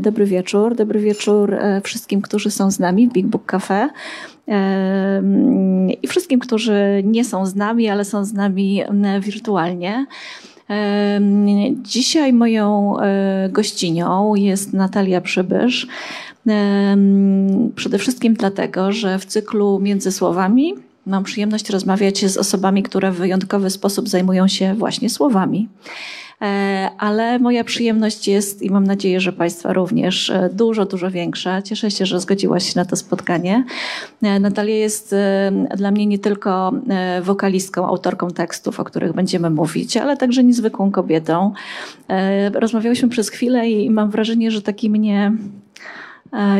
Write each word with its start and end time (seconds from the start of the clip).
dobry 0.00 0.26
wieczór. 0.26 0.74
Dobry 0.74 1.00
wieczór 1.00 1.54
e, 1.54 1.80
wszystkim, 1.84 2.22
którzy 2.22 2.50
są 2.50 2.70
z 2.70 2.78
nami 2.78 3.08
w 3.08 3.12
Big 3.12 3.26
Book 3.26 3.46
Cafe 3.46 3.88
e, 4.48 5.22
i 6.02 6.08
wszystkim, 6.08 6.40
którzy 6.40 7.02
nie 7.04 7.24
są 7.24 7.46
z 7.46 7.54
nami, 7.54 7.88
ale 7.88 8.04
są 8.04 8.24
z 8.24 8.32
nami 8.32 8.82
wirtualnie. 9.20 10.06
Dzisiaj 11.82 12.32
moją 12.32 12.96
gościnią 13.50 14.34
jest 14.34 14.72
Natalia 14.72 15.20
Przybysz. 15.20 15.86
Przede 17.74 17.98
wszystkim 17.98 18.34
dlatego, 18.34 18.92
że 18.92 19.18
w 19.18 19.24
cyklu 19.24 19.78
Między 19.82 20.12
Słowami 20.12 20.74
mam 21.06 21.24
przyjemność 21.24 21.70
rozmawiać 21.70 22.26
z 22.26 22.36
osobami, 22.36 22.82
które 22.82 23.12
w 23.12 23.16
wyjątkowy 23.16 23.70
sposób 23.70 24.08
zajmują 24.08 24.48
się 24.48 24.74
właśnie 24.74 25.10
słowami. 25.10 25.68
E, 26.44 26.90
ale 26.98 27.38
moja 27.38 27.64
przyjemność 27.64 28.28
jest 28.28 28.62
i 28.62 28.70
mam 28.70 28.84
nadzieję, 28.84 29.20
że 29.20 29.32
Państwa 29.32 29.72
również 29.72 30.30
e, 30.30 30.50
dużo, 30.52 30.84
dużo 30.84 31.10
większa. 31.10 31.62
Cieszę 31.62 31.90
się, 31.90 32.06
że 32.06 32.20
zgodziłaś 32.20 32.72
się 32.72 32.72
na 32.76 32.84
to 32.84 32.96
spotkanie. 32.96 33.64
E, 34.22 34.40
Natalia 34.40 34.74
jest 34.74 35.14
dla 35.76 35.90
mnie 35.90 36.06
nie 36.06 36.18
tylko 36.18 36.72
wokalistką, 37.22 37.86
autorką 37.86 38.30
tekstów, 38.30 38.80
o 38.80 38.84
których 38.84 39.12
będziemy 39.12 39.50
mówić, 39.50 39.96
ale 39.96 40.16
także 40.16 40.44
niezwykłą 40.44 40.90
kobietą. 40.90 41.52
Rozmawiałyśmy 42.54 43.08
przez 43.08 43.30
chwilę 43.30 43.70
i 43.70 43.90
mam 43.90 44.10
wrażenie, 44.10 44.50
że 44.50 44.62
taki 44.62 44.90
mnie 44.90 45.32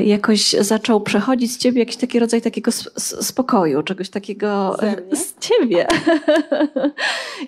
jakoś 0.05 0.50
zaczął 0.50 1.00
przechodzić 1.00 1.53
z 1.53 1.58
ciebie 1.58 1.78
jakiś 1.78 1.97
taki 1.97 2.19
rodzaj 2.19 2.42
takiego 2.42 2.70
spokoju, 2.97 3.83
czegoś 3.83 4.11
takiego 4.11 4.83
e, 4.83 5.17
z 5.17 5.34
ciebie. 5.39 5.86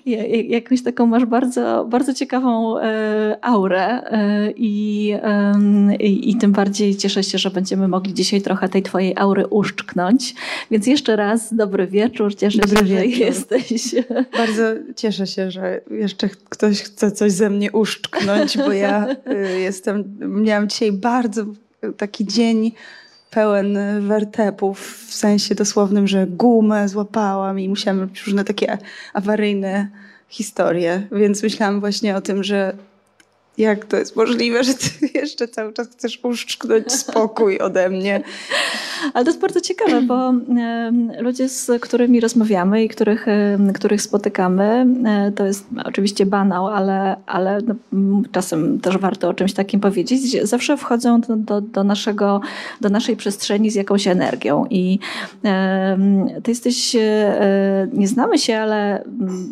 Jakąś 0.48 0.82
taką 0.82 1.06
masz 1.06 1.24
bardzo, 1.24 1.86
bardzo 1.90 2.14
ciekawą 2.14 2.78
e, 2.78 3.38
aurę 3.42 4.02
i, 4.56 5.14
i, 6.00 6.30
i 6.30 6.36
tym 6.36 6.52
bardziej 6.52 6.96
cieszę 6.96 7.22
się, 7.22 7.38
że 7.38 7.50
będziemy 7.50 7.88
mogli 7.88 8.14
dzisiaj 8.14 8.42
trochę 8.42 8.68
tej 8.68 8.82
twojej 8.82 9.12
aury 9.16 9.46
uszczknąć. 9.46 10.34
Więc 10.70 10.86
jeszcze 10.86 11.16
raz 11.16 11.54
dobry 11.54 11.86
wieczór, 11.86 12.34
cieszę 12.34 12.58
dobry 12.58 12.76
się, 12.76 12.84
wieczór. 12.84 13.14
że 13.14 13.24
jesteś. 13.24 13.94
Bardzo 14.38 14.62
cieszę 14.96 15.26
się, 15.26 15.50
że 15.50 15.80
jeszcze 15.90 16.28
ktoś 16.48 16.82
chce 16.82 17.10
coś 17.10 17.32
ze 17.32 17.50
mnie 17.50 17.72
uszczknąć, 17.72 18.58
bo 18.58 18.72
ja 18.72 19.06
jestem, 19.58 20.18
miałam 20.20 20.68
dzisiaj 20.68 20.92
bardzo 20.92 21.44
taki 21.92 22.26
dzień 22.26 22.72
pełen 23.30 23.78
wertepów, 24.08 25.06
w 25.08 25.14
sensie 25.14 25.54
dosłownym, 25.54 26.08
że 26.08 26.26
gumę 26.26 26.88
złapałam 26.88 27.60
i 27.60 27.68
musiałam 27.68 28.00
robić 28.00 28.22
różne 28.22 28.44
takie 28.44 28.78
awaryjne 29.14 29.88
historie, 30.28 31.06
więc 31.12 31.42
myślałam 31.42 31.80
właśnie 31.80 32.16
o 32.16 32.20
tym, 32.20 32.44
że 32.44 32.76
jak 33.58 33.84
to 33.84 33.96
jest 33.96 34.16
możliwe, 34.16 34.64
że 34.64 34.74
ty 34.74 34.88
jeszcze 35.20 35.48
cały 35.48 35.72
czas 35.72 35.88
chcesz 35.88 36.20
uszczknąć 36.22 36.92
spokój 36.92 37.58
ode 37.58 37.90
mnie. 37.90 38.22
Ale 39.14 39.24
to 39.24 39.30
jest 39.30 39.40
bardzo 39.40 39.60
ciekawe, 39.60 40.02
bo 40.02 40.32
ludzie, 41.20 41.48
z 41.48 41.82
którymi 41.82 42.20
rozmawiamy 42.20 42.84
i 42.84 42.88
których, 42.88 43.26
których 43.74 44.02
spotykamy, 44.02 44.86
e, 45.06 45.32
to 45.32 45.46
jest 45.46 45.66
oczywiście 45.84 46.26
banał, 46.26 46.66
ale, 46.66 47.16
ale 47.26 47.58
no, 47.92 48.22
czasem 48.32 48.80
też 48.80 48.98
warto 48.98 49.28
o 49.28 49.34
czymś 49.34 49.52
takim 49.52 49.80
powiedzieć, 49.80 50.42
zawsze 50.42 50.76
wchodzą 50.76 51.20
do, 51.20 51.36
do, 51.36 51.60
do, 51.60 51.84
naszego, 51.84 52.40
do 52.80 52.88
naszej 52.88 53.16
przestrzeni 53.16 53.70
z 53.70 53.74
jakąś 53.74 54.06
energią. 54.06 54.66
I 54.70 54.98
ty 56.42 56.50
jesteś, 56.50 56.96
e, 56.96 57.88
nie 57.92 58.08
znamy 58.08 58.38
się, 58.38 58.56
ale 58.56 59.04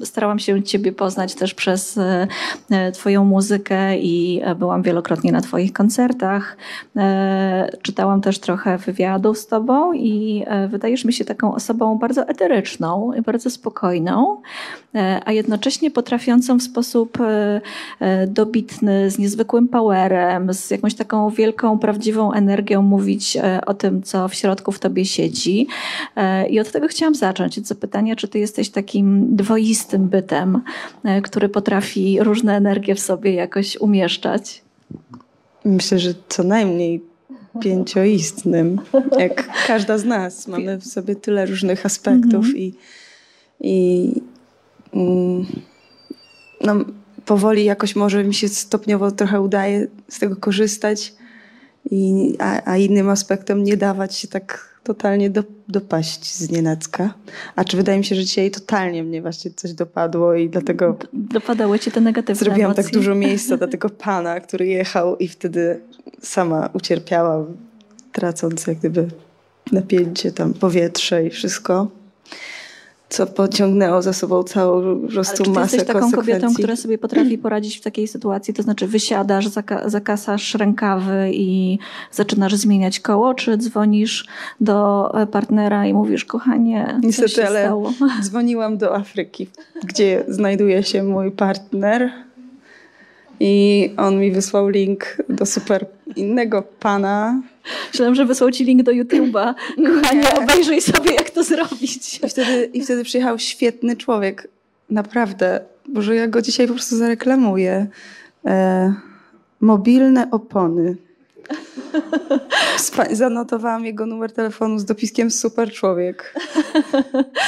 starałam 0.04 0.38
się 0.38 0.62
ciebie 0.62 0.92
poznać 0.92 1.34
też 1.34 1.54
przez 1.54 1.98
e, 2.70 2.92
twoją 2.92 3.24
muzykę 3.24 3.93
i 3.98 4.40
e, 4.44 4.54
byłam 4.54 4.82
wielokrotnie 4.82 5.32
na 5.32 5.40
Twoich 5.40 5.72
koncertach. 5.72 6.56
E, 6.96 7.70
czytałam 7.82 8.20
też 8.20 8.38
trochę 8.38 8.78
wywiadów 8.78 9.38
z 9.38 9.46
Tobą 9.46 9.92
i 9.92 10.44
e, 10.46 10.68
wydajesz 10.68 11.04
mi 11.04 11.12
się 11.12 11.24
taką 11.24 11.54
osobą 11.54 11.98
bardzo 11.98 12.28
eteryczną 12.28 13.12
i 13.18 13.22
bardzo 13.22 13.50
spokojną, 13.50 14.40
a 15.24 15.32
jednocześnie 15.32 15.90
potrafiącą 15.90 16.58
w 16.58 16.62
sposób 16.62 17.18
dobitny, 18.26 19.10
z 19.10 19.18
niezwykłym 19.18 19.68
powerem, 19.68 20.54
z 20.54 20.70
jakąś 20.70 20.94
taką 20.94 21.30
wielką, 21.30 21.78
prawdziwą 21.78 22.32
energią 22.32 22.82
mówić 22.82 23.38
o 23.66 23.74
tym, 23.74 24.02
co 24.02 24.28
w 24.28 24.34
środku 24.34 24.72
w 24.72 24.78
Tobie 24.78 25.04
siedzi. 25.04 25.66
I 26.50 26.60
od 26.60 26.72
tego 26.72 26.88
chciałam 26.88 27.14
zacząć, 27.14 27.58
od 27.58 27.66
zapytania, 27.66 28.16
czy 28.16 28.28
Ty 28.28 28.38
jesteś 28.38 28.70
takim 28.70 29.36
dwoistym 29.36 30.08
bytem, 30.08 30.60
który 31.22 31.48
potrafi 31.48 32.18
różne 32.20 32.56
energie 32.56 32.94
w 32.94 33.00
sobie 33.00 33.32
jakoś 33.34 33.76
umieszczać? 33.84 34.62
Myślę, 35.64 35.98
że 35.98 36.14
co 36.28 36.42
najmniej 36.42 37.02
pięcioistnym, 37.60 38.80
jak 39.18 39.66
każda 39.66 39.98
z 39.98 40.04
nas. 40.04 40.48
Mamy 40.48 40.78
w 40.78 40.84
sobie 40.84 41.16
tyle 41.16 41.46
różnych 41.46 41.86
aspektów 41.86 42.46
-hmm. 42.46 42.56
i, 42.56 42.74
i 43.60 44.12
mm, 44.94 45.46
no, 46.60 46.74
powoli 47.24 47.64
jakoś 47.64 47.96
może 47.96 48.24
mi 48.24 48.34
się 48.34 48.48
stopniowo 48.48 49.10
trochę 49.10 49.40
udaje 49.40 49.86
z 50.08 50.18
tego 50.18 50.36
korzystać, 50.36 51.12
i, 51.90 52.34
a, 52.38 52.70
a 52.70 52.76
innym 52.76 53.08
aspektem 53.08 53.64
nie 53.64 53.76
dawać 53.76 54.16
się 54.16 54.28
tak 54.28 54.73
totalnie 54.84 55.30
do, 55.30 55.44
dopaść 55.68 56.34
z 56.34 56.50
nienacka. 56.50 57.14
A 57.56 57.64
czy 57.64 57.76
wydaje 57.76 57.98
mi 57.98 58.04
się, 58.04 58.14
że 58.14 58.24
dzisiaj 58.24 58.50
totalnie 58.50 59.02
mnie 59.02 59.22
właśnie 59.22 59.50
coś 59.50 59.72
dopadło 59.72 60.34
i 60.34 60.48
dlatego... 60.48 60.96
Dopadało 61.12 61.78
ci 61.78 61.90
te 61.90 62.00
negatywne 62.00 62.44
Zrobiłam 62.44 62.70
emocje. 62.70 62.84
tak 62.84 62.92
dużo 62.92 63.14
miejsca 63.24 63.56
dla 63.56 63.66
tego 63.66 63.90
pana, 63.90 64.40
który 64.40 64.66
jechał 64.66 65.16
i 65.16 65.28
wtedy 65.28 65.80
sama 66.22 66.70
ucierpiałam, 66.72 67.56
tracąc 68.12 68.66
jak 68.66 68.78
gdyby 68.78 69.08
napięcie 69.72 70.32
tam, 70.32 70.54
powietrze 70.54 71.26
i 71.26 71.30
wszystko 71.30 71.88
co 73.08 73.26
pociągnęło 73.26 74.02
za 74.02 74.12
sobą 74.12 74.42
całą 74.42 75.00
prostą 75.08 75.44
masę 75.52 75.76
jesteś 75.76 75.94
taką 75.94 76.12
kobietą, 76.12 76.54
która 76.54 76.76
sobie 76.76 76.98
potrafi 76.98 77.38
poradzić 77.38 77.78
w 77.78 77.80
takiej 77.80 78.08
sytuacji, 78.08 78.54
to 78.54 78.62
znaczy 78.62 78.86
wysiadasz, 78.86 79.46
zaka 79.46 79.88
zakasasz 79.88 80.54
rękawy 80.54 81.30
i 81.32 81.78
zaczynasz 82.12 82.54
zmieniać 82.54 83.00
koło, 83.00 83.34
czy 83.34 83.56
dzwonisz 83.56 84.26
do 84.60 85.10
partnera 85.32 85.86
i 85.86 85.94
mówisz, 85.94 86.24
kochanie, 86.24 87.00
Niestety, 87.02 87.46
ale 87.46 87.64
stało? 87.64 87.92
dzwoniłam 88.24 88.78
do 88.78 88.96
Afryki, 88.96 89.48
gdzie 89.84 90.24
znajduje 90.28 90.82
się 90.82 91.02
mój 91.02 91.30
partner 91.30 92.10
i 93.40 93.90
on 93.96 94.18
mi 94.20 94.32
wysłał 94.32 94.68
link 94.68 95.16
do 95.28 95.46
super 95.46 95.86
innego 96.16 96.62
pana. 96.62 97.42
Myślałam, 97.92 98.14
że 98.14 98.26
wysłał 98.26 98.50
ci 98.50 98.64
link 98.64 98.82
do 98.82 98.92
YouTube'a. 98.92 99.54
Kochanie, 99.76 100.34
obejrzyj 100.42 100.80
sobie, 100.80 101.14
jak 101.14 101.30
to 101.30 101.44
zrobić. 101.44 102.20
I 102.24 102.28
wtedy, 102.28 102.70
I 102.72 102.84
wtedy 102.84 103.04
przyjechał 103.04 103.38
świetny 103.38 103.96
człowiek. 103.96 104.48
Naprawdę. 104.90 105.60
Boże, 105.88 106.14
ja 106.14 106.28
go 106.28 106.42
dzisiaj 106.42 106.66
po 106.66 106.72
prostu 106.72 106.96
zareklamuję. 106.96 107.86
E, 108.46 108.94
mobilne 109.60 110.30
opony. 110.30 110.96
Spa 112.76 113.14
zanotowałam 113.14 113.84
jego 113.84 114.06
numer 114.06 114.32
telefonu 114.32 114.78
z 114.78 114.84
dopiskiem 114.84 115.30
super 115.30 115.72
człowiek. 115.72 116.34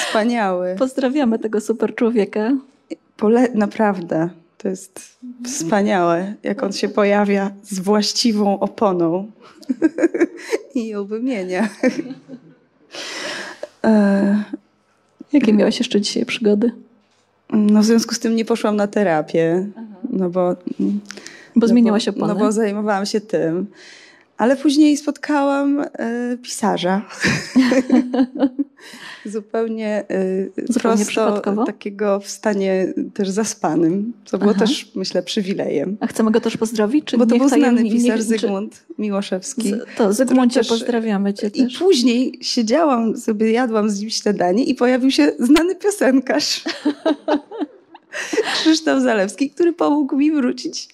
Wspaniały. 0.07 0.75
Pozdrawiamy 0.79 1.39
tego 1.39 1.61
super 1.61 1.95
człowieka. 1.95 2.53
Pole 3.17 3.49
naprawdę. 3.55 4.29
To 4.59 4.69
jest 4.69 5.19
wspaniałe, 5.45 6.35
jak 6.43 6.63
on 6.63 6.73
się 6.73 6.89
pojawia 6.89 7.51
z 7.63 7.79
właściwą 7.79 8.61
oponą 8.61 9.31
i 10.75 10.89
ją 10.89 11.05
wymienia. 11.05 11.69
E, 13.85 14.45
Jakie 15.33 15.53
miałaś 15.53 15.79
jeszcze 15.79 16.01
dzisiaj 16.01 16.27
przygody? 16.27 16.73
No 17.51 17.81
w 17.81 17.85
związku 17.85 18.15
z 18.15 18.19
tym 18.19 18.37
nie 18.37 18.45
poszłam 18.45 18.77
na 18.77 18.87
terapię, 18.87 19.67
no 20.11 20.31
bo... 20.31 20.57
Bo 21.57 21.69
zmieniłaś 21.69 22.09
oponę? 22.09 22.35
No 22.35 22.41
bo 22.41 22.53
zajmowałam 22.53 23.07
się 23.07 23.21
tym. 23.21 23.67
Ale 24.37 24.57
później 24.57 24.97
spotkałam 24.97 25.81
y, 25.81 26.39
pisarza. 26.43 27.03
Zupełnie, 29.27 30.05
y, 30.11 30.51
Zupełnie 30.69 31.05
prosto, 31.05 31.43
takiego 31.67 32.21
w 32.21 32.29
stanie 32.29 32.95
też 33.15 33.29
zaspanym, 33.31 34.13
co 34.25 34.39
było 34.39 34.51
Aha. 34.51 34.61
też, 34.61 34.91
myślę, 34.95 35.23
przywilejem. 35.23 35.97
A 36.01 36.07
chcemy 36.07 36.31
go 36.31 36.41
też 36.41 36.57
pozdrowić? 36.57 37.05
Czy 37.05 37.19
Bo 37.19 37.27
to 37.27 37.37
był 37.37 37.49
znany 37.49 37.65
tajemni- 37.83 37.91
pisarz 37.93 38.05
niech- 38.09 38.17
czy- 38.17 38.23
Zygmunt 38.23 38.87
Miłoszewski. 38.99 39.71
Z, 39.71 39.87
to 39.97 40.13
Zygmuncie, 40.13 40.61
też- 40.61 40.69
pozdrawiamy 40.69 41.35
cię 41.35 41.47
I 41.55 41.65
też. 41.65 41.79
później 41.79 42.39
siedziałam 42.43 43.17
sobie, 43.17 43.51
jadłam 43.53 43.91
z 43.91 44.01
nim 44.01 44.11
śniadanie 44.11 44.65
i 44.65 44.75
pojawił 44.75 45.11
się 45.11 45.33
znany 45.39 45.75
piosenkarz. 45.77 46.65
Krzysztof 48.55 49.03
Zalewski, 49.03 49.51
który 49.51 49.73
pomógł 49.73 50.17
mi 50.17 50.33
wrócić 50.33 50.89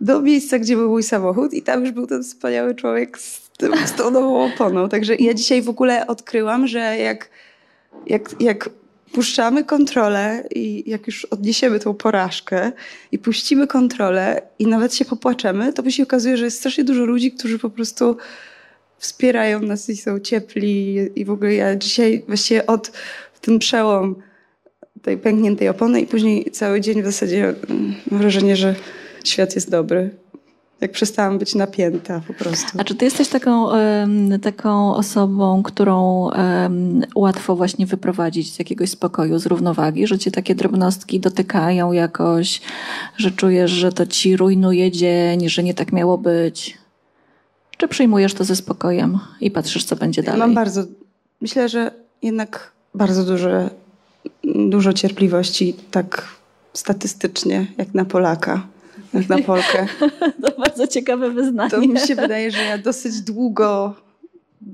do 0.00 0.20
miejsca, 0.22 0.58
gdzie 0.58 0.76
był 0.76 0.90
mój 0.90 1.02
samochód 1.02 1.54
i 1.54 1.62
tam 1.62 1.80
już 1.82 1.90
był 1.90 2.06
ten 2.06 2.22
wspaniały 2.22 2.74
człowiek 2.74 3.18
z, 3.18 3.50
tym, 3.58 3.72
z 3.86 3.92
tą 3.92 4.10
nową 4.10 4.44
oponą. 4.44 4.88
Także 4.88 5.14
ja 5.16 5.34
dzisiaj 5.34 5.62
w 5.62 5.68
ogóle 5.68 6.06
odkryłam, 6.06 6.66
że 6.66 6.78
jak, 6.98 7.30
jak, 8.06 8.34
jak 8.40 8.70
puszczamy 9.12 9.64
kontrolę 9.64 10.44
i 10.54 10.90
jak 10.90 11.06
już 11.06 11.24
odniesiemy 11.24 11.80
tą 11.80 11.94
porażkę 11.94 12.72
i 13.12 13.18
puścimy 13.18 13.66
kontrolę 13.66 14.42
i 14.58 14.66
nawet 14.66 14.94
się 14.94 15.04
popłaczemy, 15.04 15.72
to 15.72 15.82
by 15.82 15.92
się 15.92 16.02
okazuje, 16.02 16.36
że 16.36 16.44
jest 16.44 16.58
strasznie 16.58 16.84
dużo 16.84 17.04
ludzi, 17.04 17.32
którzy 17.32 17.58
po 17.58 17.70
prostu 17.70 18.16
wspierają 18.98 19.60
nas 19.60 19.88
i 19.88 19.96
są 19.96 20.18
ciepli 20.18 20.98
i 21.16 21.24
w 21.24 21.30
ogóle 21.30 21.54
ja 21.54 21.76
dzisiaj 21.76 22.24
właściwie 22.26 22.66
od 22.66 22.92
ten 23.40 23.58
przełom 23.58 24.16
tej 25.02 25.18
pękniętej 25.18 25.68
opony 25.68 26.00
i 26.00 26.06
później 26.06 26.50
cały 26.50 26.80
dzień 26.80 27.02
w 27.02 27.04
zasadzie 27.04 27.54
mam 28.10 28.20
wrażenie, 28.20 28.56
że 28.56 28.74
świat 29.24 29.54
jest 29.54 29.70
dobry. 29.70 30.10
Jak 30.80 30.92
przestałam 30.92 31.38
być 31.38 31.54
napięta 31.54 32.20
po 32.26 32.34
prostu. 32.34 32.78
A 32.78 32.84
czy 32.84 32.94
ty 32.94 33.04
jesteś 33.04 33.28
taką, 33.28 33.68
taką 34.42 34.94
osobą, 34.94 35.62
którą 35.62 36.30
łatwo 37.14 37.56
właśnie 37.56 37.86
wyprowadzić 37.86 38.54
z 38.54 38.58
jakiegoś 38.58 38.90
spokoju, 38.90 39.38
z 39.38 39.46
równowagi, 39.46 40.06
że 40.06 40.18
cię 40.18 40.30
takie 40.30 40.54
drobnostki 40.54 41.20
dotykają 41.20 41.92
jakoś, 41.92 42.60
że 43.16 43.30
czujesz, 43.30 43.70
że 43.70 43.92
to 43.92 44.06
ci 44.06 44.36
rujnuje 44.36 44.90
dzień, 44.90 45.48
że 45.48 45.62
nie 45.62 45.74
tak 45.74 45.92
miało 45.92 46.18
być? 46.18 46.78
Czy 47.76 47.88
przyjmujesz 47.88 48.34
to 48.34 48.44
ze 48.44 48.56
spokojem 48.56 49.18
i 49.40 49.50
patrzysz, 49.50 49.84
co 49.84 49.96
będzie 49.96 50.22
dalej? 50.22 50.40
Mam 50.40 50.54
bardzo, 50.54 50.84
myślę, 51.40 51.68
że 51.68 51.90
jednak 52.22 52.72
bardzo 52.94 53.24
duże, 53.24 53.70
dużo 54.44 54.92
cierpliwości, 54.92 55.74
tak 55.90 56.28
statystycznie, 56.72 57.66
jak 57.78 57.94
na 57.94 58.04
Polaka, 58.04 58.66
na 59.28 59.38
Polkę. 59.38 59.86
To 60.42 60.60
bardzo 60.60 60.86
ciekawe 60.86 61.30
wyznanie. 61.30 61.70
To 61.70 61.80
mi 61.80 62.00
się 62.00 62.14
wydaje, 62.14 62.50
że 62.50 62.62
ja 62.62 62.78
dosyć 62.78 63.20
długo, 63.20 63.94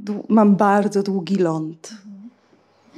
dłu- 0.04 0.24
mam 0.28 0.56
bardzo 0.56 1.02
długi 1.02 1.36
ląd. 1.36 1.92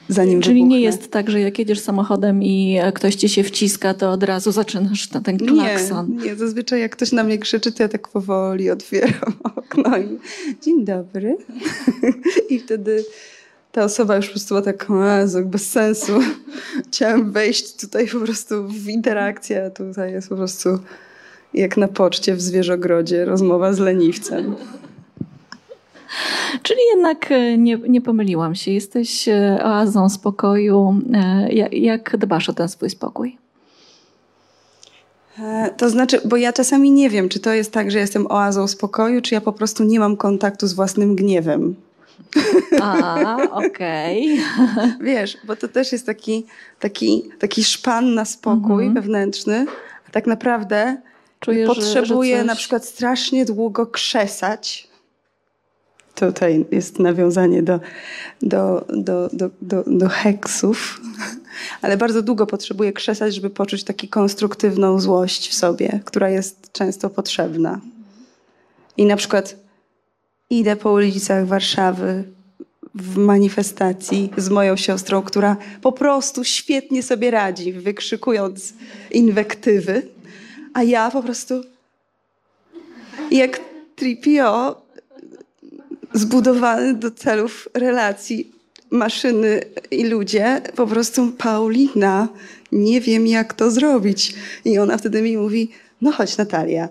Zanim 0.08 0.40
Czyli 0.40 0.64
nie 0.64 0.76
wybuchnę. 0.76 0.80
jest 0.80 1.10
tak, 1.10 1.30
że 1.30 1.40
jak 1.40 1.58
jedziesz 1.58 1.80
samochodem 1.80 2.42
i 2.42 2.78
ktoś 2.94 3.14
ci 3.14 3.28
się 3.28 3.42
wciska, 3.42 3.94
to 3.94 4.10
od 4.10 4.22
razu 4.22 4.52
zaczynasz 4.52 5.10
na 5.10 5.20
ten 5.20 5.38
klakson. 5.38 6.16
Nie, 6.16 6.24
nie, 6.24 6.36
zazwyczaj 6.36 6.80
jak 6.80 6.92
ktoś 6.96 7.12
na 7.12 7.24
mnie 7.24 7.38
krzyczy, 7.38 7.72
to 7.72 7.82
ja 7.82 7.88
tak 7.88 8.08
powoli 8.08 8.70
otwieram 8.70 9.32
okno 9.56 9.98
i 9.98 10.18
dzień 10.62 10.84
dobry. 10.84 11.36
I 12.50 12.58
wtedy 12.58 13.04
ta 13.72 13.84
osoba 13.84 14.16
już 14.16 14.26
po 14.26 14.32
prostu 14.32 14.54
ma 14.54 14.62
tak, 14.62 14.86
Jezu, 15.20 15.44
bez 15.44 15.70
sensu. 15.70 16.12
Chciałem 16.88 17.32
wejść 17.32 17.76
tutaj 17.76 18.08
po 18.08 18.20
prostu 18.20 18.68
w 18.68 18.88
interakcję, 18.88 19.64
a 19.64 19.70
tutaj 19.70 20.12
jest 20.12 20.28
po 20.28 20.36
prostu 20.36 20.78
jak 21.54 21.76
na 21.76 21.88
poczcie 21.88 22.34
w 22.34 22.40
zwierzogrodzie 22.40 23.24
rozmowa 23.24 23.72
z 23.72 23.78
leniwcem. 23.78 24.56
Czyli 26.62 26.80
jednak 26.94 27.32
e, 27.32 27.58
nie, 27.58 27.76
nie 27.88 28.00
pomyliłam 28.00 28.54
się. 28.54 28.70
Jesteś 28.70 29.28
e, 29.28 29.58
oazą 29.64 30.08
spokoju. 30.08 31.00
E, 31.14 31.52
ja- 31.52 31.68
Jak 31.72 32.16
dbasz 32.16 32.48
o 32.48 32.52
ten 32.52 32.68
swój 32.68 32.90
spokój? 32.90 33.38
To 35.76 35.90
znaczy, 35.90 36.20
bo 36.24 36.36
ja 36.36 36.52
czasami 36.52 36.90
nie 36.90 37.10
wiem, 37.10 37.28
czy 37.28 37.40
to 37.40 37.52
jest 37.52 37.72
tak, 37.72 37.90
że 37.90 37.98
jestem 37.98 38.26
oazą 38.26 38.68
spokoju, 38.68 39.20
czy 39.22 39.34
ja 39.34 39.40
po 39.40 39.52
prostu 39.52 39.84
nie 39.84 40.00
mam 40.00 40.16
kontaktu 40.16 40.66
z 40.66 40.72
własnym 40.72 41.16
gniewem. 41.16 41.74
A, 42.82 43.36
okej. 43.52 44.40
Wiesz, 45.00 45.38
bo 45.46 45.56
to 45.56 45.68
też 45.68 45.92
jest 45.92 46.06
taki, 46.06 46.46
taki, 46.80 47.22
taki 47.38 47.64
szpan 47.64 48.14
na 48.14 48.24
spokój 48.24 48.84
Mhm. 48.86 48.94
wewnętrzny, 48.94 49.66
a 50.08 50.10
tak 50.10 50.26
naprawdę 50.26 50.96
Że- 51.46 51.66
potrzebuję 51.66 52.36
że 52.36 52.42
coś- 52.42 52.46
na 52.46 52.56
przykład 52.56 52.84
strasznie 52.84 53.44
długo 53.44 53.86
krzesać. 53.86 54.88
Tutaj 56.14 56.64
jest 56.70 56.98
nawiązanie 56.98 57.62
do, 57.62 57.80
do, 58.42 58.84
do, 58.88 59.28
do, 59.32 59.50
do, 59.62 59.84
do 59.86 60.08
heksów, 60.08 61.00
ale 61.82 61.96
bardzo 61.96 62.22
długo 62.22 62.46
potrzebuję 62.46 62.92
krzesać, 62.92 63.34
żeby 63.34 63.50
poczuć 63.50 63.84
taką 63.84 64.08
konstruktywną 64.10 65.00
złość 65.00 65.48
w 65.48 65.54
sobie, 65.54 66.00
która 66.04 66.30
jest 66.30 66.72
często 66.72 67.10
potrzebna. 67.10 67.80
I 68.96 69.04
na 69.04 69.16
przykład 69.16 69.56
idę 70.50 70.76
po 70.76 70.92
ulicach 70.92 71.46
Warszawy 71.46 72.24
w 72.94 73.16
manifestacji 73.16 74.30
z 74.36 74.48
moją 74.48 74.76
siostrą, 74.76 75.22
która 75.22 75.56
po 75.82 75.92
prostu 75.92 76.44
świetnie 76.44 77.02
sobie 77.02 77.30
radzi, 77.30 77.72
wykrzykując 77.72 78.74
inwektywy, 79.10 80.08
a 80.78 80.82
ja 80.82 81.10
po 81.10 81.22
prostu 81.22 81.54
jak 83.30 83.60
tripio 83.96 84.76
zbudowany 86.12 86.94
do 86.94 87.10
celów 87.10 87.68
relacji 87.74 88.52
maszyny 88.90 89.60
i 89.90 90.04
ludzie, 90.04 90.62
po 90.76 90.86
prostu 90.86 91.32
Paulina, 91.32 92.28
nie 92.72 93.00
wiem 93.00 93.26
jak 93.26 93.54
to 93.54 93.70
zrobić. 93.70 94.34
I 94.64 94.78
ona 94.78 94.98
wtedy 94.98 95.22
mi 95.22 95.36
mówi, 95.36 95.70
no 96.00 96.12
chodź 96.12 96.36
Natalia, 96.36 96.88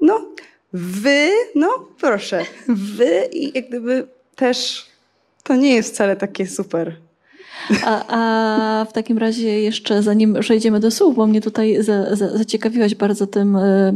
no 0.00 0.28
wy, 0.72 1.30
no 1.54 1.88
proszę, 2.00 2.44
wy 2.68 3.28
i 3.32 3.52
jak 3.54 3.68
gdyby 3.68 4.06
też 4.36 4.86
to 5.42 5.56
nie 5.56 5.74
jest 5.74 5.94
wcale 5.94 6.16
takie 6.16 6.46
super. 6.46 6.96
A, 7.84 8.04
a 8.08 8.84
w 8.84 8.92
takim 8.92 9.18
razie 9.18 9.60
jeszcze 9.60 10.02
zanim 10.02 10.36
przejdziemy 10.40 10.80
do 10.80 10.90
słów, 10.90 11.16
bo 11.16 11.26
mnie 11.26 11.40
tutaj 11.40 11.82
za, 11.82 12.16
za, 12.16 12.38
zaciekawiłaś 12.38 12.94
bardzo 12.94 13.26
tym 13.26 13.56
y, 13.56 13.94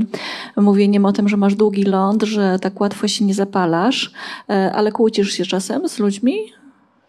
mówieniem 0.57 1.05
o 1.05 1.13
tym, 1.13 1.29
że 1.29 1.37
masz 1.37 1.55
długi 1.55 1.83
ląd, 1.83 2.23
że 2.23 2.59
tak 2.59 2.81
łatwo 2.81 3.09
się 3.09 3.25
nie 3.25 3.35
zapalasz, 3.35 4.05
y, 4.05 4.53
ale 4.53 4.93
kłócisz 4.93 5.33
się 5.33 5.47
czasem 5.47 5.89
z 5.89 5.99
ludźmi? 5.99 6.37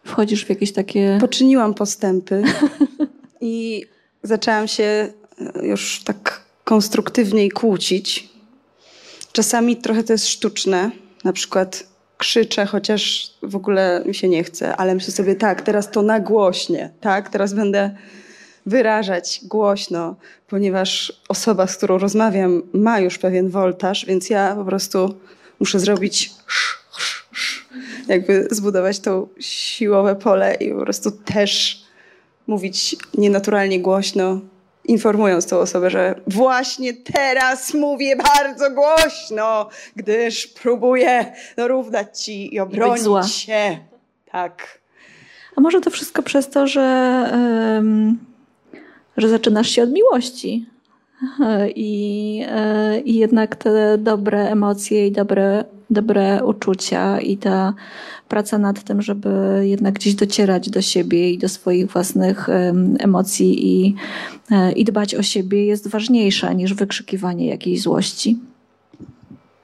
Wchodzisz 0.04 0.46
w 0.46 0.50
jakieś 0.50 0.72
takie... 0.72 1.18
Poczyniłam 1.22 1.74
postępy 1.74 2.44
i 3.42 3.86
zaczęłam 4.24 4.68
się 4.68 4.84
e, 4.84 5.68
już 5.68 6.04
tak 6.04 6.42
konstruktywniej 6.64 7.52
kłócić. 7.52 8.30
Czasami 9.32 9.78
trochę 9.78 10.04
to 10.04 10.14
jest 10.14 10.28
sztuczne, 10.28 10.92
na 11.24 11.34
przykład 11.34 11.97
krzyczę, 12.18 12.66
chociaż 12.66 13.32
w 13.44 13.56
ogóle 13.56 14.04
mi 14.06 14.16
się 14.16 14.30
nie 14.30 14.44
chce, 14.44 14.76
ale 14.76 14.96
myślę 14.96 15.14
sobie 15.14 15.36
tak, 15.36 15.62
teraz 15.62 15.92
to 15.92 16.02
nagłośnie, 16.02 16.90
tak, 17.02 17.30
teraz 17.30 17.54
będę 17.54 17.96
wyrażać 18.66 19.42
głośno, 19.44 20.16
ponieważ 20.48 21.22
osoba, 21.30 21.68
z 21.68 21.78
którą 21.78 21.98
rozmawiam, 21.98 22.62
ma 22.74 23.00
już 23.00 23.18
pewien 23.18 23.50
woltaż, 23.50 24.06
więc 24.06 24.30
ja 24.30 24.56
po 24.56 24.66
prostu 24.66 25.16
muszę 25.60 25.80
zrobić 25.80 26.32
jakby 28.08 28.48
zbudować 28.52 29.00
to 29.00 29.28
siłowe 29.40 30.16
pole 30.16 30.54
i 30.54 30.74
po 30.74 30.80
prostu 30.80 31.12
też 31.12 31.84
mówić 32.48 32.96
nienaturalnie 33.18 33.80
głośno, 33.80 34.42
informując 34.88 35.48
tą 35.48 35.58
osobę, 35.58 35.90
że 35.90 36.16
właśnie 36.28 36.94
teraz 36.94 37.74
mówię 37.74 38.16
bardzo 38.16 38.72
głośno, 38.72 39.70
gdyż 39.96 40.48
próbuję 40.48 41.34
dorównać 41.58 42.24
ci 42.24 42.56
i 42.56 42.60
obronić 42.60 43.34
się. 43.34 43.78
Tak. 44.32 44.80
A 45.56 45.62
może 45.62 45.82
to 45.82 45.90
wszystko 45.90 46.24
przez 46.24 46.50
to, 46.50 46.68
że, 46.68 47.32
że 49.18 49.30
zaczynasz 49.30 49.70
się 49.70 49.84
od 49.84 49.92
miłości. 49.92 50.66
I, 51.76 52.46
e, 52.48 53.00
I 53.00 53.16
jednak 53.16 53.56
te 53.56 53.98
dobre 53.98 54.50
emocje 54.50 55.08
i 55.08 55.12
dobre, 55.12 55.64
dobre 55.90 56.44
uczucia 56.46 57.20
i 57.20 57.38
ta 57.38 57.74
praca 58.28 58.58
nad 58.58 58.84
tym, 58.84 59.02
żeby 59.02 59.30
jednak 59.64 59.94
gdzieś 59.94 60.16
docierać 60.16 60.70
do 60.70 60.82
siebie 60.82 61.32
i 61.32 61.38
do 61.38 61.50
swoich 61.50 61.92
własnych 61.92 62.50
em, 62.50 62.98
emocji 63.00 63.68
i, 63.68 63.96
e, 64.52 64.72
i 64.72 64.84
dbać 64.84 65.16
o 65.16 65.24
siebie 65.24 65.66
jest 65.66 65.88
ważniejsza 65.88 66.54
niż 66.54 66.74
wykrzykiwanie 66.74 67.48
jakiejś 67.48 67.82
złości. 67.82 68.38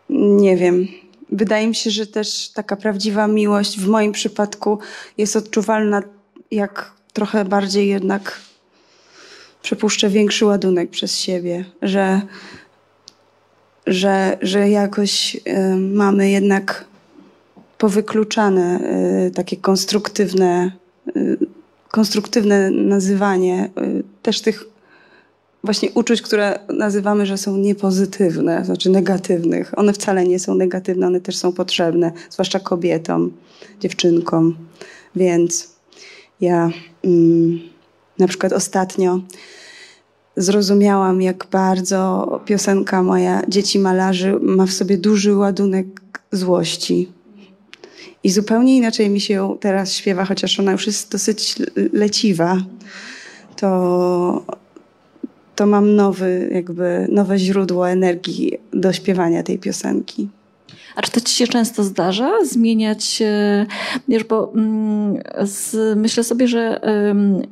Nie 0.10 0.58
wiem. 0.58 0.88
Wydaje 1.30 1.68
mi 1.68 1.76
się, 1.76 1.92
że 1.92 2.08
też 2.08 2.50
taka 2.50 2.76
prawdziwa 2.76 3.28
miłość 3.28 3.80
w 3.80 3.88
moim 3.88 4.12
przypadku 4.12 4.80
jest 5.18 5.36
odczuwalna, 5.36 6.02
jak 6.52 6.94
trochę 7.14 7.46
bardziej 7.46 7.88
jednak 7.88 8.42
przepuszczę 9.62 10.10
większy 10.10 10.46
ładunek 10.46 10.90
przez 10.90 11.20
siebie, 11.20 11.66
że 11.82 12.22
że, 13.88 14.38
że 14.42 14.70
jakoś 14.70 15.36
y, 15.36 15.76
mamy 15.76 16.30
jednak 16.30 16.86
powykluczane 17.78 18.80
y, 19.28 19.32
takie 19.32 19.58
konstruktywne, 19.58 20.72
y, 21.18 21.38
konstruktywne 21.92 22.72
nazywanie 22.72 23.70
też 24.22 24.42
tych 24.42 24.66
właśnie 25.64 25.92
uczuć, 25.92 26.22
które 26.22 26.60
nazywamy, 26.70 27.26
że 27.26 27.38
są 27.38 27.58
niepozytywne, 27.58 28.66
znaczy 28.66 28.90
negatywnych. 28.90 29.80
One 29.80 29.94
wcale 29.94 30.24
nie 30.24 30.40
są 30.40 30.56
negatywne, 30.56 31.08
one 31.08 31.22
też 31.22 31.38
są 31.38 31.54
potrzebne, 31.54 32.12
zwłaszcza 32.30 32.60
kobietom, 32.60 33.32
dziewczynkom. 33.80 34.56
Więc 35.16 35.70
ja 36.42 36.70
mm, 37.04 37.60
na 38.20 38.28
przykład 38.28 38.54
ostatnio 38.54 39.20
zrozumiałam, 40.38 41.22
jak 41.22 41.48
bardzo 41.52 42.28
piosenka 42.46 43.04
moja 43.04 43.42
Dzieci 43.48 43.80
Malarzy 43.80 44.40
ma 44.42 44.66
w 44.66 44.72
sobie 44.72 44.98
duży 44.98 45.36
ładunek 45.36 45.86
złości. 46.32 47.12
I 48.24 48.30
zupełnie 48.30 48.78
inaczej 48.78 49.10
mi 49.10 49.22
się 49.22 49.34
ją 49.34 49.58
teraz 49.58 49.94
śpiewa, 49.94 50.26
chociaż 50.26 50.60
ona 50.60 50.72
już 50.72 50.88
jest 50.88 51.12
dosyć 51.12 51.56
leciwa. 51.94 52.58
To, 53.56 54.46
to 55.56 55.66
mam 55.66 55.96
nowy, 55.96 56.50
jakby 56.54 57.08
nowe 57.12 57.40
źródło 57.40 57.90
energii 57.90 58.58
do 58.74 58.94
śpiewania 58.94 59.44
tej 59.44 59.60
piosenki. 59.60 60.30
A 60.96 61.02
czy 61.02 61.12
to 61.12 61.22
ci 61.22 61.36
się 61.36 61.48
często 61.48 61.84
zdarza 61.84 62.32
zmieniać, 62.46 63.22
e, 63.22 63.66
wiesz, 64.08 64.24
bo 64.24 64.54
mm, 64.56 65.24
z, 65.42 65.98
myślę 65.98 66.24
sobie, 66.24 66.48
że 66.48 66.80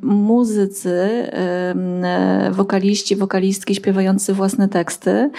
muzycy, 0.01 0.89
e, 0.89 2.51
wokaliści, 2.51 3.15
wokalistki 3.15 3.75
śpiewający 3.75 4.33
własne 4.33 4.69
teksty 4.69 5.29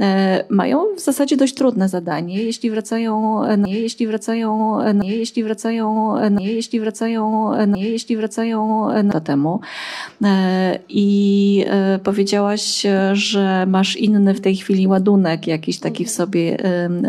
e, 0.00 0.44
mają 0.48 0.84
w 0.96 1.00
zasadzie 1.00 1.36
dość 1.36 1.54
trudne 1.54 1.88
zadanie, 1.88 2.42
jeśli 2.42 2.70
wracają, 2.70 3.40
jeśli 3.66 4.06
wracają, 4.06 4.78
jeśli 5.02 5.44
wracają, 5.44 6.14
jeśli 6.40 6.80
wracają, 6.80 7.50
jeśli 7.76 8.16
wracają 8.16 8.88
do 9.04 9.20
temu. 9.20 9.60
I 10.88 11.64
powiedziałaś, 12.04 12.86
że 13.12 13.66
masz 13.66 13.96
inny 13.96 14.34
w 14.34 14.40
tej 14.40 14.56
chwili 14.56 14.86
ładunek 14.86 15.46
jakiś 15.46 15.78
taki 15.78 16.04
w 16.04 16.10
sobie 16.10 16.56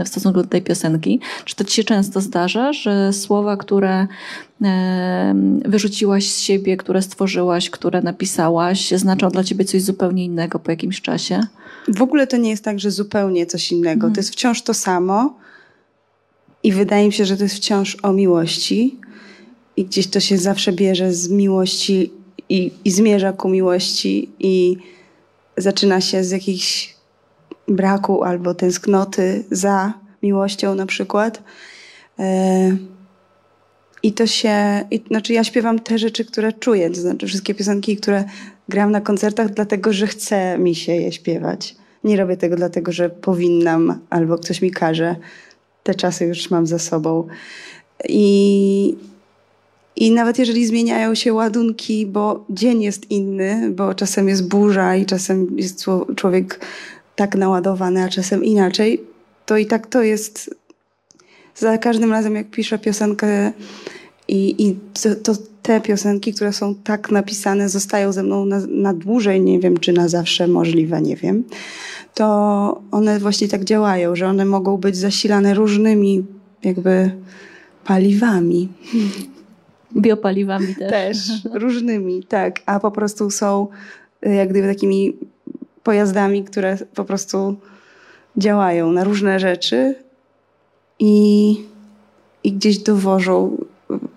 w 0.05 0.07
stosunku 0.07 0.38
do 0.43 0.49
tej 0.49 0.61
piosenki. 0.61 1.19
Czy 1.45 1.55
to 1.55 1.63
ci 1.63 1.75
się 1.75 1.83
często 1.83 2.21
zdarza, 2.21 2.73
że 2.73 3.13
słowa, 3.13 3.57
które 3.57 4.07
wyrzuciłaś 5.65 6.31
z 6.31 6.39
siebie, 6.39 6.77
które 6.77 7.01
stworzyłaś, 7.01 7.69
które 7.69 8.01
napisałaś, 8.01 8.91
znaczą 8.91 9.29
dla 9.29 9.43
ciebie 9.43 9.65
coś 9.65 9.81
zupełnie 9.81 10.25
innego 10.25 10.59
po 10.59 10.71
jakimś 10.71 11.01
czasie? 11.01 11.39
W 11.87 12.01
ogóle 12.01 12.27
to 12.27 12.37
nie 12.37 12.49
jest 12.49 12.63
tak, 12.63 12.79
że 12.79 12.91
zupełnie 12.91 13.45
coś 13.45 13.71
innego. 13.71 14.07
Mhm. 14.07 14.13
To 14.13 14.19
jest 14.19 14.31
wciąż 14.31 14.61
to 14.61 14.73
samo 14.73 15.37
i 16.63 16.71
wydaje 16.71 17.05
mi 17.05 17.13
się, 17.13 17.25
że 17.25 17.37
to 17.37 17.43
jest 17.43 17.55
wciąż 17.55 17.97
o 18.03 18.13
miłości 18.13 18.97
i 19.77 19.85
gdzieś 19.85 20.07
to 20.07 20.19
się 20.19 20.37
zawsze 20.37 20.71
bierze 20.71 21.13
z 21.13 21.29
miłości 21.29 22.11
i, 22.49 22.71
i 22.85 22.91
zmierza 22.91 23.33
ku 23.33 23.49
miłości 23.49 24.29
i 24.39 24.77
zaczyna 25.57 26.01
się 26.01 26.23
z 26.23 26.31
jakichś 26.31 26.95
braku 27.67 28.23
albo 28.23 28.53
tęsknoty 28.53 29.43
za 29.51 29.93
miłością 30.23 30.75
na 30.75 30.85
przykład. 30.85 31.43
E, 32.19 32.77
I 34.03 34.13
to 34.13 34.27
się, 34.27 34.85
i, 34.91 35.03
znaczy 35.07 35.33
ja 35.33 35.43
śpiewam 35.43 35.79
te 35.79 35.97
rzeczy, 35.97 36.25
które 36.25 36.53
czuję, 36.53 36.89
to 36.89 37.01
znaczy 37.01 37.27
wszystkie 37.27 37.55
piosenki, 37.55 37.97
które 37.97 38.23
gram 38.69 38.91
na 38.91 39.01
koncertach, 39.01 39.49
dlatego 39.49 39.93
że 39.93 40.07
chce 40.07 40.57
mi 40.57 40.75
się 40.75 40.91
je 40.91 41.11
śpiewać. 41.11 41.75
Nie 42.03 42.17
robię 42.17 42.37
tego 42.37 42.55
dlatego, 42.55 42.91
że 42.91 43.09
powinnam 43.09 43.99
albo 44.09 44.37
ktoś 44.37 44.61
mi 44.61 44.71
każe. 44.71 45.15
Te 45.83 45.95
czasy 45.95 46.25
już 46.25 46.49
mam 46.51 46.67
za 46.67 46.79
sobą. 46.79 47.27
I, 48.09 48.95
i 49.95 50.11
nawet 50.11 50.39
jeżeli 50.39 50.65
zmieniają 50.65 51.15
się 51.15 51.33
ładunki, 51.33 52.05
bo 52.05 52.45
dzień 52.49 52.81
jest 52.81 53.11
inny, 53.11 53.71
bo 53.71 53.93
czasem 53.93 54.29
jest 54.29 54.47
burza 54.47 54.95
i 54.95 55.05
czasem 55.05 55.47
jest 55.57 55.85
człowiek 56.15 56.59
tak 57.15 57.35
naładowany, 57.35 58.03
a 58.03 58.09
czasem 58.09 58.43
inaczej, 58.43 59.03
to 59.49 59.57
i 59.57 59.65
tak 59.65 59.87
to 59.87 60.03
jest 60.03 60.55
za 61.55 61.77
każdym 61.77 62.11
razem, 62.11 62.35
jak 62.35 62.49
piszę 62.49 62.79
piosenkę 62.79 63.51
i, 64.27 64.67
i 64.67 64.75
to, 65.03 65.15
to, 65.15 65.41
te 65.61 65.81
piosenki, 65.81 66.33
które 66.33 66.53
są 66.53 66.75
tak 66.75 67.11
napisane, 67.11 67.69
zostają 67.69 68.11
ze 68.11 68.23
mną 68.23 68.45
na, 68.45 68.59
na 68.67 68.93
dłużej, 68.93 69.41
nie 69.41 69.59
wiem 69.59 69.77
czy 69.77 69.93
na 69.93 70.07
zawsze 70.07 70.47
możliwe, 70.47 71.01
nie 71.01 71.15
wiem, 71.15 71.43
to 72.13 72.81
one 72.91 73.19
właśnie 73.19 73.47
tak 73.47 73.63
działają, 73.63 74.15
że 74.15 74.27
one 74.27 74.45
mogą 74.45 74.77
być 74.77 74.97
zasilane 74.97 75.53
różnymi 75.53 76.25
jakby 76.63 77.11
paliwami. 77.85 78.69
Biopaliwami 79.97 80.75
też. 80.75 80.89
Też, 80.89 81.29
różnymi, 81.53 82.23
tak. 82.23 82.59
A 82.65 82.79
po 82.79 82.91
prostu 82.91 83.29
są 83.29 83.67
y, 84.25 84.29
jak 84.33 84.49
gdyby 84.49 84.67
takimi 84.67 85.17
pojazdami, 85.83 86.43
które 86.43 86.77
po 86.95 87.05
prostu 87.05 87.57
działają 88.37 88.91
na 88.91 89.03
różne 89.03 89.39
rzeczy 89.39 89.95
i, 90.99 91.51
i 92.43 92.53
gdzieś 92.53 92.77
dowożą 92.77 93.57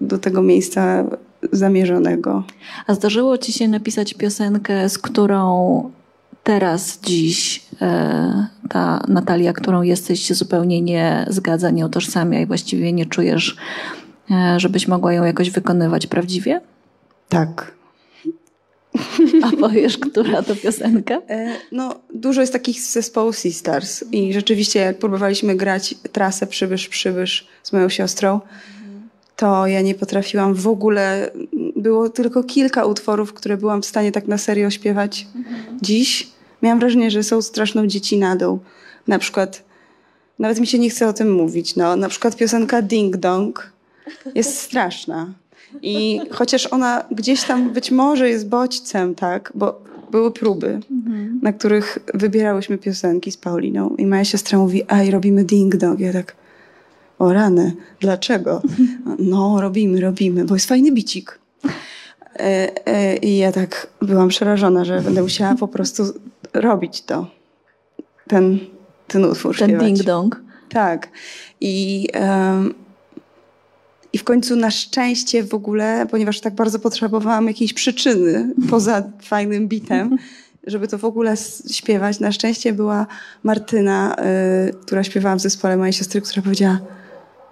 do 0.00 0.18
tego 0.18 0.42
miejsca 0.42 1.04
zamierzonego. 1.52 2.44
A 2.86 2.94
zdarzyło 2.94 3.38
ci 3.38 3.52
się 3.52 3.68
napisać 3.68 4.14
piosenkę, 4.14 4.88
z 4.88 4.98
którą 4.98 5.90
teraz, 6.44 7.00
dziś 7.02 7.66
e, 7.80 8.46
ta 8.68 9.04
Natalia, 9.08 9.52
którą 9.52 9.82
jesteś, 9.82 10.20
się 10.20 10.34
zupełnie 10.34 10.80
nie 10.82 11.26
zgadza, 11.28 11.70
nie 11.70 11.86
utożsamia 11.86 12.40
i 12.40 12.46
właściwie 12.46 12.92
nie 12.92 13.06
czujesz, 13.06 13.56
e, 14.30 14.60
żebyś 14.60 14.88
mogła 14.88 15.12
ją 15.12 15.24
jakoś 15.24 15.50
wykonywać 15.50 16.06
prawdziwie? 16.06 16.60
Tak. 17.28 17.81
A 19.42 19.56
powiesz, 19.60 19.98
która 19.98 20.42
to 20.42 20.56
piosenka? 20.56 21.22
E, 21.28 21.56
no, 21.72 21.94
dużo 22.14 22.40
jest 22.40 22.52
takich 22.52 22.80
z 22.80 22.92
zespołu 22.92 23.32
Sisters 23.32 24.04
i 24.12 24.32
rzeczywiście 24.32 24.80
jak 24.80 24.98
próbowaliśmy 24.98 25.54
grać 25.54 25.94
trasę 26.12 26.46
Przybysz, 26.46 26.88
Przybysz 26.88 27.46
z 27.62 27.72
moją 27.72 27.88
siostrą, 27.88 28.40
to 29.36 29.66
ja 29.66 29.82
nie 29.82 29.94
potrafiłam 29.94 30.54
w 30.54 30.68
ogóle, 30.68 31.30
było 31.76 32.08
tylko 32.08 32.44
kilka 32.44 32.84
utworów, 32.84 33.32
które 33.32 33.56
byłam 33.56 33.82
w 33.82 33.86
stanie 33.86 34.12
tak 34.12 34.28
na 34.28 34.38
serio 34.38 34.70
śpiewać 34.70 35.26
dziś. 35.82 36.28
Miałam 36.62 36.78
wrażenie, 36.78 37.10
że 37.10 37.22
są 37.22 37.42
straszną 37.42 37.86
dziecinadą. 37.86 38.58
Na 39.08 39.18
przykład, 39.18 39.64
nawet 40.38 40.60
mi 40.60 40.66
się 40.66 40.78
nie 40.78 40.90
chce 40.90 41.08
o 41.08 41.12
tym 41.12 41.32
mówić, 41.32 41.76
no, 41.76 41.96
na 41.96 42.08
przykład 42.08 42.36
piosenka 42.36 42.82
Ding 42.82 43.16
Dong 43.16 43.72
jest 44.34 44.58
straszna. 44.58 45.32
I 45.82 46.20
chociaż 46.30 46.66
ona 46.66 47.04
gdzieś 47.10 47.44
tam 47.44 47.70
być 47.70 47.90
może 47.90 48.28
jest 48.28 48.48
bodźcem, 48.48 49.14
tak, 49.14 49.52
bo 49.54 49.82
były 50.10 50.32
próby, 50.32 50.80
mhm. 50.90 51.40
na 51.42 51.52
których 51.52 51.98
wybierałyśmy 52.14 52.78
piosenki 52.78 53.32
z 53.32 53.36
Pauliną 53.36 53.94
i 53.98 54.06
moja 54.06 54.24
siostra 54.24 54.58
mówi, 54.58 54.82
aj, 54.88 55.10
robimy 55.10 55.44
ding 55.44 55.76
dong. 55.76 56.00
Ja 56.00 56.12
tak, 56.12 56.36
o 57.18 57.32
rany, 57.32 57.72
dlaczego? 58.00 58.62
No, 59.18 59.60
robimy, 59.60 60.00
robimy, 60.00 60.44
bo 60.44 60.54
jest 60.54 60.66
fajny 60.66 60.92
bicik. 60.92 61.38
E, 62.36 62.86
e, 62.86 63.16
I 63.16 63.36
ja 63.36 63.52
tak 63.52 63.86
byłam 64.02 64.28
przerażona, 64.28 64.84
że 64.84 65.00
będę 65.00 65.22
musiała 65.22 65.54
po 65.54 65.68
prostu 65.68 66.02
robić 66.54 67.02
to. 67.02 67.26
Ten, 68.28 68.58
ten 69.08 69.24
utwór 69.24 69.58
Ten 69.58 69.68
śpiewać. 69.68 69.86
ding 69.86 70.02
dong. 70.02 70.40
Tak. 70.68 71.08
I 71.60 72.08
um, 72.20 72.74
i 74.12 74.18
w 74.18 74.24
końcu 74.24 74.56
na 74.56 74.70
szczęście 74.70 75.44
w 75.44 75.54
ogóle, 75.54 76.06
ponieważ 76.10 76.40
tak 76.40 76.54
bardzo 76.54 76.78
potrzebowałam 76.78 77.46
jakiejś 77.46 77.72
przyczyny 77.72 78.54
poza 78.70 79.02
fajnym 79.22 79.68
bitem, 79.68 80.18
żeby 80.66 80.88
to 80.88 80.98
w 80.98 81.04
ogóle 81.04 81.34
śpiewać, 81.70 82.20
na 82.20 82.32
szczęście 82.32 82.72
była 82.72 83.06
Martyna, 83.42 84.16
y, 84.68 84.74
która 84.74 85.04
śpiewała 85.04 85.36
w 85.36 85.40
zespole 85.40 85.76
mojej 85.76 85.92
siostry, 85.92 86.20
która 86.20 86.42
powiedziała, 86.42 86.78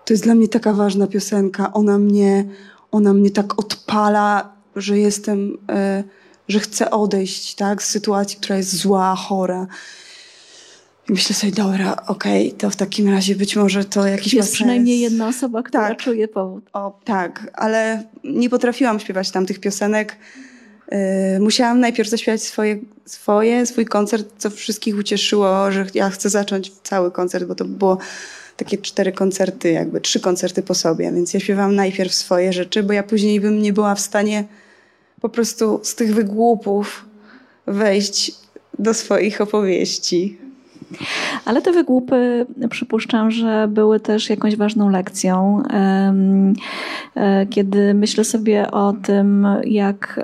to 0.05 0.13
jest 0.13 0.25
dla 0.25 0.35
mnie 0.35 0.49
taka 0.49 0.73
ważna 0.73 1.07
piosenka, 1.07 1.73
ona 1.73 1.99
mnie, 1.99 2.45
ona 2.91 3.15
mnie 3.15 3.31
tak 3.31 3.59
odpala, 3.61 4.53
że 4.77 4.99
jestem, 4.99 5.55
y, 5.55 6.05
że 6.49 6.61
chcę 6.61 6.91
odejść 6.91 7.55
tak, 7.55 7.83
z 7.83 7.89
sytuacji, 7.89 8.39
która 8.39 8.57
jest 8.57 8.77
zła, 8.77 9.15
chora. 9.15 9.67
Myślę 11.11 11.35
sobie, 11.35 11.53
dobra, 11.53 11.97
okej, 12.07 12.47
okay, 12.47 12.59
to 12.59 12.71
w 12.71 12.77
takim 12.77 13.09
razie 13.09 13.37
być 13.37 13.57
może 13.57 13.85
to 13.85 14.07
jakiś 14.07 14.35
Jest 14.35 14.53
przynajmniej 14.53 15.01
jedna 15.01 15.29
osoba, 15.29 15.63
która 15.63 15.89
tak. 15.89 15.99
czuje 15.99 16.29
powód. 16.29 16.65
O, 16.73 17.01
tak, 17.05 17.51
ale 17.55 18.03
nie 18.25 18.51
potrafiłam 18.51 19.01
śpiewać 19.01 19.31
tam 19.31 19.47
tych 19.47 19.61
piosenek. 19.61 20.17
Yy, 20.93 20.99
musiałam 21.41 21.81
najpierw 21.81 22.09
zaśpiewać 22.09 22.43
swoje, 22.43 22.79
swoje, 23.07 23.67
swój 23.67 23.87
koncert, 23.87 24.29
co 24.39 24.51
wszystkich 24.51 24.99
ucieszyło, 24.99 25.73
że 25.73 25.87
ja 25.95 26.11
chcę 26.11 26.31
zacząć 26.31 26.73
cały 26.83 27.11
koncert, 27.11 27.45
bo 27.45 27.55
to 27.55 27.65
było 27.65 27.99
takie 28.57 28.79
cztery 28.79 29.13
koncerty, 29.13 29.73
jakby 29.73 30.01
trzy 30.01 30.21
koncerty 30.21 30.63
po 30.63 30.75
sobie, 30.75 31.13
więc 31.13 31.35
ja 31.35 31.41
śpiewałam 31.41 31.75
najpierw 31.75 32.15
swoje 32.15 32.53
rzeczy, 32.53 32.83
bo 32.83 32.93
ja 32.93 33.03
później 33.03 33.41
bym 33.41 33.63
nie 33.63 33.73
była 33.73 33.95
w 33.95 34.01
stanie 34.01 34.45
po 35.21 35.29
prostu 35.29 35.81
z 35.83 35.95
tych 35.95 36.15
wygłupów 36.15 37.05
wejść 37.67 38.33
do 38.79 38.95
swoich 38.95 39.41
opowieści. 39.41 40.50
Ale 41.45 41.63
te 41.63 41.73
wygłupy 41.73 42.47
przypuszczam, 42.71 43.31
że 43.31 43.69
były 43.69 44.01
też 44.01 44.31
jakąś 44.31 44.57
ważną 44.57 44.91
lekcją. 44.91 45.63
E, 47.17 47.47
kiedy 47.51 47.95
myślę 47.95 48.25
sobie 48.25 48.71
o 48.71 48.93
tym, 48.93 49.47
jak 49.65 50.21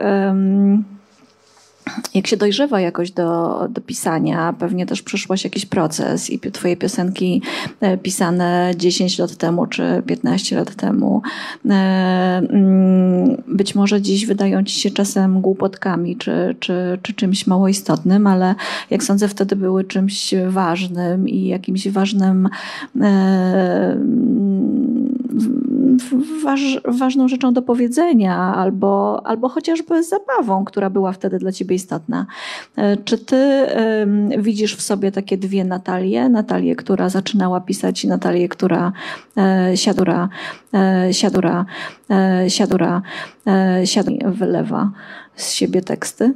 jak 2.14 2.26
się 2.26 2.36
dojrzewa 2.36 2.80
jakoś 2.80 3.10
do, 3.10 3.60
do 3.70 3.80
pisania, 3.80 4.54
pewnie 4.58 4.86
też 4.86 5.02
przeszłaś 5.02 5.44
jakiś 5.44 5.66
proces 5.66 6.30
i 6.30 6.38
twoje 6.38 6.76
piosenki 6.76 7.42
e, 7.80 7.98
pisane 7.98 8.72
10 8.76 9.18
lat 9.18 9.36
temu 9.36 9.66
czy 9.66 10.02
15 10.06 10.56
lat 10.56 10.74
temu 10.74 11.22
e, 11.64 11.72
mm, 12.50 13.42
być 13.48 13.74
może 13.74 14.02
dziś 14.02 14.26
wydają 14.26 14.64
ci 14.64 14.80
się 14.80 14.90
czasem 14.90 15.40
głupotkami 15.40 16.16
czy, 16.16 16.56
czy, 16.60 16.98
czy 17.02 17.14
czymś 17.14 17.46
mało 17.46 17.68
istotnym, 17.68 18.26
ale 18.26 18.54
jak 18.90 19.04
sądzę 19.04 19.28
wtedy 19.28 19.56
były 19.56 19.84
czymś 19.84 20.34
ważnym 20.48 21.28
i 21.28 21.46
jakimś 21.46 21.88
ważnym 21.88 22.48
e, 23.00 23.96
waż, 26.44 26.60
ważną 26.84 27.28
rzeczą 27.28 27.52
do 27.52 27.62
powiedzenia, 27.62 28.36
albo, 28.36 29.22
albo 29.26 29.48
chociażby 29.48 30.02
zabawą, 30.02 30.64
która 30.64 30.90
była 30.90 31.12
wtedy 31.12 31.38
dla 31.38 31.52
ciebie 31.52 31.76
istotna. 31.76 32.26
E, 32.76 32.96
czy 32.96 33.18
ty 33.18 33.66
widzisz 34.38 34.76
w 34.76 34.82
sobie 34.82 35.12
takie 35.12 35.38
dwie 35.38 35.64
Natalie? 35.64 36.28
Natalię, 36.28 36.76
która 36.76 37.08
zaczynała 37.08 37.60
pisać 37.60 38.04
i 38.04 38.08
Natalię, 38.08 38.48
która 38.48 38.92
e, 39.36 39.76
siadura, 39.76 40.28
e, 40.74 41.14
siadura, 41.14 41.64
siadura, 42.48 43.02
siadura 43.84 44.30
wylewa 44.30 44.90
z 45.36 45.52
siebie 45.52 45.82
teksty? 45.82 46.34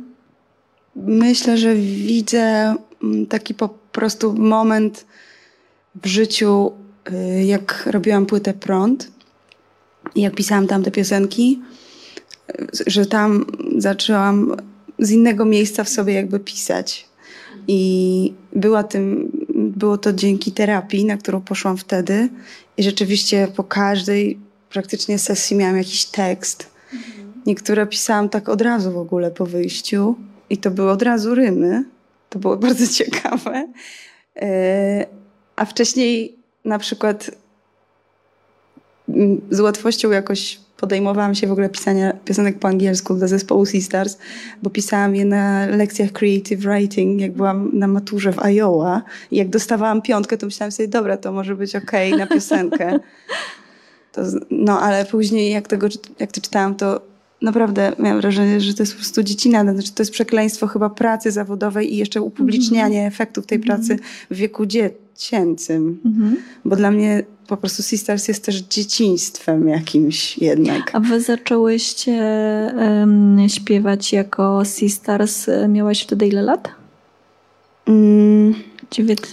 Myślę, 0.97 1.57
że 1.57 1.75
widzę 1.75 2.75
mm, 3.03 3.27
taki 3.27 3.55
po 3.55 3.69
prostu 3.69 4.33
moment 4.33 5.07
w 6.03 6.07
życiu, 6.07 6.73
y, 7.13 7.45
jak 7.45 7.87
robiłam 7.91 8.27
płytę 8.27 8.55
Prąd 8.55 9.20
jak 10.17 10.35
pisałam 10.35 10.67
tam 10.67 10.83
te 10.83 10.91
piosenki, 10.91 11.61
że 12.87 13.07
tam 13.07 13.47
zaczęłam 13.79 14.57
z 14.99 15.11
innego 15.11 15.45
miejsca 15.45 15.85
w 15.85 15.89
sobie 15.89 16.15
jakby 16.15 16.41
pisać. 16.41 17.09
I 17.69 18.33
była 18.53 18.83
tym, 18.83 19.31
było 19.55 19.99
to 19.99 20.13
dzięki 20.13 20.53
terapii, 20.53 21.05
na 21.05 21.17
którą 21.17 21.41
poszłam 21.41 21.77
wtedy. 21.77 22.29
I 22.77 22.83
rzeczywiście 22.83 23.49
po 23.57 23.65
każdej 23.65 24.39
praktycznie 24.71 25.19
sesji 25.19 25.57
miałam 25.57 25.77
jakiś 25.77 26.05
tekst. 26.05 26.71
Niektóre 27.47 27.87
pisałam 27.87 28.29
tak 28.29 28.49
od 28.49 28.61
razu 28.61 28.93
w 28.93 28.99
ogóle 28.99 29.31
po 29.31 29.47
wyjściu. 29.47 30.15
I 30.51 30.59
to 30.59 30.71
były 30.71 30.91
od 30.91 31.03
razu 31.03 31.35
rymy. 31.35 31.85
To 32.29 32.39
było 32.39 32.57
bardzo 32.67 32.87
ciekawe. 32.87 33.73
E, 34.37 35.07
a 35.57 35.65
wcześniej 35.65 36.37
na 36.65 36.79
przykład 36.79 37.31
z 39.51 39.61
łatwością 39.61 40.11
jakoś 40.11 40.61
podejmowałam 40.81 41.35
się 41.35 41.47
w 41.47 41.53
ogóle 41.53 41.69
pisania 41.69 42.13
piosenek 42.25 42.59
po 42.59 42.69
angielsku 42.69 43.15
do 43.15 43.29
zespołu 43.29 43.67
Sisters, 43.67 44.19
bo 44.63 44.71
pisałam 44.71 45.17
je 45.17 45.25
na 45.25 45.67
lekcjach 45.67 46.13
creative 46.13 46.61
writing, 46.61 47.21
jak 47.21 47.33
byłam 47.33 47.71
na 47.73 47.87
maturze 47.87 48.33
w 48.33 48.39
Iowa 48.39 49.03
i 49.31 49.37
jak 49.37 49.49
dostawałam 49.49 50.03
piątkę, 50.03 50.39
to 50.39 50.47
myślałam 50.47 50.73
sobie, 50.73 50.89
dobra, 50.89 51.17
to 51.17 51.33
może 51.33 51.57
być 51.57 51.77
okej 51.77 52.13
okay 52.13 52.27
na 52.27 52.27
piosenkę. 52.27 52.99
To, 54.13 54.23
no, 54.51 54.81
ale 54.81 55.05
później 55.05 55.51
jak, 55.51 55.69
tego, 55.69 55.89
jak 56.19 56.33
to 56.33 56.41
czytałam, 56.41 56.75
to 56.75 57.01
naprawdę 57.43 57.93
miałam 57.99 58.21
wrażenie, 58.21 58.61
że 58.61 58.75
to 58.75 58.83
jest 58.83 58.93
po 58.93 58.99
prostu 58.99 59.23
dziecina, 59.23 59.73
znaczy 59.73 59.93
to 59.93 60.03
jest 60.03 60.13
przekleństwo 60.13 60.67
chyba 60.67 60.91
pracy 60.91 61.31
zawodowej 61.31 61.95
i 61.95 61.97
jeszcze 61.97 62.23
upublicznianie 62.23 62.99
mm 62.99 63.11
-hmm. 63.11 63.15
efektów 63.15 63.47
tej 63.47 63.59
pracy 63.59 63.93
mm 63.93 64.05
-hmm. 64.05 64.27
w 64.31 64.37
wieku 64.37 64.67
dziecięcym. 64.67 66.01
Mm 66.05 66.19
-hmm. 66.19 66.37
Bo 66.65 66.77
dla 66.77 66.91
mnie 66.91 67.23
po 67.51 67.57
prostu 67.57 67.83
Sisters 67.83 68.29
jest 68.29 68.45
też 68.45 68.57
dzieciństwem 68.57 69.69
jakimś 69.69 70.39
jednak. 70.39 70.91
A 70.93 71.01
wy 71.01 71.21
zaczęłyście 71.21 72.13
um, 72.77 73.39
śpiewać 73.49 74.13
jako 74.13 74.65
Sisters, 74.65 75.47
miałaś 75.69 76.03
wtedy 76.03 76.27
ile 76.27 76.43
lat? 76.43 76.69
Mm, 77.87 78.55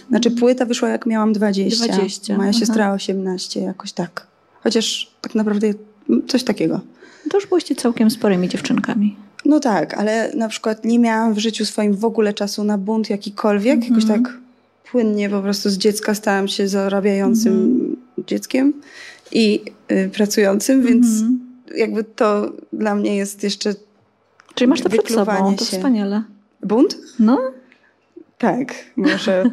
Znaczy 0.09 0.31
płyta 0.31 0.65
wyszła 0.65 0.89
jak 0.89 1.05
miałam 1.05 1.33
20. 1.33 1.87
20. 1.87 2.37
Moja 2.37 2.49
Aha. 2.49 2.59
siostra 2.59 2.93
18, 2.93 3.61
jakoś 3.61 3.91
tak. 3.91 4.27
Chociaż 4.63 5.11
tak 5.21 5.35
naprawdę 5.35 5.73
coś 6.27 6.43
takiego. 6.43 6.79
To 7.29 7.37
już 7.37 7.47
byłyście 7.47 7.75
całkiem 7.75 8.11
sporymi 8.11 8.49
dziewczynkami. 8.49 9.15
No 9.45 9.59
tak, 9.59 9.93
ale 9.93 10.31
na 10.35 10.47
przykład 10.47 10.85
nie 10.85 10.99
miałam 10.99 11.33
w 11.33 11.37
życiu 11.37 11.65
swoim 11.65 11.93
w 11.93 12.05
ogóle 12.05 12.33
czasu 12.33 12.63
na 12.63 12.77
bunt 12.77 13.09
jakikolwiek. 13.09 13.79
-hmm. 13.79 13.89
Jakoś 13.89 14.05
tak 14.05 14.37
płynnie 14.91 15.29
po 15.29 15.41
prostu 15.41 15.69
z 15.69 15.77
dziecka 15.77 16.15
stałam 16.15 16.47
się 16.47 16.67
zarabiającym 16.67 17.53
-hmm 17.53 17.76
dzieckiem 18.27 18.73
i 19.31 19.61
y, 19.91 20.09
pracującym, 20.13 20.83
więc 20.83 21.05
mm 21.21 21.39
-hmm. 21.39 21.77
jakby 21.77 22.03
to 22.03 22.51
dla 22.73 22.95
mnie 22.95 23.15
jest 23.15 23.43
jeszcze. 23.43 23.73
Czyli 24.55 24.67
masz 24.67 24.81
to 24.81 24.89
przed 24.89 25.09
sobą, 25.09 25.55
to 25.55 25.65
się. 25.65 25.77
wspaniale. 25.77 26.23
Bunt? 26.63 26.97
No. 27.19 27.39
Tak, 28.37 28.73
może 28.95 29.51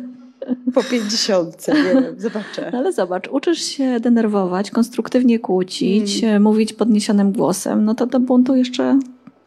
po 0.74 0.82
pięćdziesiątce, 0.82 1.74
nie 1.74 2.00
wiem, 2.00 2.14
zobaczę. 2.18 2.70
No 2.72 2.78
ale 2.78 2.92
zobacz, 2.92 3.28
uczysz 3.28 3.62
się 3.62 4.00
denerwować, 4.00 4.70
konstruktywnie 4.70 5.38
kłócić, 5.38 6.24
mm. 6.24 6.42
mówić 6.42 6.72
podniesionym 6.72 7.32
głosem, 7.32 7.84
no 7.84 7.94
to 7.94 8.06
do 8.06 8.20
buntu 8.20 8.56
jeszcze 8.56 8.98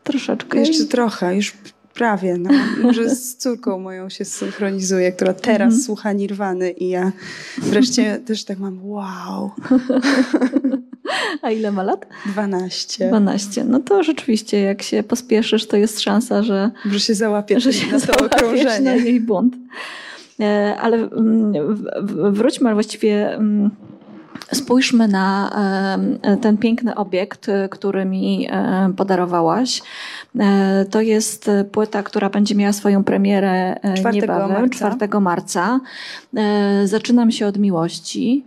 troszeczkę. 0.03 0.59
Jeszcze 0.59 0.85
trochę, 0.85 1.35
już 1.35 1.53
Prawie, 1.97 2.37
no. 2.37 2.49
Może 2.83 3.09
z 3.09 3.35
córką 3.35 3.79
moją 3.79 4.09
się 4.09 4.25
synchronizuje, 4.25 5.11
która 5.11 5.33
teraz 5.33 5.73
mm 5.73 5.79
-hmm. 5.79 5.85
słucha 5.85 6.13
Nirwany 6.13 6.71
i 6.71 6.89
ja 6.89 7.11
wreszcie 7.57 8.17
też 8.27 8.43
tak 8.43 8.59
mam 8.59 8.89
wow. 8.89 9.51
A 11.41 11.51
ile 11.51 11.71
ma 11.71 11.83
lat? 11.83 12.05
12. 12.25 13.07
12. 13.07 13.63
No 13.63 13.79
to 13.79 14.03
rzeczywiście, 14.03 14.61
jak 14.61 14.81
się 14.81 15.03
pospieszysz, 15.03 15.67
to 15.67 15.77
jest 15.77 16.01
szansa, 16.01 16.43
że... 16.43 16.71
Że 16.85 16.99
się 16.99 17.15
załapiesz 17.15 17.63
że 17.63 17.73
się 17.73 17.91
na 17.91 17.99
to 17.99 18.25
okrążenie. 18.25 18.79
na 18.79 18.95
jej 18.95 19.21
bunt. 19.21 19.55
E, 20.39 20.75
ale 20.81 20.97
mm, 20.97 21.53
wróćmy, 22.33 22.73
właściwie 22.73 23.35
mm, 23.35 23.71
Spójrzmy 24.53 25.07
na 25.07 25.51
ten 26.41 26.57
piękny 26.57 26.95
obiekt, 26.95 27.47
który 27.69 28.05
mi 28.05 28.49
podarowałaś. 28.97 29.81
E, 30.39 30.85
to 30.85 31.01
jest 31.01 31.51
płyta, 31.71 32.03
która 32.03 32.29
będzie 32.29 32.55
miała 32.55 32.73
swoją 32.73 33.03
premierę 33.03 33.79
4 33.95 34.09
e, 34.09 34.11
niebawem, 34.11 34.61
marca. 34.61 34.95
4 34.95 35.19
marca. 35.19 35.79
E, 36.37 36.87
zaczynam 36.87 37.31
się 37.31 37.47
od 37.47 37.57
miłości. 37.57 38.45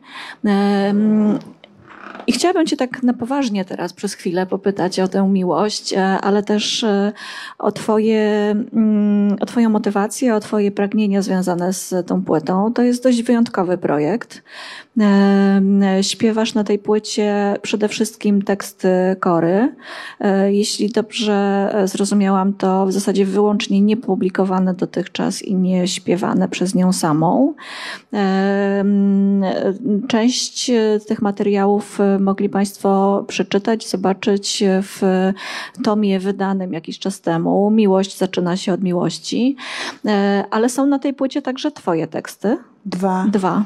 I 2.27 2.33
chciałabym 2.33 2.67
Cię 2.67 2.77
tak 2.77 3.03
na 3.03 3.13
poważnie 3.13 3.65
teraz 3.65 3.93
przez 3.93 4.15
chwilę 4.15 4.47
popytać 4.47 5.01
o 5.01 5.09
tę 5.09 5.29
miłość, 5.29 5.93
e, 5.93 6.03
ale 6.03 6.43
też 6.43 6.85
e, 6.85 7.13
o, 7.59 7.73
twoje, 7.73 8.21
mm, 8.73 9.37
o 9.41 9.47
Twoją 9.47 9.71
motywację, 9.71 10.35
o 10.35 10.41
Twoje 10.41 10.71
pragnienia 10.71 11.23
związane 11.23 11.73
z 11.73 12.07
tą 12.07 12.25
płytą. 12.25 12.73
To 12.73 12.83
jest 12.83 13.03
dość 13.03 13.23
wyjątkowy 13.23 13.79
projekt. 13.79 14.43
E, 15.01 16.03
śpiewasz 16.03 16.55
na 16.55 16.65
tej 16.65 16.79
płycie 16.79 17.57
przede 17.63 17.89
wszystkim 17.89 18.43
teksty 18.43 18.89
kory. 19.21 19.75
Jeśli 20.49 20.91
dobrze 20.91 21.71
zrozumiałam, 21.85 22.53
to 22.53 22.87
w 22.87 22.93
zasadzie 22.93 23.25
wyłącznie 23.25 23.81
niepublikowane 23.81 24.75
dotychczas 24.75 25.43
i 25.43 25.55
nie 25.55 25.89
śpiewane 25.89 26.49
przez 26.49 26.75
nią 26.75 26.93
samą. 26.93 27.55
Część 30.09 30.71
tych 31.09 31.23
materiałów 31.23 31.99
mogli 32.21 32.49
Państwo 32.49 33.25
przeczytać, 33.29 33.89
zobaczyć 33.89 34.65
w 34.83 35.03
tomie 35.85 36.21
wydanym 36.21 36.73
jakiś 36.73 36.99
czas 36.99 37.21
temu. 37.21 37.71
Miłość 37.71 38.19
zaczyna 38.19 38.57
się 38.57 38.73
od 38.73 38.83
miłości, 38.83 39.57
e, 40.07 40.45
ale 40.51 40.69
są 40.69 40.87
na 40.87 40.99
tej 40.99 41.15
płycie 41.15 41.43
także 41.43 41.71
Twoje 41.71 42.07
teksty. 42.07 42.59
Dwa. 42.87 43.27
Dwa. 43.33 43.65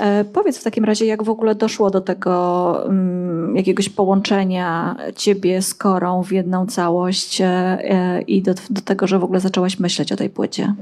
E, 0.00 0.24
powiedz 0.24 0.58
w 0.58 0.64
takim 0.64 0.84
razie, 0.84 1.06
jak 1.06 1.22
w 1.22 1.30
ogóle 1.30 1.54
doszło 1.54 1.90
do 1.90 2.00
tego 2.00 2.82
um, 2.86 3.56
jakiegoś 3.56 3.88
połączenia 3.88 4.96
ciebie 5.16 5.62
z 5.62 5.74
Korą 5.74 6.22
w 6.22 6.32
jedną 6.32 6.66
całość 6.66 7.40
e, 7.40 8.22
i 8.26 8.42
do, 8.42 8.54
do 8.70 8.80
tego, 8.80 9.06
że 9.06 9.18
w 9.18 9.24
ogóle 9.24 9.40
zaczęłaś 9.40 9.78
myśleć 9.78 10.12
o 10.12 10.16
tej 10.16 10.30
płycie? 10.30 10.74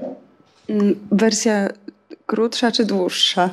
Mm, 0.69 0.95
wersja 1.13 1.69
Krótsza 2.27 2.73
czy 2.73 2.85
dłuższa? 2.85 3.51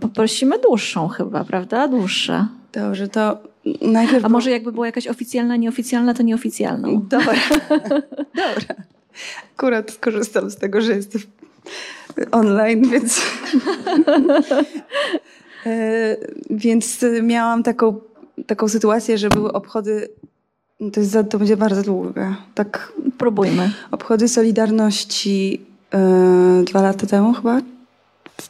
poprosimy 0.00 0.58
dłuższą 0.58 1.08
chyba, 1.08 1.44
prawda? 1.44 1.88
Dłuższa. 1.88 2.48
Dobrze, 2.72 3.08
to 3.08 3.38
najpierw... 3.82 4.24
A 4.24 4.28
może 4.28 4.50
jakby 4.50 4.72
była 4.72 4.86
jakaś 4.86 5.06
oficjalna, 5.06 5.56
nieoficjalna, 5.56 6.14
to 6.14 6.22
nieoficjalną. 6.22 7.02
Dobra. 7.08 7.34
Dobra. 8.44 8.74
Akurat 9.54 9.90
skorzystam 9.90 10.50
z 10.50 10.56
tego, 10.56 10.80
że 10.80 10.92
jestem 10.92 11.20
online, 12.30 12.88
więc... 12.90 13.20
E, 15.66 16.16
więc 16.50 17.04
miałam 17.22 17.62
taką, 17.62 18.00
taką 18.46 18.68
sytuację, 18.68 19.18
że 19.18 19.28
były 19.28 19.52
obchody 19.52 20.08
to, 20.92 21.00
jest, 21.00 21.16
to 21.30 21.38
będzie 21.38 21.56
bardzo 21.56 21.82
długie. 21.82 22.34
Tak, 22.54 22.92
próbujmy. 23.18 23.70
Obchody 23.90 24.28
Solidarności 24.28 25.60
e, 25.94 26.62
dwa 26.66 26.82
lata 26.82 27.06
temu 27.06 27.32
chyba, 27.32 27.60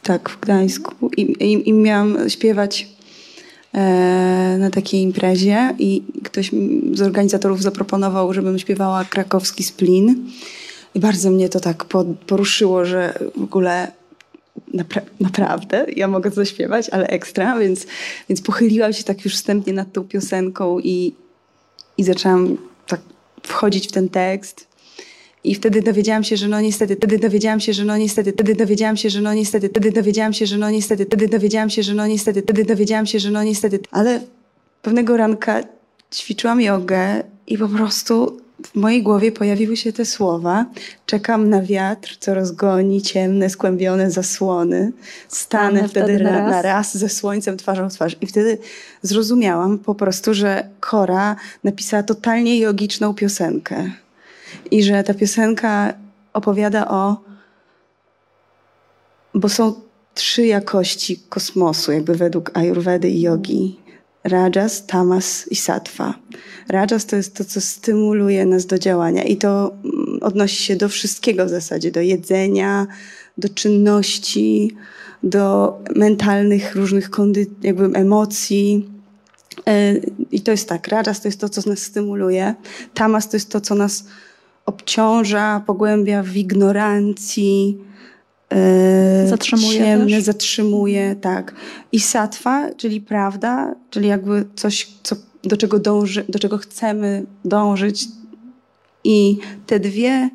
tak, 0.03 0.29
w 0.29 0.39
Gdańsku 0.39 1.09
i, 1.17 1.21
i, 1.21 1.69
i 1.69 1.73
miałam 1.73 2.29
śpiewać 2.29 2.87
e, 3.73 4.57
na 4.59 4.69
takiej 4.69 5.01
imprezie 5.01 5.75
i 5.79 6.03
ktoś 6.23 6.51
z 6.93 7.01
organizatorów 7.01 7.61
zaproponował, 7.61 8.33
żebym 8.33 8.59
śpiewała 8.59 9.05
krakowski 9.05 9.63
splin. 9.63 10.29
I 10.97 10.99
bardzo 10.99 11.31
mnie 11.31 11.49
to 11.49 11.59
tak 11.59 11.85
poruszyło, 12.27 12.85
że 12.85 13.19
w 13.35 13.43
ogóle 13.43 13.91
Napra 14.73 15.01
naprawdę, 15.19 15.85
ja 15.95 16.07
mogę 16.07 16.31
zaśpiewać, 16.31 16.89
ale 16.89 17.07
ekstra, 17.07 17.59
więc, 17.59 17.87
więc 18.29 18.41
pochyliłam 18.41 18.93
się 18.93 19.03
tak 19.03 19.25
już 19.25 19.35
wstępnie 19.35 19.73
nad 19.73 19.93
tą 19.93 20.03
piosenką 20.03 20.79
i, 20.79 21.13
i 21.97 22.03
zaczęłam 22.03 22.57
tak 22.87 22.99
wchodzić 23.43 23.87
w 23.87 23.91
ten 23.91 24.09
tekst. 24.09 24.67
I 25.43 25.55
wtedy 25.55 25.81
dowiedziałam 25.81 26.23
się, 26.23 26.37
że 26.37 26.47
no 26.47 26.61
niestety, 26.61 26.95
wtedy 26.95 27.19
dowiedziałam 27.19 27.59
się, 27.59 27.73
że 27.73 27.85
no 27.85 27.97
niestety, 27.97 28.31
wtedy 28.31 28.55
dowiedziałam 28.55 28.97
się, 28.97 29.09
że 29.09 29.21
no 29.21 29.33
niestety, 29.33 29.69
wtedy 29.69 29.91
dowiedziałam 29.91 30.33
się, 30.33 30.45
że 30.45 30.57
no 30.57 30.71
niestety, 30.71 31.05
wtedy 31.05 31.27
dowiedziałam 31.27 31.69
się, 31.69 31.83
że 31.83 31.93
no 31.93 32.07
niestety, 32.07 32.41
wtedy 32.41 32.65
dowiedziałam 32.65 33.05
się, 33.05 33.19
że 33.19 33.31
no 33.31 33.43
niestety. 33.43 33.79
Ale 33.91 34.21
pewnego 34.81 35.17
ranka 35.17 35.63
ćwiczyłam 36.13 36.61
jogę 36.61 37.23
i 37.47 37.57
po 37.57 37.67
prostu 37.67 38.46
w 38.65 38.75
mojej 38.75 39.03
głowie 39.03 39.31
pojawiły 39.31 39.77
się 39.77 39.93
te 39.93 40.05
słowa. 40.05 40.65
Czekam 41.05 41.49
na 41.49 41.61
wiatr, 41.61 42.17
co 42.19 42.33
rozgoni 42.33 43.01
ciemne, 43.01 43.49
skłębione 43.49 44.11
zasłony. 44.11 44.91
Stanę 45.27 45.89
wtedy, 45.89 46.13
wtedy 46.13 46.23
na, 46.23 46.31
raz. 46.31 46.51
na 46.51 46.61
raz 46.61 46.97
ze 46.97 47.09
słońcem 47.09 47.57
twarzą 47.57 47.89
w 47.89 47.93
twarz. 47.93 48.17
I 48.21 48.27
wtedy 48.27 48.57
zrozumiałam 49.01 49.79
po 49.79 49.95
prostu, 49.95 50.33
że 50.33 50.69
Kora 50.79 51.35
napisała 51.63 52.03
totalnie 52.03 52.59
jogiczną 52.59 53.13
piosenkę. 53.13 53.91
I 54.71 54.83
że 54.83 55.03
ta 55.03 55.13
piosenka 55.13 55.93
opowiada 56.33 56.87
o. 56.87 57.17
Bo 59.33 59.49
są 59.49 59.73
trzy 60.13 60.45
jakości 60.45 61.19
kosmosu, 61.29 61.91
jakby 61.91 62.15
według 62.15 62.51
Ayurvedy 62.53 63.09
i 63.09 63.21
jogi. 63.21 63.79
Rajas, 64.27 64.85
Tamas 64.85 65.47
i 65.51 65.55
Sattva. 65.55 66.13
Rajas 66.69 67.05
to 67.05 67.15
jest 67.15 67.35
to, 67.35 67.45
co 67.45 67.61
stymuluje 67.61 68.45
nas 68.45 68.65
do 68.65 68.79
działania 68.79 69.23
i 69.23 69.37
to 69.37 69.73
mm, 69.85 70.19
odnosi 70.21 70.63
się 70.63 70.75
do 70.75 70.89
wszystkiego 70.89 71.45
w 71.45 71.49
zasadzie, 71.49 71.91
do 71.91 72.01
jedzenia, 72.01 72.87
do 73.37 73.49
czynności, 73.49 74.75
do 75.23 75.77
mentalnych 75.95 76.75
różnych 76.75 77.09
kondy- 77.09 77.47
jakby 77.63 77.99
emocji. 77.99 78.89
E, 79.67 79.93
I 80.31 80.41
to 80.41 80.51
jest 80.51 80.69
tak, 80.69 80.87
Rajas 80.87 81.21
to 81.21 81.27
jest 81.27 81.39
to, 81.39 81.49
co 81.49 81.69
nas 81.69 81.79
stymuluje, 81.79 82.55
Tamas 82.93 83.29
to 83.29 83.35
jest 83.37 83.51
to, 83.51 83.61
co 83.61 83.75
nas 83.75 84.03
obciąża, 84.65 85.63
pogłębia 85.65 86.23
w 86.23 86.35
ignorancji, 86.35 87.77
zatrzymuje 89.25 89.77
ciemne, 89.77 90.15
też? 90.15 90.23
zatrzymuje, 90.23 91.15
tak. 91.15 91.55
I 91.91 91.99
satwa, 91.99 92.73
czyli 92.77 93.01
prawda, 93.01 93.75
czyli 93.89 94.07
jakby 94.07 94.45
coś, 94.55 94.87
co, 95.03 95.15
do, 95.43 95.57
czego 95.57 95.79
dąży, 95.79 96.25
do 96.29 96.39
czego 96.39 96.57
chcemy 96.57 97.25
dążyć. 97.45 98.05
I 99.03 99.37
te 99.65 99.79
dwie, 99.79 100.29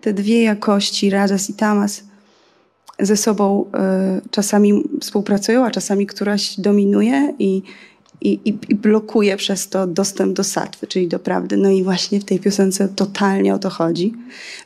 te 0.00 0.12
dwie 0.12 0.42
jakości, 0.42 1.10
rajas 1.10 1.50
i 1.50 1.54
tamas, 1.54 2.04
ze 2.98 3.16
sobą 3.16 3.64
y, 3.64 4.28
czasami 4.30 4.82
współpracują, 5.00 5.64
a 5.64 5.70
czasami 5.70 6.06
któraś 6.06 6.60
dominuje 6.60 7.34
i, 7.38 7.62
i, 8.20 8.32
i, 8.44 8.58
i, 8.68 8.74
blokuje 8.74 9.36
przez 9.36 9.68
to 9.68 9.86
dostęp 9.86 10.36
do 10.36 10.44
satwy, 10.44 10.86
czyli 10.86 11.08
do 11.08 11.18
prawdy. 11.18 11.56
No 11.56 11.70
i 11.70 11.84
właśnie 11.84 12.20
w 12.20 12.24
tej 12.24 12.40
piosence 12.40 12.88
totalnie 12.88 13.54
o 13.54 13.58
to 13.58 13.70
chodzi, 13.70 14.14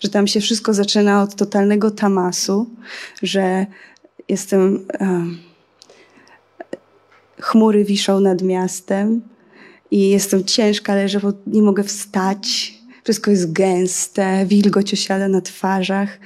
że 0.01 0.09
tam 0.09 0.27
się 0.27 0.41
wszystko 0.41 0.75
zaczyna 0.75 1.23
od 1.23 1.35
totalnego 1.35 1.91
tamasu, 1.91 2.71
że 3.23 3.67
jestem. 4.29 4.87
Um, 5.01 5.51
chmury 7.41 7.85
wiszą 7.85 8.21
nad 8.21 8.43
miastem 8.43 9.21
i 9.91 10.09
jestem 10.09 10.45
ciężka, 10.45 10.95
leżę, 10.95 11.21
bo 11.21 11.33
nie 11.47 11.63
mogę 11.63 11.85
wstać. 11.85 12.75
Wszystko 13.05 13.31
jest 13.31 13.53
gęste, 13.53 14.47
wilgoć 14.47 14.93
osiada 14.93 15.29
na 15.29 15.41
twarzach. 15.41 16.19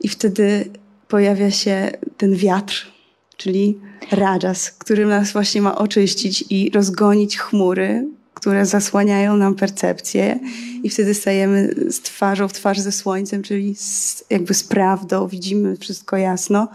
I 0.00 0.08
wtedy 0.08 0.70
pojawia 1.08 1.50
się 1.50 1.90
ten 2.16 2.36
wiatr, 2.36 2.92
czyli 3.36 3.78
Rajas, 4.10 4.70
który 4.70 5.06
nas 5.06 5.32
właśnie 5.32 5.62
ma 5.62 5.78
oczyścić 5.78 6.44
i 6.50 6.70
rozgonić 6.70 7.38
chmury, 7.38 8.08
które 8.34 8.66
zasłaniają 8.66 9.36
nam 9.36 9.54
percepcję 9.54 10.38
i 10.82 10.90
wtedy 10.90 11.14
stajemy 11.14 11.74
z 11.88 12.00
twarzą 12.00 12.48
w 12.48 12.52
twarz 12.52 12.80
ze 12.80 12.92
słońcem, 12.92 13.42
czyli 13.42 13.74
z, 13.74 14.24
jakby 14.30 14.54
z 14.54 14.64
prawdą, 14.64 15.28
widzimy 15.28 15.76
wszystko 15.76 16.16
jasno. 16.16 16.68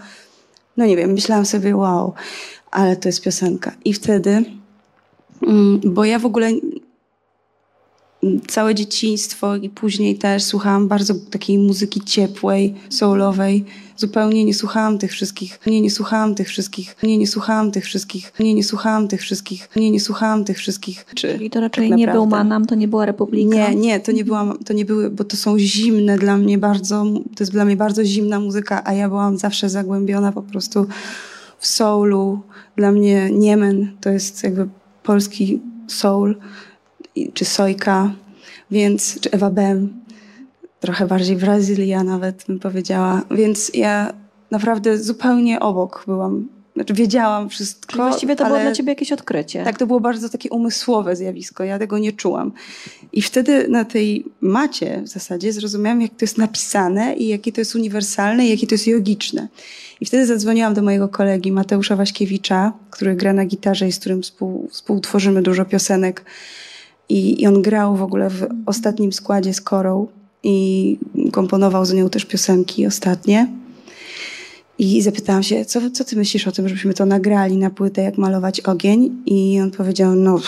No 0.78 0.86
nie 0.86 0.98
wiem, 0.98 1.12
myślałam 1.12 1.46
sobie, 1.46 1.76
wow, 1.76 2.14
ale 2.72 2.96
to 2.96 3.10
jest 3.10 3.22
piosenka. 3.22 3.72
I 3.86 3.94
wtedy, 3.94 4.44
mm, 5.42 5.82
bo 5.84 6.06
ja 6.06 6.20
w 6.20 6.26
ogóle 6.26 6.52
całe 8.48 8.76
dzieciństwo 8.76 9.56
i 9.56 9.70
później 9.70 10.18
też 10.18 10.44
słuchałam 10.44 10.88
bardzo 10.88 11.14
takiej 11.32 11.58
muzyki 11.58 12.02
ciepłej, 12.02 12.76
soulowej. 12.90 13.66
Zupełnie 14.02 14.46
nie 14.46 14.54
słuchałam 14.54 14.98
tych 14.98 15.12
wszystkich, 15.12 15.60
nie, 15.66 15.82
nie 15.82 15.92
słuchałam 15.92 16.36
tych 16.36 16.48
wszystkich, 16.48 16.96
nie, 17.04 17.18
nie 17.18 17.28
słuchałam 17.28 17.72
tych 17.72 17.86
wszystkich, 17.86 18.34
nie, 18.40 18.54
nie 18.54 18.64
słuchałam 18.64 19.08
tych 19.08 19.22
wszystkich, 19.22 19.70
nie, 19.76 19.92
nie 19.92 20.00
słuchałam 20.00 20.46
tych 20.46 20.58
wszystkich. 20.58 21.06
Czy, 21.16 21.34
Czyli 21.34 21.50
to 21.50 21.60
raczej 21.60 21.90
tak 21.90 21.98
nie 21.98 22.08
był 22.08 22.26
Manam, 22.26 22.66
to 22.66 22.76
nie 22.76 22.88
była 22.88 23.06
Republika? 23.06 23.56
Nie, 23.56 23.76
nie, 23.76 24.00
to 24.00 24.12
nie, 24.12 24.26
była, 24.26 24.54
to 24.66 24.74
nie 24.74 24.86
były, 24.86 25.10
bo 25.10 25.24
to 25.24 25.38
są 25.38 25.60
zimne 25.60 26.18
dla 26.18 26.38
mnie 26.38 26.58
bardzo, 26.58 27.06
to 27.36 27.44
jest 27.44 27.52
dla 27.52 27.66
mnie 27.66 27.76
bardzo 27.76 28.06
zimna 28.06 28.40
muzyka, 28.40 28.82
a 28.86 28.94
ja 28.94 29.10
byłam 29.10 29.38
zawsze 29.38 29.70
zagłębiona 29.70 30.32
po 30.32 30.42
prostu 30.42 30.88
w 31.60 31.68
soulu. 31.68 32.40
Dla 32.76 32.92
mnie 32.92 33.30
Niemen 33.32 33.92
to 34.02 34.10
jest 34.10 34.44
jakby 34.44 34.68
polski 35.04 35.60
soul 35.88 36.36
czy 37.34 37.46
Sojka, 37.46 38.12
więc, 38.72 39.20
czy 39.20 39.32
Ewa 39.32 39.50
Bem, 39.50 40.01
trochę 40.82 41.08
bardziej 41.08 41.36
Brazylia 41.36 42.04
nawet 42.04 42.44
bym 42.48 42.60
powiedziała. 42.60 43.22
Więc 43.32 43.72
ja 43.74 44.14
naprawdę 44.52 44.98
zupełnie 44.98 45.60
obok 45.60 46.04
byłam. 46.08 46.48
Znaczy 46.76 46.94
wiedziałam 46.94 47.50
wszystko. 47.50 47.92
Czyli 47.92 48.04
właściwie 48.04 48.36
to 48.36 48.46
ale... 48.46 48.54
było 48.54 48.64
dla 48.64 48.76
ciebie 48.76 48.92
jakieś 48.92 49.12
odkrycie. 49.12 49.64
Tak, 49.64 49.78
to 49.78 49.88
było 49.88 50.00
bardzo 50.00 50.30
takie 50.30 50.50
umysłowe 50.50 51.16
zjawisko. 51.16 51.64
Ja 51.64 51.80
tego 51.80 51.98
nie 51.98 52.12
czułam. 52.12 52.52
I 53.14 53.22
wtedy 53.22 53.68
na 53.68 53.86
tej 53.86 54.26
macie 54.42 55.02
w 55.02 55.08
zasadzie 55.08 55.54
zrozumiałam, 55.54 56.02
jak 56.02 56.12
to 56.12 56.18
jest 56.22 56.38
napisane 56.38 57.16
i 57.16 57.28
jakie 57.28 57.52
to 57.52 57.62
jest 57.62 57.76
uniwersalne 57.76 58.46
i 58.46 58.50
jakie 58.50 58.68
to 58.68 58.76
jest 58.76 58.88
jogiczne. 58.88 59.48
I 60.02 60.06
wtedy 60.06 60.26
zadzwoniłam 60.26 60.74
do 60.74 60.82
mojego 60.82 61.10
kolegi 61.10 61.52
Mateusza 61.52 61.96
Waśkiewicza, 61.96 62.74
który 62.90 63.16
gra 63.16 63.34
na 63.34 63.46
gitarze 63.46 63.88
i 63.88 63.92
z 63.92 64.00
którym 64.00 64.22
współ, 64.22 64.68
współtworzymy 64.72 65.42
dużo 65.42 65.66
piosenek 65.66 66.26
i, 67.10 67.42
I, 67.42 67.48
on 67.48 67.62
grał 67.62 67.96
w 67.96 68.04
ogóle 68.04 68.30
w 68.30 68.48
ostatnim 68.66 69.14
składzie 69.14 69.54
z 69.54 69.62
Korą 69.62 70.08
i 70.44 70.98
komponował 71.32 71.86
z 71.86 71.94
nią 71.94 72.10
też 72.10 72.26
piosenki 72.26 72.88
ostatnie. 72.88 73.48
I 74.80 75.02
zapytałam 75.02 75.44
się, 75.44 75.66
co, 75.66 75.92
co 75.92 76.04
ty 76.04 76.16
myślisz 76.16 76.48
o 76.48 76.52
tym, 76.52 76.68
żebyśmy 76.68 76.94
to 76.94 77.06
nagrali 77.06 77.58
na 77.58 77.70
płytę, 77.70 78.02
jak 78.02 78.18
malować 78.18 78.60
ogień? 78.60 79.24
I 79.26 79.60
on 79.64 79.72
powiedział, 79.72 80.16
no 80.16 80.40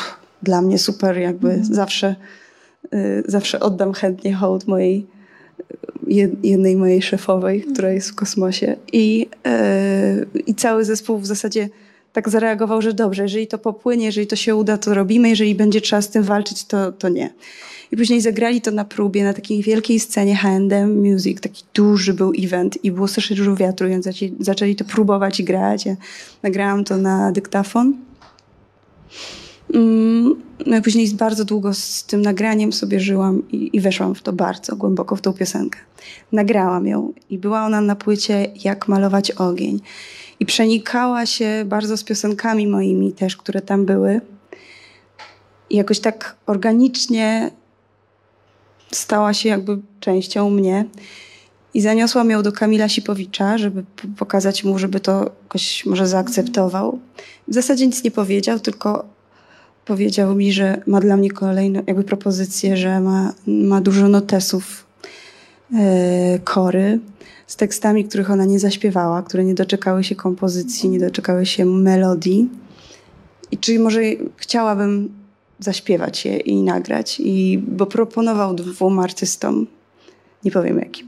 dla 0.44 0.62
mnie 0.62 0.78
super, 0.78 1.18
jakby 1.18 1.52
mm. 1.52 1.66
zawsze, 1.66 2.16
y, 2.94 3.24
zawsze 3.28 3.60
oddam 3.60 3.94
chętnie 3.94 4.34
hołd 4.34 4.68
mojej 4.68 5.08
jednej 6.44 6.76
mojej 6.76 7.02
szefowej, 7.02 7.62
która 7.62 7.92
jest 7.92 8.10
w 8.10 8.16
kosmosie. 8.16 8.76
I, 8.94 9.28
y, 10.36 10.42
I 10.42 10.56
cały 10.56 10.86
zespół 10.86 11.18
w 11.18 11.26
zasadzie 11.26 11.70
tak 12.14 12.30
zareagował, 12.30 12.82
że 12.82 12.94
dobrze, 12.94 13.24
jeżeli 13.24 13.48
to 13.48 13.58
popłynie, 13.58 14.06
jeżeli 14.06 14.28
to 14.28 14.36
się 14.36 14.56
uda, 14.56 14.78
to 14.78 14.94
robimy, 14.94 15.30
jeżeli 15.30 15.56
będzie 15.56 15.82
trzeba 15.82 16.02
z 16.02 16.10
tym 16.10 16.24
walczyć, 16.24 16.66
to, 16.66 16.92
to 16.92 17.10
nie. 17.10 17.34
I 17.94 17.98
później 17.98 18.22
zagrali 18.22 18.62
to 18.62 18.72
na 18.72 18.86
próbie, 18.86 19.24
na 19.24 19.34
takiej 19.34 19.62
wielkiej 19.62 20.00
scenie 20.00 20.36
H&M 20.36 21.02
Music, 21.02 21.42
taki 21.42 21.64
duży 21.74 22.14
był 22.14 22.34
event 22.40 22.86
i 22.86 22.92
było 22.92 23.08
strasznie 23.08 23.36
dużo 23.36 23.56
wiatru, 23.56 23.88
więc 23.88 24.06
zaczęli, 24.06 24.36
zaczęli 24.40 24.76
to 24.76 24.86
próbować 24.86 25.40
i 25.40 25.44
grać. 25.44 25.86
Ja 25.86 25.96
nagrałam 26.44 26.84
to 26.84 26.98
na 26.98 27.32
dyktafon. 27.32 27.98
Mm, 29.74 30.36
no 30.66 30.78
i 30.78 30.82
później 30.82 31.10
bardzo 31.10 31.46
długo 31.46 31.74
z 31.74 32.04
tym 32.04 32.22
nagraniem 32.22 32.74
sobie 32.74 33.00
żyłam 33.00 33.44
i, 33.52 33.70
i 33.74 33.82
weszłam 33.82 34.16
w 34.16 34.22
to 34.22 34.34
bardzo 34.34 34.76
głęboko, 34.76 35.16
w 35.16 35.22
tą 35.22 35.34
piosenkę. 35.34 35.80
Nagrałam 36.32 36.88
ją 36.88 37.14
i 37.30 37.38
była 37.38 37.66
ona 37.66 37.82
na 37.82 37.96
płycie 37.96 38.48
Jak 38.64 38.88
malować 38.88 39.32
ogień 39.32 39.80
i 40.40 40.46
przenikała 40.46 41.26
się 41.26 41.64
bardzo 41.66 41.98
z 41.98 42.04
piosenkami 42.04 42.68
moimi 42.68 43.12
też, 43.12 43.38
które 43.38 43.62
tam 43.62 43.86
były. 43.86 44.22
I 45.70 45.76
jakoś 45.76 46.00
tak 46.00 46.36
organicznie 46.46 47.52
stała 48.94 49.34
się 49.34 49.50
jakby 49.50 49.78
częścią 50.00 50.50
mnie. 50.50 50.86
I 51.74 51.82
zaniosłam 51.82 52.30
ją 52.30 52.44
do 52.44 52.52
Kamila 52.52 52.90
Sipowicza, 52.90 53.58
żeby 53.58 53.84
pokazać 54.18 54.64
mu, 54.64 54.80
żeby 54.80 55.00
to 55.00 55.32
jakoś 55.44 55.86
może 55.86 56.08
zaakceptował. 56.08 57.00
W 57.48 57.54
zasadzie 57.54 57.86
nic 57.88 58.04
nie 58.04 58.12
powiedział, 58.12 58.60
tylko 58.60 59.06
powiedział 59.86 60.36
mi, 60.36 60.54
że 60.54 60.82
ma 60.88 61.02
dla 61.02 61.18
mnie 61.18 61.32
kolejną 61.32 61.84
jakby 61.88 62.04
propozycję, 62.04 62.78
że 62.78 63.00
ma, 63.00 63.34
ma 63.48 63.82
dużo 63.82 64.08
notesów 64.08 64.86
yy, 65.72 65.80
kory 66.44 67.00
z 67.48 67.56
tekstami, 67.56 68.06
których 68.06 68.32
ona 68.32 68.46
nie 68.46 68.60
zaśpiewała, 68.60 69.22
które 69.22 69.44
nie 69.44 69.54
doczekały 69.54 70.04
się 70.04 70.16
kompozycji, 70.16 70.90
nie 70.90 71.00
doczekały 71.00 71.46
się 71.46 71.66
melodii. 71.66 72.50
I 73.52 73.58
czy 73.58 73.80
może 73.80 74.02
chciałabym 74.38 75.23
zaśpiewać 75.60 76.26
je 76.26 76.38
i 76.38 76.62
nagrać, 76.62 77.20
i, 77.20 77.60
bo 77.68 77.86
proponował 77.86 78.54
dwóm 78.54 79.00
artystom, 79.00 79.68
nie 80.44 80.52
powiem 80.52 80.80
jakim. 80.80 81.08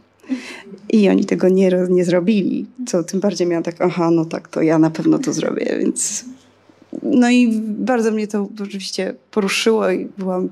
I 0.89 1.09
oni 1.09 1.25
tego 1.25 1.49
nie, 1.49 1.71
nie 1.89 2.05
zrobili, 2.05 2.65
co 2.87 3.03
tym 3.03 3.19
bardziej 3.19 3.47
miałam 3.47 3.63
tak, 3.63 3.75
aha, 3.79 4.11
no 4.11 4.25
tak, 4.25 4.47
to 4.47 4.61
ja 4.61 4.79
na 4.79 4.89
pewno 4.89 5.19
to 5.19 5.33
zrobię, 5.33 5.77
więc... 5.79 6.25
No 7.03 7.29
i 7.29 7.61
bardzo 7.61 8.11
mnie 8.11 8.27
to 8.27 8.49
oczywiście 8.63 9.15
poruszyło 9.31 9.89
i 9.89 10.07
byłam 10.17 10.49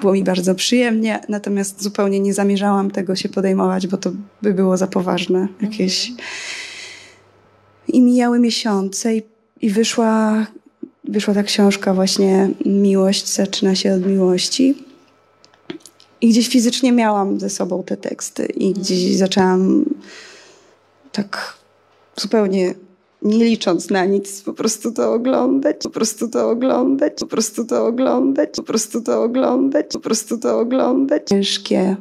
było 0.00 0.12
mi 0.12 0.24
bardzo 0.24 0.54
przyjemnie, 0.54 1.20
natomiast 1.28 1.82
zupełnie 1.82 2.20
nie 2.20 2.34
zamierzałam 2.34 2.90
tego 2.90 3.16
się 3.16 3.28
podejmować, 3.28 3.86
bo 3.86 3.96
to 3.96 4.12
by 4.42 4.54
było 4.54 4.76
za 4.76 4.86
poważne 4.86 5.48
jakieś. 5.60 6.12
I 7.88 8.02
mijały 8.02 8.38
miesiące 8.38 9.16
i, 9.16 9.22
i 9.60 9.70
wyszła, 9.70 10.46
wyszła 11.08 11.34
ta 11.34 11.42
książka 11.42 11.94
właśnie 11.94 12.50
Miłość 12.66 13.34
zaczyna 13.34 13.74
się 13.74 13.94
od 13.94 14.06
miłości. 14.06 14.74
I 16.20 16.28
gdzieś 16.28 16.48
fizycznie 16.48 16.92
miałam 16.92 17.40
ze 17.40 17.50
sobą 17.50 17.82
te 17.82 17.96
teksty 17.96 18.46
i 18.46 18.72
gdzieś 18.72 19.16
zaczęłam 19.16 19.84
tak 21.12 21.58
zupełnie 22.16 22.74
nie 23.22 23.44
licząc 23.44 23.90
na 23.90 24.04
nic, 24.04 24.42
po 24.42 24.52
prostu 24.52 24.92
to 24.92 25.12
oglądać, 25.12 25.76
po 25.82 25.90
prostu 25.90 26.28
to 26.28 26.50
oglądać, 26.50 27.12
po 27.20 27.26
prostu 27.26 27.64
to 27.64 27.86
oglądać, 27.86 28.50
po 28.56 28.62
prostu 28.62 29.00
to 29.00 29.22
oglądać, 29.22 29.86
po 29.92 30.00
prostu 30.00 30.38
to 30.38 30.58
oglądać. 30.58 31.22
Ciężkie, 31.28 31.96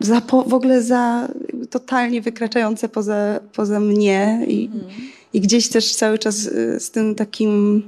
za, 0.00 0.22
w 0.46 0.54
ogóle 0.54 0.82
za 0.82 1.28
totalnie 1.70 2.22
wykraczające 2.22 2.88
poza, 2.88 3.40
poza 3.52 3.80
mnie 3.80 4.44
i, 4.48 4.66
mhm. 4.66 4.92
i 5.32 5.40
gdzieś 5.40 5.68
też 5.68 5.94
cały 5.94 6.18
czas 6.18 6.46
y, 6.46 6.80
z 6.80 6.90
tym 6.90 7.14
takim 7.14 7.82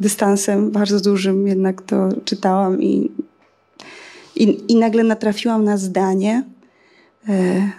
dystansem 0.00 0.70
bardzo 0.70 1.00
dużym 1.00 1.46
jednak 1.46 1.82
to 1.82 2.08
czytałam 2.24 2.82
i, 2.82 3.10
i, 4.36 4.72
i 4.72 4.76
nagle 4.76 5.04
natrafiłam 5.04 5.64
na 5.64 5.76
zdanie, 5.76 6.44
e, 7.28 7.70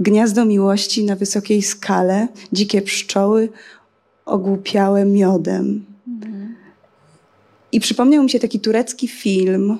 Gniazdo 0.00 0.44
miłości 0.44 1.04
na 1.04 1.16
wysokiej 1.16 1.62
skale, 1.62 2.28
dzikie 2.52 2.82
pszczoły 2.82 3.48
ogłupiałe 4.24 5.04
miodem. 5.04 5.84
I 7.72 7.80
przypomniał 7.80 8.22
mi 8.22 8.30
się 8.30 8.38
taki 8.38 8.60
turecki 8.60 9.08
film 9.08 9.78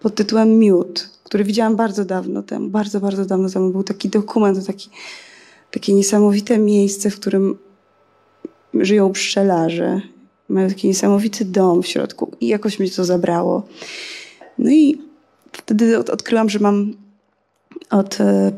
pod 0.00 0.14
tytułem 0.14 0.58
Miód, 0.58 1.10
który 1.24 1.44
widziałam 1.44 1.76
bardzo 1.76 2.04
dawno 2.04 2.42
temu, 2.42 2.68
bardzo, 2.68 3.00
bardzo 3.00 3.24
dawno 3.24 3.50
temu. 3.50 3.70
Był 3.70 3.84
taki 3.84 4.08
dokument, 4.08 4.66
taki, 4.66 4.90
takie 5.70 5.94
niesamowite 5.94 6.58
miejsce, 6.58 7.10
w 7.10 7.20
którym 7.20 7.58
żyją 8.74 9.12
pszczelarze. 9.12 10.00
Mają 10.52 10.68
taki 10.68 10.88
niesamowity 10.88 11.44
dom 11.44 11.82
w 11.82 11.86
środku 11.86 12.32
i 12.40 12.46
jakoś 12.46 12.78
mnie 12.78 12.90
to 12.90 13.04
zabrało. 13.04 13.62
No 14.58 14.70
i 14.70 14.98
wtedy 15.52 15.98
odkryłam, 15.98 16.48
że 16.48 16.58
mam 16.58 16.94
od 17.90 18.20
e, 18.20 18.52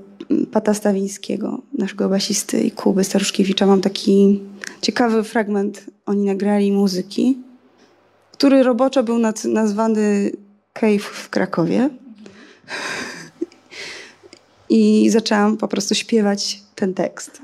Pata 0.52 0.74
Stawińskiego, 0.74 1.62
naszego 1.78 2.09
basisty 2.09 2.61
i 2.61 2.70
Kuby 2.70 3.04
Staruszkiewicza. 3.04 3.66
Mam 3.66 3.80
taki 3.80 4.40
ciekawy 4.83 5.24
fragment. 5.24 5.85
Oni 6.07 6.24
nagrali 6.24 6.72
muzyki, 6.72 7.38
który 8.33 8.62
roboczo 8.62 9.02
był 9.02 9.18
nazwany 9.44 10.30
Cave 10.72 11.02
w 11.02 11.30
Krakowie. 11.30 11.90
I 14.68 15.11
zaczęłam 15.11 15.57
po 15.57 15.68
prostu 15.68 15.94
śpiewać 15.94 16.62
ten 16.74 16.94
tekst. 16.94 17.42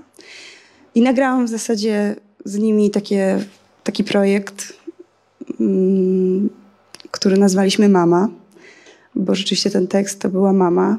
I 0.95 1.03
nagrałam 1.03 1.47
w 1.47 1.49
zasadzie 1.49 2.17
z 2.45 2.59
nimi 2.59 2.91
takie, 2.91 3.45
taki 3.91 4.05
projekt, 4.05 4.73
mm, 5.61 6.51
który 7.11 7.39
nazwaliśmy 7.39 7.89
Mama, 7.89 8.29
bo 9.15 9.35
rzeczywiście 9.35 9.71
ten 9.71 9.87
tekst 9.87 10.21
to 10.21 10.29
była 10.29 10.53
mama, 10.53 10.99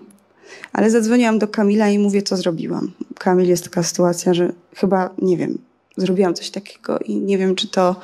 ale 0.73 0.89
zadzwoniłam 0.89 1.39
do 1.39 1.47
Kamila 1.47 1.89
i 1.89 1.99
mówię, 1.99 2.21
co 2.21 2.37
zrobiłam. 2.37 2.91
Kamil 3.19 3.49
jest 3.49 3.63
taka 3.63 3.83
sytuacja, 3.83 4.33
że 4.33 4.53
chyba, 4.75 5.09
nie 5.21 5.37
wiem, 5.37 5.57
zrobiłam 5.97 6.33
coś 6.33 6.49
takiego 6.49 6.99
i 6.99 7.15
nie 7.15 7.37
wiem, 7.37 7.55
czy 7.55 7.67
to 7.67 7.95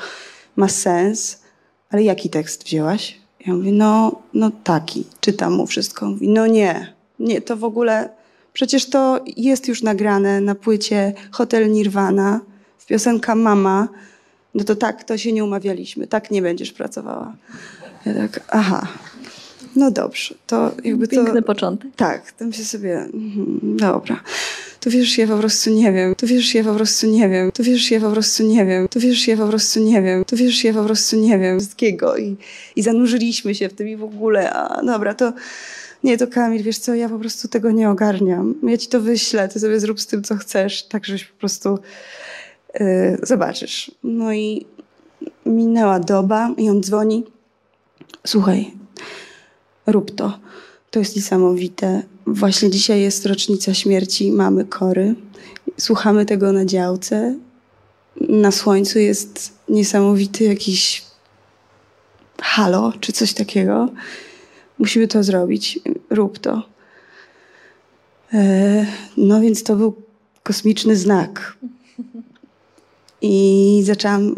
ma 0.56 0.68
sens, 0.68 1.42
ale 1.90 2.04
jaki 2.04 2.30
tekst 2.30 2.64
wzięłaś? 2.64 3.18
Ja 3.46 3.54
mówię, 3.54 3.72
no, 3.72 4.22
no 4.34 4.52
taki. 4.64 5.06
Czytam 5.20 5.54
mu 5.54 5.68
wszystko. 5.68 6.06
Mówi, 6.06 6.30
no 6.30 6.48
nie, 6.48 6.94
nie, 7.20 7.42
to 7.42 7.58
w 7.58 7.64
ogóle, 7.64 8.10
przecież 8.54 8.90
to 8.90 9.20
jest 9.38 9.68
już 9.68 9.84
nagrane 9.84 10.42
na 10.42 10.56
płycie 10.56 11.14
Hotel 11.32 11.72
Nirvana, 11.72 12.40
w 12.78 12.86
piosenka 12.86 13.36
Mama. 13.36 13.88
No 14.58 14.64
to 14.64 14.76
tak, 14.76 15.04
to 15.04 15.18
się 15.18 15.32
nie 15.32 15.44
umawialiśmy, 15.44 16.08
tak 16.08 16.32
nie 16.32 16.42
będziesz 16.42 16.72
pracowała. 16.72 17.36
Ja 18.06 18.14
tak, 18.14 18.40
aha, 18.50 18.88
no 19.76 19.92
dobrze, 19.92 20.36
to 20.48 20.72
jakby 20.84 21.08
Piękny 21.08 21.18
to... 21.18 21.24
Piękny 21.24 21.42
początek. 21.42 21.92
Tak, 21.96 22.32
to 22.32 22.46
myślę 22.46 22.66
sobie, 22.66 22.98
mm, 22.98 23.60
dobra. 23.62 24.24
To 24.80 24.90
wiesz, 24.90 25.18
ja 25.18 25.28
po 25.28 25.38
prostu 25.38 25.70
nie 25.70 25.92
wiem. 25.92 26.16
To 26.16 26.28
wiesz, 26.28 26.56
ja 26.56 26.64
po 26.64 26.74
prostu 26.74 27.08
nie 27.08 27.30
wiem. 27.30 27.52
To 27.52 27.64
wiesz, 27.64 27.92
ja 27.92 28.00
po 28.00 28.12
prostu 28.12 28.44
nie 28.44 28.66
wiem. 28.66 28.88
To 28.88 29.00
wiesz, 29.00 29.28
ja 29.28 29.38
po 29.38 29.48
prostu 29.48 29.80
nie 29.80 30.02
wiem. 30.02 30.26
To 30.26 30.36
wiesz, 30.36 30.64
ja 30.64 30.74
po 30.74 30.84
prostu 30.84 31.16
nie 31.16 31.40
wiem. 31.40 31.60
Wszystkiego. 31.60 32.18
I, 32.18 32.36
i 32.76 32.84
zanurzyliśmy 32.84 33.56
się 33.56 33.70
w 33.70 33.74
tym 33.74 33.88
i 33.88 33.96
w 33.96 34.04
ogóle. 34.04 34.54
A 34.54 34.86
dobra, 34.86 35.14
to 35.14 35.34
nie, 36.04 36.18
to 36.18 36.28
Kamil, 36.28 36.64
wiesz 36.64 36.78
co, 36.78 36.96
ja 36.96 37.10
po 37.10 37.20
prostu 37.20 37.48
tego 37.48 37.72
nie 37.72 37.90
ogarniam. 37.90 38.56
Ja 38.64 38.78
ci 38.78 38.88
to 38.88 39.02
wyślę, 39.02 39.48
ty 39.48 39.60
sobie 39.60 39.80
zrób 39.80 40.02
z 40.02 40.08
tym, 40.08 40.24
co 40.24 40.36
chcesz, 40.36 40.84
tak 40.84 41.06
żeś 41.06 41.26
po 41.26 41.40
prostu 41.40 41.80
yy, 42.80 43.18
zobaczysz. 43.24 43.92
No 44.04 44.34
i 44.34 44.66
minęła 45.46 46.00
doba 46.00 46.54
i 46.58 46.70
on 46.70 46.84
dzwoni. 46.84 47.24
Słuchaj, 48.28 48.72
rób 49.88 50.16
to. 50.16 50.40
To 50.92 51.00
jest 51.00 51.16
niesamowite. 51.16 52.04
Właśnie 52.28 52.70
dzisiaj 52.70 53.02
jest 53.02 53.26
rocznica 53.26 53.74
śmierci 53.74 54.32
mamy 54.32 54.66
Kory. 54.66 55.16
Słuchamy 55.78 56.26
tego 56.26 56.52
na 56.52 56.66
działce. 56.66 57.36
Na 58.30 58.52
słońcu 58.52 59.00
jest 59.00 59.54
niesamowity 59.70 60.44
jakiś 60.44 61.06
halo 62.42 62.94
czy 63.00 63.12
coś 63.12 63.34
takiego. 63.34 63.90
Musimy 64.80 65.08
to 65.08 65.24
zrobić. 65.24 65.80
Rób 66.10 66.40
to. 66.40 66.64
E, 68.34 68.86
no 69.18 69.42
więc 69.42 69.64
to 69.64 69.76
był 69.76 69.96
kosmiczny 70.44 70.96
znak. 70.96 71.58
I 73.22 73.82
zaczęłam 73.84 74.36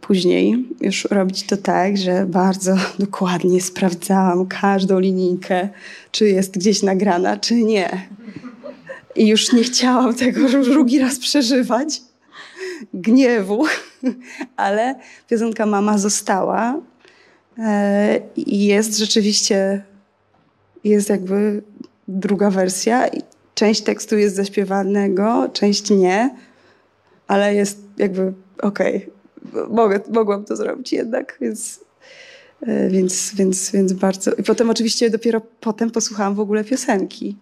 później 0.00 0.64
już 0.80 1.04
robić 1.04 1.42
to 1.42 1.56
tak, 1.56 1.96
że 1.96 2.26
bardzo 2.26 2.76
dokładnie 2.98 3.60
sprawdzałam 3.60 4.46
każdą 4.46 4.98
linijkę, 4.98 5.68
czy 6.10 6.28
jest 6.28 6.58
gdzieś 6.58 6.82
nagrana, 6.82 7.36
czy 7.36 7.54
nie. 7.54 8.08
I 9.16 9.26
już 9.28 9.52
nie 9.52 9.62
chciałam 9.62 10.14
tego 10.14 10.48
drugi 10.70 10.98
raz 10.98 11.18
przeżywać, 11.18 12.02
gniewu, 12.94 13.64
ale 14.56 14.94
piosenka 15.28 15.66
Mama 15.66 15.98
została 15.98 16.80
e, 17.58 18.20
i 18.36 18.64
jest 18.64 18.98
rzeczywiście, 18.98 19.82
jest 20.84 21.08
jakby 21.08 21.62
druga 22.08 22.50
wersja. 22.50 23.06
Część 23.54 23.80
tekstu 23.80 24.18
jest 24.18 24.36
zaśpiewanego, 24.36 25.48
część 25.52 25.90
nie, 25.90 26.30
ale 27.26 27.54
jest 27.54 27.89
jakby 28.00 28.32
okej. 28.62 28.96
Okay 28.96 29.20
mogę, 29.70 30.00
mogłam 30.12 30.44
to 30.44 30.56
zrobić 30.56 30.92
jednak, 30.92 31.38
więc, 31.40 31.80
e, 32.62 32.88
więc, 32.88 33.34
więc, 33.34 33.70
więc 33.70 33.92
bardzo. 33.92 34.32
I 34.34 34.42
potem 34.42 34.70
oczywiście 34.70 35.10
dopiero 35.10 35.40
potem 35.60 35.90
posłuchałam 35.90 36.34
w 36.34 36.40
ogóle 36.40 36.64
piosenki. 36.64 37.36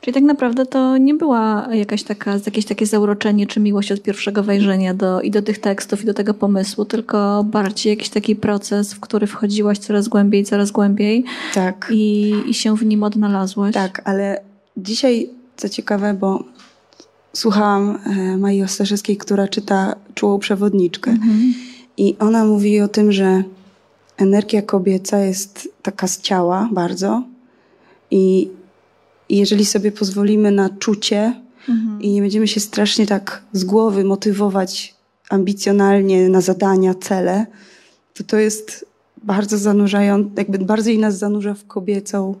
Czyli 0.00 0.14
tak 0.14 0.22
naprawdę 0.22 0.66
to 0.66 0.96
nie 0.96 1.14
była 1.14 1.68
jakaś 1.72 2.02
taka, 2.02 2.32
jakieś 2.46 2.64
takie 2.64 2.86
zauroczenie 2.86 3.46
czy 3.46 3.60
miłość 3.60 3.92
od 3.92 4.02
pierwszego 4.02 4.42
wejrzenia 4.42 4.94
do, 4.94 5.20
i 5.20 5.30
do 5.30 5.42
tych 5.42 5.58
tekstów, 5.58 6.02
i 6.02 6.06
do 6.06 6.14
tego 6.14 6.34
pomysłu, 6.34 6.84
tylko 6.84 7.44
bardziej 7.44 7.90
jakiś 7.90 8.08
taki 8.08 8.36
proces, 8.36 8.94
w 8.94 9.00
który 9.00 9.26
wchodziłaś 9.26 9.78
coraz 9.78 10.08
głębiej, 10.08 10.44
coraz 10.44 10.70
głębiej. 10.70 11.24
Tak. 11.54 11.88
I, 11.90 12.34
i 12.46 12.54
się 12.54 12.76
w 12.76 12.86
nim 12.86 13.02
odnalazłaś. 13.02 13.74
Tak, 13.74 14.02
ale 14.04 14.40
dzisiaj, 14.76 15.30
co 15.56 15.68
ciekawe, 15.68 16.14
bo 16.14 16.44
słuchałam 17.32 17.98
e, 18.06 18.36
Maji 18.36 18.62
Ostarzewskiej, 18.62 19.16
która 19.16 19.48
czyta 19.48 19.96
Czułą 20.14 20.38
Przewodniczkę. 20.38 21.10
Mhm. 21.10 21.54
I 21.96 22.16
ona 22.18 22.44
mówi 22.44 22.80
o 22.80 22.88
tym, 22.88 23.12
że 23.12 23.42
energia 24.16 24.62
kobieca 24.62 25.18
jest 25.18 25.68
taka 25.82 26.06
z 26.06 26.20
ciała 26.20 26.68
bardzo 26.72 27.22
i, 28.10 28.50
i 29.28 29.36
jeżeli 29.36 29.66
sobie 29.66 29.92
pozwolimy 29.92 30.50
na 30.50 30.70
czucie 30.70 31.40
mhm. 31.68 32.02
i 32.02 32.10
nie 32.10 32.20
będziemy 32.20 32.48
się 32.48 32.60
strasznie 32.60 33.06
tak 33.06 33.42
z 33.52 33.64
głowy 33.64 34.04
motywować 34.04 34.94
ambicjonalnie 35.30 36.28
na 36.28 36.40
zadania, 36.40 36.94
cele, 36.94 37.46
to 38.14 38.24
to 38.24 38.36
jest 38.36 38.86
bardzo 39.22 39.58
zanurzające, 39.58 40.30
jakby 40.36 40.58
bardziej 40.58 40.98
nas 40.98 41.18
zanurza 41.18 41.54
w 41.54 41.66
kobiecą 41.66 42.34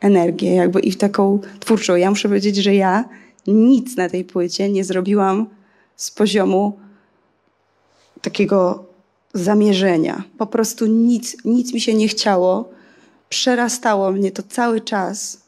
energię 0.00 0.54
jakby 0.54 0.80
i 0.80 0.90
w 0.90 0.96
taką 0.96 1.40
twórczą. 1.60 1.96
Ja 1.96 2.10
muszę 2.10 2.28
powiedzieć, 2.28 2.56
że 2.56 2.74
ja 2.74 3.04
nic 3.46 3.96
na 3.96 4.08
tej 4.08 4.24
płycie 4.24 4.70
nie 4.70 4.84
zrobiłam 4.84 5.46
z 5.96 6.10
poziomu 6.10 6.78
takiego 8.22 8.84
zamierzenia. 9.34 10.22
Po 10.38 10.46
prostu 10.46 10.86
nic, 10.86 11.36
nic 11.44 11.74
mi 11.74 11.80
się 11.80 11.94
nie 11.94 12.08
chciało. 12.08 12.68
Przerastało 13.28 14.12
mnie 14.12 14.30
to 14.30 14.42
cały 14.42 14.80
czas. 14.80 15.42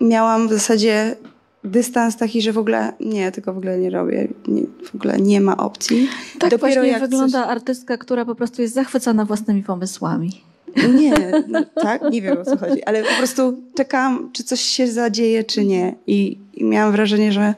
Miałam 0.00 0.48
w 0.48 0.52
zasadzie 0.52 1.16
dystans 1.64 2.16
taki, 2.16 2.42
że 2.42 2.52
w 2.52 2.58
ogóle 2.58 2.92
nie, 3.00 3.32
tego 3.32 3.52
w 3.52 3.58
ogóle 3.58 3.78
nie 3.78 3.90
robię. 3.90 4.28
Nie, 4.48 4.62
w 4.84 4.94
ogóle 4.94 5.18
nie 5.18 5.40
ma 5.40 5.56
opcji. 5.56 6.08
Tak 6.38 6.50
Dopiero 6.50 6.82
właśnie 6.82 7.00
wygląda 7.00 7.42
coś... 7.42 7.50
artystka, 7.50 7.96
która 7.98 8.24
po 8.24 8.34
prostu 8.34 8.62
jest 8.62 8.74
zachwycona 8.74 9.24
własnymi 9.24 9.62
pomysłami. 9.62 10.51
Nie, 10.94 11.44
no, 11.48 11.64
tak, 11.82 12.02
nie 12.10 12.22
wiem 12.22 12.38
o 12.38 12.44
co 12.44 12.56
chodzi, 12.56 12.84
ale 12.84 13.02
po 13.02 13.14
prostu 13.18 13.62
czekałam, 13.76 14.30
czy 14.32 14.44
coś 14.44 14.60
się 14.60 14.92
zadzieje, 14.92 15.44
czy 15.44 15.64
nie. 15.64 15.94
I, 16.06 16.38
I 16.54 16.64
miałam 16.64 16.92
wrażenie, 16.92 17.32
że 17.32 17.54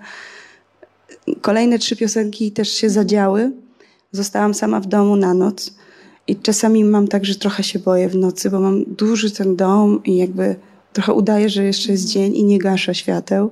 kolejne 1.40 1.78
trzy 1.78 1.96
piosenki 1.96 2.52
też 2.52 2.72
się 2.72 2.90
zadziały. 2.90 3.52
Zostałam 4.12 4.54
sama 4.54 4.80
w 4.80 4.86
domu 4.86 5.16
na 5.16 5.34
noc 5.34 5.74
i 6.26 6.36
czasami 6.36 6.84
mam 6.84 7.08
tak, 7.08 7.24
że 7.24 7.34
trochę 7.34 7.62
się 7.62 7.78
boję 7.78 8.08
w 8.08 8.16
nocy, 8.16 8.50
bo 8.50 8.60
mam 8.60 8.84
duży 8.84 9.30
ten 9.30 9.56
dom 9.56 10.02
i 10.04 10.16
jakby 10.16 10.56
trochę 10.92 11.12
udaję, 11.12 11.48
że 11.48 11.64
jeszcze 11.64 11.92
jest 11.92 12.08
dzień 12.08 12.36
i 12.36 12.44
nie 12.44 12.58
gaszę 12.58 12.94
świateł. 12.94 13.50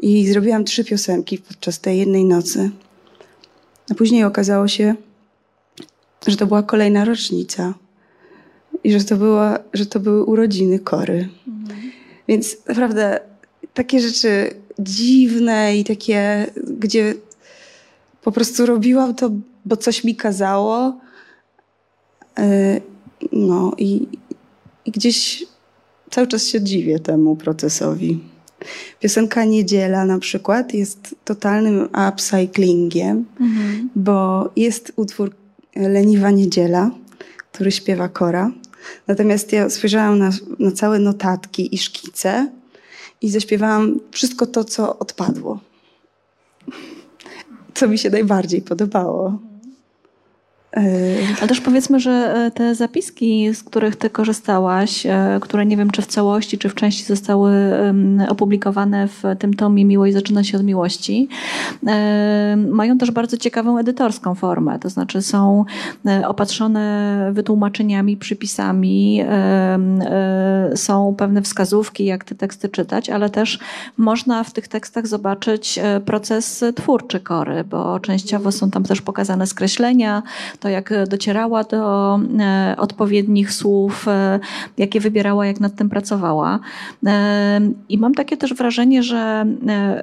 I 0.00 0.26
zrobiłam 0.26 0.64
trzy 0.64 0.84
piosenki 0.84 1.38
podczas 1.38 1.80
tej 1.80 1.98
jednej 1.98 2.24
nocy. 2.24 2.70
A 3.90 3.94
później 3.94 4.24
okazało 4.24 4.68
się, 4.68 4.94
że 6.26 6.36
to 6.36 6.46
była 6.46 6.62
kolejna 6.62 7.04
rocznica 7.04 7.74
i 8.84 8.92
że 8.92 9.04
to, 9.04 9.16
była, 9.16 9.58
że 9.72 9.86
to 9.86 10.00
były 10.00 10.24
urodziny 10.24 10.78
Kory. 10.78 11.28
Mhm. 11.48 11.90
Więc 12.28 12.56
naprawdę 12.68 13.20
takie 13.74 14.00
rzeczy 14.00 14.50
dziwne 14.78 15.76
i 15.76 15.84
takie, 15.84 16.46
gdzie 16.78 17.14
po 18.22 18.32
prostu 18.32 18.66
robiłam 18.66 19.14
to, 19.14 19.30
bo 19.64 19.76
coś 19.76 20.04
mi 20.04 20.16
kazało. 20.16 21.00
E, 22.38 22.80
no 23.32 23.72
i, 23.78 24.08
i 24.84 24.90
gdzieś 24.90 25.46
cały 26.10 26.26
czas 26.26 26.46
się 26.46 26.62
dziwię 26.62 26.98
temu 26.98 27.36
procesowi. 27.36 28.20
Piosenka 29.00 29.44
Niedziela 29.44 30.04
na 30.04 30.18
przykład 30.18 30.74
jest 30.74 31.14
totalnym 31.24 31.88
upcyclingiem, 32.08 33.24
mhm. 33.40 33.90
bo 33.96 34.50
jest 34.56 34.92
utwór 34.96 35.34
Leniwa 35.76 36.30
Niedziela, 36.30 36.90
który 37.52 37.72
śpiewa 37.72 38.08
Kora. 38.08 38.50
Natomiast 39.06 39.52
ja 39.52 39.70
spojrzałam 39.70 40.18
na, 40.18 40.30
na 40.58 40.72
całe 40.72 40.98
notatki 40.98 41.74
i 41.74 41.78
szkice 41.78 42.52
i 43.22 43.30
zaśpiewałam 43.30 44.00
wszystko 44.10 44.46
to, 44.46 44.64
co 44.64 44.98
odpadło. 44.98 45.60
Co 47.74 47.88
mi 47.88 47.98
się 47.98 48.10
najbardziej 48.10 48.62
podobało. 48.62 49.38
Ale 50.76 51.48
też 51.48 51.60
powiedzmy, 51.60 52.00
że 52.00 52.10
e, 52.10 52.50
te 52.50 52.74
zapiski, 52.74 53.54
z 53.54 53.62
których 53.62 53.96
ty 53.96 54.10
korzystałaś, 54.10 55.06
e, 55.06 55.38
które 55.40 55.66
nie 55.66 55.76
wiem, 55.76 55.90
czy 55.90 56.02
w 56.02 56.06
całości, 56.06 56.58
czy 56.58 56.68
w 56.68 56.74
części 56.74 57.04
zostały 57.04 57.52
opublikowane 58.28 59.08
w 59.08 59.22
tym 59.38 59.54
tomie 59.54 59.84
Miłość 59.84 60.14
zaczyna 60.14 60.44
się 60.44 60.56
od 60.56 60.64
miłości, 60.64 61.28
e, 61.86 62.56
mają 62.56 62.98
też 62.98 63.10
bardzo 63.10 63.36
ciekawą 63.36 63.78
edytorską 63.78 64.34
formę. 64.34 64.78
To 64.78 64.88
znaczy 64.88 65.22
są 65.22 65.64
opatrzone 66.26 67.30
wytłumaczeniami, 67.32 68.16
przypisami, 68.16 69.24
są 70.74 71.14
pewne 71.18 71.42
wskazówki, 71.42 72.04
jak 72.04 72.24
te 72.24 72.34
teksty 72.34 72.68
czytać, 72.68 73.10
ale 73.10 73.30
też 73.30 73.58
można 73.96 74.44
w 74.44 74.52
tych 74.52 74.68
tekstach 74.68 75.06
zobaczyć 75.06 75.80
proces 76.04 76.64
twórczy 76.74 77.20
Kory, 77.20 77.64
bo 77.64 78.00
częściowo 78.00 78.52
są 78.52 78.70
tam 78.70 78.84
też 78.84 79.02
pokazane 79.02 79.46
skreślenia, 79.46 80.22
to 80.64 80.68
jak 80.68 80.92
docierała 81.08 81.64
do 81.64 82.18
e, 82.40 82.74
odpowiednich 82.78 83.52
słów, 83.52 84.08
e, 84.08 84.40
jakie 84.78 85.00
wybierała, 85.00 85.46
jak 85.46 85.60
nad 85.60 85.74
tym 85.74 85.88
pracowała. 85.88 86.60
E, 87.06 87.60
I 87.88 87.98
mam 87.98 88.14
takie 88.14 88.36
też 88.36 88.54
wrażenie, 88.54 89.02
że 89.02 89.46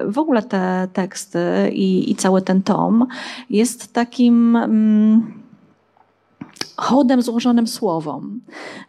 w 0.06 0.17
ogóle 0.17 0.41
te 0.43 0.88
teksty 0.93 1.39
i, 1.74 2.12
i 2.12 2.15
cały 2.15 2.41
ten 2.41 2.63
tom 2.63 3.08
jest 3.50 3.93
takim. 3.93 4.58
Mm, 6.81 6.89
hołdem 6.89 7.21
złożonym 7.21 7.67
słowom, 7.67 8.41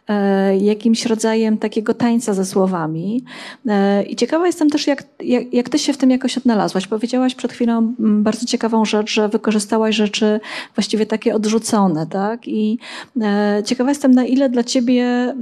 e, 0.07 0.57
jakimś 0.57 1.05
rodzajem 1.05 1.57
takiego 1.57 1.93
tańca 1.93 2.33
ze 2.33 2.45
słowami. 2.45 3.23
E, 3.67 4.03
I 4.03 4.15
ciekawa 4.15 4.47
jestem 4.47 4.69
też, 4.69 4.87
jak, 4.87 5.03
jak, 5.19 5.53
jak 5.53 5.69
ty 5.69 5.79
się 5.79 5.93
w 5.93 5.97
tym 5.97 6.09
jakoś 6.09 6.37
odnalazłaś. 6.37 6.87
Powiedziałaś 6.87 7.35
przed 7.35 7.53
chwilą 7.53 7.93
bardzo 7.99 8.45
ciekawą 8.45 8.85
rzecz, 8.85 9.13
że 9.13 9.29
wykorzystałaś 9.29 9.95
rzeczy 9.95 10.39
właściwie 10.75 11.05
takie 11.05 11.35
odrzucone, 11.35 12.07
tak? 12.07 12.47
I 12.47 12.79
e, 13.21 13.61
ciekawa 13.65 13.89
jestem, 13.89 14.11
na 14.11 14.25
ile 14.25 14.49
dla 14.49 14.63
ciebie 14.63 15.35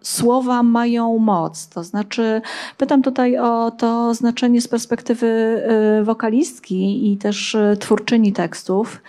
słowa 0.00 0.62
mają 0.62 1.18
moc. 1.18 1.68
To 1.68 1.84
znaczy, 1.84 2.42
pytam 2.78 3.02
tutaj 3.02 3.38
o 3.38 3.70
to 3.70 4.14
znaczenie 4.14 4.60
z 4.60 4.68
perspektywy 4.68 5.62
wokalistki 6.02 7.12
i 7.12 7.16
też 7.16 7.56
twórczyni 7.80 8.32
tekstów. 8.32 9.02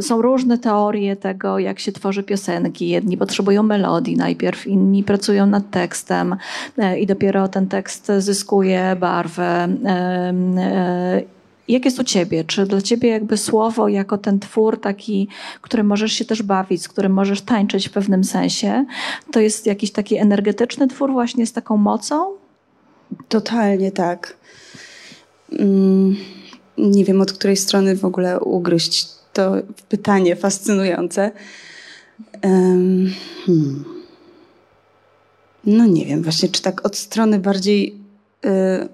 Są 0.00 0.22
różne 0.22 0.58
teorie, 0.58 1.15
tego, 1.16 1.58
jak 1.58 1.78
się 1.78 1.92
tworzy 1.92 2.22
piosenki. 2.22 2.88
Jedni 2.88 3.16
potrzebują 3.16 3.62
melodii 3.62 4.16
najpierw, 4.16 4.66
inni 4.66 5.04
pracują 5.04 5.46
nad 5.46 5.70
tekstem 5.70 6.36
e, 6.78 6.98
i 6.98 7.06
dopiero 7.06 7.48
ten 7.48 7.66
tekst 7.66 8.12
zyskuje 8.18 8.96
barwę. 9.00 9.68
E, 9.84 11.36
jak 11.68 11.84
jest 11.84 11.98
u 11.98 12.04
ciebie? 12.04 12.44
Czy 12.44 12.66
dla 12.66 12.80
ciebie 12.80 13.08
jakby 13.08 13.36
słowo 13.36 13.88
jako 13.88 14.18
ten 14.18 14.40
twór 14.40 14.80
taki, 14.80 15.28
którym 15.60 15.86
możesz 15.86 16.12
się 16.12 16.24
też 16.24 16.42
bawić, 16.42 16.82
z 16.82 16.88
którym 16.88 17.12
możesz 17.12 17.40
tańczyć 17.40 17.88
w 17.88 17.92
pewnym 17.92 18.24
sensie, 18.24 18.84
to 19.32 19.40
jest 19.40 19.66
jakiś 19.66 19.92
taki 19.92 20.16
energetyczny 20.16 20.88
twór 20.88 21.12
właśnie 21.12 21.46
z 21.46 21.52
taką 21.52 21.76
mocą? 21.76 22.32
Totalnie 23.28 23.92
tak. 23.92 24.36
Mm, 25.52 26.16
nie 26.78 27.04
wiem 27.04 27.20
od 27.20 27.32
której 27.32 27.56
strony 27.56 27.96
w 27.96 28.04
ogóle 28.04 28.40
ugryźć 28.40 29.15
to 29.36 29.52
pytanie 29.88 30.36
fascynujące. 30.36 31.32
Um, 32.42 33.10
hmm. 33.46 33.84
No 35.64 35.86
nie 35.86 36.06
wiem, 36.06 36.22
właśnie 36.22 36.48
czy 36.48 36.62
tak 36.62 36.86
od 36.86 36.96
strony 36.96 37.38
bardziej 37.38 37.98
y, 38.44 38.88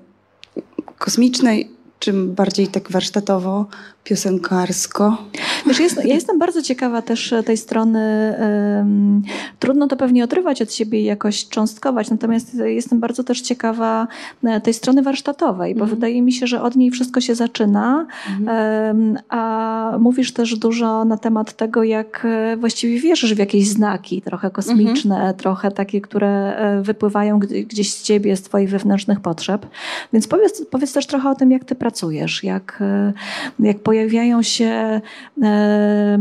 kosmicznej 0.99 1.71
czym 1.99 2.35
bardziej 2.35 2.69
tak 2.69 2.91
warsztatowo, 2.91 3.67
piosenkarsko. 4.05 5.19
Wiesz, 5.67 5.81
jest, 5.81 5.97
ja 6.05 6.15
jestem 6.15 6.39
bardzo 6.39 6.63
ciekawa 6.63 7.03
też 7.03 7.35
tej 7.47 7.57
strony. 7.57 8.35
Um, 8.41 9.23
trudno 9.59 9.87
to 9.87 9.97
pewnie 9.97 10.25
odrywać 10.25 10.63
od 10.63 10.73
siebie 10.73 11.01
i 11.01 11.05
jakoś 11.05 11.49
cząstkować, 11.49 12.11
natomiast 12.11 12.55
jestem 12.55 13.01
bardzo 13.01 13.25
też 13.25 13.41
ciekawa 13.41 14.09
e, 14.45 14.61
tej 14.61 14.75
strony 14.75 15.03
warsztatowej, 15.03 15.75
bo 15.75 15.85
mm. 15.85 15.95
wydaje 15.95 16.23
mi 16.23 16.33
się, 16.33 16.47
że 16.47 16.63
od 16.63 16.77
niej 16.77 16.91
wszystko 16.91 17.21
się 17.21 17.35
zaczyna, 17.35 18.07
um, 18.47 19.19
a 19.29 19.97
mówisz 20.01 20.33
też 20.33 20.57
dużo 20.57 21.05
na 21.05 21.17
temat 21.17 21.53
tego, 21.53 21.83
jak 21.85 22.25
e, 22.25 22.57
właściwie 22.57 23.01
wierzysz 23.01 23.35
w 23.35 23.39
jakieś 23.39 23.69
znaki, 23.69 24.23
trochę 24.23 24.51
kosmiczne, 24.51 25.17
mm 25.17 25.33
-hmm. 25.33 25.37
trochę 25.37 25.71
takie, 25.71 26.01
które 26.01 26.57
e, 26.57 26.83
wypływają 26.83 27.39
gdzieś 27.39 27.95
z 27.95 28.03
ciebie, 28.03 28.37
z 28.37 28.43
twoich 28.43 28.71
wewnętrznych 28.71 29.21
potrzeb. 29.21 29.67
Więc 30.13 30.29
powiedz, 30.29 30.67
powiedz 30.71 30.93
też 30.93 31.07
trochę 31.07 31.31
o 31.31 31.35
tym, 31.35 31.51
jak 31.51 31.65
ty 31.65 31.75
pracujesz 31.75 32.45
jak, 32.45 32.79
e, 32.81 33.13
jak 33.61 33.79
pojawiają 33.93 34.43
się 34.43 35.01
e, 35.43 36.19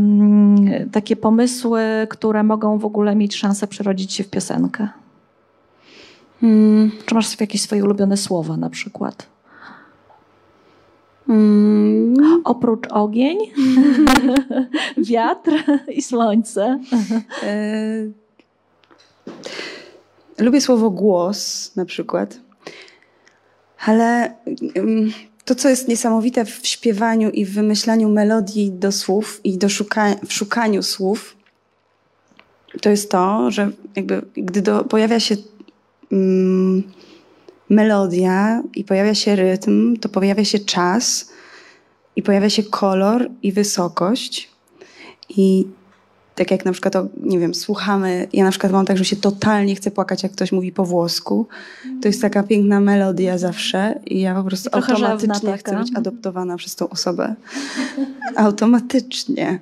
takie 0.92 1.16
pomysły, 1.16 1.82
które 2.10 2.42
mogą 2.42 2.78
w 2.78 2.84
ogóle 2.84 3.16
mieć 3.16 3.36
szansę 3.36 3.66
przerodzić 3.66 4.12
się 4.12 4.24
w 4.24 4.30
piosenkę. 4.30 4.88
Hmm. 6.40 6.90
Czy 7.06 7.14
masz 7.14 7.40
jakieś 7.40 7.62
swoje 7.62 7.84
ulubione 7.84 8.16
słowa 8.16 8.56
na 8.56 8.70
przykład? 8.70 9.26
Hmm. 11.26 12.14
Oprócz 12.44 12.86
ogień, 12.90 13.38
wiatr 15.10 15.52
i 15.88 16.02
słońce. 16.02 16.80
E, 17.42 18.06
lubię 20.38 20.60
słowo 20.60 20.90
głos 20.90 21.72
na 21.76 21.84
przykład, 21.84 22.40
ale 23.86 24.34
to, 25.44 25.54
co 25.54 25.68
jest 25.68 25.88
niesamowite 25.88 26.44
w 26.44 26.66
śpiewaniu 26.66 27.30
i 27.30 27.44
w 27.44 27.54
wymyślaniu 27.54 28.08
melodii 28.08 28.70
do 28.70 28.92
słów 28.92 29.40
i 29.44 29.58
do 29.58 29.68
szuka 29.68 30.14
w 30.26 30.32
szukaniu 30.32 30.82
słów, 30.82 31.36
to 32.80 32.90
jest 32.90 33.10
to, 33.10 33.50
że 33.50 33.70
jakby 33.96 34.22
gdy 34.34 34.62
do, 34.62 34.84
pojawia 34.84 35.20
się 35.20 35.36
mm, 36.12 36.82
melodia 37.68 38.62
i 38.74 38.84
pojawia 38.84 39.14
się 39.14 39.36
rytm, 39.36 39.96
to 39.96 40.08
pojawia 40.08 40.44
się 40.44 40.58
czas 40.58 41.30
i 42.16 42.22
pojawia 42.22 42.50
się 42.50 42.62
kolor 42.62 43.30
i 43.42 43.52
wysokość. 43.52 44.50
I 45.28 45.66
tak 46.34 46.50
jak 46.50 46.64
na 46.64 46.72
przykład, 46.72 46.94
nie 47.16 47.38
wiem, 47.38 47.54
słuchamy, 47.54 48.28
ja 48.32 48.44
na 48.44 48.50
przykład 48.50 48.72
mam 48.72 48.86
tak, 48.86 48.98
że 48.98 49.04
się 49.04 49.16
totalnie 49.16 49.74
chcę 49.74 49.90
płakać, 49.90 50.22
jak 50.22 50.32
ktoś 50.32 50.52
mówi 50.52 50.72
po 50.72 50.84
włosku. 50.84 51.46
To 52.02 52.08
jest 52.08 52.22
taka 52.22 52.42
piękna 52.42 52.80
melodia 52.80 53.38
zawsze 53.38 54.00
i 54.06 54.20
ja 54.20 54.34
po 54.34 54.44
prostu 54.44 54.70
automatycznie 54.72 55.58
chcę 55.58 55.76
być 55.76 55.88
adoptowana 55.96 56.56
przez 56.56 56.76
tą 56.76 56.88
osobę. 56.88 57.34
automatycznie. 58.36 59.60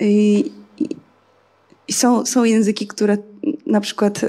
I, 0.00 0.44
i, 0.78 0.90
I, 1.88 1.92
są, 1.92 2.26
są 2.26 2.44
języki, 2.44 2.86
które 2.86 3.18
na 3.66 3.80
przykład 3.80 4.22
y, 4.22 4.28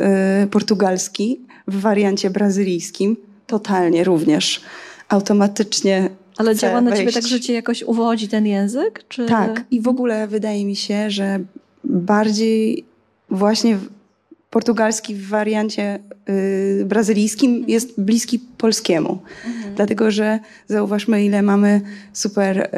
portugalski 0.51 1.41
w 1.67 1.81
wariancie 1.81 2.29
brazylijskim 2.29 3.17
totalnie 3.47 4.03
również 4.03 4.61
automatycznie 5.09 6.09
ale 6.37 6.55
działa 6.55 6.81
na 6.81 6.97
ciebie 6.97 7.11
tak, 7.11 7.27
że 7.27 7.39
cię 7.39 7.53
jakoś 7.53 7.83
uwodzi 7.83 8.27
ten 8.27 8.45
język? 8.45 9.05
Czy... 9.09 9.25
Tak. 9.25 9.63
I 9.71 9.81
w 9.81 9.87
ogóle 9.87 10.27
wydaje 10.27 10.65
mi 10.65 10.75
się, 10.75 11.11
że 11.11 11.39
bardziej 11.83 12.85
właśnie 13.29 13.77
portugalski 14.49 15.15
w 15.15 15.27
wariancie 15.27 15.99
y, 16.29 16.85
brazylijskim 16.85 17.51
mhm. 17.51 17.69
jest 17.69 18.01
bliski 18.01 18.39
polskiemu. 18.39 19.19
Mhm. 19.45 19.75
Dlatego, 19.75 20.11
że 20.11 20.39
zauważmy, 20.67 21.25
ile 21.25 21.41
mamy 21.41 21.81
super 22.13 22.57
y, 22.57 22.69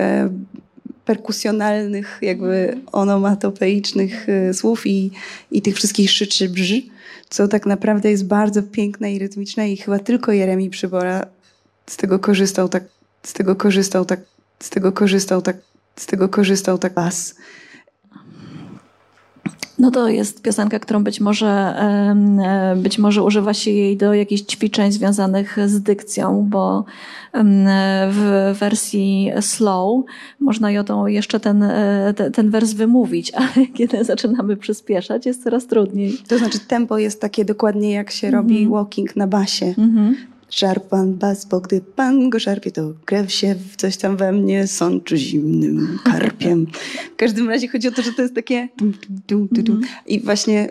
perkusjonalnych, 1.06 2.20
jakby 2.22 2.56
mhm. 2.56 2.82
onomatopeicznych 2.91 4.30
y, 4.30 4.53
słów 4.53 4.88
i, 4.88 5.12
i 5.51 5.62
tych 5.62 5.76
wszystkich 5.76 6.12
szyczy 6.12 6.49
brzy, 6.49 6.82
co 7.30 7.47
tak 7.47 7.66
naprawdę 7.66 8.12
jest 8.12 8.28
bardzo 8.28 8.64
piękne 8.64 9.14
i 9.14 9.20
rytmiczne 9.20 9.72
i 9.72 9.78
chyba 9.78 9.99
tylko 9.99 10.32
Jeremi 10.32 10.70
Przybora 10.70 11.26
z 11.89 11.97
tego 11.97 12.20
korzystał 12.20 12.70
tak 12.70 12.84
z 13.26 13.34
tego 13.34 13.56
korzystał 13.56 14.06
tak, 14.06 14.20
z 14.60 14.70
tego 14.70 14.92
korzystał 14.92 15.42
tak, 15.42 15.58
z 15.96 16.06
tego 16.06 16.30
korzystał 16.30 16.78
tak 16.78 16.94
was. 16.94 17.36
No 19.80 19.92
to 19.92 20.10
jest 20.10 20.42
piosenka, 20.42 20.80
którą 20.80 21.04
być 21.04 21.22
może, 21.22 21.48
e, 21.48 22.76
być 22.78 22.98
może 23.00 23.24
używa 23.24 23.54
się 23.54 23.72
jej 23.72 23.98
do 23.98 24.14
jakichś 24.14 24.42
ćwiczeń 24.42 24.92
związanych 24.92 25.58
z 25.66 25.82
dykcją, 25.82 26.48
bo 26.50 26.86
w 28.10 28.56
wersji 28.60 29.32
slow 29.42 30.06
można 30.40 30.72
ją 30.72 31.06
jeszcze 31.06 31.40
ten, 31.40 31.64
e, 31.64 32.14
ten 32.34 32.50
wers 32.50 32.74
wymówić, 32.74 33.32
ale 33.56 33.68
kiedy 33.74 34.04
zaczynamy 34.04 34.58
przyspieszać, 34.58 35.26
jest 35.26 35.44
coraz 35.44 35.68
trudniej. 35.68 36.18
To 36.28 36.38
znaczy 36.38 36.60
tempo 36.60 36.98
jest 36.98 37.22
takie 37.22 37.46
dokładnie 37.46 37.92
jak 37.92 38.12
się 38.12 38.32
robi 38.32 38.58
mm 38.58 38.72
walking 38.72 39.16
na 39.16 39.28
basie. 39.28 39.74
Mm 39.78 39.96
-hmm. 39.96 40.35
Szarpan 40.50 41.14
bas, 41.14 41.46
bo 41.46 41.62
gdy 41.62 41.82
pan 41.82 42.30
go 42.30 42.39
szarpie, 42.39 42.72
to 42.72 42.93
krew 43.06 43.32
się 43.32 43.56
w 43.56 43.76
coś 43.76 43.98
tam 43.98 44.18
we 44.18 44.32
mnie 44.32 44.68
sączy 44.68 45.18
zimnym 45.18 46.00
karpiem. 46.04 46.68
W 47.14 47.16
każdym 47.16 47.50
razie 47.50 47.68
chodzi 47.68 47.88
o 47.88 47.91
to, 47.91 48.02
że 48.02 48.12
to 48.14 48.22
jest 48.22 48.36
takie 48.36 48.68
mhm. 48.82 49.82
i 50.06 50.20
właśnie 50.20 50.70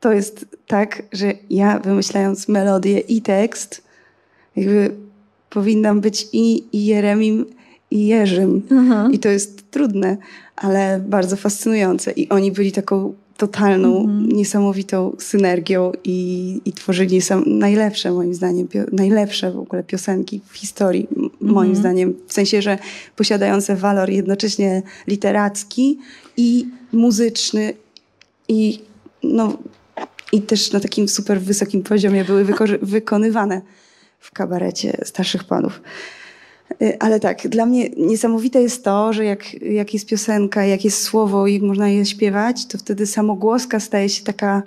to 0.00 0.12
jest 0.12 0.46
tak, 0.66 1.02
że 1.12 1.34
ja 1.50 1.78
wymyślając 1.78 2.48
melodię 2.48 2.98
i 2.98 3.22
tekst, 3.22 3.82
jakby 4.56 4.94
powinnam 5.50 6.00
być 6.00 6.26
i, 6.32 6.64
i 6.72 6.86
Jeremim, 6.86 7.46
i 7.90 8.06
Jerzym. 8.06 8.62
I 9.12 9.18
to 9.18 9.28
jest 9.28 9.70
trudne, 9.70 10.16
ale 10.56 11.04
bardzo 11.08 11.36
fascynujące. 11.36 12.12
I 12.12 12.28
oni 12.28 12.52
byli 12.52 12.72
taką 12.72 13.14
totalną, 13.42 14.04
mm 14.04 14.06
-hmm. 14.06 14.32
niesamowitą 14.32 15.16
synergią 15.18 15.92
i, 16.04 16.60
i 16.64 16.72
tworzyli 16.72 17.20
najlepsze 17.46 18.12
moim 18.12 18.34
zdaniem, 18.34 18.68
najlepsze 18.92 19.52
w 19.52 19.58
ogóle 19.58 19.82
piosenki 19.82 20.40
w 20.46 20.56
historii, 20.56 21.08
mm 21.16 21.28
-hmm. 21.28 21.32
moim 21.40 21.76
zdaniem. 21.76 22.14
W 22.28 22.32
sensie, 22.32 22.62
że 22.62 22.78
posiadające 23.16 23.76
walor 23.76 24.10
jednocześnie 24.10 24.82
literacki 25.06 25.98
i 26.36 26.66
muzyczny 26.92 27.74
i, 28.48 28.80
no, 29.22 29.58
i 30.32 30.42
też 30.42 30.72
na 30.72 30.80
takim 30.80 31.08
super 31.08 31.40
wysokim 31.40 31.82
poziomie 31.82 32.24
były 32.24 32.46
wykonywane 32.82 33.62
w 34.20 34.30
kabarecie 34.30 34.98
starszych 35.04 35.44
panów. 35.44 35.80
Y, 36.82 36.96
ale 36.98 37.20
tak, 37.20 37.48
dla 37.48 37.66
mnie 37.66 37.88
niesamowite 37.88 38.62
jest 38.62 38.84
to, 38.84 39.12
że 39.12 39.24
jak, 39.24 39.62
jak 39.62 39.94
jest 39.94 40.06
piosenka, 40.06 40.64
jak 40.64 40.84
jest 40.84 41.02
słowo 41.02 41.46
i 41.46 41.60
można 41.60 41.88
je 41.88 42.06
śpiewać, 42.06 42.66
to 42.66 42.78
wtedy 42.78 43.06
samogłoska 43.06 43.80
staje 43.80 44.08
się 44.08 44.24
taka, 44.24 44.62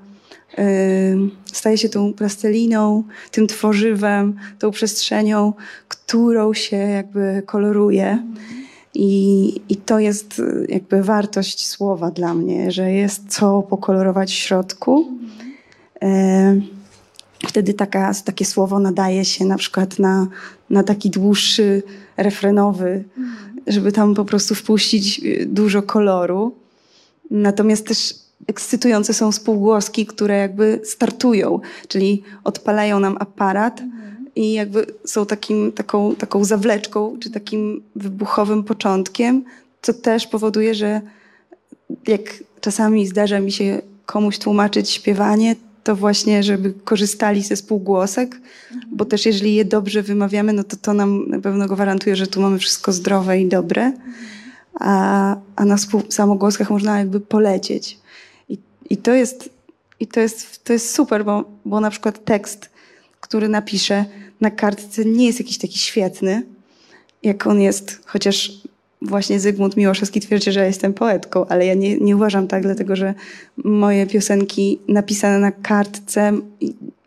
yy, 0.58 0.64
staje 1.46 1.78
się 1.78 1.90
tą 1.90 2.14
plasteliną, 2.14 3.04
tym 3.32 3.48
tworzywem, 3.48 4.36
tą 4.60 4.72
przestrzenią, 4.72 5.54
którą 5.88 6.54
się 6.54 6.78
jakby 6.78 7.44
koloruje. 7.46 8.24
I, 8.98 9.62
I 9.70 9.76
to 9.76 10.00
jest 10.00 10.42
jakby 10.70 11.04
wartość 11.04 11.68
słowa 11.68 12.12
dla 12.12 12.34
mnie, 12.34 12.72
że 12.72 12.92
jest 12.92 13.22
co 13.28 13.62
pokolorować 13.62 14.32
w 14.32 14.36
środku. 14.36 15.08
Yy, 16.02 16.75
wtedy 17.48 17.74
taka, 17.74 18.12
takie 18.26 18.46
słowo 18.46 18.80
nadaje 18.80 19.26
się 19.26 19.46
na 19.46 19.58
przykład 19.58 20.00
na, 20.00 20.28
na 20.70 20.84
taki 20.84 21.10
dłuższy 21.10 21.84
refrenowy, 22.18 23.04
żeby 23.68 23.92
tam 23.92 24.16
po 24.16 24.26
prostu 24.26 24.56
wpuścić 24.56 25.22
y, 25.24 25.46
dużo 25.46 25.82
koloru. 25.82 26.56
Natomiast 27.32 27.88
też 27.88 28.16
ekscytujące 28.48 29.14
są 29.14 29.32
spółgłoski, 29.32 30.06
które 30.06 30.38
jakby 30.38 30.82
startują, 30.84 31.60
czyli 31.88 32.24
odpalają 32.44 33.00
nam 33.00 33.18
aparat 33.20 33.82
i 34.36 34.54
jakby 34.54 34.86
są 35.06 35.26
takim, 35.26 35.72
taką, 35.72 36.16
taką 36.16 36.44
zawleczką, 36.44 37.18
czy 37.20 37.32
takim 37.32 37.84
wybuchowym 37.96 38.64
początkiem, 38.64 39.44
co 39.82 39.94
też 39.94 40.28
powoduje, 40.28 40.76
że 40.76 41.02
jak 42.08 42.22
czasami 42.62 43.08
zdarza 43.08 43.40
mi 43.40 43.52
się 43.52 43.82
komuś 44.06 44.40
tłumaczyć 44.40 44.90
śpiewanie, 44.90 45.56
to 45.86 45.96
właśnie, 45.96 46.44
żeby 46.44 46.74
korzystali 46.84 47.42
ze 47.42 47.56
spółgłosek, 47.56 48.42
bo 48.92 49.06
też 49.06 49.26
jeżeli 49.26 49.56
je 49.56 49.66
dobrze 49.66 50.02
wymawiamy, 50.02 50.54
no 50.54 50.64
to 50.64 50.78
to 50.78 50.94
nam 50.94 51.30
na 51.30 51.40
pewno 51.40 51.68
gwarantuje, 51.68 52.16
że 52.16 52.28
tu 52.28 52.42
mamy 52.42 52.60
wszystko 52.60 52.92
zdrowe 52.92 53.42
i 53.42 53.48
dobre, 53.48 53.92
a, 54.80 55.36
a 55.56 55.66
na 55.66 55.76
samogłoskach 56.10 56.70
można 56.70 57.00
jakby 57.00 57.20
polecieć. 57.20 58.00
I, 58.50 58.58
i, 58.90 58.98
to, 58.98 59.14
jest, 59.14 59.50
i 60.00 60.08
to, 60.08 60.20
jest, 60.20 60.64
to 60.64 60.74
jest 60.74 60.96
super, 60.96 61.26
bo, 61.26 61.44
bo 61.66 61.80
na 61.80 61.90
przykład 61.90 62.26
tekst, 62.26 62.70
który 63.20 63.50
napiszę 63.50 64.06
na 64.42 64.52
kartce 64.52 65.06
nie 65.06 65.26
jest 65.26 65.40
jakiś 65.40 65.58
taki 65.58 65.80
świetny, 65.80 66.44
jak 67.24 67.48
on 67.48 67.62
jest, 67.62 68.00
chociaż 68.06 68.52
właśnie 69.06 69.40
Zygmunt 69.40 69.78
Miłoszewski 69.78 70.20
twierdzi, 70.20 70.52
że 70.52 70.66
jestem 70.66 70.94
poetką, 70.94 71.46
ale 71.48 71.66
ja 71.66 71.74
nie, 71.74 71.98
nie 71.98 72.16
uważam 72.16 72.48
tak, 72.48 72.64
dlatego 72.64 72.96
że 72.96 73.14
moje 73.58 74.08
piosenki 74.08 74.80
napisane 74.88 75.40
na 75.40 75.52
kartce, 75.52 76.32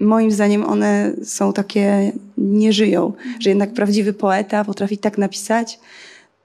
moim 0.00 0.30
zdaniem 0.30 0.64
one 0.64 1.12
są 1.24 1.52
takie, 1.52 2.12
nie 2.38 2.72
żyją. 2.72 3.12
Że 3.40 3.50
jednak 3.50 3.72
prawdziwy 3.72 4.12
poeta 4.12 4.64
potrafi 4.64 4.98
tak 4.98 5.18
napisać 5.18 5.78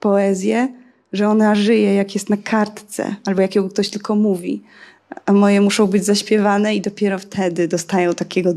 poezję, 0.00 0.68
że 1.12 1.28
ona 1.28 1.54
żyje 1.54 1.94
jak 1.94 2.14
jest 2.14 2.30
na 2.30 2.36
kartce, 2.36 3.16
albo 3.24 3.42
jak 3.42 3.54
ją 3.54 3.68
ktoś 3.68 3.90
tylko 3.90 4.14
mówi. 4.14 4.62
A 5.26 5.32
moje 5.32 5.60
muszą 5.60 5.86
być 5.86 6.04
zaśpiewane 6.04 6.74
i 6.74 6.80
dopiero 6.80 7.18
wtedy 7.18 7.68
dostają 7.68 8.14
takiego 8.14 8.54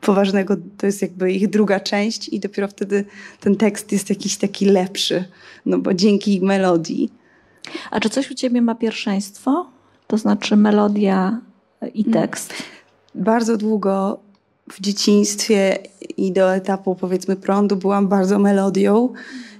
poważnego, 0.00 0.56
to 0.78 0.86
jest 0.86 1.02
jakby 1.02 1.32
ich 1.32 1.50
druga 1.50 1.80
część 1.80 2.28
i 2.28 2.40
dopiero 2.40 2.68
wtedy 2.68 3.04
ten 3.40 3.56
tekst 3.56 3.92
jest 3.92 4.10
jakiś 4.10 4.36
taki 4.36 4.64
lepszy, 4.64 5.24
no 5.66 5.78
bo 5.78 5.94
dzięki 5.94 6.40
melodii. 6.40 7.12
A 7.90 8.00
czy 8.00 8.10
coś 8.10 8.30
u 8.30 8.34
ciebie 8.34 8.62
ma 8.62 8.74
pierwszeństwo? 8.74 9.70
To 10.06 10.18
znaczy 10.18 10.56
melodia 10.56 11.40
i 11.94 12.00
mm. 12.00 12.12
tekst? 12.12 12.54
Bardzo 13.14 13.56
długo 13.56 14.20
w 14.72 14.80
dzieciństwie 14.80 15.78
i 16.16 16.32
do 16.32 16.54
etapu 16.54 16.94
powiedzmy 16.94 17.36
prądu 17.36 17.76
byłam 17.76 18.08
bardzo 18.08 18.38
melodią 18.38 19.12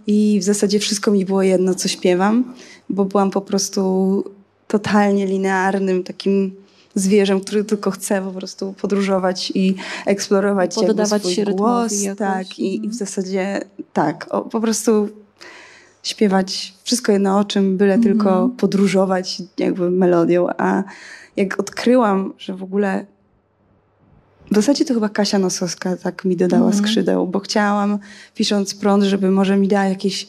i 0.06 0.38
w 0.40 0.44
zasadzie 0.44 0.78
wszystko 0.78 1.10
mi 1.10 1.24
było 1.24 1.42
jedno, 1.42 1.74
co 1.74 1.88
śpiewam, 1.88 2.54
bo 2.88 3.04
byłam 3.04 3.30
po 3.30 3.40
prostu 3.40 4.24
totalnie 4.68 5.26
linearnym 5.26 6.04
takim 6.04 6.65
zwierzem, 6.96 7.40
który 7.40 7.64
tylko 7.64 7.90
chce 7.90 8.22
po 8.22 8.30
prostu 8.30 8.72
podróżować 8.72 9.52
i 9.54 9.74
eksplorować 10.06 10.74
Poddawać 10.74 11.22
swój 11.22 11.34
się 11.34 11.44
głos. 11.44 11.92
Tak, 12.18 12.58
i, 12.58 12.74
i, 12.74 12.80
w 12.80 12.84
mhm. 12.84 12.94
zasadzie 12.94 13.60
tak, 13.92 14.26
o, 14.30 14.40
po 14.40 14.60
prostu 14.60 15.08
śpiewać 16.02 16.74
wszystko 16.84 17.12
jedno 17.12 17.38
o 17.38 17.44
czym, 17.44 17.76
byle 17.76 17.94
mhm. 17.94 18.14
tylko 18.14 18.50
podróżować 18.56 19.42
jakby 19.58 19.90
melodią. 19.90 20.46
A 20.58 20.82
jak 21.36 21.60
odkryłam, 21.60 22.32
że 22.38 22.54
w 22.54 22.62
ogóle 22.62 23.06
w 24.50 24.54
zasadzie 24.54 24.84
to 24.84 24.94
chyba 24.94 25.08
Kasia 25.08 25.38
Nosowska 25.38 25.96
tak 25.96 26.24
mi 26.24 26.36
dodała 26.36 26.66
mhm. 26.66 26.84
skrzydeł, 26.84 27.26
bo 27.26 27.40
chciałam, 27.40 27.98
pisząc 28.34 28.74
prąd, 28.74 29.04
żeby 29.04 29.30
może 29.30 29.56
mi 29.56 29.68
dała 29.68 29.84
jakieś 29.84 30.28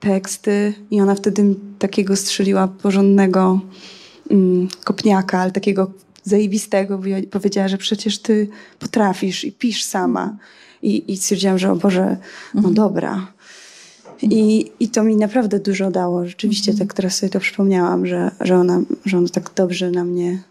teksty 0.00 0.74
i 0.90 1.00
ona 1.00 1.14
wtedy 1.14 1.54
takiego 1.78 2.16
strzeliła 2.16 2.68
porządnego 2.68 3.60
kopniaka, 4.84 5.40
ale 5.40 5.52
takiego 5.52 5.90
zajebistego. 6.24 7.00
Powiedziała, 7.30 7.68
że 7.68 7.78
przecież 7.78 8.18
ty 8.18 8.48
potrafisz 8.78 9.44
i 9.44 9.52
pisz 9.52 9.84
sama. 9.84 10.36
I, 10.82 11.12
i 11.12 11.16
stwierdziłam, 11.16 11.58
że 11.58 11.72
o 11.72 11.76
Boże, 11.76 12.16
no 12.54 12.58
mhm. 12.58 12.74
dobra. 12.74 13.26
I, 14.22 14.70
I 14.80 14.88
to 14.88 15.04
mi 15.04 15.16
naprawdę 15.16 15.60
dużo 15.60 15.90
dało. 15.90 16.26
Rzeczywiście, 16.26 16.70
mhm. 16.70 16.88
tak 16.88 16.96
teraz 16.96 17.16
sobie 17.18 17.30
to 17.30 17.40
przypomniałam, 17.40 18.06
że, 18.06 18.30
że, 18.40 18.56
ona, 18.56 18.80
że 19.04 19.18
ona 19.18 19.28
tak 19.28 19.50
dobrze 19.56 19.90
na 19.90 20.04
mnie 20.04 20.42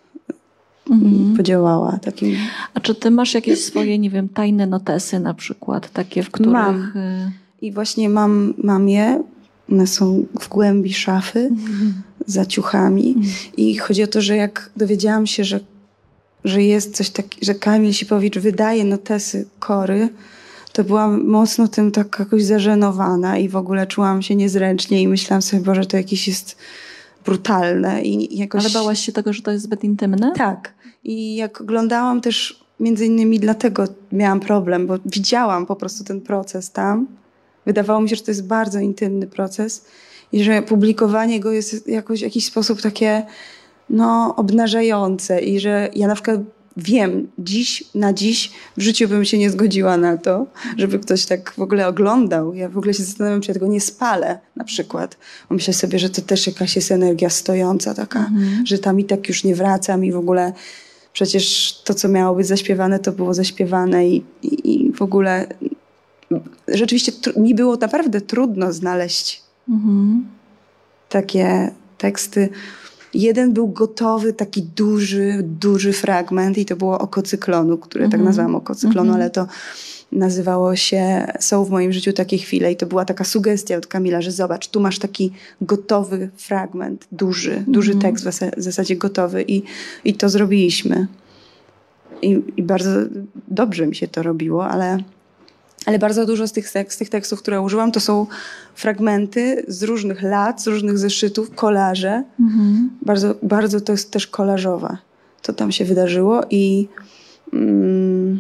mhm. 0.89 1.38
podziałała. 1.38 1.97
Takim... 2.01 2.36
A 2.73 2.80
czy 2.80 2.95
ty 2.95 3.11
masz 3.11 3.34
jakieś 3.34 3.63
swoje, 3.63 3.99
nie 3.99 4.09
wiem, 4.09 4.30
tajne 4.30 4.67
notesy 4.67 5.19
na 5.19 5.34
przykład, 5.34 5.91
takie, 5.91 6.23
w 6.23 6.32
których... 6.32 6.53
Mam. 6.53 6.82
Y, 6.97 7.32
I 7.61 7.71
właśnie 7.71 8.09
mam, 8.09 8.53
mam 8.57 8.89
je. 8.89 9.23
One 9.72 9.88
są 9.88 10.26
w 10.39 10.49
głębi 10.49 10.93
szafy, 10.93 11.39
mhm. 11.39 11.93
za 12.26 12.45
ciuchami. 12.45 13.07
Mhm. 13.07 13.34
I 13.57 13.78
chodzi 13.78 14.03
o 14.03 14.07
to, 14.07 14.22
że 14.22 14.36
jak 14.36 14.70
dowiedziałam 14.76 15.28
się, 15.28 15.43
że, 15.43 15.59
że 16.43 16.63
jest 16.63 16.95
coś 16.95 17.09
takiego, 17.09 17.45
że 17.45 17.55
Kamil 17.55 17.93
Sipowicz 17.93 18.38
wydaje 18.38 18.86
notesy 18.86 19.45
kory, 19.59 20.09
to 20.74 20.84
byłam 20.84 21.26
mocno 21.26 21.68
tym 21.68 21.91
tak 21.91 22.16
jakoś 22.20 22.43
zażenowana 22.43 23.38
i 23.38 23.49
w 23.49 23.55
ogóle 23.55 23.88
czułam 23.88 24.22
się 24.22 24.36
niezręcznie 24.36 25.01
i 25.01 25.07
myślałam 25.07 25.41
sobie, 25.41 25.63
Boże, 25.63 25.86
to 25.86 25.97
jakieś 25.97 26.28
jest 26.28 26.57
brutalne. 27.26 28.01
I 28.03 28.38
jakoś... 28.38 28.61
Ale 28.61 28.74
bałaś 28.74 28.99
się 28.99 29.11
tego, 29.11 29.34
że 29.34 29.41
to 29.41 29.51
jest 29.51 29.63
zbyt 29.63 29.84
intymne? 29.84 30.32
Tak. 30.36 30.74
I 31.03 31.36
jak 31.36 31.61
oglądałam 31.61 32.22
też, 32.22 32.66
między 32.80 33.05
innymi 33.05 33.39
dlatego 33.39 33.84
miałam 34.11 34.39
problem, 34.39 34.88
bo 34.88 34.97
widziałam 35.05 35.66
po 35.66 35.76
prostu 35.76 36.03
ten 36.03 36.22
proces 36.22 36.72
tam. 36.72 37.07
Wydawało 37.66 38.01
mi 38.01 38.09
się, 38.09 38.16
że 38.16 38.24
to 38.24 38.32
jest 38.32 38.47
bardzo 38.47 38.80
intymny 38.80 39.28
proces 39.28 39.86
i 40.32 40.43
że 40.43 40.61
publikowanie 40.61 41.39
go 41.39 41.51
jest 41.51 41.88
jakoś 41.88 42.20
w 42.20 42.24
jakiś 42.24 42.45
sposób 42.45 42.82
takie 42.82 43.26
no, 43.89 44.36
obnażające 44.36 45.41
i 45.41 45.59
że 45.59 45.89
ja 45.95 46.07
na 46.07 46.16
przykład 46.16 46.39
wiem, 46.78 47.28
dziś 47.39 47.84
na 47.95 48.13
dziś 48.13 48.51
w 48.78 48.82
życiu 48.82 49.07
bym 49.07 49.26
się 49.26 49.38
nie 49.38 49.49
zgodziła 49.49 49.97
na 49.97 50.18
to, 50.18 50.47
żeby 50.78 50.99
ktoś 50.99 51.26
tak 51.26 51.53
w 51.57 51.59
ogóle 51.59 51.88
oglądał. 51.88 52.53
Ja 52.53 52.70
w 52.70 52.78
ogóle 52.78 52.93
się 52.93 53.03
zastanawiam, 53.03 53.41
czy 53.41 53.49
ja 53.49 53.53
tego 53.53 53.68
nie 53.68 53.82
spalę 53.82 54.39
na 54.55 54.63
przykład. 54.63 55.18
Myślę 55.49 55.74
sobie, 55.74 55.99
że 55.99 56.09
to 56.09 56.22
też 56.22 56.47
jakaś 56.47 56.76
jest 56.76 56.91
energia 56.91 57.30
stojąca 57.30 57.93
taka, 57.93 58.20
mhm. 58.20 58.66
że 58.66 58.80
tam 58.80 58.99
i 58.99 59.03
tak 59.03 59.28
już 59.28 59.43
nie 59.43 59.55
wracam 59.55 60.05
i 60.05 60.11
w 60.11 60.18
ogóle 60.18 60.53
przecież 61.13 61.74
to, 61.84 61.93
co 61.93 62.07
miało 62.07 62.36
być 62.36 62.47
zaśpiewane, 62.47 62.99
to 62.99 63.11
było 63.11 63.34
zaśpiewane 63.34 64.07
i, 64.07 64.24
i, 64.43 64.74
i 64.74 64.91
w 64.91 65.01
ogóle 65.01 65.47
rzeczywiście 66.67 67.11
mi 67.38 67.55
było 67.55 67.76
naprawdę 67.76 68.21
trudno 68.21 68.73
znaleźć 68.73 69.43
mhm. 69.69 70.26
takie 71.09 71.71
teksty, 71.97 72.49
Jeden 73.15 73.53
był 73.53 73.67
gotowy, 73.67 74.34
taki 74.34 74.63
duży, 74.63 75.39
duży 75.43 75.93
fragment 75.93 76.57
i 76.57 76.65
to 76.65 76.76
było 76.76 76.99
oko 76.99 77.21
cyklonu, 77.21 77.78
które 77.78 78.05
tak 78.05 78.13
mhm. 78.13 78.21
tak 78.21 78.26
nazwałam 78.26 78.55
oko 78.55 78.76
cyklonu, 78.76 79.09
mhm. 79.09 79.21
ale 79.21 79.30
to 79.30 79.47
nazywało 80.11 80.76
się 80.76 81.28
Są 81.39 81.65
w 81.65 81.69
moim 81.69 81.93
życiu 81.93 82.13
takie 82.13 82.38
chwile 82.38 82.71
i 82.71 82.76
to 82.76 82.86
była 82.86 83.05
taka 83.05 83.23
sugestia 83.23 83.78
od 83.78 83.88
Kamila, 83.88 84.21
że 84.21 84.32
zobacz, 84.32 84.67
tu 84.67 84.80
masz 84.80 84.99
taki 84.99 85.32
gotowy 85.61 86.30
fragment, 86.38 87.07
duży, 87.11 87.63
duży 87.67 87.91
mhm. 87.91 88.13
tekst 88.13 88.39
w 88.57 88.61
zasadzie 88.61 88.95
gotowy 88.95 89.43
i, 89.47 89.63
i 90.05 90.13
to 90.13 90.30
zrobiliśmy. 90.30 91.07
I, 92.21 92.41
I 92.57 92.63
bardzo 92.63 92.89
dobrze 93.47 93.88
mi 93.88 93.95
się 93.95 94.07
to 94.07 94.23
robiło, 94.23 94.67
ale 94.67 94.97
ale 95.86 95.99
bardzo 95.99 96.25
dużo 96.25 96.47
z 96.47 96.51
tych, 96.51 96.69
z 96.69 96.97
tych 96.97 97.09
tekstów, 97.09 97.39
które 97.41 97.61
użyłam, 97.61 97.91
to 97.91 97.99
są 97.99 98.27
fragmenty 98.75 99.65
z 99.67 99.83
różnych 99.83 100.23
lat, 100.23 100.61
z 100.61 100.67
różnych 100.67 100.97
zeszytów, 100.97 101.55
kolaże. 101.55 102.23
Mhm. 102.39 102.89
Bardzo, 103.01 103.36
bardzo 103.43 103.81
to 103.81 103.91
jest 103.91 104.11
też 104.11 104.27
kolażowe, 104.27 104.97
co 105.41 105.53
tam 105.53 105.71
się 105.71 105.86
wydarzyło 105.86 106.41
i, 106.49 106.88
mm, 107.53 108.39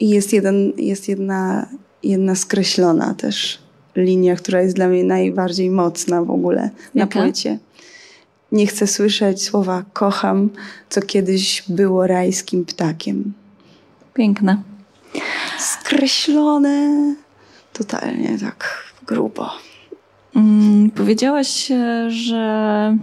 i 0.00 0.08
jest, 0.08 0.32
jeden, 0.32 0.72
jest 0.76 1.08
jedna, 1.08 1.68
jedna 2.02 2.34
skreślona 2.34 3.14
też 3.14 3.58
linia, 3.96 4.36
która 4.36 4.62
jest 4.62 4.76
dla 4.76 4.88
mnie 4.88 5.04
najbardziej 5.04 5.70
mocna 5.70 6.24
w 6.24 6.30
ogóle 6.30 6.70
Jaka? 6.94 7.18
na 7.18 7.24
płycie. 7.24 7.58
Nie 8.52 8.66
chcę 8.66 8.86
słyszeć 8.86 9.42
słowa 9.42 9.84
kocham, 9.92 10.50
co 10.88 11.02
kiedyś 11.02 11.64
było 11.68 12.06
rajskim 12.06 12.64
ptakiem. 12.64 13.32
Piękne 14.14 14.69
skreślone 15.58 17.14
totalnie 17.72 18.38
tak 18.38 18.84
grubo. 19.06 19.50
Mm, 20.36 20.90
powiedziałaś, 20.90 21.72
że 22.08 22.96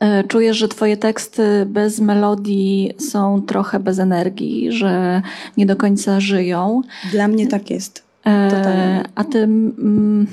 e, 0.00 0.24
czujesz, 0.24 0.56
że 0.56 0.68
twoje 0.68 0.96
teksty 0.96 1.66
bez 1.66 2.00
melodii 2.00 2.92
są 2.98 3.42
trochę 3.42 3.80
bez 3.80 3.98
energii, 3.98 4.72
że 4.72 5.22
nie 5.56 5.66
do 5.66 5.76
końca 5.76 6.20
żyją. 6.20 6.82
Dla 7.12 7.28
mnie 7.28 7.46
tak 7.46 7.70
jest. 7.70 8.04
E, 8.24 8.50
totalnie. 8.50 9.04
A 9.14 9.24
ty... 9.24 9.38
Mm, 9.38 10.26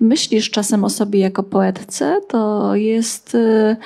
myślisz 0.00 0.50
czasem 0.50 0.84
o 0.84 0.90
sobie 0.90 1.20
jako 1.20 1.42
poetce, 1.42 2.20
to 2.28 2.74
jest, 2.74 3.34
y, 3.34 3.76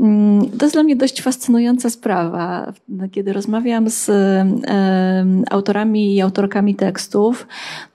mm, 0.00 0.50
to 0.58 0.64
jest 0.64 0.74
dla 0.74 0.82
mnie 0.82 0.96
dość 0.96 1.22
fascynująca 1.22 1.90
sprawa. 1.90 2.72
Kiedy 3.12 3.32
rozmawiam 3.32 3.90
z 3.90 4.10
autorami 5.50 6.14
i 6.14 6.20
autorkami 6.20 6.74
tekstów, 6.74 7.46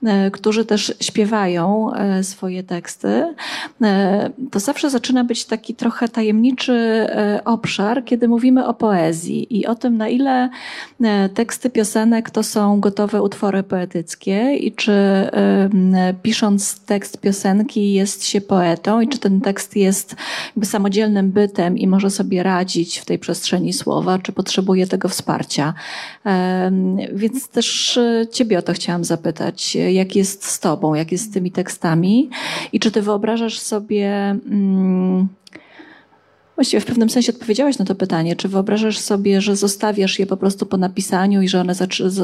e, 0.04 0.30
którzy 0.30 0.64
też 0.64 0.94
śpiewają 1.00 1.94
e, 1.94 2.24
swoje 2.24 2.62
teksty, 2.62 3.34
e, 3.82 4.30
to 4.50 4.60
zawsze 4.60 4.90
zaczyna 4.90 5.24
być 5.24 5.44
taki 5.44 5.74
trochę 5.74 6.08
tajemniczy 6.08 7.06
obszar, 7.44 8.04
kiedy 8.04 8.28
mówimy 8.28 8.66
o 8.66 8.74
poezji 8.74 9.58
i 9.58 9.66
o 9.66 9.74
tym, 9.74 9.96
na 9.96 10.08
ile 10.08 10.50
teksty 11.34 11.70
piosenek 11.70 12.30
to 12.30 12.42
są 12.42 12.80
gotowe 12.80 13.22
utwory 13.22 13.62
poetyckie 13.62 14.54
i 14.54 14.72
czy 14.72 14.92
pisząc 16.22 16.80
tekst 16.80 17.20
piosenki, 17.20 17.37
piosenki 17.38 17.92
jest 17.92 18.24
się 18.24 18.40
poetą 18.40 19.00
i 19.00 19.08
czy 19.08 19.18
ten 19.18 19.40
tekst 19.40 19.76
jest 19.76 20.16
jakby 20.46 20.66
samodzielnym 20.66 21.30
bytem 21.30 21.78
i 21.78 21.86
może 21.86 22.10
sobie 22.10 22.42
radzić 22.42 22.98
w 22.98 23.04
tej 23.04 23.18
przestrzeni 23.18 23.72
słowa, 23.72 24.18
czy 24.18 24.32
potrzebuje 24.32 24.86
tego 24.86 25.08
wsparcia. 25.08 25.74
Więc 27.12 27.48
też 27.48 27.96
e, 27.96 28.26
ciebie 28.32 28.58
o 28.58 28.62
to 28.62 28.72
chciałam 28.72 29.04
zapytać. 29.04 29.76
Jak 29.76 30.16
jest 30.16 30.44
z 30.44 30.60
tobą, 30.60 30.94
jak 30.94 31.12
jest 31.12 31.24
z 31.24 31.30
tymi 31.30 31.52
tekstami 31.52 32.30
i 32.72 32.80
czy 32.80 32.90
ty 32.90 33.02
wyobrażasz 33.02 33.58
sobie... 33.58 34.36
Hmm, 34.48 35.28
Właściwie 36.58 36.80
w 36.80 36.86
pewnym 36.86 37.10
sensie 37.10 37.32
odpowiedziałaś 37.32 37.78
na 37.78 37.84
to 37.84 37.94
pytanie. 37.94 38.36
Czy 38.36 38.48
wyobrażasz 38.48 38.98
sobie, 38.98 39.40
że 39.40 39.56
zostawiasz 39.56 40.18
je 40.18 40.26
po 40.26 40.36
prostu 40.36 40.66
po 40.66 40.76
napisaniu 40.76 41.42
i 41.42 41.48
że 41.48 41.60
one 41.60 41.74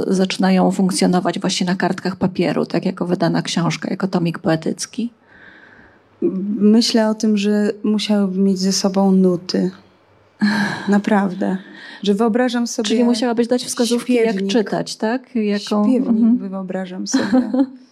zaczynają 0.07 0.71
funkcjonować 0.71 1.41
właśnie 1.41 1.67
na 1.67 1.75
kartkach 1.75 2.17
papieru, 2.17 2.67
tak 2.67 2.87
jako 2.87 3.07
wydana 3.07 3.43
książka, 3.43 3.91
jako 3.91 4.09
tomik 4.09 4.39
poetycki? 4.39 5.11
Myślę 6.59 7.09
o 7.09 7.15
tym, 7.15 7.37
że 7.37 7.71
musiałyby 7.83 8.39
mieć 8.39 8.59
ze 8.59 8.73
sobą 8.73 9.13
nuty. 9.13 9.71
Naprawdę. 10.89 11.57
Że 12.03 12.15
wyobrażam 12.15 12.67
sobie. 12.67 12.89
Czyli 12.89 13.05
musiałabyś 13.05 13.47
dać 13.49 13.65
wskazówki, 13.65 14.13
śpiewnik. 14.13 14.41
jak 14.41 14.51
czytać, 14.51 14.97
tak? 14.97 15.35
Jaką... 15.35 15.85
Śpiewnik 15.85 16.09
mhm. 16.09 16.49
wyobrażam 16.51 17.07
sobie. 17.07 17.53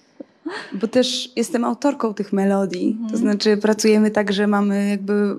Bo 0.72 0.88
też 0.88 1.32
jestem 1.36 1.64
autorką 1.64 2.14
tych 2.14 2.32
melodii. 2.32 2.96
To 2.98 3.14
mhm. 3.14 3.20
znaczy 3.20 3.56
pracujemy 3.56 4.10
tak, 4.10 4.32
że 4.32 4.46
mamy 4.46 4.88
jakby 4.88 5.36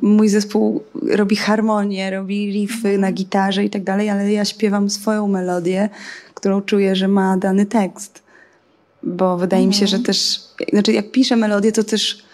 mój 0.00 0.28
zespół 0.28 0.82
robi 1.10 1.36
harmonię, 1.36 2.10
robi 2.10 2.52
riffy 2.52 2.88
mhm. 2.88 3.00
na 3.00 3.12
gitarze 3.12 3.64
i 3.64 3.70
tak 3.70 3.84
dalej, 3.84 4.10
ale 4.10 4.32
ja 4.32 4.44
śpiewam 4.44 4.90
swoją 4.90 5.28
melodię, 5.28 5.88
którą 6.34 6.60
czuję, 6.60 6.96
że 6.96 7.08
ma 7.08 7.36
dany 7.36 7.66
tekst. 7.66 8.22
Bo 9.02 9.36
wydaje 9.36 9.66
mi 9.66 9.74
się, 9.74 9.86
że 9.86 9.96
mhm. 9.96 10.04
też, 10.04 10.40
znaczy 10.72 10.92
jak 10.92 11.10
piszę 11.10 11.36
melodię, 11.36 11.72
to 11.72 11.84
też 11.84 12.26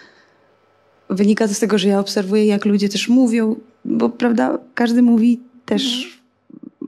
wynika 1.10 1.48
to 1.48 1.54
z 1.54 1.58
tego, 1.58 1.78
że 1.78 1.88
ja 1.88 2.00
obserwuję, 2.00 2.46
jak 2.46 2.64
ludzie 2.64 2.88
też 2.88 3.08
mówią, 3.08 3.56
bo 3.84 4.08
prawda, 4.08 4.58
każdy 4.74 5.02
mówi 5.02 5.40
też 5.64 6.12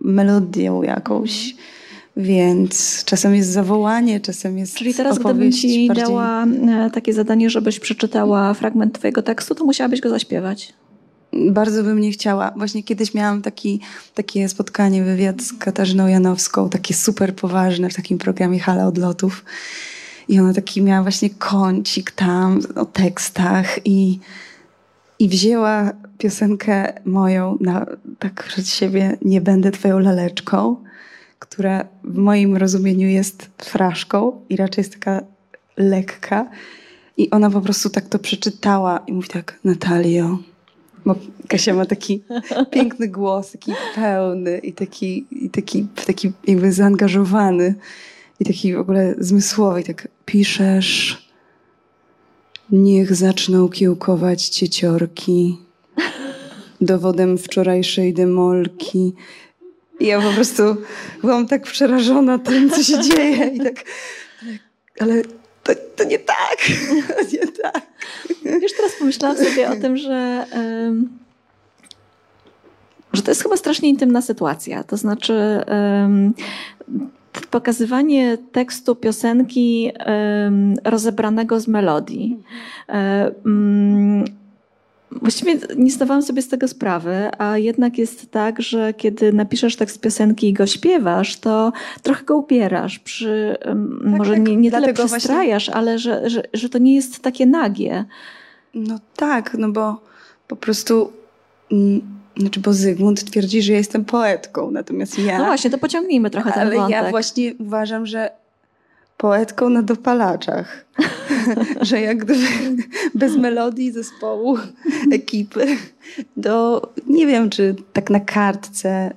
melodią 0.00 0.82
jakąś. 0.82 1.54
Więc 2.16 3.04
czasem 3.04 3.34
jest 3.34 3.50
zawołanie, 3.50 4.20
czasem 4.20 4.58
jest. 4.58 4.76
Czyli 4.76 4.94
teraz, 4.94 5.18
gdybym 5.18 5.52
ci 5.52 5.88
bardziej... 5.88 6.06
dała 6.06 6.44
e, 6.44 6.90
takie 6.90 7.12
zadanie, 7.12 7.50
żebyś 7.50 7.80
przeczytała 7.80 8.54
fragment 8.54 8.98
Twojego 8.98 9.22
tekstu, 9.22 9.54
to 9.54 9.64
musiałabyś 9.64 10.00
go 10.00 10.10
zaśpiewać. 10.10 10.72
Bardzo 11.32 11.82
bym 11.82 12.00
nie 12.00 12.10
chciała. 12.10 12.52
Właśnie 12.56 12.82
kiedyś 12.82 13.14
miałam 13.14 13.42
taki, 13.42 13.80
takie 14.14 14.48
spotkanie, 14.48 15.04
wywiad 15.04 15.42
z 15.42 15.52
Katarzyną 15.52 16.06
Janowską, 16.06 16.68
takie 16.68 16.94
super 16.94 17.34
poważne 17.34 17.90
w 17.90 17.94
takim 17.94 18.18
programie 18.18 18.60
Hala 18.60 18.86
Odlotów. 18.86 19.44
I 20.28 20.40
ona 20.40 20.54
taki 20.54 20.82
miała 20.82 21.02
właśnie 21.02 21.30
kącik 21.30 22.10
tam 22.10 22.60
o 22.76 22.84
tekstach 22.84 23.78
i, 23.84 24.18
i 25.18 25.28
wzięła 25.28 25.92
piosenkę 26.18 26.92
moją 27.04 27.58
na 27.60 27.86
tak 28.18 28.44
przed 28.44 28.68
siebie 28.68 29.16
Nie 29.22 29.40
będę 29.40 29.70
twoją 29.70 29.98
laleczką 29.98 30.76
która 31.54 31.84
w 32.04 32.16
moim 32.16 32.56
rozumieniu 32.56 33.08
jest 33.08 33.50
fraszką 33.58 34.40
i 34.48 34.56
raczej 34.56 34.82
jest 34.82 34.92
taka 34.92 35.20
lekka. 35.76 36.50
I 37.16 37.30
ona 37.30 37.50
po 37.50 37.60
prostu 37.60 37.90
tak 37.90 38.08
to 38.08 38.18
przeczytała 38.18 38.98
i 39.06 39.12
mówi 39.12 39.28
tak, 39.28 39.58
Natalio, 39.64 40.38
bo 41.06 41.14
Kasia 41.48 41.74
ma 41.74 41.86
taki 41.86 42.22
piękny 42.74 43.08
głos, 43.08 43.52
taki 43.52 43.72
pełny 43.94 44.58
i 44.58 44.72
taki, 44.72 45.26
i 45.30 45.50
taki, 45.50 45.86
taki 46.06 46.32
jakby 46.46 46.72
zaangażowany 46.72 47.74
i 48.40 48.44
taki 48.44 48.74
w 48.74 48.78
ogóle 48.78 49.14
zmysłowy. 49.18 49.80
I 49.80 49.84
tak 49.84 50.08
piszesz 50.24 51.24
Niech 52.72 53.14
zaczną 53.14 53.68
kiełkować 53.68 54.48
cieciorki 54.48 55.58
dowodem 56.80 57.38
wczorajszej 57.38 58.14
demolki. 58.14 59.12
I 60.04 60.06
ja 60.06 60.20
po 60.20 60.32
prostu 60.32 60.62
byłam 61.20 61.46
tak 61.46 61.62
przerażona 61.62 62.38
tym, 62.38 62.70
co 62.70 62.82
się 62.82 63.00
dzieje. 63.00 63.46
I 63.46 63.60
tak, 63.60 63.84
ale, 65.00 65.22
to, 65.62 65.72
to, 65.96 66.04
nie 66.04 66.18
tak. 66.18 66.58
nie 67.32 67.46
tak. 67.62 67.80
Wiesz, 68.60 68.72
teraz 68.76 68.92
pomyślałam 68.98 69.36
sobie 69.38 69.70
o 69.70 69.76
tym, 69.76 69.96
że, 69.96 70.46
um, 70.56 71.18
że 73.12 73.22
to 73.22 73.30
jest 73.30 73.42
chyba 73.42 73.56
strasznie 73.56 73.88
intymna 73.88 74.22
sytuacja. 74.22 74.84
To 74.84 74.96
znaczy 74.96 75.64
um, 75.68 76.34
pokazywanie 77.50 78.38
tekstu 78.52 78.96
piosenki 78.96 79.92
um, 80.06 80.74
rozebranego 80.84 81.60
z 81.60 81.68
melodii. 81.68 82.42
Um, 82.88 84.24
Właściwie 85.22 85.56
nie 85.76 85.90
zdawałam 85.90 86.22
sobie 86.22 86.42
z 86.42 86.48
tego 86.48 86.68
sprawy, 86.68 87.30
a 87.38 87.58
jednak 87.58 87.98
jest 87.98 88.30
tak, 88.30 88.62
że 88.62 88.94
kiedy 88.94 89.32
napiszesz 89.32 89.76
tekst 89.76 90.00
piosenki 90.00 90.48
i 90.48 90.52
go 90.52 90.66
śpiewasz, 90.66 91.36
to 91.36 91.72
trochę 92.02 92.24
go 92.24 92.36
upierasz. 92.36 92.98
Przy, 92.98 93.56
tak, 93.62 93.74
może 94.04 94.32
tak. 94.32 94.48
nie, 94.48 94.56
nie 94.56 94.70
tyle 94.70 94.92
przystrajasz, 94.92 95.66
właśnie... 95.66 95.74
ale 95.74 95.98
że, 95.98 96.30
że, 96.30 96.42
że 96.52 96.68
to 96.68 96.78
nie 96.78 96.94
jest 96.94 97.22
takie 97.22 97.46
nagie. 97.46 98.04
No 98.74 98.98
tak, 99.16 99.56
no 99.58 99.68
bo 99.68 100.00
po 100.48 100.56
prostu... 100.56 101.12
Mm, 101.72 102.00
znaczy, 102.36 102.60
bo 102.60 102.72
Zygmunt 102.72 103.24
twierdzi, 103.30 103.62
że 103.62 103.72
ja 103.72 103.78
jestem 103.78 104.04
poetką, 104.04 104.70
natomiast 104.70 105.18
ja... 105.18 105.38
No 105.38 105.44
właśnie, 105.44 105.70
to 105.70 105.78
pociągnijmy 105.78 106.30
trochę 106.30 106.52
ten 106.52 106.60
ale 106.60 106.76
wątek. 106.76 106.96
Ale 106.96 107.06
ja 107.06 107.10
właśnie 107.10 107.54
uważam, 107.58 108.06
że 108.06 108.30
poetką 109.16 109.68
na 109.68 109.82
dopalaczach. 109.82 110.84
że 111.88 112.00
jak 112.00 112.24
gdyby 112.24 112.46
bez 113.14 113.36
melodii 113.36 113.92
zespołu, 113.92 114.58
ekipy, 115.12 115.66
to 116.42 116.82
nie 117.06 117.26
wiem, 117.26 117.50
czy 117.50 117.74
tak 117.92 118.10
na 118.10 118.20
kartce, 118.20 119.14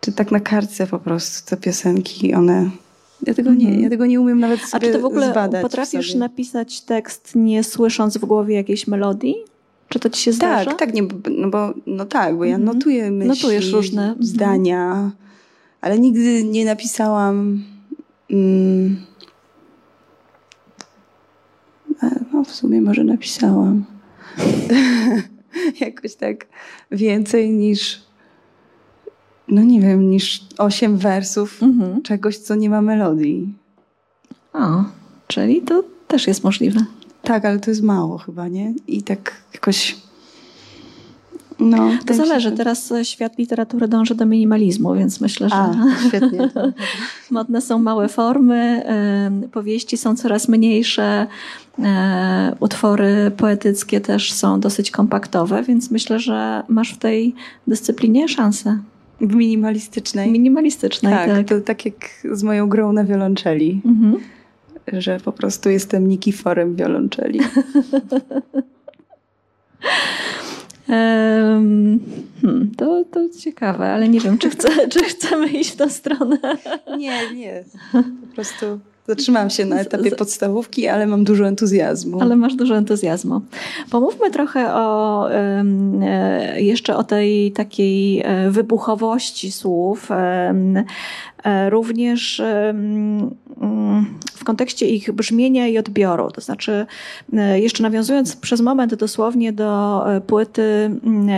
czy 0.00 0.12
tak 0.12 0.30
na 0.30 0.40
kartce 0.40 0.86
po 0.86 0.98
prostu 0.98 1.50
te 1.50 1.56
piosenki, 1.56 2.34
one... 2.34 2.70
Ja 3.26 3.34
tego 3.34 3.54
nie, 3.54 3.66
mhm. 3.66 3.82
ja 3.82 3.90
tego 3.90 4.06
nie 4.06 4.20
umiem 4.20 4.40
nawet 4.40 4.60
sobie 4.60 4.76
A 4.76 4.80
czy 4.80 4.92
ty 4.92 4.98
w 4.98 5.04
ogóle 5.04 5.30
zbadać 5.30 5.62
potrafisz 5.62 6.14
napisać 6.14 6.80
tekst 6.80 7.32
nie 7.34 7.64
słysząc 7.64 8.18
w 8.18 8.24
głowie 8.24 8.54
jakiejś 8.54 8.86
melodii? 8.86 9.36
Czy 9.88 10.00
to 10.00 10.10
ci 10.10 10.22
się 10.22 10.32
zdarza? 10.32 10.70
Tak, 10.70 10.78
tak, 10.78 10.94
nie, 10.94 11.02
no 11.30 11.50
bo 11.50 11.74
no 11.86 12.04
tak, 12.04 12.36
bo 12.36 12.44
ja 12.44 12.56
mhm. 12.56 12.76
notuję 12.76 13.10
myśli, 13.10 13.28
Notujesz 13.28 13.72
różne 13.72 14.02
mhm. 14.02 14.26
zdania, 14.26 15.10
ale 15.80 15.98
nigdy 15.98 16.44
nie 16.44 16.64
napisałam 16.64 17.62
Mm. 18.30 18.96
No, 22.32 22.39
w 22.50 22.54
sumie 22.54 22.80
może 22.80 23.04
napisałam. 23.04 23.84
Jakoś 25.80 26.14
tak 26.14 26.46
więcej 26.90 27.50
niż, 27.50 28.02
no 29.48 29.62
nie 29.62 29.80
wiem, 29.80 30.10
niż 30.10 30.40
osiem 30.58 30.96
wersów 30.96 31.62
mhm. 31.62 32.02
czegoś, 32.02 32.38
co 32.38 32.54
nie 32.54 32.70
ma 32.70 32.82
melodii. 32.82 33.54
O, 34.52 34.84
czyli 35.26 35.62
to 35.62 35.84
też 36.08 36.26
jest 36.26 36.44
możliwe. 36.44 36.80
Tak, 37.22 37.44
ale 37.44 37.58
to 37.58 37.70
jest 37.70 37.82
mało 37.82 38.18
chyba, 38.18 38.48
nie? 38.48 38.74
I 38.86 39.02
tak 39.02 39.42
jakoś 39.54 39.96
no, 41.60 41.90
to 42.06 42.14
zależy. 42.14 42.52
Teraz 42.52 42.92
świat 43.02 43.38
literatury 43.38 43.88
dąży 43.88 44.14
do 44.14 44.26
minimalizmu, 44.26 44.94
więc 44.94 45.20
myślę, 45.20 45.48
że 45.48 45.54
A, 45.54 45.74
świetnie. 46.08 46.50
modne 47.30 47.60
są 47.60 47.78
małe 47.78 48.08
formy, 48.08 48.82
powieści 49.52 49.96
są 49.96 50.16
coraz 50.16 50.48
mniejsze, 50.48 51.26
e, 51.78 52.56
utwory 52.60 53.30
poetyckie 53.36 54.00
też 54.00 54.32
są 54.32 54.60
dosyć 54.60 54.90
kompaktowe, 54.90 55.62
więc 55.62 55.90
myślę, 55.90 56.18
że 56.18 56.62
masz 56.68 56.94
w 56.94 56.98
tej 56.98 57.34
dyscyplinie 57.66 58.28
szansę. 58.28 58.78
W 59.20 59.34
minimalistycznej? 59.34 60.32
Minimalistycznej, 60.32 61.12
tak. 61.12 61.30
tak. 61.30 61.48
To 61.48 61.60
tak 61.60 61.84
jak 61.84 61.94
z 62.32 62.42
moją 62.42 62.68
grą 62.68 62.92
na 62.92 63.04
wiolonczeli. 63.04 63.82
Mhm. 63.84 64.16
Że 64.92 65.20
po 65.20 65.32
prostu 65.32 65.70
jestem 65.70 66.08
Nikiforem 66.08 66.76
wiolonczeli. 66.76 67.40
Hmm, 70.90 72.00
to, 72.76 73.04
to 73.04 73.20
ciekawe, 73.38 73.92
ale 73.92 74.08
nie 74.08 74.20
wiem, 74.20 74.38
czy, 74.38 74.50
chcę, 74.50 74.68
czy 74.92 75.04
chcemy 75.04 75.46
iść 75.46 75.70
w 75.70 75.76
tę 75.76 75.90
stronę. 75.90 76.38
Nie, 76.98 77.34
nie. 77.34 77.64
Po 77.92 78.34
prostu 78.34 78.66
zatrzymałam 79.06 79.50
się 79.50 79.64
na 79.64 79.80
etapie 79.80 80.10
podstawówki, 80.10 80.88
ale 80.88 81.06
mam 81.06 81.24
dużo 81.24 81.46
entuzjazmu. 81.48 82.20
Ale 82.20 82.36
masz 82.36 82.54
dużo 82.54 82.76
entuzjazmu. 82.76 83.40
Pomówmy 83.90 84.30
trochę 84.30 84.74
o, 84.74 85.30
e, 85.32 85.64
jeszcze 86.62 86.96
o 86.96 87.04
tej 87.04 87.52
takiej 87.52 88.22
e, 88.24 88.50
wybuchowości 88.50 89.52
słów. 89.52 90.10
E, 90.10 91.70
również 91.70 92.42
w 94.34 94.44
kontekście 94.44 94.86
ich 94.86 95.12
brzmienia 95.12 95.66
i 95.66 95.78
odbioru. 95.78 96.30
To 96.30 96.40
znaczy, 96.40 96.86
e, 97.32 97.60
jeszcze 97.60 97.82
nawiązując 97.82 98.36
przez 98.36 98.60
moment 98.60 98.94
dosłownie 98.94 99.52
do 99.52 100.02
e, 100.16 100.20
płyty 100.20 100.62
mm, 100.62 101.30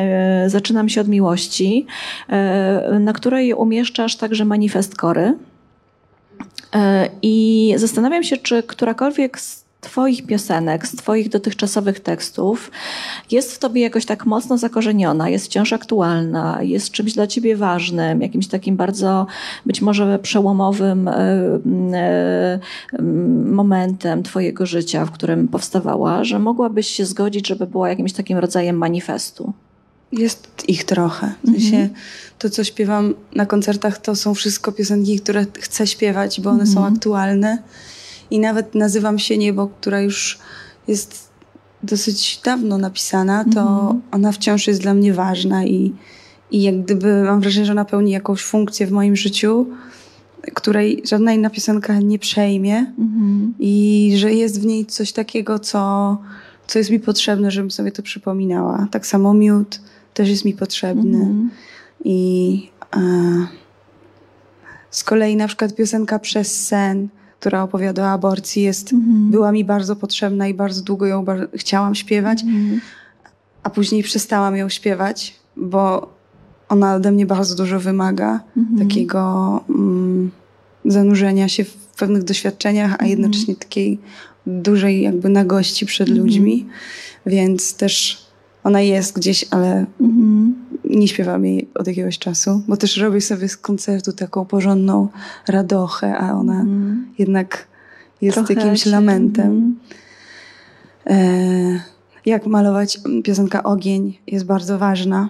Zaczynam 0.51 0.89
się 0.89 1.01
od 1.01 1.09
miłości, 1.09 1.87
na 3.01 3.13
której 3.13 3.55
umieszczasz 3.55 4.17
także 4.17 4.45
manifest 4.45 4.97
Kory. 4.97 5.35
I 7.23 7.75
zastanawiam 7.77 8.23
się, 8.23 8.37
czy 8.37 8.63
którakolwiek 8.63 9.41
z 9.41 9.62
Twoich 9.83 10.27
piosenek, 10.27 10.87
z 10.87 10.97
Twoich 10.97 11.29
dotychczasowych 11.29 12.01
tekstów 12.01 12.71
jest 13.31 13.53
w 13.53 13.59
Tobie 13.59 13.83
jakoś 13.83 14.07
tak 14.07 14.27
mocno 14.27 14.59
zakorzeniona, 14.59 15.29
jest 15.29 15.47
wciąż 15.47 15.73
aktualna, 15.73 16.63
jest 16.63 16.91
czymś 16.91 17.13
dla 17.13 17.27
Ciebie 17.27 17.57
ważnym, 17.57 18.21
jakimś 18.21 18.47
takim 18.47 18.77
bardzo 18.77 19.27
być 19.67 19.81
może 19.83 20.19
przełomowym 20.19 21.09
e, 21.09 21.15
e, 21.93 22.59
momentem 23.45 24.23
Twojego 24.23 24.67
życia, 24.67 25.05
w 25.05 25.11
którym 25.11 25.49
powstawała, 25.49 26.25
że 26.25 26.39
mogłabyś 26.39 26.87
się 26.87 27.07
zgodzić, 27.07 27.49
żeby 27.49 27.67
była 27.67 27.89
jakimś 27.89 28.13
takim 28.13 28.39
rodzajem 28.39 28.77
manifestu? 28.77 29.53
Jest 30.13 30.69
ich 30.69 30.85
trochę. 30.85 31.33
W 31.45 31.47
sensie, 31.47 31.77
mhm. 31.77 31.91
to, 32.39 32.51
co 32.51 32.65
śpiewam 32.65 33.15
na 33.35 33.47
koncertach, 33.47 33.99
to 33.99 34.17
są 34.17 34.35
wszystko 34.35 34.73
piosenki, 34.73 35.21
które 35.21 35.47
chcę 35.61 35.87
śpiewać, 35.87 36.41
bo 36.41 36.51
one 36.51 36.67
są 36.67 36.77
mhm. 36.77 36.95
aktualne 36.95 37.59
i 38.33 38.39
nawet 38.39 38.75
nazywam 38.75 39.19
się 39.19 39.39
Niebo, 39.39 39.69
która 39.69 40.01
już 40.01 40.39
jest 40.89 41.29
dosyć 41.83 42.41
dawno 42.45 42.79
napisana, 42.79 43.45
to 43.45 43.61
mm-hmm. 43.61 43.99
ona 44.11 44.33
wciąż 44.33 44.67
jest 44.67 44.81
dla 44.81 44.95
mnie 44.95 45.15
ważna 45.15 45.65
i, 45.65 45.93
i 46.51 46.63
jak 46.63 46.83
gdyby 46.83 47.23
mam 47.23 47.41
wrażenie, 47.41 47.67
że 47.67 47.73
ona 47.73 47.85
pełni 47.85 48.13
jakąś 48.13 48.43
funkcję 48.43 48.87
w 48.87 48.93
moim 48.93 49.17
życiu, 49.17 49.67
której 50.55 51.03
żadna 51.05 51.33
inna 51.33 51.51
piosenka 51.51 51.99
nie 52.01 52.19
przejmie 52.19 52.93
mm-hmm. 52.99 53.51
i 53.59 54.15
że 54.17 54.33
jest 54.33 54.61
w 54.61 54.67
niej 54.67 54.87
coś 54.87 55.13
takiego, 55.13 55.59
co, 55.59 56.19
co 56.67 56.79
jest 56.79 56.91
mi 56.91 57.01
potrzebne, 57.01 57.51
żebym 57.51 57.71
sobie 57.71 57.93
to 57.93 58.03
przypominała. 58.03 58.89
Tak 58.91 59.07
samo 59.07 59.35
miód 59.35 59.81
też 60.15 60.29
jest 60.29 60.45
mi 60.45 60.55
potrzebny. 60.55 61.19
Mm-hmm. 61.19 61.49
I 62.05 62.71
e, 62.97 63.01
z 64.91 65.05
kolei 65.05 65.37
na 65.37 65.49
przykład 65.49 65.75
piosenka 65.75 66.19
Przez 66.19 66.67
sen, 66.67 67.09
która 67.43 67.63
opowiada 67.63 68.03
o 68.03 68.11
aborcji, 68.11 68.63
jest, 68.63 68.93
mhm. 68.93 69.31
była 69.31 69.53
mi 69.53 69.65
bardzo 69.65 69.97
potrzebna 69.97 70.49
i 70.49 70.55
bardzo 70.55 70.83
długo 70.83 71.07
ją 71.07 71.25
bar 71.25 71.49
chciałam 71.55 71.95
śpiewać, 71.95 72.43
mhm. 72.43 72.81
a 73.63 73.71
później 73.71 74.03
przestałam 74.03 74.57
ją 74.57 74.69
śpiewać, 74.69 75.35
bo 75.57 76.13
ona 76.69 76.95
ode 76.95 77.13
mnie 77.13 77.27
bardzo 77.27 77.55
dużo 77.55 77.81
wymaga 77.81 78.41
mhm. 78.57 78.89
takiego 78.89 79.61
mm, 79.69 80.31
zanurzenia 80.85 81.49
się 81.49 81.65
w 81.65 81.75
pewnych 81.99 82.23
doświadczeniach, 82.23 82.97
a 82.99 83.07
jednocześnie 83.07 83.57
takiej 83.57 83.99
dużej 84.47 85.03
jakby 85.03 85.29
nagości 85.29 85.87
przed 85.87 86.09
ludźmi, 86.09 86.67
więc 87.27 87.75
też 87.75 88.27
ona 88.65 88.81
jest 88.81 89.17
gdzieś, 89.17 89.45
ale 89.51 89.87
nie 90.93 91.09
śpiewam 91.09 91.45
jej 91.45 91.69
od 91.75 91.87
jakiegoś 91.87 92.19
czasu, 92.19 92.63
bo 92.69 92.77
też 92.77 92.97
robię 92.97 93.21
sobie 93.21 93.49
z 93.49 93.57
koncertu 93.57 94.13
taką 94.13 94.45
porządną 94.45 95.09
radochę, 95.49 96.19
a 96.19 96.33
ona 96.33 96.61
mm. 96.61 97.07
jednak 97.19 97.67
jest 98.21 98.37
Trochę 98.37 98.55
jakimś 98.55 98.87
lamentem. 98.87 99.47
Mm. 99.47 99.77
E, 101.07 101.81
jak 102.27 102.47
malować 102.47 103.01
piosenka 103.25 103.63
Ogień 103.63 104.19
jest 104.27 104.45
bardzo 104.45 104.79
ważna 104.79 105.29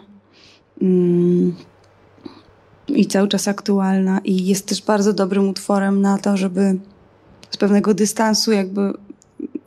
mm, 0.82 1.54
i 2.88 3.06
cały 3.06 3.28
czas 3.28 3.48
aktualna 3.48 4.20
i 4.24 4.46
jest 4.46 4.66
też 4.66 4.82
bardzo 4.82 5.12
dobrym 5.12 5.48
utworem 5.48 6.00
na 6.00 6.18
to, 6.18 6.36
żeby 6.36 6.78
z 7.50 7.56
pewnego 7.56 7.94
dystansu 7.94 8.52
jakby 8.52 8.92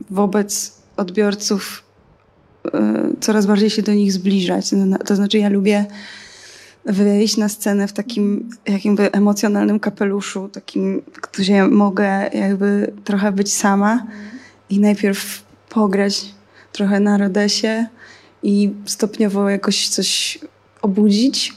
wobec 0.10 0.78
odbiorców 0.98 1.85
coraz 3.20 3.46
bardziej 3.46 3.70
się 3.70 3.82
do 3.82 3.94
nich 3.94 4.14
zbliżać. 4.14 4.72
To 5.06 5.16
znaczy, 5.16 5.38
ja 5.38 5.50
lubię 5.50 5.86
wyjść 6.86 7.38
na 7.38 7.50
scenę 7.50 7.88
w 7.88 7.94
takim 7.94 8.50
jakimby 8.68 9.12
emocjonalnym 9.12 9.80
kapeluszu, 9.80 10.50
takim, 10.50 11.02
gdzie 11.38 11.68
mogę 11.68 12.30
jakby 12.34 12.94
trochę 13.04 13.32
być 13.32 13.54
sama 13.54 14.08
i 14.70 14.80
najpierw 14.80 15.44
pograć 15.70 16.26
trochę 16.72 17.00
na 17.00 17.18
Rodesie 17.18 17.88
i 18.44 18.72
stopniowo 18.86 19.50
jakoś 19.50 19.88
coś 19.90 20.40
obudzić. 20.82 21.54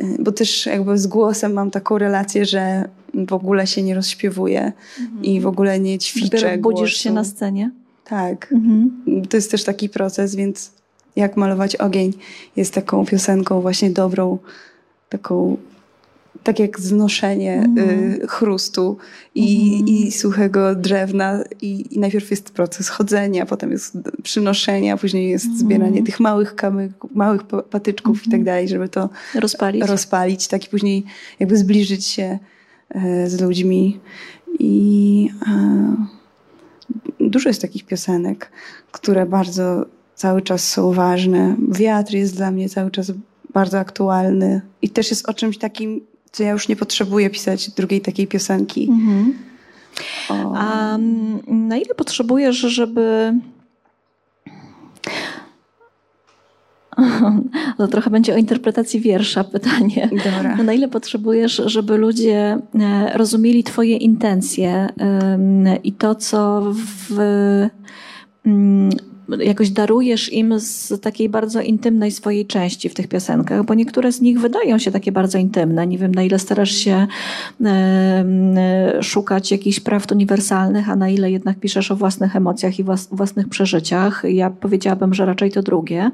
Y, 0.00 0.16
bo 0.18 0.32
też 0.32 0.66
jakby 0.66 0.98
z 0.98 1.06
głosem 1.06 1.52
mam 1.52 1.70
taką 1.70 1.98
relację, 1.98 2.44
że 2.44 2.88
w 3.14 3.32
ogóle 3.32 3.66
się 3.66 3.82
nie 3.82 3.94
rozśpiewuję 3.94 4.72
mhm. 5.00 5.24
i 5.24 5.40
w 5.40 5.46
ogóle 5.46 5.80
nie 5.80 5.98
ćwiczę 5.98 6.28
Dopiero 6.36 6.62
budzisz 6.62 6.80
głosu. 6.80 7.02
się 7.02 7.12
na 7.12 7.24
scenie? 7.24 7.70
Tak. 8.10 8.52
Mhm. 8.52 8.90
To 9.28 9.36
jest 9.36 9.50
też 9.50 9.64
taki 9.64 9.88
proces, 9.88 10.34
więc 10.34 10.72
jak 11.16 11.36
malować 11.36 11.76
ogień 11.76 12.12
jest 12.56 12.74
taką 12.74 13.06
piosenką 13.06 13.60
właśnie 13.60 13.90
dobrą, 13.90 14.38
taką 15.08 15.56
tak 16.42 16.58
jak 16.58 16.80
znoszenie 16.80 17.54
mm. 17.54 17.78
y, 17.78 18.26
chrustu 18.28 18.96
i, 19.34 19.74
mm. 19.74 19.88
i 19.88 20.12
suchego 20.12 20.74
drewna. 20.74 21.44
I, 21.62 21.94
I, 21.94 21.98
najpierw 21.98 22.30
jest 22.30 22.50
proces 22.50 22.88
chodzenia, 22.88 23.46
potem 23.46 23.70
jest 23.70 23.96
przynoszenia, 24.22 24.96
później 24.96 25.30
jest 25.30 25.46
mm. 25.46 25.58
zbieranie 25.58 26.02
tych 26.02 26.20
małych 26.20 26.54
kamyk, 26.54 26.92
małych 27.14 27.42
patyczków 27.70 28.18
i 28.18 28.24
tak 28.24 28.40
mhm. 28.40 28.44
dalej, 28.44 28.68
żeby 28.68 28.88
to 28.88 29.08
rozpalić. 29.34 29.84
rozpalić, 29.84 30.48
tak 30.48 30.66
i 30.66 30.68
później 30.68 31.04
jakby 31.40 31.56
zbliżyć 31.56 32.06
się 32.06 32.38
y, 32.96 33.30
z 33.30 33.40
ludźmi. 33.40 34.00
I 34.58 35.28
y, 35.42 36.19
dużo 37.20 37.48
jest 37.48 37.62
takich 37.62 37.86
piosenek, 37.86 38.50
które 38.92 39.26
bardzo 39.26 39.86
cały 40.14 40.42
czas 40.42 40.68
są 40.68 40.92
ważne. 40.92 41.56
Wiatr 41.68 42.14
jest 42.14 42.36
dla 42.36 42.50
mnie 42.50 42.68
cały 42.68 42.90
czas 42.90 43.12
bardzo 43.52 43.78
aktualny 43.78 44.60
i 44.82 44.90
też 44.90 45.10
jest 45.10 45.28
o 45.28 45.34
czymś 45.34 45.58
takim 45.58 46.00
to 46.32 46.42
ja 46.42 46.50
już 46.50 46.68
nie 46.68 46.76
potrzebuję 46.76 47.30
pisać 47.30 47.70
drugiej 47.70 48.00
takiej 48.00 48.26
piosenki. 48.26 48.88
Mhm. 48.90 49.34
A 50.56 50.98
na 51.46 51.76
ile 51.76 51.94
potrzebujesz, 51.94 52.56
żeby. 52.56 53.34
To 57.78 57.88
trochę 57.88 58.10
będzie 58.10 58.34
o 58.34 58.36
interpretacji 58.36 59.00
wiersza 59.00 59.44
pytanie. 59.44 60.08
Dobra. 60.24 60.56
Na 60.56 60.72
ile 60.72 60.88
potrzebujesz, 60.88 61.62
żeby 61.66 61.96
ludzie 61.96 62.58
e, 62.80 63.18
rozumieli 63.18 63.64
Twoje 63.64 63.96
intencje 63.96 64.88
i 65.84 65.92
to, 65.92 66.14
co 66.14 66.62
w 67.08 67.18
mm, 68.46 68.90
jakoś 69.38 69.70
darujesz 69.70 70.32
im 70.32 70.60
z 70.60 71.00
takiej 71.00 71.28
bardzo 71.28 71.60
intymnej 71.60 72.10
swojej 72.10 72.46
części 72.46 72.88
w 72.88 72.94
tych 72.94 73.08
piosenkach, 73.08 73.64
bo 73.64 73.74
niektóre 73.74 74.12
z 74.12 74.20
nich 74.20 74.40
wydają 74.40 74.78
się 74.78 74.90
takie 74.90 75.12
bardzo 75.12 75.38
intymne. 75.38 75.86
Nie 75.86 75.98
wiem, 75.98 76.14
na 76.14 76.22
ile 76.22 76.38
starasz 76.38 76.70
się 76.70 77.06
e, 77.64 78.98
szukać 79.02 79.50
jakichś 79.50 79.80
prawd 79.80 80.12
uniwersalnych, 80.12 80.90
a 80.90 80.96
na 80.96 81.08
ile 81.08 81.30
jednak 81.30 81.60
piszesz 81.60 81.90
o 81.90 81.96
własnych 81.96 82.36
emocjach 82.36 82.78
i 82.78 82.84
włas, 82.84 83.08
własnych 83.12 83.48
przeżyciach. 83.48 84.22
Ja 84.28 84.50
powiedziałabym, 84.50 85.14
że 85.14 85.26
raczej 85.26 85.50
to 85.50 85.62
drugie. 85.62 86.10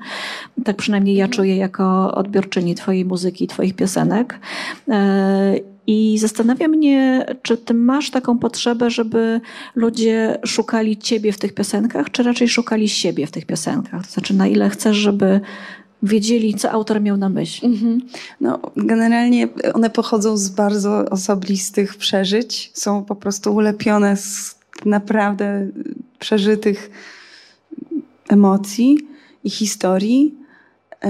Tak 0.65 0.77
przynajmniej 0.77 1.17
ja 1.17 1.25
mhm. 1.25 1.37
czuję 1.37 1.57
jako 1.57 2.15
odbiorczyni 2.15 2.75
Twojej 2.75 3.05
muzyki, 3.05 3.47
Twoich 3.47 3.75
piosenek. 3.75 4.39
E, 5.89 5.93
i 5.93 6.19
zastanawia 6.19 6.69
mnie, 6.69 7.27
czy 7.43 7.57
ty 7.57 7.75
masz 7.75 8.11
taką 8.11 8.39
potrzebę, 8.39 8.91
żeby 8.91 9.41
ludzie 9.75 10.39
szukali 10.47 10.97
ciebie 10.97 11.33
w 11.33 11.39
tych 11.39 11.55
piosenkach, 11.55 12.11
czy 12.11 12.23
raczej 12.23 12.49
szukali 12.49 12.89
siebie 12.89 13.27
w 13.27 13.31
tych 13.31 13.47
piosenkach? 13.47 14.07
To 14.07 14.13
znaczy, 14.13 14.35
na 14.35 14.47
ile 14.47 14.71
chcesz, 14.71 14.97
żeby 14.97 15.41
wiedzieli, 16.03 16.55
co 16.55 16.71
autor 16.71 17.01
miał 17.01 17.17
na 17.17 17.29
myśli? 17.29 17.69
Mhm. 17.69 18.01
No, 18.41 18.61
generalnie 18.77 19.49
one 19.75 19.91
pochodzą 19.91 20.37
z 20.37 20.49
bardzo 20.49 21.05
osobistych 21.11 21.97
przeżyć. 21.97 22.71
Są 22.75 23.05
po 23.05 23.17
prostu 23.17 23.55
ulepione 23.55 24.17
z 24.17 24.57
naprawdę 24.85 25.69
przeżytych 26.19 26.91
emocji 28.29 28.99
i 29.45 29.51
historii, 29.51 30.35
y, 31.05 31.09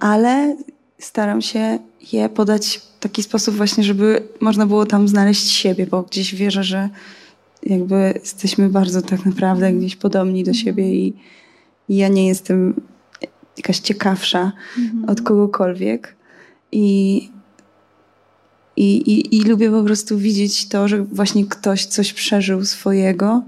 ale 0.00 0.56
staram 0.98 1.42
się 1.42 1.78
je 2.12 2.28
podać 2.28 2.80
w 2.96 2.98
taki 3.00 3.22
sposób 3.22 3.56
właśnie, 3.56 3.84
żeby 3.84 4.22
można 4.40 4.66
było 4.66 4.86
tam 4.86 5.08
znaleźć 5.08 5.50
siebie, 5.50 5.86
bo 5.86 6.02
gdzieś 6.02 6.34
wierzę, 6.34 6.64
że 6.64 6.88
jakby 7.62 8.20
jesteśmy 8.24 8.68
bardzo 8.68 9.02
tak 9.02 9.26
naprawdę 9.26 9.72
gdzieś 9.72 9.96
podobni 9.96 10.44
do 10.44 10.54
siebie 10.54 10.94
i, 10.94 11.14
i 11.88 11.96
ja 11.96 12.08
nie 12.08 12.26
jestem 12.26 12.74
jakaś 13.56 13.78
ciekawsza 13.78 14.52
mhm. 14.78 15.10
od 15.10 15.20
kogokolwiek. 15.20 16.16
I, 16.72 17.16
i, 18.76 18.96
i, 18.96 19.36
I 19.36 19.42
lubię 19.42 19.70
po 19.70 19.82
prostu 19.82 20.18
widzieć 20.18 20.68
to, 20.68 20.88
że 20.88 21.04
właśnie 21.04 21.46
ktoś 21.46 21.84
coś 21.84 22.12
przeżył 22.12 22.64
swojego 22.64 23.42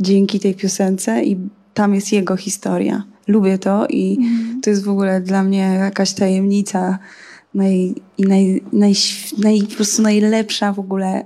dzięki 0.00 0.40
tej 0.40 0.54
piosence 0.54 1.24
i 1.24 1.36
tam 1.74 1.94
jest 1.94 2.12
jego 2.12 2.36
historia. 2.36 3.04
Lubię 3.28 3.58
to 3.58 3.86
i 3.86 4.16
mhm. 4.20 4.60
to 4.60 4.70
jest 4.70 4.84
w 4.84 4.88
ogóle 4.88 5.20
dla 5.20 5.42
mnie 5.42 5.76
jakaś 5.80 6.12
tajemnica 6.14 6.98
naj, 7.56 7.94
i 8.18 8.22
naj, 8.22 8.62
naj, 8.72 8.92
naj, 9.38 9.60
po 9.62 9.74
prostu 9.74 10.02
najlepsza 10.02 10.72
w 10.72 10.78
ogóle 10.78 11.24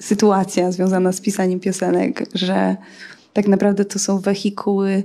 sytuacja 0.00 0.72
związana 0.72 1.12
z 1.12 1.20
pisaniem 1.20 1.60
piosenek, 1.60 2.26
że 2.34 2.76
tak 3.32 3.48
naprawdę 3.48 3.84
to 3.84 3.98
są 3.98 4.18
wehikuły, 4.18 5.02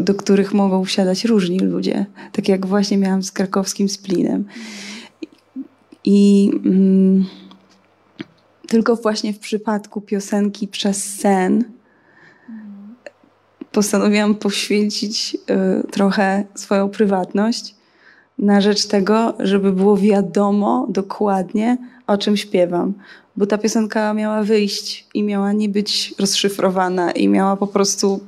do 0.00 0.14
których 0.14 0.54
mogą 0.54 0.84
wsiadać 0.84 1.24
różni 1.24 1.58
ludzie. 1.58 2.06
Tak 2.32 2.48
jak 2.48 2.66
właśnie 2.66 2.98
miałam 2.98 3.22
z 3.22 3.32
krakowskim 3.32 3.88
splinem. 3.88 4.44
I 6.04 6.50
mm, 6.64 7.24
tylko 8.68 8.96
właśnie 8.96 9.32
w 9.32 9.38
przypadku 9.38 10.00
piosenki 10.00 10.68
przez 10.68 11.14
sen 11.14 11.64
postanowiłam 13.72 14.34
poświęcić 14.34 15.36
y, 15.84 15.90
trochę 15.90 16.44
swoją 16.54 16.88
prywatność 16.88 17.75
na 18.38 18.60
rzecz 18.60 18.86
tego, 18.86 19.34
żeby 19.38 19.72
było 19.72 19.96
wiadomo 19.96 20.86
dokładnie, 20.88 21.76
o 22.06 22.18
czym 22.18 22.36
śpiewam. 22.36 22.94
Bo 23.36 23.46
ta 23.46 23.58
piosenka 23.58 24.14
miała 24.14 24.42
wyjść 24.42 25.06
i 25.14 25.22
miała 25.22 25.52
nie 25.52 25.68
być 25.68 26.14
rozszyfrowana 26.18 27.10
i 27.10 27.28
miała 27.28 27.56
po 27.56 27.66
prostu 27.66 28.20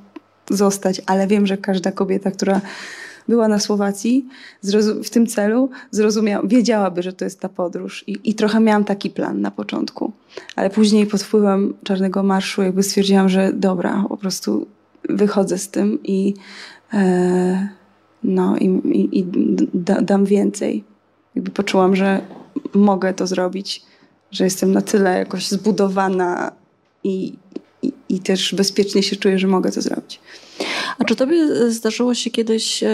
zostać, 0.51 1.03
ale 1.07 1.27
wiem, 1.27 1.47
że 1.47 1.57
każda 1.57 1.93
kobieta, 1.93 2.31
która 2.31 2.61
była 3.29 3.49
na 3.49 3.59
Słowacji 3.59 4.29
w 5.05 5.11
tym 5.11 5.27
celu, 5.27 5.71
zrozumiała, 5.91 6.47
wiedziałaby, 6.47 7.03
że 7.03 7.13
to 7.13 7.25
jest 7.25 7.41
ta 7.41 7.49
podróż. 7.49 8.05
I, 8.07 8.17
I, 8.25 8.35
trochę 8.35 8.61
miałam 8.61 8.85
taki 8.85 9.11
plan 9.11 9.41
na 9.41 9.51
początku. 9.51 10.13
Ale 10.57 10.71
później 10.71 11.07
pod 11.07 11.23
wpływem 11.23 11.75
Czarnego 11.85 12.23
Marszu 12.23 12.63
jakby 12.63 12.83
stwierdziłam, 12.83 13.29
że 13.29 13.53
dobra, 13.53 14.05
po 14.09 14.17
prostu 14.17 14.67
wychodzę 15.09 15.59
z 15.59 15.69
tym 15.69 15.99
i 16.05 16.35
e, 16.93 17.69
no 18.23 18.57
i, 18.57 18.65
i, 18.85 19.19
i 19.19 19.27
da, 19.75 20.01
dam 20.01 20.25
więcej. 20.25 20.85
Jakby 21.35 21.51
poczułam, 21.51 21.97
że 21.97 22.21
mogę 22.75 23.15
to 23.15 23.27
zrobić, 23.27 23.83
że 24.31 24.45
jestem 24.45 24.73
na 24.73 24.83
tyle 24.83 25.19
jakoś 25.19 25.49
zbudowana 25.49 26.53
i, 27.05 27.35
i, 27.83 27.93
i 28.09 28.21
też 28.21 28.55
bezpiecznie 28.55 29.03
się 29.03 29.17
czuję, 29.17 29.39
że 29.39 29.47
mogę 29.47 29.73
to 29.73 29.83
zrobić. 29.83 30.21
A 30.99 31.05
czy 31.05 31.17
tobie 31.17 31.71
zdarzyło 31.71 32.15
się 32.15 32.31
kiedyś, 32.31 32.85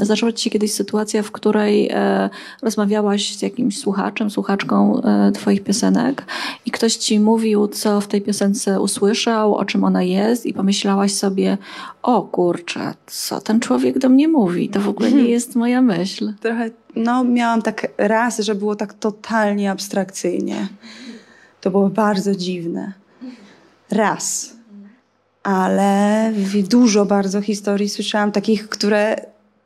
zdarzyła 0.00 0.32
ci 0.32 0.44
się 0.44 0.50
kiedyś 0.50 0.72
sytuacja, 0.72 1.22
w 1.22 1.30
której 1.30 1.88
e, 1.92 2.30
rozmawiałaś 2.62 3.36
z 3.36 3.42
jakimś 3.42 3.78
słuchaczem, 3.78 4.30
słuchaczką 4.30 5.02
e, 5.02 5.32
twoich 5.32 5.62
piosenek 5.62 6.26
i 6.66 6.70
ktoś 6.70 6.96
ci 6.96 7.20
mówił, 7.20 7.68
co 7.68 8.00
w 8.00 8.06
tej 8.06 8.22
piosence 8.22 8.80
usłyszał, 8.80 9.54
o 9.54 9.64
czym 9.64 9.84
ona 9.84 10.02
jest 10.02 10.46
i 10.46 10.52
pomyślałaś 10.52 11.14
sobie, 11.14 11.58
o 12.02 12.22
kurczę, 12.22 12.94
co 13.06 13.40
ten 13.40 13.60
człowiek 13.60 13.98
do 13.98 14.08
mnie 14.08 14.28
mówi? 14.28 14.68
To 14.68 14.80
w 14.80 14.88
ogóle 14.88 15.12
nie 15.12 15.28
jest 15.36 15.54
moja 15.54 15.82
myśl. 15.82 16.32
Trochę, 16.40 16.70
no 16.96 17.24
miałam 17.24 17.62
tak 17.62 17.86
raz, 17.98 18.38
że 18.38 18.54
było 18.54 18.76
tak 18.76 18.94
totalnie 18.94 19.70
abstrakcyjnie. 19.70 20.68
To 21.60 21.70
było 21.70 21.88
bardzo 21.88 22.34
dziwne. 22.34 22.92
Raz 23.90 24.53
ale 25.44 26.32
dużo 26.68 27.04
bardzo 27.04 27.40
historii 27.40 27.88
słyszałam 27.88 28.32
takich, 28.32 28.68
które 28.68 29.16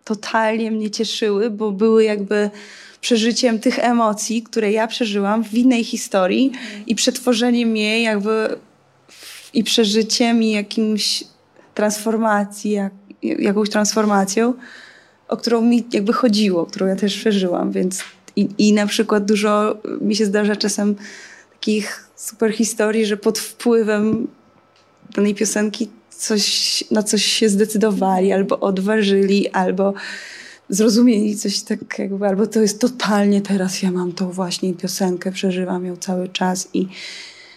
totalnie 0.04 0.70
mnie 0.70 0.90
cieszyły, 0.90 1.50
bo 1.50 1.72
były 1.72 2.04
jakby 2.04 2.50
przeżyciem 3.00 3.58
tych 3.58 3.78
emocji, 3.78 4.42
które 4.42 4.72
ja 4.72 4.86
przeżyłam 4.86 5.44
w 5.44 5.54
innej 5.54 5.84
historii 5.84 6.52
i 6.86 6.94
przetworzeniem 6.94 7.76
jej 7.76 8.02
jakby 8.02 8.56
i 9.54 9.64
przeżyciem 9.64 10.42
i 10.42 10.50
jakimś 10.50 11.24
transformacji, 11.74 12.70
jak, 12.70 12.92
jakąś 13.22 13.70
transformacją, 13.70 14.54
o 15.28 15.36
którą 15.36 15.60
mi 15.60 15.86
jakby 15.92 16.12
chodziło, 16.12 16.66
którą 16.66 16.86
ja 16.86 16.96
też 16.96 17.16
przeżyłam, 17.16 17.72
więc 17.72 18.02
i, 18.36 18.48
i 18.58 18.72
na 18.72 18.86
przykład 18.86 19.24
dużo 19.24 19.76
mi 20.00 20.16
się 20.16 20.26
zdarza 20.26 20.56
czasem 20.56 20.94
takich 21.52 22.08
super 22.16 22.52
historii, 22.52 23.06
że 23.06 23.16
pod 23.16 23.38
wpływem 23.38 24.28
danej 25.14 25.34
piosenki 25.34 25.88
coś, 26.10 26.84
na 26.90 27.02
coś 27.02 27.24
się 27.24 27.48
zdecydowali, 27.48 28.32
albo 28.32 28.60
odważyli, 28.60 29.48
albo 29.48 29.94
zrozumieli 30.68 31.36
coś 31.36 31.60
tak 31.60 31.98
jakby, 31.98 32.26
albo 32.26 32.46
to 32.46 32.60
jest 32.60 32.80
totalnie 32.80 33.40
teraz 33.40 33.82
ja 33.82 33.90
mam 33.90 34.12
tą 34.12 34.30
właśnie 34.30 34.74
piosenkę, 34.74 35.32
przeżywam 35.32 35.86
ją 35.86 35.96
cały 35.96 36.28
czas 36.28 36.68
i, 36.74 36.86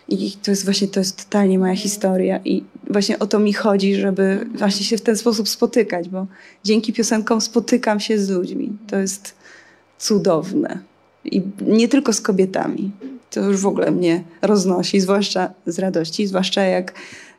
i 0.09 0.31
to 0.31 0.51
jest 0.51 0.65
właśnie, 0.65 0.87
to 0.87 0.99
jest 0.99 1.23
totalnie 1.23 1.59
moja 1.59 1.75
historia 1.75 2.39
i 2.45 2.63
właśnie 2.89 3.19
o 3.19 3.27
to 3.27 3.39
mi 3.39 3.53
chodzi, 3.53 3.95
żeby 3.95 4.47
właśnie 4.55 4.85
się 4.85 4.97
w 4.97 5.01
ten 5.01 5.17
sposób 5.17 5.49
spotykać, 5.49 6.09
bo 6.09 6.27
dzięki 6.63 6.93
piosenkom 6.93 7.41
spotykam 7.41 7.99
się 7.99 8.19
z 8.19 8.29
ludźmi. 8.29 8.77
To 8.87 8.97
jest 8.97 9.35
cudowne. 9.99 10.79
I 11.25 11.41
nie 11.61 11.87
tylko 11.87 12.13
z 12.13 12.21
kobietami. 12.21 12.91
To 13.29 13.39
już 13.39 13.61
w 13.61 13.67
ogóle 13.67 13.91
mnie 13.91 14.23
roznosi, 14.41 14.99
zwłaszcza 14.99 15.53
z 15.65 15.79
radości, 15.79 16.27
zwłaszcza 16.27 16.61
jak, 16.61 16.93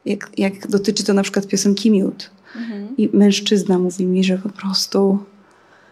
jak, 0.06 0.30
jak 0.38 0.66
dotyczy 0.66 1.04
to 1.04 1.14
na 1.14 1.22
przykład 1.22 1.46
piosenki 1.46 1.90
Miód. 1.90 2.30
Mhm. 2.56 2.96
I 2.96 3.10
mężczyzna 3.12 3.78
mówi 3.78 4.06
mi, 4.06 4.24
że 4.24 4.38
po 4.38 4.48
prostu 4.48 5.18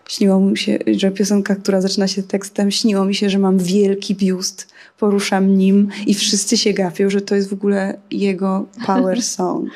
śniło 0.08 0.40
mi 0.40 0.58
się, 0.58 0.78
że 0.86 1.10
piosenka, 1.10 1.56
która 1.56 1.80
zaczyna 1.80 2.08
się 2.08 2.22
tekstem, 2.22 2.70
śniło 2.70 3.04
mi 3.04 3.14
się, 3.14 3.30
że 3.30 3.38
mam 3.38 3.58
wielki 3.58 4.14
biust, 4.14 4.68
poruszam 4.98 5.56
nim 5.56 5.88
i 6.06 6.14
wszyscy 6.14 6.56
się 6.56 6.72
gapią, 6.72 7.10
że 7.10 7.20
to 7.20 7.34
jest 7.34 7.50
w 7.50 7.52
ogóle 7.52 7.98
jego 8.10 8.66
power 8.86 9.22
song. 9.36 9.70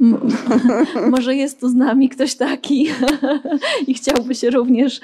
Może 1.10 1.36
jest 1.36 1.60
tu 1.60 1.68
z 1.68 1.74
nami 1.74 2.08
ktoś 2.08 2.34
taki 2.34 2.88
i 3.88 3.94
chciałby 3.94 4.34
się 4.34 4.50
również 4.50 5.00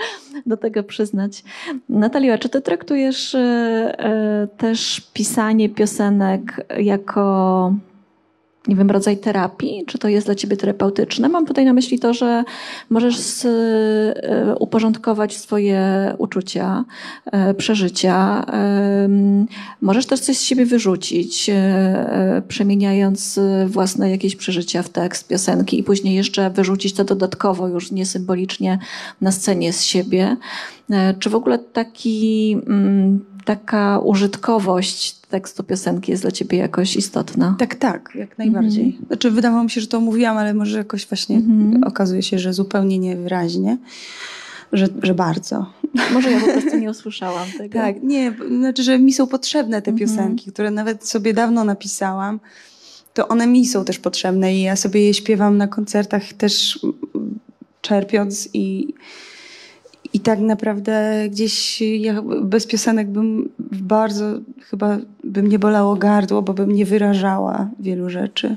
do 0.46 0.56
tego 0.56 0.82
przyznać. 0.82 1.44
Natalia, 1.88 2.38
czy 2.38 2.48
ty 2.48 2.60
traktujesz 2.60 3.34
e, 3.34 3.38
e, 3.98 4.48
też 4.56 5.02
pisanie 5.12 5.68
piosenek 5.68 6.66
jako 6.78 7.74
nie 8.68 8.76
wiem, 8.76 8.90
rodzaj 8.90 9.18
terapii? 9.18 9.84
Czy 9.86 9.98
to 9.98 10.08
jest 10.08 10.26
dla 10.26 10.34
ciebie 10.34 10.56
terapeutyczne? 10.56 11.28
Mam 11.28 11.46
tutaj 11.46 11.64
na 11.64 11.72
myśli 11.72 11.98
to, 11.98 12.14
że 12.14 12.44
możesz 12.90 13.44
e, 13.44 14.54
uporządkować 14.58 15.36
swoje 15.36 16.14
uczucia, 16.18 16.84
e, 17.32 17.54
przeżycia. 17.54 18.46
Możesz 19.80 20.06
też 20.06 20.20
coś 20.20 20.36
z 20.36 20.42
siebie 20.42 20.66
wyrzucić, 20.66 21.50
e, 21.50 22.42
przemieniając 22.48 23.40
własne 23.66 24.10
jakieś 24.10 24.36
przeżycia 24.36 24.82
w 24.82 24.88
tekst, 24.88 25.28
piosenki 25.28 25.78
i 25.78 25.82
później 25.82 26.14
jeszcze 26.14 26.50
wyrzucić 26.50 26.92
to 26.92 27.04
dodatkowo, 27.04 27.68
już 27.68 27.92
nie 27.92 28.06
symbolicznie 28.06 28.78
na 29.20 29.32
scenie 29.32 29.72
z 29.72 29.82
siebie. 29.82 30.36
Czy 31.18 31.30
w 31.30 31.34
ogóle 31.34 31.58
taki 31.58 32.56
mm, 32.66 33.24
taka 33.44 33.98
użytkowość 33.98 35.14
tekstu 35.14 35.64
piosenki 35.64 36.10
jest 36.10 36.22
dla 36.22 36.30
ciebie 36.30 36.58
jakoś 36.58 36.96
istotna? 36.96 37.56
Tak, 37.58 37.74
tak, 37.74 38.10
jak 38.14 38.38
najbardziej. 38.38 38.84
Mhm. 38.84 39.06
Znaczy, 39.06 39.30
wydawało 39.30 39.64
mi 39.64 39.70
się, 39.70 39.80
że 39.80 39.86
to 39.86 40.00
mówiłam, 40.00 40.36
ale 40.36 40.54
może 40.54 40.78
jakoś 40.78 41.06
właśnie 41.06 41.36
mhm. 41.36 41.84
okazuje 41.84 42.22
się, 42.22 42.38
że 42.38 42.52
zupełnie 42.52 42.98
niewyraźnie. 42.98 43.78
Że, 44.72 44.88
że 45.02 45.14
bardzo. 45.14 45.66
Może 46.12 46.30
ja 46.30 46.40
po 46.40 46.46
prostu 46.46 46.78
nie 46.78 46.90
usłyszałam 46.90 47.48
tego. 47.58 47.74
tak, 47.78 48.02
nie, 48.02 48.34
znaczy, 48.58 48.82
że 48.82 48.98
mi 48.98 49.12
są 49.12 49.26
potrzebne 49.26 49.82
te 49.82 49.90
mhm. 49.90 50.08
piosenki, 50.08 50.52
które 50.52 50.70
nawet 50.70 51.08
sobie 51.08 51.34
dawno 51.34 51.64
napisałam, 51.64 52.40
to 53.14 53.28
one 53.28 53.46
mi 53.46 53.66
są 53.66 53.84
też 53.84 53.98
potrzebne 53.98 54.54
i 54.54 54.62
ja 54.62 54.76
sobie 54.76 55.06
je 55.06 55.14
śpiewam 55.14 55.56
na 55.56 55.68
koncertach 55.68 56.32
też 56.32 56.80
czerpiąc 57.80 58.48
i, 58.54 58.94
i 60.12 60.20
tak 60.20 60.40
naprawdę 60.40 61.24
gdzieś 61.30 61.82
ja 61.82 62.22
bez 62.42 62.66
piosenek 62.66 63.08
bym 63.10 63.48
bardzo, 63.58 64.24
chyba 64.60 64.98
bym 65.24 65.46
nie 65.46 65.58
bolało 65.58 65.96
gardło, 65.96 66.42
bo 66.42 66.54
bym 66.54 66.72
nie 66.72 66.84
wyrażała 66.84 67.70
wielu 67.80 68.10
rzeczy. 68.10 68.56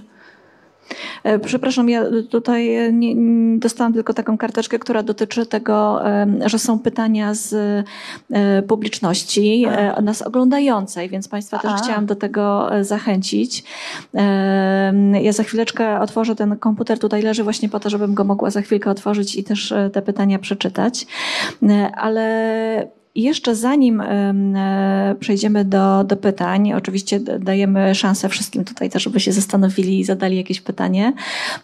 E, 1.23 1.39
przepraszam, 1.39 1.89
ja 1.89 2.03
tutaj 2.29 2.75
e, 2.75 2.93
nie, 2.93 3.15
dostałam 3.59 3.93
tylko 3.93 4.13
taką 4.13 4.38
karteczkę, 4.38 4.79
która 4.79 5.03
dotyczy 5.03 5.45
tego, 5.45 6.01
że 6.45 6.59
są 6.59 6.79
pytania 6.79 7.33
z 7.33 7.53
e, 8.31 8.61
publiczności, 8.61 9.65
A. 9.65 10.01
nas 10.01 10.21
oglądającej, 10.21 11.09
więc 11.09 11.27
Państwa 11.27 11.59
też 11.59 11.71
A. 11.71 11.77
chciałam 11.77 12.05
do 12.05 12.15
tego 12.15 12.69
zachęcić. 12.81 13.63
Ja 15.21 15.33
za 15.33 15.43
chwileczkę 15.43 15.99
otworzę 15.99 16.36
ten 16.36 16.57
komputer, 16.57 16.99
tutaj 16.99 17.21
leży 17.21 17.43
właśnie 17.43 17.69
po 17.69 17.79
to, 17.79 17.89
żebym 17.89 18.13
go 18.13 18.23
mogła 18.23 18.49
za 18.49 18.61
chwilkę 18.61 18.89
otworzyć 18.89 19.36
i 19.36 19.43
też 19.43 19.73
te 19.93 20.01
pytania 20.01 20.39
przeczytać. 20.39 21.07
Ale 21.97 22.88
jeszcze 23.16 23.55
zanim 23.55 24.01
e, 24.01 25.16
przejdziemy 25.20 25.66
do, 25.66 26.03
do 26.03 26.18
pytań, 26.18 26.74
oczywiście 26.74 27.20
dajemy 27.20 27.95
szansę 27.95 28.30
wszystkim 28.30 28.66
tutaj 28.66 28.89
też, 28.89 29.03
żeby 29.03 29.20
się 29.20 29.32
zastanowili 29.32 29.99
i 29.99 30.03
zadali 30.03 30.38
jakieś 30.38 30.61
pytanie, 30.61 31.13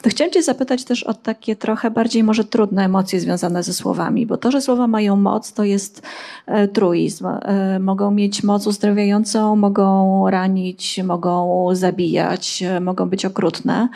to 0.01 0.09
chciałam 0.09 0.33
Cię 0.33 0.43
zapytać 0.43 0.83
też 0.83 1.03
o 1.03 1.13
takie 1.13 1.55
trochę 1.55 1.91
bardziej 1.91 2.23
może 2.23 2.43
trudne 2.43 2.85
emocje 2.85 3.19
związane 3.19 3.63
ze 3.63 3.73
słowami, 3.73 4.25
bo 4.25 4.37
to, 4.37 4.51
że 4.51 4.61
słowa 4.61 4.87
mają 4.87 5.15
moc, 5.15 5.53
to 5.53 5.63
jest 5.63 6.01
e, 6.45 6.67
truizm. 6.67 7.25
E, 7.25 7.79
mogą 7.79 8.11
mieć 8.11 8.43
moc 8.43 8.67
uzdrawiającą, 8.67 9.55
mogą 9.55 10.25
ranić, 10.29 10.99
mogą 11.03 11.67
zabijać, 11.75 12.63
mogą 12.81 13.09
być 13.09 13.25
okrutne. 13.25 13.89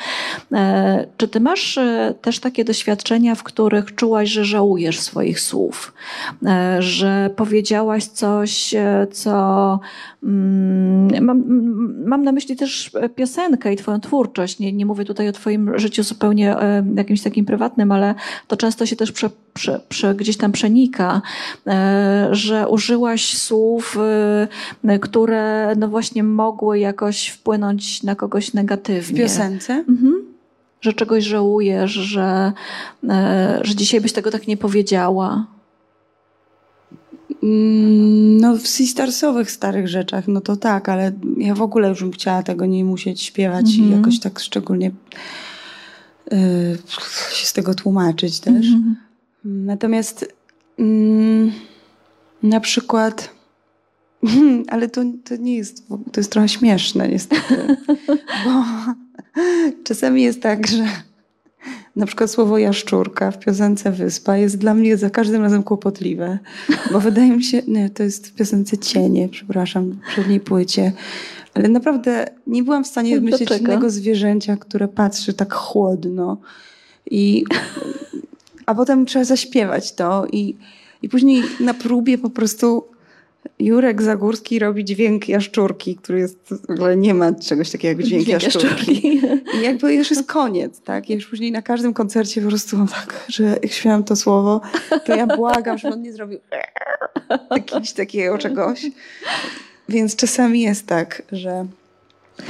Czy 1.18 1.28
Ty 1.28 1.39
masz 1.39 1.80
też 2.22 2.39
takie 2.39 2.66
doświadczenia, 2.66 3.36
w 3.36 3.43
których 3.43 3.95
czułaś, 3.95 4.30
że 4.30 4.45
żałujesz 4.45 4.99
swoich 4.99 5.39
słów, 5.39 5.93
że 6.80 7.30
powiedziałaś 7.46 8.06
coś, 8.06 8.74
e, 8.74 9.08
co. 9.12 9.80
Mm, 10.24 11.26
mam, 11.26 11.43
mam 12.06 12.24
na 12.24 12.32
myśli 12.32 12.56
też 12.56 12.91
piosenkę 13.16 13.74
i 13.74 13.76
Twoją 13.76 14.00
twórczość. 14.00 14.60
Nie, 14.60 14.74
nie 14.74 14.86
mówię 14.86 15.06
tutaj 15.06 15.30
o 15.30 15.32
Twoim 15.32 15.80
życiu 15.80 16.04
zupełnie 16.04 16.58
e, 16.58 16.86
jakimś 16.96 17.22
takim 17.22 17.46
prywatnym, 17.46 17.91
ale 17.91 18.16
to 18.48 18.58
często 18.58 18.86
się 18.86 18.96
też 18.96 19.12
prze, 19.12 19.30
prze, 19.54 19.82
prze, 19.89 20.16
gdzieś 20.16 20.38
tam 20.38 20.52
przenika, 20.52 21.22
e, 21.68 22.28
że 22.32 22.68
użyłaś 22.68 23.38
słów, 23.38 23.98
które 25.02 25.74
no 25.78 25.88
właśnie 25.88 26.24
mogły 26.24 26.80
jakoś 26.80 27.28
wpłynąć 27.28 28.04
na 28.04 28.16
kogoś 28.16 28.54
negatywnie. 28.54 29.18
W 29.18 29.22
piosence? 29.22 29.74
Mhm 29.74 30.36
że 30.82 30.93
czegoś 30.93 31.24
żałujesz, 31.24 31.91
że, 31.91 32.52
że 33.62 33.76
dzisiaj 33.76 34.02
byś 34.02 34.14
tego 34.14 34.32
tak 34.32 34.48
nie 34.48 34.58
powiedziała. 34.58 35.46
Mm, 37.46 38.38
no 38.38 38.58
w 38.58 38.68
Sistarsowych 38.68 39.52
starych 39.52 39.88
rzeczach, 39.88 40.28
no 40.28 40.41
to 40.41 40.56
tak, 40.56 40.89
ale 40.89 41.12
ja 41.38 41.56
w 41.56 41.62
ogóle 41.62 41.89
już 41.89 42.00
bym 42.00 42.12
chciała 42.12 42.43
tego 42.43 42.66
nie 42.66 42.86
musieć 42.86 43.22
śpiewać 43.22 43.76
i 43.76 43.82
mhm. 43.82 44.00
jakoś 44.00 44.20
tak 44.20 44.39
szczególnie 44.39 44.91
y, 46.34 46.78
się 47.32 47.46
z 47.46 47.54
tego 47.54 47.74
tłumaczyć 47.74 48.39
też. 48.39 48.66
Mhm. 48.66 48.96
Natomiast 49.43 50.34
mm, 50.80 51.52
na 52.43 52.60
przykład 52.60 53.36
ale 54.74 54.89
to, 54.89 55.02
to 55.24 55.36
nie 55.36 55.56
jest, 55.56 55.88
to 55.88 56.20
jest 56.20 56.32
trochę 56.32 56.50
śmieszne 56.50 57.08
niestety, 57.08 57.78
bo 58.46 58.64
czasami 59.88 60.24
jest 60.24 60.41
tak, 60.41 60.68
że 60.68 60.88
na 61.96 62.06
przykład 62.06 62.32
słowo 62.32 62.58
jaszczurka 62.58 63.32
w 63.32 63.39
piosence 63.39 63.91
Wyspa 63.91 64.38
jest 64.38 64.58
dla 64.58 64.74
mnie 64.74 64.98
za 64.98 65.10
każdym 65.10 65.41
razem 65.41 65.64
kłopotliwe, 65.64 66.39
bo 66.91 67.00
wydaje 67.00 67.32
mi 67.32 67.43
się, 67.43 67.62
nie, 67.68 67.89
to 67.89 68.04
jest 68.04 68.28
w 68.28 68.34
piosence 68.34 68.78
Cienie, 68.78 69.30
przepraszam, 69.30 70.00
przedniej 70.08 70.39
płycie, 70.39 70.91
ale 71.54 71.68
naprawdę 71.68 72.30
nie 72.48 72.64
byłam 72.64 72.84
w 72.84 72.88
stanie 72.88 73.16
wymyślić 73.16 73.52
innego 73.52 73.89
zwierzęcia, 73.89 74.58
które 74.58 74.88
patrzy 74.88 75.34
tak 75.34 75.54
chłodno 75.54 76.38
i 77.12 77.46
a 78.66 78.76
potem 78.76 79.06
trzeba 79.06 79.26
zaśpiewać 79.26 79.96
to 79.96 80.28
i, 80.32 80.56
i 81.02 81.10
później 81.10 81.43
na 81.60 81.74
próbie 81.74 82.18
po 82.18 82.30
prostu 82.30 82.84
Jurek 83.60 84.01
Zagórski 84.01 84.60
robi 84.60 84.86
dźwięk 84.86 85.30
jaszczurki, 85.30 85.95
który 85.95 86.20
jest, 86.20 86.53
w 86.68 86.72
ogóle 86.72 86.97
nie 86.97 87.14
ma 87.14 87.34
czegoś 87.34 87.72
takiego 87.72 87.99
jak 87.99 88.08
dźwięk, 88.08 88.24
dźwięk 88.24 88.43
jaszczurki. 88.43 88.68
jaszczurki. 88.68 89.58
I 89.60 89.62
jakby 89.62 89.93
już 89.93 90.12
jest 90.12 90.28
koniec, 90.28 90.82
tak? 90.82 91.10
Ja 91.10 91.16
już 91.16 91.28
później 91.28 91.51
na 91.51 91.62
każdym 91.62 91.93
koncercie 91.93 92.41
po 92.41 92.47
prostu 92.47 92.78
mam 92.78 92.88
tak, 92.88 93.26
że 93.28 93.43
jak 93.43 93.72
śmiałam 93.72 94.03
to 94.03 94.16
słowo, 94.16 94.62
to 95.06 95.16
ja 95.16 95.28
błagam, 95.28 95.78
żeby 95.78 95.93
on 95.93 96.01
nie 96.01 96.14
zrobił 96.14 96.39
jakiegoś 97.51 97.93
takiego 97.93 98.38
czegoś. 98.38 98.86
Więc 99.89 100.16
czasami 100.16 100.62
jest 100.62 100.88
tak, 100.88 101.22
że, 101.32 101.66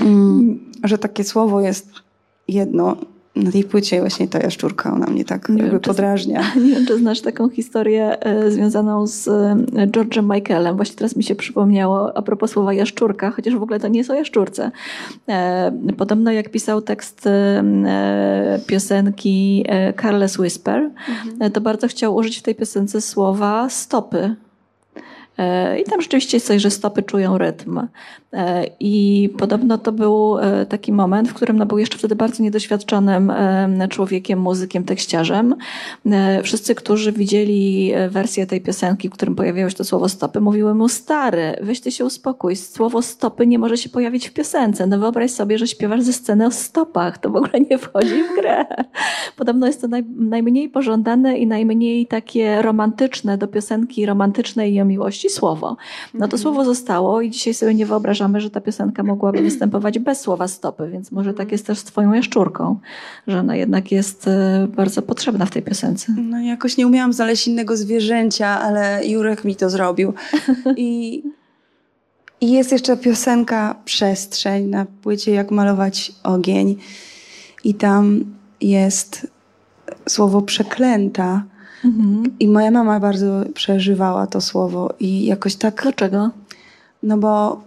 mm, 0.01 0.71
że 0.83 0.97
takie 0.97 1.23
słowo 1.23 1.61
jest 1.61 1.87
jedno, 2.47 2.97
na 3.35 3.51
tej 3.51 3.63
płycie 3.63 3.99
właśnie 3.99 4.27
ta 4.27 4.39
jaszczurka, 4.39 4.93
ona 4.93 5.05
mnie 5.05 5.25
tak 5.25 5.49
nie 5.49 5.63
wiem, 5.63 5.79
podrażnia. 5.79 6.43
Nie 6.65 6.71
wiem, 6.71 6.85
czy 6.85 6.97
znasz 6.97 7.21
taką 7.21 7.49
historię 7.49 8.19
e, 8.19 8.51
związaną 8.51 9.07
z 9.07 9.27
e, 9.27 9.55
George'em 9.87 10.35
Michaelem. 10.35 10.75
Właśnie 10.75 10.95
teraz 10.95 11.15
mi 11.15 11.23
się 11.23 11.35
przypomniało 11.35 12.17
a 12.17 12.21
propos 12.21 12.51
słowa 12.51 12.73
jaszczurka, 12.73 13.31
chociaż 13.31 13.55
w 13.55 13.63
ogóle 13.63 13.79
to 13.79 13.87
nie 13.87 13.97
jest 13.97 14.09
o 14.09 14.13
jaszczurce. 14.13 14.71
E, 15.29 15.71
podobno 15.97 16.31
jak 16.31 16.49
pisał 16.49 16.81
tekst 16.81 17.29
piosenki 18.67 19.65
Careless 20.01 20.39
Whisper, 20.39 20.91
mhm. 21.09 21.51
to 21.51 21.61
bardzo 21.61 21.87
chciał 21.87 22.15
użyć 22.15 22.37
w 22.37 22.41
tej 22.41 22.55
piosence 22.55 23.01
słowa 23.01 23.69
stopy 23.69 24.35
I 25.81 25.83
tam 25.83 26.01
rzeczywiście 26.01 26.39
coś, 26.39 26.61
że 26.61 26.71
stopy 26.71 27.03
czują 27.03 27.37
rytm. 27.37 27.87
E, 28.33 28.65
I 28.79 29.29
podobno 29.37 29.77
to 29.77 29.91
był 29.91 30.37
e, 30.39 30.65
taki 30.65 30.91
moment, 30.91 31.29
w 31.29 31.33
którym 31.33 31.57
no, 31.57 31.65
był 31.65 31.77
jeszcze 31.77 31.97
wtedy 31.97 32.15
bardzo 32.15 32.43
niedoświadczonym 32.43 33.33
człowiekiem, 33.89 34.39
muzykiem, 34.39 34.83
tekściarzem. 34.83 35.55
Wszyscy, 36.43 36.75
którzy 36.75 37.11
widzieli 37.11 37.93
wersję 38.09 38.45
tej 38.47 38.61
piosenki, 38.61 39.09
w 39.09 39.11
którym 39.11 39.35
pojawiało 39.35 39.69
się 39.69 39.75
to 39.75 39.83
słowo 39.83 40.09
stopy, 40.09 40.41
mówiły 40.41 40.75
mu 40.75 40.89
stary, 40.89 41.55
weź 41.61 41.81
ty 41.81 41.91
się 41.91 42.05
uspokój, 42.05 42.55
słowo 42.55 43.01
stopy 43.01 43.47
nie 43.47 43.59
może 43.59 43.77
się 43.77 43.89
pojawić 43.89 44.29
w 44.29 44.33
piosence. 44.33 44.87
No 44.87 44.99
wyobraź 44.99 45.31
sobie, 45.31 45.57
że 45.57 45.67
śpiewasz 45.67 46.01
ze 46.01 46.13
sceny 46.13 46.45
o 46.45 46.51
stopach, 46.51 47.17
to 47.17 47.29
w 47.29 47.35
ogóle 47.35 47.61
nie 47.69 47.77
wchodzi 47.77 48.23
w 48.23 48.35
grę. 48.35 48.65
Podobno 49.37 49.67
jest 49.67 49.81
to 49.81 49.87
naj, 49.87 50.03
najmniej 50.15 50.69
pożądane 50.69 51.37
i 51.37 51.47
najmniej 51.47 52.07
takie 52.07 52.61
romantyczne 52.61 53.37
do 53.37 53.47
piosenki 53.47 54.05
romantycznej 54.05 54.73
i 54.73 54.81
o 54.81 54.85
miłości 54.85 55.24
słowo. 55.29 55.77
No 56.13 56.19
to 56.19 56.25
mhm. 56.25 56.41
słowo 56.41 56.65
zostało 56.65 57.21
i 57.21 57.29
dzisiaj 57.29 57.53
sobie 57.53 57.73
nie 57.73 57.85
wyobrażamy, 57.85 58.41
że 58.41 58.49
ta 58.49 58.61
piosenka 58.61 59.03
mogłaby 59.03 59.41
występować 59.49 59.99
bez 59.99 60.21
słowa 60.21 60.47
stopy, 60.47 60.89
więc 60.89 61.11
może 61.11 61.33
tak 61.33 61.51
jest 61.51 61.67
też 61.67 61.77
z 61.77 61.83
twoją 61.83 62.13
jaszczurką, 62.13 62.79
że 63.27 63.39
ona 63.39 63.55
jednak 63.55 63.91
jest 63.91 64.27
e, 64.27 64.67
bardzo 64.75 65.01
potrzebna 65.01 65.45
w 65.45 65.51
tej 65.51 65.61
piosence. 65.61 66.13
No 66.17 66.39
jakoś 66.39 66.77
nie 66.77 66.87
umiałam 66.87 67.13
znaleźć 67.13 67.47
innego 67.47 67.77
zwierzęcia, 67.77 68.47
ale 68.47 69.07
Jurek 69.07 69.43
mi 69.43 69.55
to 69.55 69.69
zrobił. 69.69 70.13
I, 70.77 71.23
i 72.41 72.51
jest 72.51 72.71
jeszcze 72.71 72.97
piosenka 72.97 73.75
Przestrzeń 73.85 74.65
na 74.65 74.85
płycie 74.85 75.31
Jak 75.31 75.51
malować 75.51 76.11
ogień. 76.23 76.75
I 77.63 77.73
tam 77.73 78.25
jest 78.61 79.27
słowo 80.09 80.41
przeklęta. 80.41 81.43
Mhm. 81.83 82.23
I 82.39 82.47
moja 82.47 82.71
mama 82.71 82.99
bardzo 82.99 83.43
przeżywała 83.53 84.27
to 84.27 84.41
słowo 84.41 84.93
i 84.99 85.25
jakoś 85.25 85.55
tak. 85.55 85.81
Dlaczego? 85.83 86.29
No 87.03 87.17
bo 87.17 87.61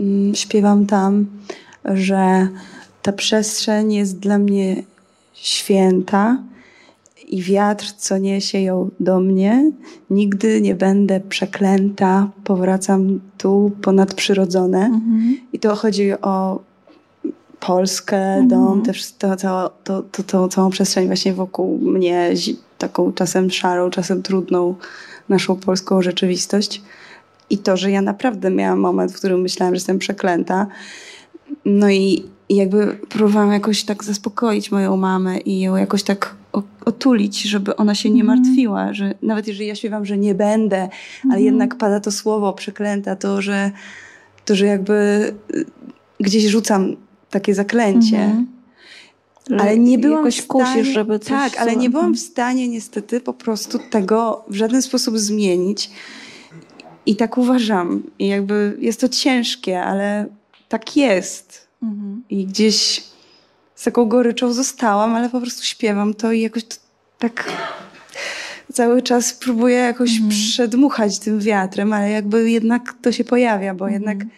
mm, 0.00 0.34
śpiewam 0.34 0.86
tam, 0.86 1.26
że 1.84 2.48
ta 3.02 3.12
przestrzeń 3.12 3.92
jest 3.92 4.18
dla 4.18 4.38
mnie 4.38 4.82
święta 5.32 6.38
i 7.28 7.42
wiatr, 7.42 7.92
co 7.96 8.18
niesie 8.18 8.60
ją 8.60 8.90
do 9.00 9.20
mnie, 9.20 9.72
nigdy 10.10 10.60
nie 10.60 10.74
będę 10.74 11.20
przeklęta, 11.20 12.30
powracam 12.44 13.20
tu 13.38 13.72
ponadprzyrodzone. 13.82 14.84
Mhm. 14.84 15.36
I 15.52 15.58
to 15.58 15.76
chodzi 15.76 16.12
o 16.12 16.60
Polskę, 17.60 18.16
mhm. 18.16 18.48
dom, 18.48 18.82
też 18.82 19.12
to, 19.12 19.36
to, 19.36 19.70
to, 19.84 20.02
to, 20.02 20.22
to, 20.22 20.48
całą 20.48 20.70
przestrzeń 20.70 21.06
właśnie 21.06 21.34
wokół 21.34 21.78
mnie, 21.78 22.30
taką 22.80 23.12
czasem 23.12 23.50
szarą, 23.50 23.90
czasem 23.90 24.22
trudną 24.22 24.74
naszą 25.28 25.56
polską 25.56 26.02
rzeczywistość. 26.02 26.82
I 27.50 27.58
to, 27.58 27.76
że 27.76 27.90
ja 27.90 28.02
naprawdę 28.02 28.50
miałam 28.50 28.80
moment, 28.80 29.12
w 29.12 29.16
którym 29.16 29.40
myślałam, 29.40 29.74
że 29.74 29.76
jestem 29.76 29.98
przeklęta. 29.98 30.66
No 31.64 31.90
i, 31.90 32.24
jakby 32.50 32.98
próbowałam 33.08 33.52
jakoś 33.52 33.84
tak 33.84 34.04
zaspokoić 34.04 34.70
moją 34.70 34.96
mamę 34.96 35.38
i 35.38 35.60
ją 35.60 35.76
jakoś 35.76 36.02
tak 36.02 36.34
otulić, 36.84 37.42
żeby 37.42 37.76
ona 37.76 37.94
się 37.94 38.10
nie 38.10 38.20
mhm. 38.20 38.38
martwiła, 38.38 38.94
że 38.94 39.14
nawet 39.22 39.48
jeżeli 39.48 39.66
ja 39.66 39.74
śpiewam, 39.74 40.04
że 40.04 40.18
nie 40.18 40.34
będę, 40.34 40.88
ale 41.24 41.34
mm. 41.34 41.44
jednak 41.44 41.74
pada 41.74 42.00
to 42.00 42.12
słowo 42.12 42.52
przeklęta, 42.52 43.16
to 43.16 43.42
że, 43.42 43.70
to, 44.44 44.54
że 44.54 44.66
jakby 44.66 44.92
y, 45.54 45.64
gdzieś 46.20 46.44
rzucam 46.44 46.96
takie 47.30 47.54
zaklęcie. 47.54 48.18
Mm. 48.18 48.59
Ale 49.58 49.78
nie 49.78 49.98
byłam 49.98 50.30
w 50.30 50.34
stanie, 50.34 50.84
żeby 50.84 51.18
coś 51.18 51.28
Tak, 51.28 51.60
ale 51.60 51.76
nie 51.76 51.90
byłam 51.90 52.14
w 52.14 52.20
stanie 52.20 52.68
niestety 52.68 53.20
po 53.20 53.32
prostu 53.32 53.78
tego 53.90 54.44
w 54.48 54.54
żaden 54.54 54.82
sposób 54.82 55.18
zmienić. 55.18 55.90
I 57.06 57.16
tak 57.16 57.38
uważam. 57.38 58.02
I 58.18 58.28
jakby 58.28 58.76
jest 58.78 59.00
to 59.00 59.08
ciężkie, 59.08 59.82
ale 59.82 60.26
tak 60.68 60.96
jest. 60.96 61.68
Mhm. 61.82 62.22
I 62.30 62.46
gdzieś 62.46 63.04
z 63.74 63.84
taką 63.84 64.04
goryczą 64.04 64.52
zostałam, 64.52 65.16
ale 65.16 65.30
po 65.30 65.40
prostu 65.40 65.64
śpiewam 65.64 66.14
to 66.14 66.32
i 66.32 66.40
jakoś 66.40 66.64
to 66.64 66.76
tak 67.18 67.52
cały 68.72 69.02
czas 69.02 69.34
próbuję 69.34 69.76
jakoś 69.76 70.10
mhm. 70.10 70.30
przedmuchać 70.30 71.18
tym 71.18 71.40
wiatrem, 71.40 71.92
ale 71.92 72.10
jakby 72.10 72.50
jednak 72.50 72.94
to 73.02 73.12
się 73.12 73.24
pojawia, 73.24 73.74
bo 73.74 73.84
mhm. 73.84 74.02
jednak 74.02 74.28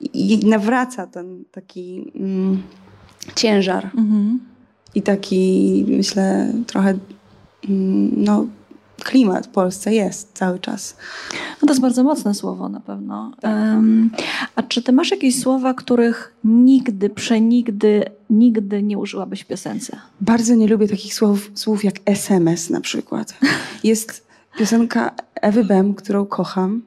i 0.00 0.46
nawraca 0.46 1.06
ten 1.06 1.44
taki 1.52 2.12
mm, 2.14 2.62
ciężar. 3.34 3.84
Mhm. 3.84 4.40
I 4.94 5.02
taki, 5.02 5.84
myślę, 5.88 6.52
trochę 6.66 6.98
mm, 7.68 8.24
no, 8.24 8.46
klimat 9.04 9.46
w 9.46 9.50
Polsce 9.50 9.94
jest 9.94 10.32
cały 10.32 10.58
czas. 10.58 10.96
No 11.32 11.66
to 11.66 11.72
jest 11.72 11.80
bardzo 11.80 12.04
mocne 12.04 12.34
słowo 12.34 12.68
na 12.68 12.80
pewno. 12.80 13.32
Um, 13.42 14.10
a 14.54 14.62
czy 14.62 14.82
ty 14.82 14.92
masz 14.92 15.10
jakieś 15.10 15.40
słowa, 15.40 15.74
których 15.74 16.34
nigdy, 16.44 17.10
przenigdy, 17.10 18.04
nigdy 18.30 18.82
nie 18.82 18.98
użyłabyś 18.98 19.40
w 19.40 19.46
piosence? 19.46 19.96
Bardzo 20.20 20.54
nie 20.54 20.68
lubię 20.68 20.88
takich 20.88 21.14
słów, 21.14 21.50
słów 21.54 21.84
jak 21.84 21.94
SMS 22.04 22.70
na 22.70 22.80
przykład. 22.80 23.34
Jest 23.84 24.26
piosenka 24.58 25.14
Ewy 25.34 25.64
Bem, 25.64 25.94
którą 25.94 26.26
kocham. 26.26 26.82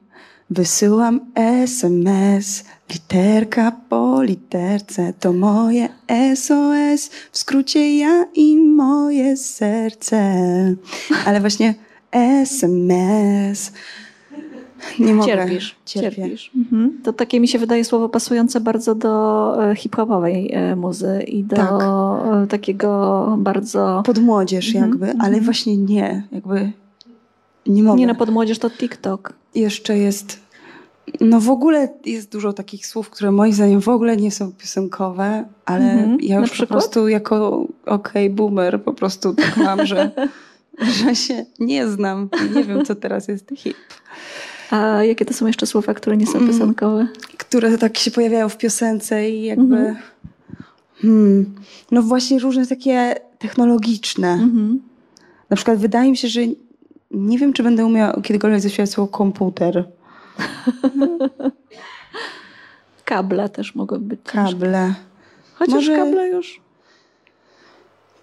Wysyłam 0.50 1.20
SMS, 1.34 2.64
literka 2.92 3.72
po 3.88 4.22
literce, 4.22 5.12
to 5.20 5.32
moje 5.32 5.88
SOS, 6.34 7.10
w 7.32 7.38
skrócie 7.38 7.98
ja 7.98 8.26
i 8.34 8.56
moje 8.56 9.36
serce. 9.36 10.22
Ale 11.26 11.40
właśnie 11.40 11.74
SMS. 12.12 13.72
Nie 14.98 15.14
mogę. 15.14 15.26
Cierpisz. 15.26 15.76
Cierpisz. 15.84 16.50
Mhm. 16.56 16.98
To 17.02 17.12
takie 17.12 17.40
mi 17.40 17.48
się 17.48 17.58
wydaje 17.58 17.84
słowo 17.84 18.08
pasujące 18.08 18.60
bardzo 18.60 18.94
do 18.94 19.64
e, 19.70 19.76
hip-hopowej 19.76 20.52
e, 20.52 20.76
muzy 20.76 21.22
i 21.26 21.44
do 21.44 21.56
tak. 21.56 21.70
E, 22.44 22.46
takiego 22.46 23.36
bardzo... 23.38 24.02
Pod 24.06 24.18
młodzież 24.18 24.74
mhm. 24.74 24.90
jakby, 24.90 25.06
ale 25.06 25.28
mhm. 25.28 25.44
właśnie 25.44 25.76
nie. 25.76 26.22
Jakby 26.32 26.72
nie 27.66 27.82
mogę. 27.82 27.98
Nie 28.00 28.06
no, 28.06 28.14
pod 28.14 28.30
młodzież 28.30 28.58
to 28.58 28.70
TikTok. 28.70 29.32
Jeszcze 29.54 29.98
jest... 29.98 30.40
No 31.20 31.40
w 31.40 31.50
ogóle 31.50 31.88
jest 32.04 32.32
dużo 32.32 32.52
takich 32.52 32.86
słów, 32.86 33.10
które 33.10 33.32
moim 33.32 33.52
zdaniem 33.52 33.80
w 33.80 33.88
ogóle 33.88 34.16
nie 34.16 34.30
są 34.30 34.52
piosenkowe, 34.52 35.44
ale 35.64 35.92
mhm. 35.92 36.20
ja 36.20 36.40
już 36.40 36.58
po 36.58 36.66
prostu 36.66 37.08
jako 37.08 37.66
okej 37.86 38.26
okay, 38.26 38.30
boomer 38.30 38.82
po 38.82 38.92
prostu 38.92 39.34
tak 39.34 39.56
mam, 39.56 39.86
że 39.86 40.10
że 41.04 41.14
się 41.14 41.46
nie 41.58 41.88
znam. 41.88 42.28
Nie 42.54 42.64
wiem, 42.64 42.84
co 42.84 42.94
teraz 42.94 43.28
jest 43.28 43.50
hip. 43.56 43.76
A 44.70 45.04
jakie 45.04 45.24
to 45.24 45.34
są 45.34 45.46
jeszcze 45.46 45.66
słowa, 45.66 45.94
które 45.94 46.16
nie 46.16 46.26
są 46.26 46.38
mm. 46.38 46.50
piosenkowe? 46.50 47.08
Które 47.36 47.78
tak 47.78 47.98
się 47.98 48.10
pojawiają 48.10 48.48
w 48.48 48.56
piosence 48.56 49.30
i 49.30 49.44
jakby... 49.44 49.76
Mm 49.76 49.96
-hmm. 51.04 51.44
no 51.90 52.02
właśnie 52.02 52.38
różne 52.38 52.66
takie 52.66 53.14
technologiczne. 53.38 54.36
-hmm. 54.36 54.76
Na 55.50 55.56
przykład 55.56 55.78
wydaje 55.78 56.10
mi 56.10 56.16
się, 56.16 56.28
że 56.28 56.40
nie 57.10 57.38
wiem, 57.38 57.52
czy 57.52 57.62
będę 57.62 57.86
umiała 57.86 58.20
kiedykolwiek 58.22 58.60
zaśpiewać 58.60 58.90
słowo 58.90 59.12
komputer. 59.12 59.84
Kable 63.04 63.48
też 63.48 63.74
mogą 63.74 63.98
być 63.98 64.20
Kable. 64.24 64.94
Chociaż 65.54 65.74
Może... 65.74 65.96
kable 65.96 66.28
już. 66.28 66.60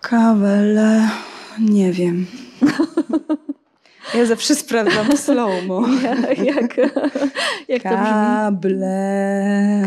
Kable. 0.02 1.10
Nie 1.60 1.92
wiem. 1.92 2.26
Ja 4.14 4.26
zawsze 4.26 4.56
sprawdzam 4.56 5.18
slow-mo. 5.18 5.88
Jak, 6.04 6.40
jak, 6.40 6.78
jak 7.68 7.84
Kable. 7.84 8.80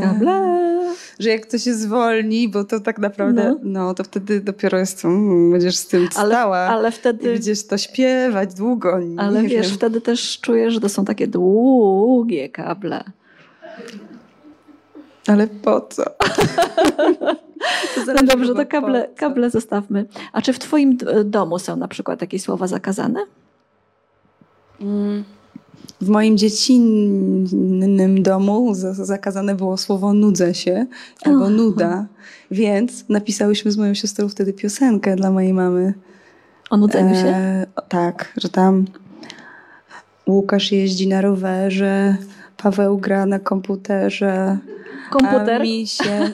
Kable. 0.02 0.60
Że 1.18 1.28
jak 1.28 1.46
to 1.46 1.58
się 1.58 1.74
zwolni, 1.74 2.48
bo 2.48 2.64
to 2.64 2.80
tak 2.80 2.98
naprawdę, 2.98 3.56
no, 3.62 3.88
no 3.88 3.94
to 3.94 4.04
wtedy 4.04 4.40
dopiero 4.40 4.78
jest, 4.78 5.04
um, 5.04 5.50
będziesz 5.50 5.76
z 5.76 5.86
tym 5.86 6.08
stała. 6.10 6.58
Ale, 6.58 6.68
ale 6.68 6.90
wtedy... 6.92 7.30
I 7.30 7.32
będziesz 7.32 7.66
to 7.66 7.78
śpiewać 7.78 8.54
długo. 8.54 9.00
ale 9.16 9.42
wiesz, 9.42 9.66
wiem. 9.68 9.76
wtedy 9.76 10.00
też 10.00 10.40
czujesz, 10.40 10.74
że 10.74 10.80
to 10.80 10.88
są 10.88 11.04
takie 11.04 11.26
długie 11.26 12.48
kable. 12.48 13.04
Ale 15.26 15.46
po 15.46 15.80
co? 15.80 16.02
no 18.16 18.22
dobrze, 18.22 18.54
to 18.54 18.66
kable, 18.66 19.08
kable 19.16 19.50
zostawmy. 19.50 20.06
A 20.32 20.42
czy 20.42 20.52
w 20.52 20.58
twoim 20.58 20.98
domu 21.24 21.58
są 21.58 21.76
na 21.76 21.88
przykład 21.88 22.20
takie 22.20 22.38
słowa 22.38 22.66
zakazane? 22.66 23.20
W 26.00 26.08
moim 26.08 26.38
dziecinnym 26.38 28.22
domu 28.22 28.74
zakazane 28.92 29.54
było 29.54 29.76
słowo 29.76 30.12
nudzę 30.12 30.54
się 30.54 30.86
albo 31.24 31.44
oh. 31.44 31.50
nuda, 31.50 32.06
więc 32.50 33.04
napisałyśmy 33.08 33.72
z 33.72 33.76
moją 33.76 33.94
siostrą 33.94 34.28
wtedy 34.28 34.52
piosenkę 34.52 35.16
dla 35.16 35.30
mojej 35.30 35.54
mamy. 35.54 35.94
O 36.70 36.76
nudzeniu 36.76 37.14
się? 37.14 37.26
E, 37.26 37.66
tak, 37.88 38.32
że 38.36 38.48
tam 38.48 38.84
Łukasz 40.26 40.72
jeździ 40.72 41.08
na 41.08 41.20
rowerze, 41.20 42.16
Paweł 42.56 42.98
gra 42.98 43.26
na 43.26 43.38
komputerze, 43.38 44.58
komputer. 45.10 45.60
A 45.60 45.64
mi 45.64 45.86
się, 45.86 46.32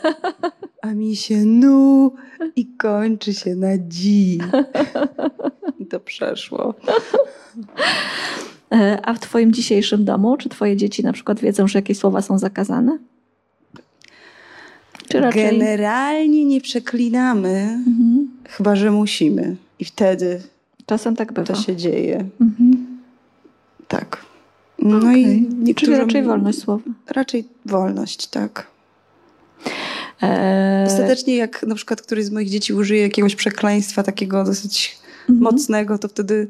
a 0.83 0.95
mi 0.95 1.17
się 1.17 1.37
nu 1.37 2.13
i 2.57 2.67
kończy 2.67 3.35
się 3.35 3.55
na 3.55 3.79
dzi. 3.79 4.39
I 5.87 5.89
to 5.89 6.01
przeszło. 6.01 6.75
E, 8.73 9.01
a 9.03 9.15
w 9.15 9.21
twoim 9.21 9.53
dzisiejszym 9.53 10.05
domu, 10.05 10.37
czy 10.37 10.49
twoje 10.49 10.77
dzieci 10.77 11.03
na 11.03 11.13
przykład 11.13 11.41
wiedzą, 11.41 11.69
że 11.69 11.79
jakieś 11.79 11.99
słowa 11.99 12.23
są 12.23 12.39
zakazane? 12.39 12.99
Czy 15.09 15.21
raczej... 15.21 15.51
Generalnie 15.51 16.45
nie 16.45 16.61
przeklinamy, 16.61 17.83
mhm. 17.87 18.29
chyba 18.49 18.77
że 18.77 18.91
musimy. 18.91 19.57
I 19.79 19.85
wtedy 19.85 20.43
Czasem 20.87 21.17
tak 21.17 21.33
bywa. 21.33 21.47
to 21.47 21.63
się 21.63 21.77
dzieje. 21.77 22.25
Mhm. 22.41 22.87
Tak. 23.89 24.25
No 24.79 24.99
okay. 24.99 25.19
i 25.19 25.41
niektórzy... 25.41 25.93
Czyli 25.93 25.99
raczej 25.99 26.23
wolność 26.23 26.59
słowa. 26.59 26.85
Raczej 27.11 27.45
wolność, 27.67 28.27
tak. 28.27 28.67
Eee... 30.23 30.87
Ostatecznie 30.87 31.37
jak 31.37 31.63
na 31.63 31.75
przykład 31.75 32.03
któryś 32.03 32.25
z 32.25 32.31
moich 32.31 32.51
dzieci 32.51 32.73
użyje 32.73 33.03
jakiegoś 33.03 33.37
przekleństwa 33.37 34.03
takiego 34.03 34.45
dosyć 34.45 35.06
mhm. 35.31 35.41
mocnego, 35.41 35.99
to 35.99 36.09
wtedy 36.09 36.49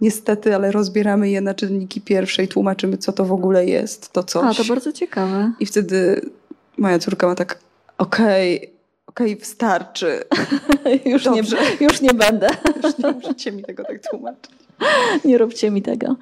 niestety, 0.00 0.54
ale 0.54 0.72
rozbieramy 0.72 1.30
je 1.30 1.40
na 1.40 1.54
czynniki 1.54 2.00
pierwsze 2.00 2.44
i 2.44 2.48
tłumaczymy, 2.48 2.98
co 2.98 3.12
to 3.12 3.24
w 3.24 3.32
ogóle 3.32 3.66
jest, 3.66 4.12
to 4.12 4.22
coś. 4.22 4.60
A, 4.60 4.62
to 4.62 4.68
bardzo 4.68 4.92
ciekawe. 4.92 5.52
I 5.60 5.66
wtedy 5.66 6.30
moja 6.78 6.98
córka 6.98 7.26
ma 7.26 7.34
tak, 7.34 7.58
okej, 7.98 8.56
okay, 8.56 8.70
okej, 9.06 9.26
okay, 9.32 9.40
wystarczy. 9.40 10.20
już, 11.12 11.26
nie, 11.26 11.42
już 11.80 12.00
nie 12.00 12.14
będę. 12.14 12.48
już 12.84 12.98
nie 12.98 13.12
musicie 13.12 13.52
mi 13.52 13.62
tego 13.62 13.84
tak 13.84 14.08
tłumaczyć. 14.10 14.63
Nie 15.24 15.38
róbcie 15.38 15.70
mi 15.70 15.82
tego. 15.82 16.16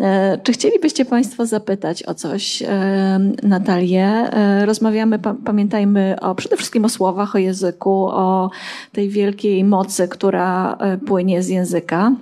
E, 0.00 0.38
czy 0.42 0.52
chcielibyście 0.52 1.04
Państwo 1.04 1.46
zapytać 1.46 2.02
o 2.02 2.14
coś 2.14 2.62
e, 2.62 3.20
Natalię? 3.42 4.06
E, 4.06 4.66
rozmawiamy, 4.66 5.18
pamiętajmy 5.44 6.16
o, 6.20 6.34
przede 6.34 6.56
wszystkim 6.56 6.84
o 6.84 6.88
słowach, 6.88 7.34
o 7.34 7.38
języku, 7.38 8.06
o 8.06 8.50
tej 8.92 9.08
wielkiej 9.08 9.64
mocy, 9.64 10.08
która 10.08 10.78
płynie 11.06 11.42
z 11.42 11.48
języka. 11.48 12.12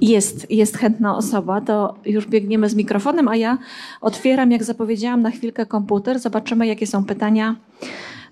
Jest, 0.00 0.50
jest 0.50 0.76
chętna 0.76 1.16
osoba, 1.16 1.60
to 1.60 1.94
już 2.04 2.26
biegniemy 2.26 2.68
z 2.68 2.74
mikrofonem, 2.74 3.28
a 3.28 3.36
ja 3.36 3.58
otwieram, 4.00 4.50
jak 4.50 4.64
zapowiedziałam, 4.64 5.22
na 5.22 5.30
chwilkę 5.30 5.66
komputer. 5.66 6.18
Zobaczymy, 6.18 6.66
jakie 6.66 6.86
są 6.86 7.04
pytania 7.04 7.56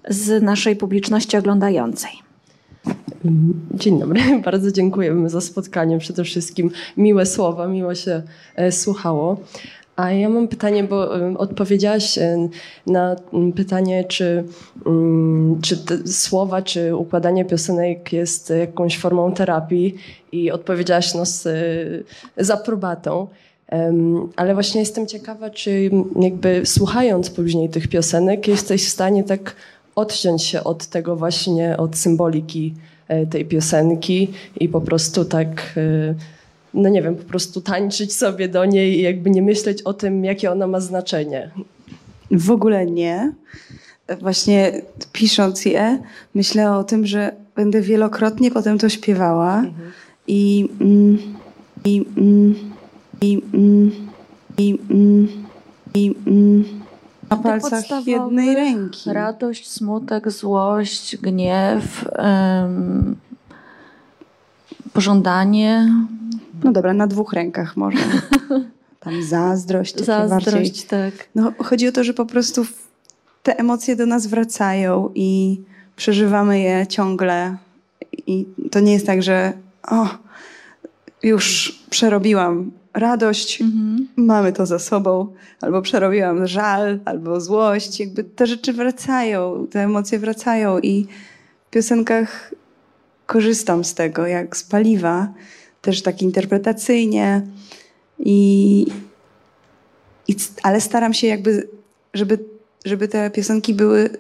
z 0.08 0.42
naszej 0.42 0.76
publiczności 0.76 1.36
oglądającej. 1.36 2.31
Dzień 3.74 3.98
dobry, 3.98 4.20
bardzo 4.44 4.72
dziękujemy 4.72 5.30
za 5.30 5.40
spotkanie. 5.40 5.98
Przede 5.98 6.24
wszystkim 6.24 6.70
miłe 6.96 7.26
słowa, 7.26 7.66
miło 7.66 7.94
się 7.94 8.22
e, 8.56 8.72
słuchało. 8.72 9.36
A 9.96 10.10
ja 10.10 10.28
mam 10.28 10.48
pytanie, 10.48 10.84
bo 10.84 11.20
e, 11.20 11.38
odpowiedziałaś 11.38 12.18
e, 12.18 12.48
na 12.86 13.16
pytanie, 13.56 14.04
czy, 14.04 14.44
mm, 14.86 15.60
czy 15.60 15.76
słowa, 16.12 16.62
czy 16.62 16.96
układanie 16.96 17.44
piosenek 17.44 18.12
jest 18.12 18.50
jakąś 18.50 18.98
formą 18.98 19.32
terapii 19.32 19.94
i 20.32 20.50
odpowiedziałaś 20.50 21.14
no, 21.14 21.26
z, 21.26 21.42
z 22.36 22.50
aprobatą. 22.50 23.26
Ale 24.36 24.54
właśnie 24.54 24.80
jestem 24.80 25.06
ciekawa, 25.06 25.50
czy 25.50 25.90
jakby 26.20 26.62
słuchając 26.64 27.30
później 27.30 27.68
tych 27.68 27.88
piosenek 27.88 28.48
jesteś 28.48 28.84
w 28.84 28.88
stanie 28.88 29.24
tak 29.24 29.56
odciąć 29.94 30.42
się 30.42 30.64
od 30.64 30.86
tego 30.86 31.16
właśnie, 31.16 31.76
od 31.76 31.96
symboliki 31.96 32.74
e, 32.76 32.91
tej 33.30 33.44
piosenki 33.44 34.28
i 34.60 34.68
po 34.68 34.80
prostu 34.80 35.24
tak, 35.24 35.74
e, 35.76 36.14
no 36.74 36.88
nie 36.88 37.02
wiem, 37.02 37.16
po 37.16 37.24
prostu 37.24 37.60
tańczyć 37.60 38.12
sobie 38.12 38.48
do 38.48 38.64
niej 38.64 38.98
i 38.98 39.02
jakby 39.02 39.30
nie 39.30 39.42
myśleć 39.42 39.82
o 39.82 39.94
tym, 39.94 40.24
jakie 40.24 40.50
ona 40.50 40.66
ma 40.66 40.80
znaczenie. 40.80 41.50
W 42.30 42.50
ogóle 42.50 42.86
nie. 42.86 43.32
Właśnie 44.20 44.82
pisząc 45.12 45.64
je, 45.64 45.98
myślę 46.34 46.76
o 46.76 46.84
tym, 46.84 47.06
że 47.06 47.32
będę 47.56 47.80
wielokrotnie 47.80 48.50
potem 48.50 48.78
to 48.78 48.88
śpiewała 48.88 49.58
mhm. 49.58 49.92
i, 50.26 50.68
mm, 50.80 51.18
i, 51.84 52.04
mm, 52.16 52.54
i, 53.20 53.42
mm, 53.54 53.92
i, 54.58 54.78
mm, 54.90 55.28
i, 55.94 56.14
mm, 56.26 56.64
na 57.36 57.42
palcach 57.42 58.06
jednej 58.06 58.54
ręki. 58.54 59.12
Radość, 59.12 59.70
smutek, 59.70 60.30
złość, 60.30 61.16
gniew, 61.16 62.08
um, 62.18 63.16
pożądanie. 64.92 65.94
No 66.64 66.72
dobra, 66.72 66.92
na 66.92 67.06
dwóch 67.06 67.32
rękach 67.32 67.76
może. 67.76 67.98
Tam 69.00 69.22
zazdrość. 69.22 69.96
Zazdrość, 69.96 70.46
bardziej. 70.52 70.86
tak. 70.88 71.28
No, 71.34 71.52
chodzi 71.58 71.88
o 71.88 71.92
to, 71.92 72.04
że 72.04 72.14
po 72.14 72.26
prostu 72.26 72.66
te 73.42 73.58
emocje 73.58 73.96
do 73.96 74.06
nas 74.06 74.26
wracają 74.26 75.10
i 75.14 75.60
przeżywamy 75.96 76.60
je 76.60 76.86
ciągle. 76.86 77.56
I 78.26 78.46
to 78.70 78.80
nie 78.80 78.92
jest 78.92 79.06
tak, 79.06 79.22
że 79.22 79.52
o, 79.88 80.06
już 81.22 81.78
przerobiłam 81.90 82.70
radość, 82.94 83.60
mhm. 83.60 84.08
mamy 84.16 84.52
to 84.52 84.66
za 84.66 84.78
sobą, 84.78 85.34
albo 85.60 85.82
przerobiłam 85.82 86.46
żal, 86.46 87.00
albo 87.04 87.40
złość. 87.40 88.00
Jakby 88.00 88.24
te 88.24 88.46
rzeczy 88.46 88.72
wracają, 88.72 89.66
te 89.70 89.80
emocje 89.80 90.18
wracają 90.18 90.78
i 90.78 91.06
w 91.66 91.70
piosenkach 91.70 92.54
korzystam 93.26 93.84
z 93.84 93.94
tego, 93.94 94.26
jak 94.26 94.56
z 94.56 94.64
paliwa, 94.64 95.34
też 95.82 96.02
tak 96.02 96.22
interpretacyjnie. 96.22 97.42
I, 98.18 98.86
i, 100.28 100.36
ale 100.62 100.80
staram 100.80 101.14
się 101.14 101.26
jakby, 101.26 101.68
żeby, 102.14 102.38
żeby 102.84 103.08
te 103.08 103.30
piosenki 103.30 103.74
były 103.74 104.10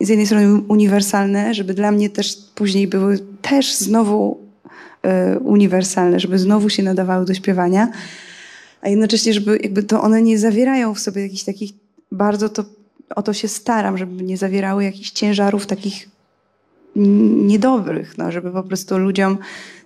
z 0.00 0.08
jednej 0.08 0.26
strony 0.26 0.62
uniwersalne, 0.68 1.54
żeby 1.54 1.74
dla 1.74 1.90
mnie 1.90 2.10
też 2.10 2.36
później 2.54 2.88
były 2.88 3.18
też 3.42 3.74
znowu 3.74 4.43
uniwersalne, 5.40 6.20
żeby 6.20 6.38
znowu 6.38 6.68
się 6.68 6.82
nadawały 6.82 7.24
do 7.26 7.34
śpiewania, 7.34 7.88
a 8.82 8.88
jednocześnie, 8.88 9.32
żeby 9.32 9.58
jakby 9.62 9.82
to 9.82 10.02
one 10.02 10.22
nie 10.22 10.38
zawierają 10.38 10.94
w 10.94 11.00
sobie 11.00 11.22
jakichś 11.22 11.44
takich 11.44 11.70
bardzo 12.12 12.48
to, 12.48 12.64
o 13.16 13.22
to 13.22 13.32
się 13.32 13.48
staram, 13.48 13.98
żeby 13.98 14.22
nie 14.22 14.36
zawierały 14.36 14.84
jakichś 14.84 15.10
ciężarów 15.10 15.66
takich 15.66 16.08
niedobrych, 17.46 18.18
no, 18.18 18.32
żeby 18.32 18.50
po 18.50 18.62
prostu 18.62 18.98
ludziom 18.98 19.38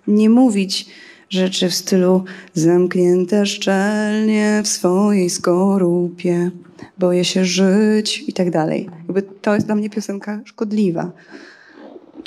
nie 0.07 0.29
mówić 0.29 0.89
rzeczy 1.29 1.69
w 1.69 1.75
stylu 1.75 2.23
zamknięte 2.53 3.45
szczelnie 3.45 4.61
w 4.63 4.67
swojej 4.67 5.29
skorupie, 5.29 6.51
boję 6.97 7.25
się 7.25 7.45
żyć 7.45 8.23
i 8.27 8.33
tak 8.33 8.51
dalej. 8.51 8.89
Jakby 8.97 9.21
to 9.21 9.53
jest 9.55 9.65
dla 9.65 9.75
mnie 9.75 9.89
piosenka 9.89 10.41
szkodliwa. 10.45 11.11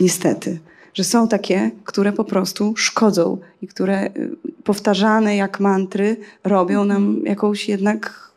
Niestety 0.01 0.59
że 0.95 1.05
są 1.05 1.29
takie, 1.29 1.71
które 1.85 2.13
po 2.13 2.25
prostu 2.25 2.75
szkodzą 2.77 3.39
i 3.63 3.67
które 3.67 4.07
y, 4.07 4.31
powtarzane 4.65 5.37
jak 5.37 5.61
mantry 5.61 6.17
robią 6.45 6.85
nam 6.85 7.05
mhm. 7.07 7.27
jakąś 7.27 7.69
jednak 7.69 8.31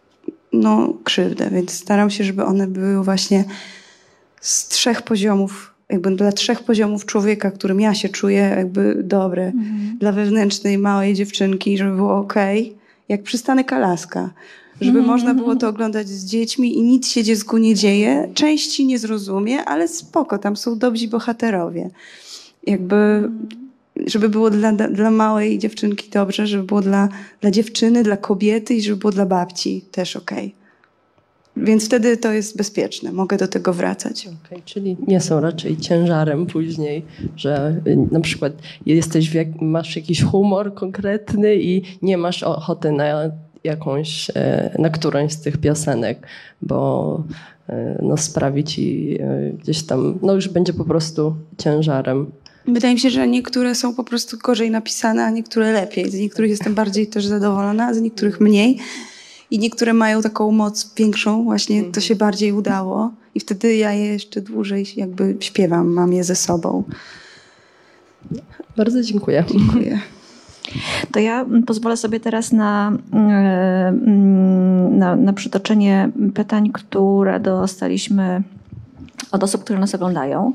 no, 0.54 0.94
krzywdę. 1.04 1.50
Więc 1.50 1.72
staram 1.72 2.10
się, 2.10 2.24
żeby 2.24 2.46
one 2.46 2.68
były 2.68 3.04
właśnie 3.04 3.44
z 4.42 4.68
trzech 4.68 5.02
poziomów, 5.02 5.74
jakby 5.90 6.16
dla 6.16 6.32
trzech 6.32 6.64
poziomów 6.64 7.06
człowieka, 7.06 7.52
którym 7.52 7.80
ja 7.80 7.94
się 7.94 8.10
czuję 8.10 8.54
jakby 8.58 9.04
dobre. 9.04 9.46
Mhm. 9.46 9.98
Dla 10.00 10.12
wewnętrznej 10.12 10.78
małej 10.78 11.14
dziewczynki, 11.14 11.78
żeby 11.78 11.96
było 11.96 12.18
ok, 12.18 12.34
jak 13.10 13.24
przystanek 13.24 13.74
Alaska 13.74 14.30
żeby 14.82 15.02
-hmm. 15.02 15.06
można 15.06 15.34
było 15.34 15.56
to 15.56 15.68
oglądać 15.70 16.08
z 16.08 16.26
dziećmi 16.26 16.78
i 16.78 16.82
nic 16.82 17.08
się 17.08 17.24
dziecku 17.24 17.58
nie 17.58 17.76
dzieje. 17.76 18.30
Części 18.34 18.86
nie 18.86 19.00
zrozumie, 19.00 19.66
ale 19.66 19.88
spoko, 19.88 20.38
tam 20.38 20.58
są 20.58 20.78
dobrzy 20.80 21.08
bohaterowie 21.08 21.90
jakby, 22.66 23.30
żeby 24.08 24.30
było 24.30 24.50
dla, 24.50 24.72
dla 24.74 25.12
małej 25.12 25.60
dziewczynki 25.60 26.10
dobrze, 26.10 26.48
żeby 26.48 26.64
było 26.64 26.82
dla, 26.82 27.10
dla 27.42 27.52
dziewczyny, 27.52 28.04
dla 28.04 28.18
kobiety 28.18 28.74
i 28.74 28.82
żeby 28.82 28.98
było 28.98 29.12
dla 29.12 29.26
babci 29.26 29.82
też. 29.92 30.16
Okay. 30.16 30.52
Więc 31.58 31.86
wtedy 31.86 32.18
to 32.18 32.32
jest 32.34 32.58
bezpieczne, 32.58 33.12
mogę 33.12 33.38
do 33.38 33.48
tego 33.48 33.74
wracać. 33.74 34.28
Okay, 34.28 34.62
czyli 34.66 34.98
nie 35.08 35.22
są 35.22 35.40
raczej 35.40 35.78
ciężarem 35.78 36.46
później, 36.46 37.06
że 37.36 37.82
y, 37.88 37.98
na 38.12 38.20
przykład 38.20 38.54
jesteś 38.86 39.34
jak, 39.34 39.62
masz 39.62 39.96
jakiś 39.96 40.24
humor 40.24 40.74
konkretny 40.74 41.56
i 41.56 41.82
nie 42.02 42.18
masz 42.18 42.44
ochoty 42.44 42.92
na 42.92 43.32
jakąś, 43.66 44.32
e, 44.36 44.76
na 44.80 44.90
którąś 44.90 45.32
z 45.32 45.42
tych 45.42 45.58
piosenek, 45.58 46.28
bo 46.62 47.24
e, 47.70 48.00
no, 48.02 48.18
sprawi 48.18 48.64
ci 48.64 49.18
e, 49.22 49.52
gdzieś 49.52 49.84
tam, 49.84 50.20
no 50.22 50.34
już 50.34 50.50
będzie 50.50 50.74
po 50.74 50.86
prostu 50.86 51.36
ciężarem. 51.58 52.32
Wydaje 52.68 52.94
mi 52.94 53.00
się, 53.00 53.10
że 53.10 53.28
niektóre 53.28 53.76
są 53.76 53.96
po 53.96 54.04
prostu 54.04 54.38
gorzej 54.38 54.72
napisane, 54.72 55.26
a 55.26 55.30
niektóre 55.30 55.72
lepiej. 55.72 56.12
Z 56.12 56.14
niektórych 56.14 56.52
jestem 56.52 56.76
bardziej 56.76 57.08
też 57.08 57.26
zadowolona, 57.26 57.88
a 57.88 57.94
z 57.94 58.02
niektórych 58.02 58.42
mniej. 58.42 58.80
I 59.52 59.60
niektóre 59.60 59.94
mają 59.94 60.22
taką 60.22 60.52
moc 60.52 60.94
większą, 60.98 61.44
właśnie 61.44 61.84
to 61.84 62.02
się 62.02 62.16
bardziej 62.16 62.52
udało. 62.52 63.12
I 63.36 63.40
wtedy 63.40 63.76
ja 63.76 63.92
je 63.92 64.06
jeszcze 64.06 64.42
dłużej 64.42 64.86
jakby 64.96 65.38
śpiewam, 65.40 65.88
mam 65.88 66.14
je 66.14 66.24
ze 66.24 66.36
sobą. 66.36 66.84
Bardzo 68.78 69.02
dziękuję. 69.02 69.44
Dziękuję. 69.52 70.00
To 71.12 71.20
ja 71.20 71.46
pozwolę 71.68 71.98
sobie 71.98 72.20
teraz 72.20 72.52
na, 72.52 72.98
e, 73.14 73.92
na, 74.92 75.16
na 75.16 75.34
przytoczenie 75.34 76.10
pytań, 76.34 76.70
które 76.74 77.40
dostaliśmy 77.40 78.44
od 79.32 79.44
osób, 79.44 79.64
które 79.64 79.80
nas 79.80 79.96
oglądają. 79.96 80.54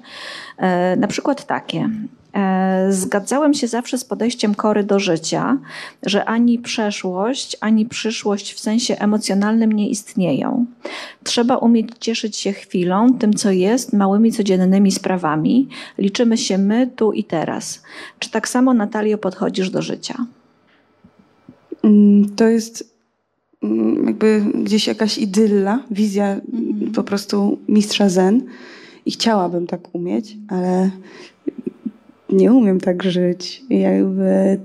E, 0.59 0.97
na 0.97 1.07
przykład 1.07 1.47
takie. 1.47 1.91
E, 2.35 2.87
zgadzałem 2.93 3.55
się 3.55 3.69
zawsze 3.69 3.99
z 3.99 4.05
podejściem 4.05 4.55
Kory 4.55 4.85
do 4.85 4.99
życia, 4.99 5.59
że 6.07 6.25
ani 6.25 6.59
przeszłość, 6.59 7.57
ani 7.61 7.87
przyszłość 7.87 8.55
w 8.55 8.61
sensie 8.61 8.99
emocjonalnym 8.99 9.73
nie 9.73 9.89
istnieją. 9.89 10.67
Trzeba 11.25 11.57
umieć 11.57 11.89
cieszyć 12.01 12.37
się 12.37 12.53
chwilą, 12.53 13.19
tym 13.19 13.35
co 13.35 13.51
jest, 13.51 13.93
małymi 13.93 14.33
codziennymi 14.33 14.93
sprawami. 14.93 15.69
Liczymy 15.99 16.39
się 16.39 16.59
my 16.59 16.91
tu 16.97 17.13
i 17.13 17.25
teraz. 17.25 17.83
Czy 18.19 18.31
tak 18.31 18.49
samo, 18.49 18.75
Natalio, 18.75 19.19
podchodzisz 19.19 19.71
do 19.71 19.83
życia? 19.83 20.27
Mm, 21.83 22.37
to 22.37 22.49
jest 22.49 22.95
mm, 23.63 24.07
jakby 24.07 24.45
gdzieś 24.55 24.87
jakaś 24.87 25.19
idylla, 25.19 25.83
wizja 25.91 26.27
mhm. 26.33 26.70
Po 26.91 27.03
prostu 27.03 27.59
mistrza 27.69 28.09
zen. 28.09 28.47
I 29.07 29.11
chciałabym 29.11 29.67
tak 29.67 29.95
umieć, 29.95 30.37
ale 30.49 30.91
nie 32.33 32.53
umiem 32.53 32.81
tak 32.81 33.03
żyć. 33.03 33.63
Jakby 33.71 34.61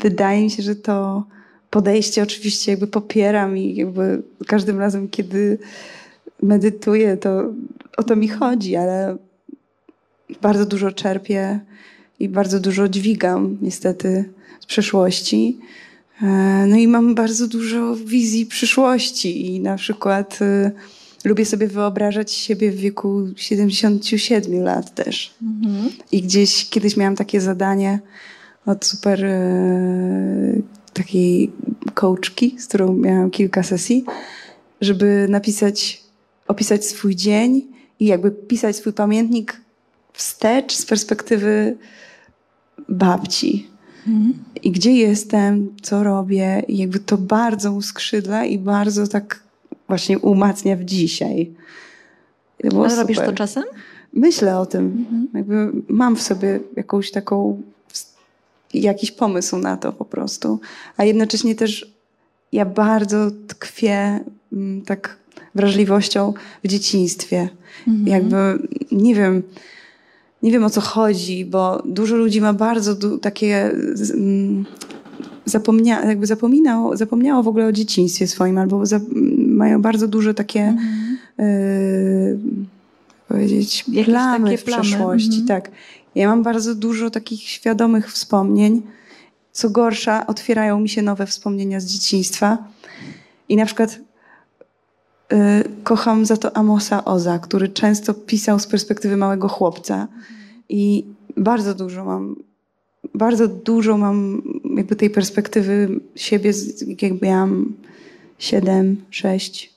wydaje 0.00 0.42
mi 0.42 0.50
się, 0.50 0.62
że 0.62 0.76
to 0.76 1.24
podejście 1.70 2.22
oczywiście 2.22 2.72
jakby 2.72 2.86
popieram 2.86 3.56
i 3.56 3.74
jakby 3.74 4.22
każdym 4.46 4.78
razem, 4.78 5.08
kiedy 5.08 5.58
medytuję, 6.42 7.16
to 7.16 7.52
o 7.96 8.02
to 8.02 8.16
mi 8.16 8.28
chodzi, 8.28 8.76
ale 8.76 9.16
bardzo 10.42 10.66
dużo 10.66 10.92
czerpię 10.92 11.60
i 12.20 12.28
bardzo 12.28 12.60
dużo 12.60 12.88
dźwigam 12.88 13.58
niestety 13.62 14.24
z 14.60 14.66
przeszłości. 14.66 15.58
E, 16.22 16.26
no 16.68 16.76
i 16.76 16.88
mam 16.88 17.14
bardzo 17.14 17.48
dużo 17.48 17.96
wizji 17.96 18.46
przyszłości 18.46 19.46
i 19.46 19.60
na 19.60 19.76
przykład 19.76 20.38
y, 20.42 20.72
lubię 21.28 21.44
sobie 21.44 21.66
wyobrażać 21.66 22.32
siebie 22.32 22.70
w 22.70 22.76
wieku 22.76 23.26
77 23.36 24.62
lat 24.62 24.94
też. 24.94 25.34
Mhm. 25.42 25.90
I 26.12 26.22
gdzieś 26.22 26.68
kiedyś 26.68 26.96
miałam 26.96 27.16
takie 27.16 27.40
zadanie 27.40 28.00
od 28.66 28.84
super 28.84 29.24
e, 29.24 30.62
takiej 30.92 31.52
coachki, 31.94 32.56
z 32.58 32.66
którą 32.66 32.96
miałam 32.96 33.30
kilka 33.30 33.62
sesji, 33.62 34.04
żeby 34.80 35.26
napisać, 35.28 36.02
opisać 36.48 36.86
swój 36.86 37.16
dzień 37.16 37.66
i 38.00 38.06
jakby 38.06 38.30
pisać 38.30 38.76
swój 38.76 38.92
pamiętnik 38.92 39.60
wstecz 40.12 40.74
z 40.74 40.86
perspektywy 40.86 41.76
babci. 42.88 43.66
Mhm. 44.06 44.34
I 44.62 44.70
gdzie 44.70 44.92
jestem, 44.92 45.76
co 45.82 46.02
robię, 46.02 46.62
i 46.68 46.78
jakby 46.78 46.98
to 46.98 47.18
bardzo 47.18 47.72
uskrzydla 47.72 48.44
i 48.44 48.58
bardzo 48.58 49.06
tak 49.06 49.47
właśnie 49.88 50.18
umacnia 50.18 50.76
w 50.76 50.84
dzisiaj. 50.84 51.54
Ale 52.64 52.96
robisz 52.96 53.18
to 53.18 53.32
czasem? 53.32 53.64
Myślę 54.12 54.58
o 54.58 54.66
tym. 54.66 54.84
Mhm. 54.84 55.28
Jakby 55.34 55.82
mam 55.88 56.16
w 56.16 56.22
sobie 56.22 56.60
jakąś 56.76 57.10
taką, 57.10 57.62
jakiś 58.74 59.10
pomysł 59.10 59.56
na 59.56 59.76
to 59.76 59.92
po 59.92 60.04
prostu. 60.04 60.60
A 60.96 61.04
jednocześnie 61.04 61.54
też 61.54 61.92
ja 62.52 62.64
bardzo 62.64 63.30
tkwię 63.46 64.20
mm, 64.52 64.82
tak 64.82 65.16
wrażliwością 65.54 66.34
w 66.64 66.68
dzieciństwie. 66.68 67.48
Mhm. 67.88 68.06
Jakby, 68.06 68.68
nie 68.92 69.14
wiem, 69.14 69.42
nie 70.42 70.50
wiem 70.50 70.64
o 70.64 70.70
co 70.70 70.80
chodzi, 70.80 71.44
bo 71.44 71.82
dużo 71.84 72.16
ludzi 72.16 72.40
ma 72.40 72.52
bardzo 72.52 73.18
takie 73.18 73.70
mm, 74.14 74.64
zapomnia, 75.44 76.04
jakby 76.04 76.26
zapomniało, 76.26 76.96
zapomniało 76.96 77.42
w 77.42 77.48
ogóle 77.48 77.66
o 77.66 77.72
dzieciństwie 77.72 78.26
swoim, 78.26 78.58
albo 78.58 78.86
za, 78.86 79.00
mają 79.58 79.82
bardzo 79.82 80.08
duże 80.08 80.34
takie 80.34 80.60
mhm. 80.60 81.18
y, 81.40 82.38
powiedzieć 83.28 83.84
plamy 84.04 84.44
takie 84.44 84.58
w 84.58 84.64
plamy. 84.64 84.82
przeszłości. 84.82 85.40
Mhm. 85.40 85.46
Tak. 85.46 85.70
Ja 86.14 86.28
mam 86.28 86.42
bardzo 86.42 86.74
dużo 86.74 87.10
takich 87.10 87.42
świadomych 87.42 88.12
wspomnień. 88.12 88.82
Co 89.52 89.70
gorsza, 89.70 90.26
otwierają 90.26 90.80
mi 90.80 90.88
się 90.88 91.02
nowe 91.02 91.26
wspomnienia 91.26 91.80
z 91.80 91.84
dzieciństwa. 91.84 92.58
I 93.48 93.56
na 93.56 93.66
przykład 93.66 93.98
y, 95.32 95.36
kocham 95.84 96.26
za 96.26 96.36
to 96.36 96.56
Amosa 96.56 97.04
Oza, 97.04 97.38
który 97.38 97.68
często 97.68 98.14
pisał 98.14 98.58
z 98.58 98.66
perspektywy 98.66 99.16
małego 99.16 99.48
chłopca. 99.48 100.08
I 100.68 101.04
bardzo 101.36 101.74
dużo 101.74 102.04
mam 102.04 102.36
bardzo 103.14 103.48
dużo 103.48 103.98
mam 103.98 104.42
jakby 104.76 104.96
tej 104.96 105.10
perspektywy 105.10 106.00
siebie, 106.14 106.52
jak 107.02 107.22
miałam 107.22 107.72
7, 108.38 108.96
6, 109.10 109.74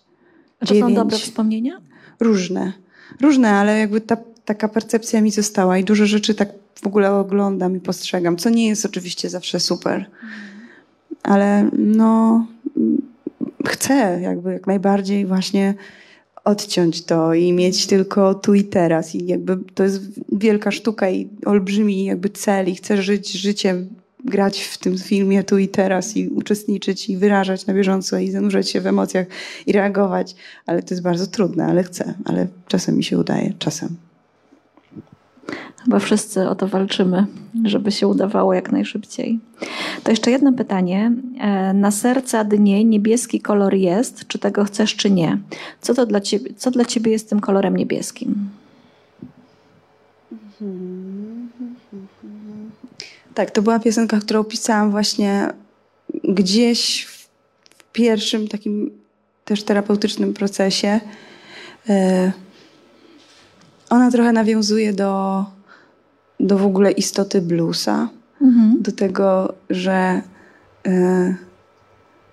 A 0.59 0.65
to 0.65 0.73
9. 0.73 0.89
są 0.89 0.95
dobre 0.95 1.17
wspomnienia? 1.17 1.81
Różne. 2.19 2.73
Różne, 3.21 3.49
ale 3.49 3.79
jakby 3.79 4.01
ta, 4.01 4.17
taka 4.45 4.67
percepcja 4.67 5.21
mi 5.21 5.31
została 5.31 5.77
i 5.77 5.83
dużo 5.83 6.05
rzeczy 6.05 6.35
tak 6.35 6.49
w 6.75 6.87
ogóle 6.87 7.11
oglądam 7.13 7.75
i 7.75 7.79
postrzegam, 7.79 8.37
co 8.37 8.49
nie 8.49 8.67
jest 8.67 8.85
oczywiście 8.85 9.29
zawsze 9.29 9.59
super. 9.59 10.05
Ale 11.23 11.69
no 11.77 12.45
chcę 13.67 14.19
jakby 14.21 14.53
jak 14.53 14.67
najbardziej 14.67 15.25
właśnie 15.25 15.73
odciąć 16.43 17.05
to 17.05 17.33
i 17.33 17.53
mieć 17.53 17.87
tylko 17.87 18.35
tu 18.35 18.53
i 18.53 18.63
teraz. 18.63 19.15
I 19.15 19.25
jakby 19.25 19.57
to 19.73 19.83
jest 19.83 20.01
wielka 20.31 20.71
sztuka 20.71 21.09
i 21.09 21.29
olbrzymi 21.45 22.05
jakby 22.05 22.29
cel 22.29 22.69
i 22.69 22.75
chcę 22.75 23.01
żyć 23.01 23.31
życiem, 23.31 23.89
grać 24.25 24.61
w 24.61 24.77
tym 24.77 24.97
filmie 24.97 25.43
tu 25.43 25.57
i 25.57 25.67
teraz 25.67 26.17
i 26.17 26.27
uczestniczyć 26.27 27.09
i 27.09 27.17
wyrażać 27.17 27.65
na 27.65 27.73
bieżąco 27.73 28.19
i 28.19 28.31
zanurzać 28.31 28.69
się 28.69 28.81
w 28.81 28.87
emocjach 28.87 29.27
i 29.67 29.71
reagować. 29.71 30.35
Ale 30.65 30.83
to 30.83 30.93
jest 30.93 31.03
bardzo 31.03 31.27
trudne, 31.27 31.65
ale 31.65 31.83
chcę. 31.83 32.13
Ale 32.25 32.47
czasem 32.67 32.95
mi 32.95 33.03
się 33.03 33.17
udaje, 33.17 33.53
czasem. 33.59 33.95
Chyba 35.83 35.99
wszyscy 35.99 36.49
o 36.49 36.55
to 36.55 36.67
walczymy, 36.67 37.25
żeby 37.63 37.91
się 37.91 38.07
udawało 38.07 38.53
jak 38.53 38.71
najszybciej. 38.71 39.39
To 40.03 40.11
jeszcze 40.11 40.31
jedno 40.31 40.53
pytanie. 40.53 41.11
E, 41.39 41.73
na 41.73 41.91
serca 41.91 42.43
dnie 42.43 42.85
niebieski 42.85 43.41
kolor 43.41 43.73
jest, 43.73 44.27
czy 44.27 44.39
tego 44.39 44.63
chcesz, 44.63 44.95
czy 44.95 45.11
nie? 45.11 45.37
Co, 45.81 45.93
to 45.93 46.05
dla 46.05 46.21
ciebie, 46.21 46.49
co 46.57 46.71
dla 46.71 46.85
ciebie 46.85 47.11
jest 47.11 47.29
tym 47.29 47.39
kolorem 47.39 47.77
niebieskim? 47.77 48.49
Tak, 53.33 53.51
to 53.51 53.61
była 53.61 53.79
piosenka, 53.79 54.19
którą 54.19 54.43
pisałam 54.43 54.91
właśnie 54.91 55.47
gdzieś 56.23 57.05
w 57.05 57.27
pierwszym 57.91 58.47
takim 58.47 58.91
też 59.45 59.63
terapeutycznym 59.63 60.33
procesie. 60.33 60.99
E, 61.89 62.31
ona 63.89 64.11
trochę 64.11 64.31
nawiązuje 64.31 64.93
do 64.93 65.45
do 66.41 66.57
w 66.57 66.65
ogóle 66.65 66.91
istoty 66.91 67.41
bluesa, 67.41 68.09
mhm. 68.41 68.81
do 68.81 68.91
tego, 68.91 69.53
że 69.69 70.21
y, 70.87 71.35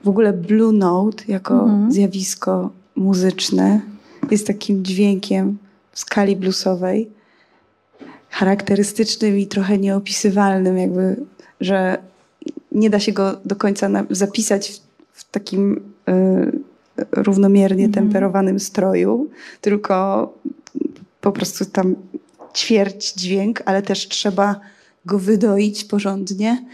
w 0.04 0.08
ogóle 0.08 0.32
blue 0.32 0.72
note 0.72 1.24
jako 1.28 1.54
mhm. 1.54 1.92
zjawisko 1.92 2.70
muzyczne 2.96 3.80
jest 4.30 4.46
takim 4.46 4.84
dźwiękiem 4.84 5.58
w 5.92 5.98
skali 5.98 6.36
bluesowej, 6.36 7.10
charakterystycznym 8.30 9.38
i 9.38 9.46
trochę 9.46 9.78
nieopisywalnym, 9.78 10.78
jakby, 10.78 11.16
że 11.60 11.98
nie 12.72 12.90
da 12.90 13.00
się 13.00 13.12
go 13.12 13.36
do 13.44 13.56
końca 13.56 13.88
na, 13.88 14.05
zapisać 14.10 14.70
w, 15.12 15.20
w 15.20 15.30
takim 15.30 15.80
y, 16.09 16.59
równomiernie 17.12 17.84
mhm. 17.84 17.92
temperowanym 18.05 18.60
stroju, 18.60 19.30
tylko 19.60 20.32
po 21.20 21.32
prostu 21.32 21.64
tam 21.64 21.94
ćwierć 22.55 23.12
dźwięk, 23.12 23.62
ale 23.64 23.82
też 23.82 24.09
trzeba 24.09 24.60
go 25.06 25.18
wydoić 25.18 25.84
porządnie. 25.84 26.64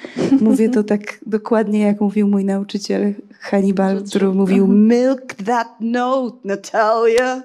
Mówię 0.40 0.68
to 0.68 0.84
tak 0.84 1.00
dokładnie, 1.26 1.80
jak 1.80 2.00
mówił 2.00 2.28
mój 2.28 2.44
nauczyciel 2.44 3.14
Hannibal, 3.40 4.02
który 4.04 4.28
mówił 4.28 4.66
milk 4.66 5.34
that 5.34 5.68
note, 5.80 6.36
Natalia. 6.44 7.42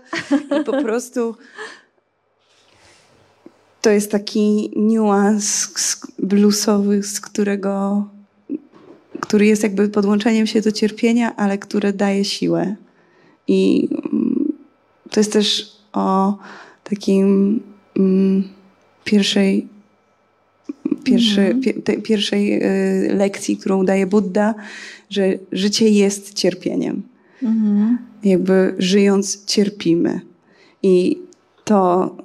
I 0.62 0.64
po 0.64 0.82
prostu 0.82 1.36
to 3.82 3.90
jest 3.90 4.12
taki 4.12 4.72
niuans 4.76 5.68
bluesowy, 6.20 7.04
z 7.04 7.22
którego 7.22 8.06
który 9.20 9.46
jest 9.46 9.64
jakby 9.64 9.90
podłączeniem 9.90 10.48
się 10.48 10.62
do 10.62 10.72
cierpienia, 10.72 11.36
ale 11.36 11.58
które 11.58 11.94
daje 11.94 12.26
siłę. 12.26 12.76
I 13.48 13.90
mm, 13.92 14.54
to 15.10 15.20
jest 15.20 15.34
też 15.34 15.72
o 15.94 16.38
takim 16.84 17.60
Mm, 18.00 18.44
pierwszej, 19.04 19.68
pierwszy, 21.04 21.42
mhm. 21.42 21.62
pie, 21.62 22.02
pierwszej 22.02 22.64
y, 22.64 23.16
lekcji, 23.16 23.58
którą 23.58 23.86
daje 23.86 24.08
Buddha, 24.08 24.56
że 25.10 25.34
życie 25.52 25.90
jest 25.90 26.34
cierpieniem. 26.34 27.02
Mhm. 27.44 27.98
Jakby 28.24 28.76
żyjąc 28.78 29.46
cierpimy. 29.46 30.22
I 30.84 31.20
to 31.64 32.16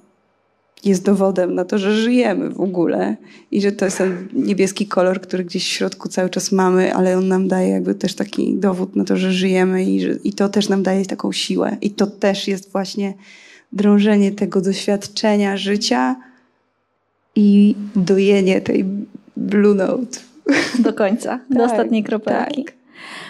jest 0.87 1.05
dowodem 1.05 1.55
na 1.55 1.65
to, 1.65 1.79
że 1.79 1.97
żyjemy 1.97 2.51
w 2.51 2.61
ogóle 2.61 3.17
i 3.51 3.61
że 3.61 3.73
to 3.73 3.85
jest 3.85 3.99
ten 3.99 4.29
niebieski 4.33 4.87
kolor, 4.87 5.21
który 5.21 5.45
gdzieś 5.45 5.65
w 5.65 5.73
środku 5.73 6.09
cały 6.09 6.31
czas 6.31 6.53
mamy, 6.53 6.95
ale 6.95 7.19
on 7.19 7.29
nam 7.29 7.49
daje 7.49 7.69
jakby 7.69 7.95
też 7.95 8.15
taki 8.15 8.55
dowód 8.55 8.97
na 8.97 9.05
to, 9.05 9.17
że 9.17 9.33
żyjemy 9.33 9.85
i, 9.85 10.01
że, 10.01 10.11
i 10.25 10.33
to 10.33 10.49
też 10.49 10.69
nam 10.69 10.83
daje 10.83 11.07
taką 11.07 11.33
siłę. 11.33 11.77
I 11.81 11.91
to 11.91 12.07
też 12.07 12.49
jest 12.49 12.73
właśnie 12.73 13.15
drążenie 13.73 14.33
tego 14.33 14.61
doświadczenia 14.61 15.57
życia 15.57 16.17
i 17.37 17.75
dojenie 17.97 18.61
tej 18.61 18.85
Blue 19.37 19.75
Note. 19.75 20.19
Do 20.79 20.93
końca, 20.93 21.41
do 21.51 21.57
Tak, 21.61 21.71
ostatniej 21.71 22.05
kropelki. 22.05 22.65
tak. 22.65 22.75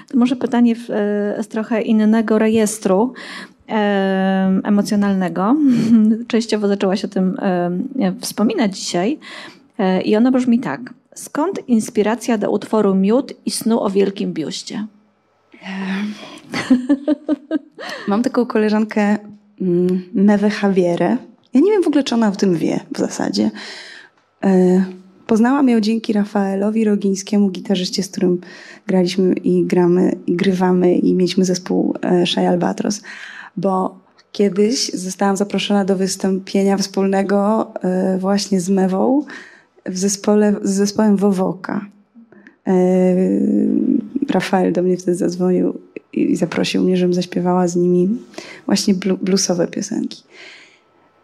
To 0.09 0.19
może 0.19 0.37
pytanie 0.37 0.77
w, 0.77 0.91
e, 0.91 1.43
z 1.43 1.49
trochę 1.49 1.83
innego 1.83 2.39
rejestru 2.39 3.13
emocjonalnego. 4.65 5.57
Częściowo 6.29 6.69
zaczęłaś 6.69 7.05
o 7.05 7.09
tym 7.09 7.37
wspominać 8.21 8.79
dzisiaj. 8.79 9.19
E, 9.79 10.03
I 10.03 10.17
ono 10.17 10.31
brzmi 10.31 10.61
tak. 10.61 10.81
Skąd 11.15 11.69
inspiracja 11.69 12.39
do 12.39 12.51
utworu 12.51 12.95
Miód 12.95 13.33
i 13.47 13.51
snu 13.51 13.81
o 13.81 13.91
wielkim 13.91 14.33
biuście? 14.33 14.87
Mam 18.09 18.23
taką 18.23 18.47
koleżankę 18.47 19.19
mm, 19.61 20.03
Mewę 20.15 20.51
Javierę. 20.63 21.17
Ja 21.55 21.61
nie 21.61 21.73
wiem 21.73 21.83
w 21.83 21.87
ogóle, 21.87 22.05
czy 22.05 22.15
ona 22.15 22.29
o 22.29 22.33
tym 22.33 22.57
wie 22.57 22.81
w 22.95 22.99
zasadzie. 22.99 23.51
E, 24.45 24.85
Poznałam 25.27 25.69
ją 25.69 25.81
dzięki 25.81 26.13
Rafaelowi 26.13 26.85
Rogińskiemu, 26.85 27.51
gitarzyście, 27.51 28.03
z 28.03 28.09
którym 28.09 28.41
graliśmy 28.87 29.35
i 29.35 29.65
gramy, 29.65 30.17
i 30.27 30.37
grywamy 30.37 30.95
i 30.95 31.15
mieliśmy 31.15 31.45
zespół 31.45 31.95
e, 32.03 32.27
Shai 32.27 32.47
Albatros, 32.47 33.03
bo 33.57 33.99
kiedyś 34.33 34.91
zostałam 34.93 35.37
zaproszona 35.37 35.85
do 35.85 35.97
wystąpienia 35.97 36.77
wspólnego 36.77 37.73
e, 37.83 38.19
właśnie 38.19 38.61
z 38.61 38.71
Mewą 38.71 39.25
w 39.87 39.99
zespole, 39.99 40.55
z 40.63 40.71
zespołem 40.71 41.17
Wowoka. 41.17 41.87
E, 42.67 42.75
Rafael 44.31 44.73
do 44.73 44.83
mnie 44.83 44.97
wtedy 44.97 45.17
zadzwonił 45.17 45.79
i 46.13 46.37
zaprosił 46.37 46.83
mnie, 46.83 46.97
żebym 46.97 47.15
zaśpiewała 47.15 47.69
z 47.69 47.77
nimi 47.77 48.09
właśnie 48.67 48.95
blu- 48.95 49.19
bluesowe 49.19 49.67
piosenki. 49.67 50.23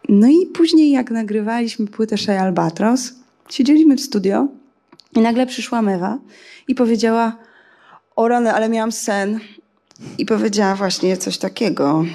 No 0.09 0.27
i 0.27 0.45
później 0.53 0.91
jak 0.91 1.11
nagrywaliśmy 1.11 1.87
płytę 1.87 2.17
Shea 2.17 2.41
Albatros, 2.41 3.13
siedzieliśmy 3.49 3.97
w 3.97 4.01
studio 4.01 4.47
i 5.15 5.19
nagle 5.19 5.45
przyszła 5.47 5.81
Mewa 5.81 6.17
i 6.67 6.75
powiedziała 6.75 7.37
o 8.15 8.27
rany, 8.27 8.53
ale 8.53 8.69
miałam 8.69 8.91
sen. 8.91 9.39
I 10.17 10.25
powiedziała 10.25 10.75
właśnie 10.75 11.17
coś 11.17 11.37
takiego. 11.37 12.05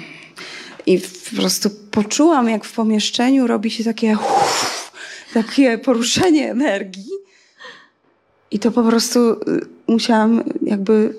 I 0.85 0.99
po 0.99 1.41
prostu 1.41 1.69
poczułam, 1.91 2.49
jak 2.49 2.65
w 2.65 2.73
pomieszczeniu 2.73 3.47
robi 3.47 3.71
się 3.71 3.83
takie 3.83 4.13
uff, 4.13 4.91
takie 5.33 5.77
poruszenie 5.77 6.51
energii. 6.51 7.11
I 8.51 8.59
to 8.59 8.71
po 8.71 8.83
prostu 8.83 9.19
y, 9.19 9.37
musiałam, 9.87 10.43
jakby 10.61 11.15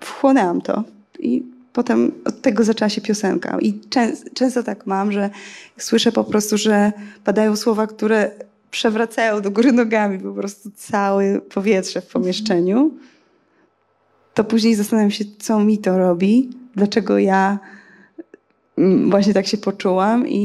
wchłonęłam 0.00 0.60
to. 0.60 0.84
I 1.18 1.42
potem 1.72 2.12
od 2.24 2.42
tego 2.42 2.64
zaczęła 2.64 2.88
się 2.88 3.00
piosenka. 3.00 3.58
I 3.60 3.80
często, 3.90 4.30
często 4.34 4.62
tak 4.62 4.86
mam, 4.86 5.12
że 5.12 5.30
słyszę 5.78 6.12
po 6.12 6.24
prostu, 6.24 6.56
że 6.58 6.92
padają 7.24 7.56
słowa, 7.56 7.86
które 7.86 8.30
przewracają 8.70 9.40
do 9.40 9.50
góry 9.50 9.72
nogami 9.72 10.18
po 10.18 10.32
prostu 10.32 10.70
całe 10.76 11.40
powietrze 11.40 12.00
w 12.00 12.06
pomieszczeniu. 12.06 12.90
To 14.36 14.44
później 14.44 14.74
zastanawiam 14.74 15.10
się, 15.10 15.24
co 15.38 15.60
mi 15.60 15.78
to 15.78 15.98
robi, 15.98 16.50
dlaczego 16.74 17.18
ja 17.18 17.58
mm, 18.78 19.10
właśnie 19.10 19.34
tak 19.34 19.46
się 19.46 19.56
poczułam 19.56 20.28
i, 20.28 20.40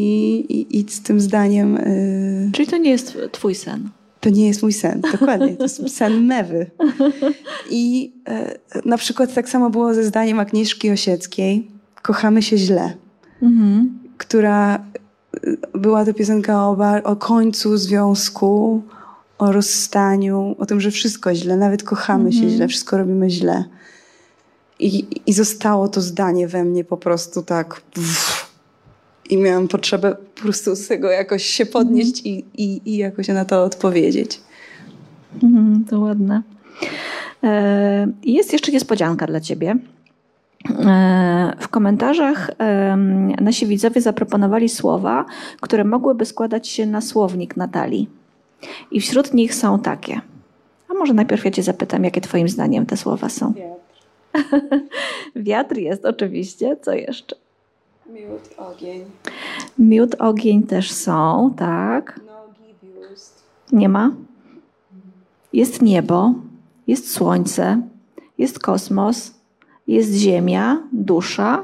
i, 0.49 0.79
i 0.79 0.85
z 0.91 1.01
tym 1.01 1.19
zdaniem 1.21 1.77
y, 1.77 2.49
Czyli 2.53 2.67
to 2.67 2.77
nie 2.77 2.89
jest 2.89 3.17
twój 3.31 3.55
sen. 3.55 3.89
to 4.19 4.29
nie 4.29 4.47
jest 4.47 4.63
mój 4.63 4.73
sen, 4.73 5.01
dokładnie. 5.11 5.55
To 5.57 5.63
jest 5.63 5.89
sen 5.97 6.25
mewy. 6.25 6.65
I 7.69 8.11
e, 8.27 8.57
na 8.85 8.97
przykład 8.97 9.33
tak 9.33 9.49
samo 9.49 9.69
było 9.69 9.93
ze 9.93 10.03
zdaniem 10.03 10.39
Agnieszki 10.39 10.91
Osieckiej 10.91 11.67
Kochamy 12.01 12.41
się 12.41 12.57
źle, 12.57 12.93
Mhm. 13.41 13.99
która 14.17 14.75
e, 14.75 14.79
była 15.79 16.05
to 16.05 16.13
piosenka 16.13 16.67
o, 16.67 16.77
o 17.03 17.15
końcu 17.15 17.77
związku, 17.77 18.81
o 19.37 19.51
rozstaniu, 19.51 20.55
o 20.59 20.65
tym, 20.65 20.81
że 20.81 20.91
wszystko 20.91 21.35
źle, 21.35 21.57
nawet 21.57 21.83
kochamy 21.83 22.33
się 22.33 22.49
źle, 22.49 22.67
wszystko 22.67 22.97
robimy 22.97 23.29
źle. 23.29 23.63
I, 24.81 25.07
I 25.27 25.33
zostało 25.33 25.87
to 25.87 26.01
zdanie 26.01 26.47
we 26.47 26.63
mnie 26.63 26.83
po 26.83 26.97
prostu 26.97 27.41
tak. 27.43 27.81
I 29.29 29.37
miałam 29.37 29.67
potrzebę 29.67 30.15
po 30.35 30.41
prostu 30.41 30.75
z 30.75 30.87
tego 30.87 31.09
jakoś 31.09 31.45
się 31.45 31.65
podnieść 31.65 32.21
i, 32.25 32.45
i, 32.57 32.81
i 32.85 32.97
jakoś 32.97 33.27
na 33.27 33.45
to 33.45 33.63
odpowiedzieć. 33.63 34.41
Mhm, 35.43 35.85
to 35.89 35.99
ładne. 35.99 36.41
E, 37.43 38.07
Jest 38.23 38.53
jeszcze 38.53 38.71
niespodzianka 38.71 39.27
dla 39.27 39.39
ciebie. 39.39 39.75
E, 40.79 41.53
W 41.59 41.67
komentarzach 41.67 42.51
nasi 43.41 43.67
widzowie 43.67 44.01
zaproponowali 44.01 44.69
słowa, 44.69 45.25
które 45.61 45.83
mogłyby 45.83 46.25
składać 46.25 46.67
się 46.67 46.85
na 46.85 47.01
słownik 47.01 47.57
Natalii. 47.57 48.09
I 48.91 49.01
wśród 49.01 49.33
nich 49.33 49.55
są 49.55 49.79
takie. 49.79 50.21
A 50.89 50.93
może 50.93 51.13
najpierw 51.13 51.45
ja 51.45 51.51
cię 51.51 51.63
zapytam, 51.63 52.03
jakie 52.03 52.21
twoim 52.21 52.49
zdaniem 52.49 52.85
te 52.85 52.97
słowa 52.97 53.29
są? 53.29 53.53
Wiatr 55.35 55.77
jest 55.77 56.05
oczywiście. 56.05 56.77
Co 56.81 56.91
jeszcze? 56.93 57.35
Miód, 58.09 58.41
ogień, 58.57 59.05
Miód, 59.79 60.15
ogień 60.19 60.63
też 60.63 60.91
są, 60.91 61.53
tak. 61.57 62.19
nogi, 62.27 62.73
biust. 62.83 63.43
Nie 63.71 63.89
ma. 63.89 64.11
Jest 65.53 65.81
niebo, 65.81 66.33
jest 66.87 67.11
słońce, 67.11 67.81
jest 68.37 68.59
kosmos, 68.59 69.33
jest 69.87 70.13
ziemia, 70.13 70.83
dusza. 70.91 71.63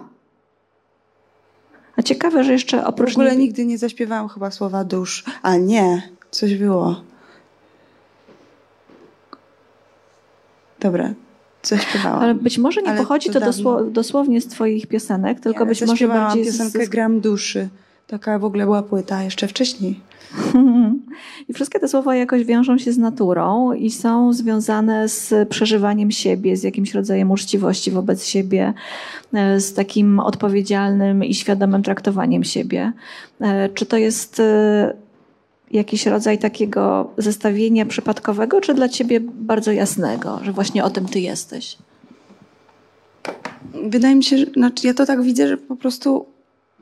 A 1.95 2.02
ciekawe, 2.02 2.44
że 2.44 2.52
jeszcze 2.53 2.81
W 2.84 2.85
oprócz 2.85 3.11
ogóle 3.11 3.31
niebie- 3.31 3.38
nigdy 3.44 3.65
nie 3.65 3.77
zaśpiewałam 3.77 4.27
chyba 4.30 4.52
słowa 4.52 4.84
dusz. 4.84 5.23
A 5.41 5.56
nie, 5.57 6.10
coś 6.31 6.56
było. 6.56 7.02
Dobra, 10.80 11.14
Ale 12.06 12.35
być 12.35 12.57
może 12.57 12.81
nie 12.81 12.89
Ale 12.89 12.99
pochodzi 12.99 13.30
to 13.30 13.39
to 13.39 13.45
dosło, 13.45 13.84
dosłownie 13.84 14.41
z 14.41 14.48
twoich 14.48 14.88
piosenek, 14.88 15.39
tylko 15.39 15.64
Nie, 15.64 15.69
być 15.69 15.85
może 15.85 16.07
bardziej 16.07 16.45
piosenkę 16.45 16.85
z, 16.85 16.89
Gram 16.89 17.19
duszy. 17.19 17.69
Taka 18.07 18.39
w 18.39 18.45
ogóle 18.45 18.64
była 18.64 18.84
płyta 18.84 19.23
jeszcze 19.23 19.48
wcześniej. 19.48 19.99
I 21.49 21.53
wszystkie 21.53 21.80
te 21.80 21.88
słowa 21.88 22.15
jakoś 22.15 22.44
wiążą 22.44 22.77
się 22.77 22.91
z 22.91 22.98
naturą 22.98 23.73
i 23.73 23.91
są 23.91 24.34
związane 24.34 25.10
z 25.10 25.49
przeżywaniem 25.49 26.11
siebie, 26.11 26.57
z 26.57 26.64
jakimś 26.64 26.94
rodzajem 26.94 27.31
uczciwości 27.31 27.91
wobec 27.91 28.26
siebie, 28.26 28.73
e, 29.34 29.60
z 29.60 29.73
takim 29.73 30.19
odpowiedzialnym 30.19 31.23
i 31.23 31.34
świadomym 31.34 31.84
traktowaniem 31.84 32.44
siebie. 32.44 32.91
E, 33.41 33.69
Czy 33.69 33.85
to 33.85 33.98
jest 33.98 34.39
e, 34.39 35.06
jakiś 35.72 36.06
rodzaj 36.06 36.38
takiego 36.38 37.11
zestawienia 37.18 37.85
przypadkowego, 37.85 38.61
czy 38.61 38.73
dla 38.73 38.89
ciebie 38.89 39.19
bardzo 39.19 39.72
jasnego, 39.72 40.39
że 40.44 40.52
właśnie 40.52 40.84
o 40.84 40.89
tym 40.89 41.06
ty 41.06 41.19
jesteś? 41.19 41.77
Wydaje 43.89 44.15
mi 44.15 44.23
się, 44.23 44.38
że 44.38 44.45
znaczy 44.45 44.88
ja 44.88 44.94
to 44.94 45.06
tak 45.06 45.22
widzę, 45.22 45.48
że 45.48 45.57
po 45.57 45.76
prostu 45.76 46.26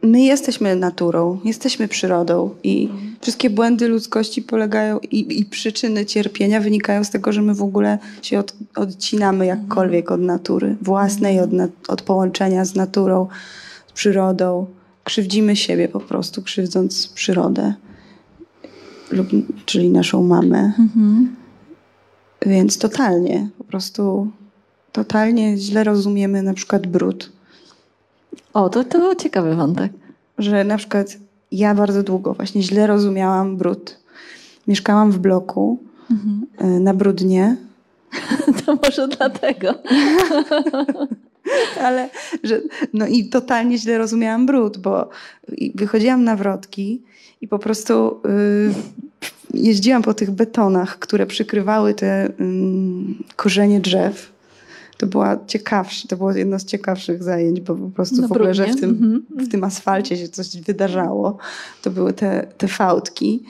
my 0.03 0.21
jesteśmy 0.21 0.75
naturą, 0.75 1.39
jesteśmy 1.45 1.87
przyrodą 1.87 2.55
i 2.63 2.89
wszystkie 3.21 3.49
błędy 3.49 3.87
ludzkości 3.87 4.41
polegają 4.41 4.99
i, 4.99 5.39
i 5.39 5.45
przyczyny 5.45 6.05
cierpienia 6.05 6.61
wynikają 6.61 7.03
z 7.03 7.09
tego, 7.09 7.31
że 7.31 7.41
my 7.41 7.55
w 7.55 7.63
ogóle 7.63 7.97
się 8.21 8.39
od, 8.39 8.53
odcinamy 8.75 9.45
jakkolwiek 9.45 10.11
od 10.11 10.21
natury 10.21 10.75
własnej, 10.81 11.39
od, 11.39 11.49
od 11.87 12.01
połączenia 12.01 12.65
z 12.65 12.75
naturą, 12.75 13.27
z 13.87 13.91
przyrodą. 13.91 14.65
Krzywdzimy 15.03 15.55
siebie 15.55 15.87
po 15.87 15.99
prostu, 15.99 16.41
krzywdząc 16.41 17.07
przyrodę, 17.07 17.73
lub, 19.11 19.27
czyli 19.65 19.89
naszą 19.89 20.23
mamę. 20.23 20.71
Więc 22.45 22.77
totalnie, 22.77 23.49
po 23.57 23.63
prostu 23.63 24.31
totalnie 24.91 25.57
źle 25.57 25.83
rozumiemy 25.83 26.43
na 26.43 26.53
przykład 26.53 26.87
brud. 26.87 27.31
O, 28.53 28.69
to, 28.69 28.83
to 28.83 29.15
ciekawy 29.15 29.55
wątek. 29.55 29.93
Że 30.37 30.63
na 30.63 30.77
przykład 30.77 31.17
ja 31.51 31.75
bardzo 31.75 32.03
długo 32.03 32.33
właśnie 32.33 32.61
źle 32.61 32.87
rozumiałam 32.87 33.57
brud. 33.57 33.99
Mieszkałam 34.67 35.11
w 35.11 35.19
bloku 35.19 35.79
y, 36.61 36.79
na 36.79 36.93
brudnie, 36.93 37.57
To 38.65 38.77
może 38.83 39.07
dlatego. 39.07 39.73
ale 41.85 42.09
że, 42.43 42.61
no 42.93 43.07
i 43.07 43.29
totalnie 43.29 43.77
źle 43.77 43.97
rozumiałam 43.97 44.45
brud, 44.45 44.77
bo 44.77 45.09
wychodziłam 45.75 46.23
na 46.23 46.35
wrotki 46.35 47.01
i 47.45 47.47
po 47.47 47.59
prostu 47.59 48.21
y, 49.53 49.57
jeździłam 49.57 50.01
po 50.01 50.13
tych 50.13 50.31
betonach, 50.31 50.99
które 50.99 51.25
przykrywały 51.25 51.93
te 51.93 52.31
ym, 52.39 53.23
korzenie 53.35 53.79
drzew. 53.79 54.31
To 54.97 55.07
była 55.07 55.39
ciekawsze, 55.47 56.07
to 56.07 56.17
było 56.17 56.31
jedno 56.31 56.59
z 56.59 56.65
ciekawszych 56.65 57.23
zajęć, 57.23 57.61
bo 57.61 57.75
po 57.75 57.89
prostu 57.89 58.21
Na 58.21 58.27
w 58.27 58.31
ogóle, 58.31 58.53
że 58.53 58.67
w 58.67 58.79
tym, 58.79 58.89
Mhm. 58.89 59.23
w 59.47 59.51
tym 59.51 59.63
asfalcie 59.63 60.17
się 60.17 60.27
coś 60.27 60.57
wydarzało. 60.57 61.37
To 61.81 61.91
były 61.91 62.13
te, 62.13 62.47
te 62.57 62.67
fałdki. 62.67 63.43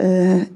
Yy, 0.00 0.06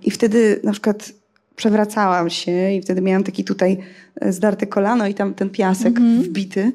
I 0.03 0.11
wtedy 0.11 0.61
na 0.65 0.73
przykład 0.73 1.13
przewracałam 1.57 2.31
się 2.31 2.73
i 2.73 2.83
wtedy 2.83 3.01
miałam 3.01 3.25
taki 3.25 3.45
tutaj 3.45 3.79
e, 4.21 4.33
zdarte 4.33 4.67
kolano 4.67 5.07
i 5.07 5.15
tam 5.15 5.35
ten 5.35 5.51
piasek 5.51 6.01
wbity. 6.01 6.73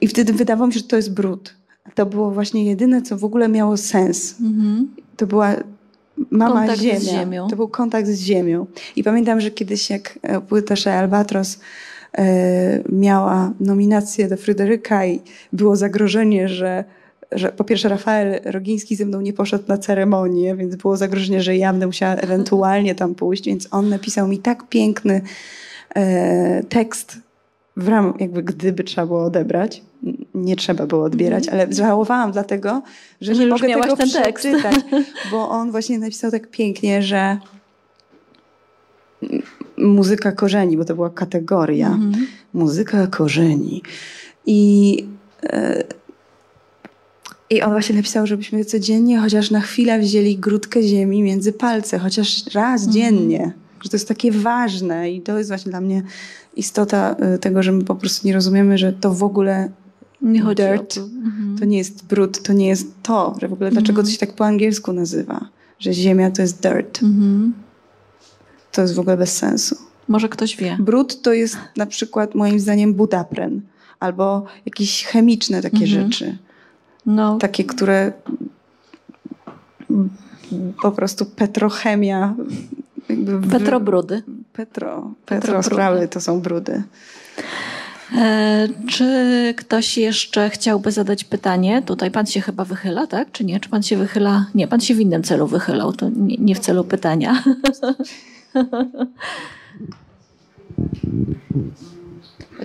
I 0.00 0.08
wtedy 0.08 0.32
wydawało 0.32 0.66
mi 0.66 0.72
się, 0.72 0.78
że 0.78 0.86
to 0.86 0.96
jest 0.96 1.14
brud. 1.14 1.57
To 1.94 2.06
było 2.06 2.30
właśnie 2.30 2.64
jedyne, 2.64 3.02
co 3.02 3.16
w 3.16 3.24
ogóle 3.24 3.48
miało 3.48 3.76
sens. 3.76 4.34
To 5.16 5.26
była 5.26 5.56
mama 6.30 6.54
Kontakt 6.54 6.78
z 6.78 6.82
ziemia. 6.82 7.00
ziemią. 7.00 7.48
To 7.48 7.56
był 7.56 7.68
kontakt 7.68 8.08
z 8.08 8.20
ziemią. 8.20 8.66
I 8.96 9.04
pamiętam, 9.04 9.40
że 9.40 9.50
kiedyś 9.50 9.90
jak 9.90 10.18
e, 10.22 10.40
płyta 10.40 10.76
Shea 10.76 10.98
Albatros 10.98 11.58
e, 12.18 12.82
miała 12.88 13.52
nominację 13.60 14.28
do 14.28 14.36
Fryderyka 14.36 15.06
i 15.06 15.20
było 15.52 15.76
zagrożenie, 15.76 16.48
że 16.48 16.84
że 17.32 17.52
po 17.52 17.64
pierwsze 17.64 17.88
Rafael 17.88 18.40
Rogiński 18.44 18.96
ze 18.96 19.06
mną 19.06 19.20
nie 19.20 19.32
poszedł 19.32 19.64
na 19.68 19.78
ceremonię, 19.78 20.56
więc 20.56 20.76
było 20.76 20.96
zagrożenie, 20.96 21.42
że 21.42 21.56
ja 21.56 21.72
będę 21.72 21.86
musiała 21.86 22.14
ewentualnie 22.14 22.94
tam 22.94 23.14
pójść, 23.14 23.44
więc 23.44 23.68
on 23.70 23.88
napisał 23.88 24.28
mi 24.28 24.38
tak 24.38 24.68
piękny 24.68 25.20
e, 25.94 26.62
tekst 26.68 27.16
w 27.78 27.88
ram, 27.88 28.14
jakby 28.20 28.42
gdyby 28.42 28.84
trzeba 28.84 29.06
było 29.06 29.24
odebrać. 29.24 29.82
Nie 30.34 30.56
trzeba 30.56 30.86
było 30.86 31.04
odbierać, 31.04 31.48
ale 31.48 31.72
żałowałam 31.72 32.32
dlatego, 32.32 32.82
że, 33.20 33.34
Że 33.34 33.40
nie 33.42 33.48
mogę 33.48 33.68
tego 33.68 33.96
ten 33.96 34.08
przeczytać, 34.08 34.74
bo 35.30 35.48
on 35.48 35.70
właśnie 35.70 35.98
napisał 35.98 36.30
tak 36.30 36.50
pięknie, 36.50 37.02
że 37.02 37.38
muzyka 39.78 40.32
korzeni, 40.32 40.76
bo 40.76 40.84
to 40.84 40.94
była 40.94 41.10
kategoria. 41.10 41.88
Mhm. 41.88 42.26
Muzyka 42.52 43.06
korzeni. 43.06 43.82
I, 44.46 45.04
e, 45.42 45.84
I 47.50 47.62
on 47.62 47.70
właśnie 47.70 47.96
napisał, 47.96 48.26
żebyśmy 48.26 48.64
codziennie 48.64 49.18
chociaż 49.18 49.50
na 49.50 49.60
chwilę 49.60 49.98
wzięli 49.98 50.36
grudkę 50.36 50.82
ziemi 50.82 51.22
między 51.22 51.52
palce, 51.52 51.98
chociaż 51.98 52.54
raz 52.54 52.86
Mhm. 52.86 52.92
dziennie. 52.92 53.52
Że 53.80 53.90
to 53.90 53.96
jest 53.96 54.08
takie 54.08 54.32
ważne 54.32 55.10
i 55.10 55.20
to 55.20 55.38
jest 55.38 55.50
właśnie 55.50 55.70
dla 55.70 55.80
mnie 55.80 56.02
istota 56.58 57.16
e, 57.18 57.38
tego, 57.38 57.62
że 57.62 57.72
my 57.72 57.84
po 57.84 57.94
prostu 57.94 58.26
nie 58.26 58.34
rozumiemy, 58.34 58.78
że 58.78 58.92
to 58.92 59.14
w 59.14 59.22
ogóle 59.22 59.70
Nie 60.22 60.40
chodzi 60.42 60.62
Dirt. 60.62 60.94
to. 60.94 61.00
Mhm. 61.00 61.56
to 61.58 61.64
nie 61.64 61.78
jest 61.78 62.06
brud, 62.06 62.42
to 62.42 62.52
nie 62.52 62.68
jest 62.68 62.86
to, 63.02 63.34
że 63.40 63.48
w 63.48 63.52
ogóle 63.52 63.70
dlaczego 63.70 64.02
to 64.02 64.08
się 64.08 64.18
tak 64.18 64.32
po 64.32 64.44
angielsku 64.46 64.92
nazywa, 64.92 65.48
że 65.78 65.92
ziemia 65.92 66.30
to 66.30 66.42
jest 66.42 66.62
dirt. 66.62 67.02
Mhm. 67.02 67.52
To 68.72 68.82
jest 68.82 68.94
w 68.94 68.98
ogóle 69.00 69.16
bez 69.16 69.36
sensu. 69.36 69.76
Może 70.08 70.28
ktoś 70.28 70.56
wie. 70.56 70.76
Brud 70.80 71.22
to 71.22 71.32
jest 71.32 71.56
na 71.76 71.86
przykład 71.86 72.34
moim 72.34 72.60
zdaniem 72.60 72.94
budapren 72.94 73.60
albo 74.00 74.44
jakieś 74.66 75.04
chemiczne 75.04 75.62
takie 75.62 75.84
Mhm. 75.84 75.90
rzeczy. 76.12 76.38
No, 77.06 77.38
Takie, 77.38 77.64
które 77.64 78.12
po 80.82 80.92
prostu 80.92 81.26
petrochemia. 81.26 82.34
Jakby 83.08 83.38
w- 83.40 83.50
Petrobrudy. 83.50 84.22
Petro, 84.58 85.14
Petrobrudy. 85.26 85.46
petro 85.46 85.62
sprawy 85.62 86.08
to 86.08 86.20
są 86.20 86.40
brudy. 86.40 86.82
E, 88.16 88.68
czy 88.88 89.54
ktoś 89.56 89.98
jeszcze 89.98 90.50
chciałby 90.50 90.92
zadać 90.92 91.24
pytanie? 91.24 91.82
Tutaj 91.82 92.10
pan 92.10 92.26
się 92.26 92.40
chyba 92.40 92.64
wychyla, 92.64 93.06
tak? 93.06 93.32
Czy 93.32 93.44
nie? 93.44 93.60
Czy 93.60 93.68
pan 93.68 93.82
się 93.82 93.96
wychyla? 93.96 94.46
Nie, 94.54 94.68
pan 94.68 94.80
się 94.80 94.94
w 94.94 95.00
innym 95.00 95.22
celu 95.22 95.46
wychylał, 95.46 95.92
to 95.92 96.08
nie, 96.08 96.36
nie 96.36 96.54
w 96.54 96.58
celu 96.58 96.84
pytania. 96.84 97.42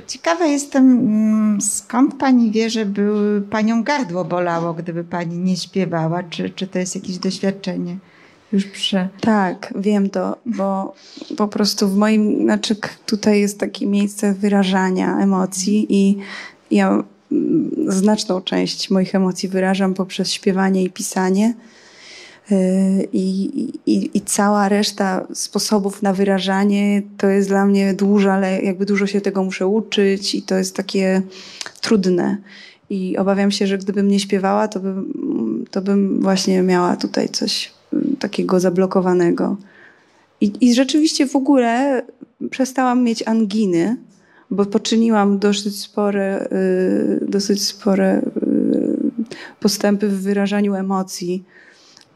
Ciekawa 0.08 0.46
jestem, 0.46 0.92
mm, 0.92 1.62
skąd 1.62 2.16
pani 2.18 2.52
wie, 2.52 2.70
że 2.70 2.86
by 2.86 3.42
panią 3.50 3.84
gardło 3.84 4.26
bolało, 4.26 4.74
gdyby 4.74 5.04
pani 5.04 5.38
nie 5.38 5.58
śpiewała? 5.58 6.24
Czy, 6.24 6.50
czy 6.50 6.68
to 6.68 6.80
jest 6.80 6.96
jakieś 6.96 7.18
doświadczenie 7.18 7.98
już. 8.54 8.96
Tak, 9.22 9.74
wiem 9.76 10.10
to, 10.10 10.38
bo 10.46 10.94
po 11.38 11.48
prostu 11.48 11.90
w 11.90 11.96
moim, 11.96 12.44
znaczy 12.44 12.76
tutaj 13.06 13.40
jest 13.40 13.60
takie 13.60 13.88
miejsce 13.88 14.34
wyrażania 14.34 15.20
emocji 15.20 15.88
i 15.90 16.18
ja 16.72 17.04
mm, 17.32 17.72
znaczną 17.88 18.42
część 18.42 18.90
moich 18.90 19.16
emocji 19.16 19.50
wyrażam 19.50 19.94
poprzez 19.94 20.32
śpiewanie 20.32 20.84
i 20.84 20.90
pisanie. 20.90 21.54
Yy, 22.52 22.58
I, 23.14 23.24
i, 23.86 24.18
I 24.18 24.22
cała 24.22 24.70
reszta 24.70 25.28
sposobów 25.34 26.02
na 26.02 26.14
wyrażanie 26.14 27.02
to 27.18 27.28
jest 27.28 27.48
dla 27.48 27.66
mnie 27.66 27.94
dłuższe, 27.94 28.34
ale 28.34 28.62
jakby 28.62 28.86
dużo 28.86 29.08
się 29.08 29.22
tego 29.22 29.44
muszę 29.44 29.68
uczyć 29.68 30.36
i 30.36 30.42
to 30.42 30.56
jest 30.56 30.76
takie 30.76 31.22
trudne. 31.82 32.38
I 32.90 33.18
obawiam 33.18 33.52
się, 33.52 33.68
że 33.68 33.78
gdybym 33.78 34.08
nie 34.08 34.20
śpiewała, 34.20 34.68
to 34.68 34.80
bym, 34.80 35.14
to 35.72 35.82
bym 35.82 36.22
właśnie 36.22 36.62
miała 36.62 36.96
tutaj 36.96 37.30
coś 37.30 37.72
takiego 38.20 38.60
zablokowanego. 38.60 39.58
I, 40.42 40.52
I 40.62 40.74
rzeczywiście 40.74 41.28
w 41.28 41.36
ogóle 41.36 42.04
przestałam 42.50 43.04
mieć 43.04 43.28
anginy, 43.28 43.98
bo 44.52 44.66
poczyniłam 44.66 45.40
dosyć 45.40 45.80
spore, 45.80 46.48
y, 47.22 47.26
dosyć 47.28 47.64
spore 47.64 48.22
y, 48.22 48.24
postępy 49.60 50.08
w 50.08 50.22
wyrażaniu 50.22 50.76
emocji 50.76 51.44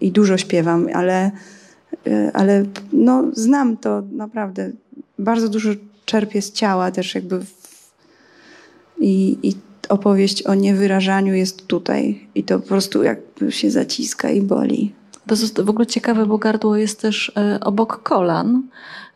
i 0.02 0.12
dużo 0.12 0.38
śpiewam, 0.38 0.88
ale, 0.94 1.32
y, 2.08 2.32
ale 2.34 2.66
no, 2.94 3.24
znam 3.34 3.78
to 3.78 4.04
naprawdę. 4.12 4.72
Bardzo 5.20 5.49
dużo 5.49 5.70
czerpię 6.06 6.41
z 6.41 6.52
ciała 6.52 6.91
też 6.91 7.16
jakby 7.16 7.40
w, 7.40 7.58
i, 8.99 9.38
i 9.44 9.54
opowieść 9.90 10.44
o 10.44 10.56
niewyrażaniu 10.56 11.34
jest 11.34 11.68
tutaj 11.68 12.28
i 12.36 12.44
to 12.44 12.60
po 12.60 12.68
prostu 12.68 13.04
jakby 13.04 13.52
się 13.52 13.72
zaciska 13.72 14.30
i 14.30 14.41
boli. 14.41 14.94
To 15.28 15.36
jest 15.36 15.62
w 15.62 15.70
ogóle 15.70 15.86
ciekawe, 15.86 16.26
bo 16.26 16.38
gardło 16.38 16.76
jest 16.78 17.02
też 17.02 17.32
e, 17.38 17.60
obok 17.60 18.04
kolan. 18.04 18.64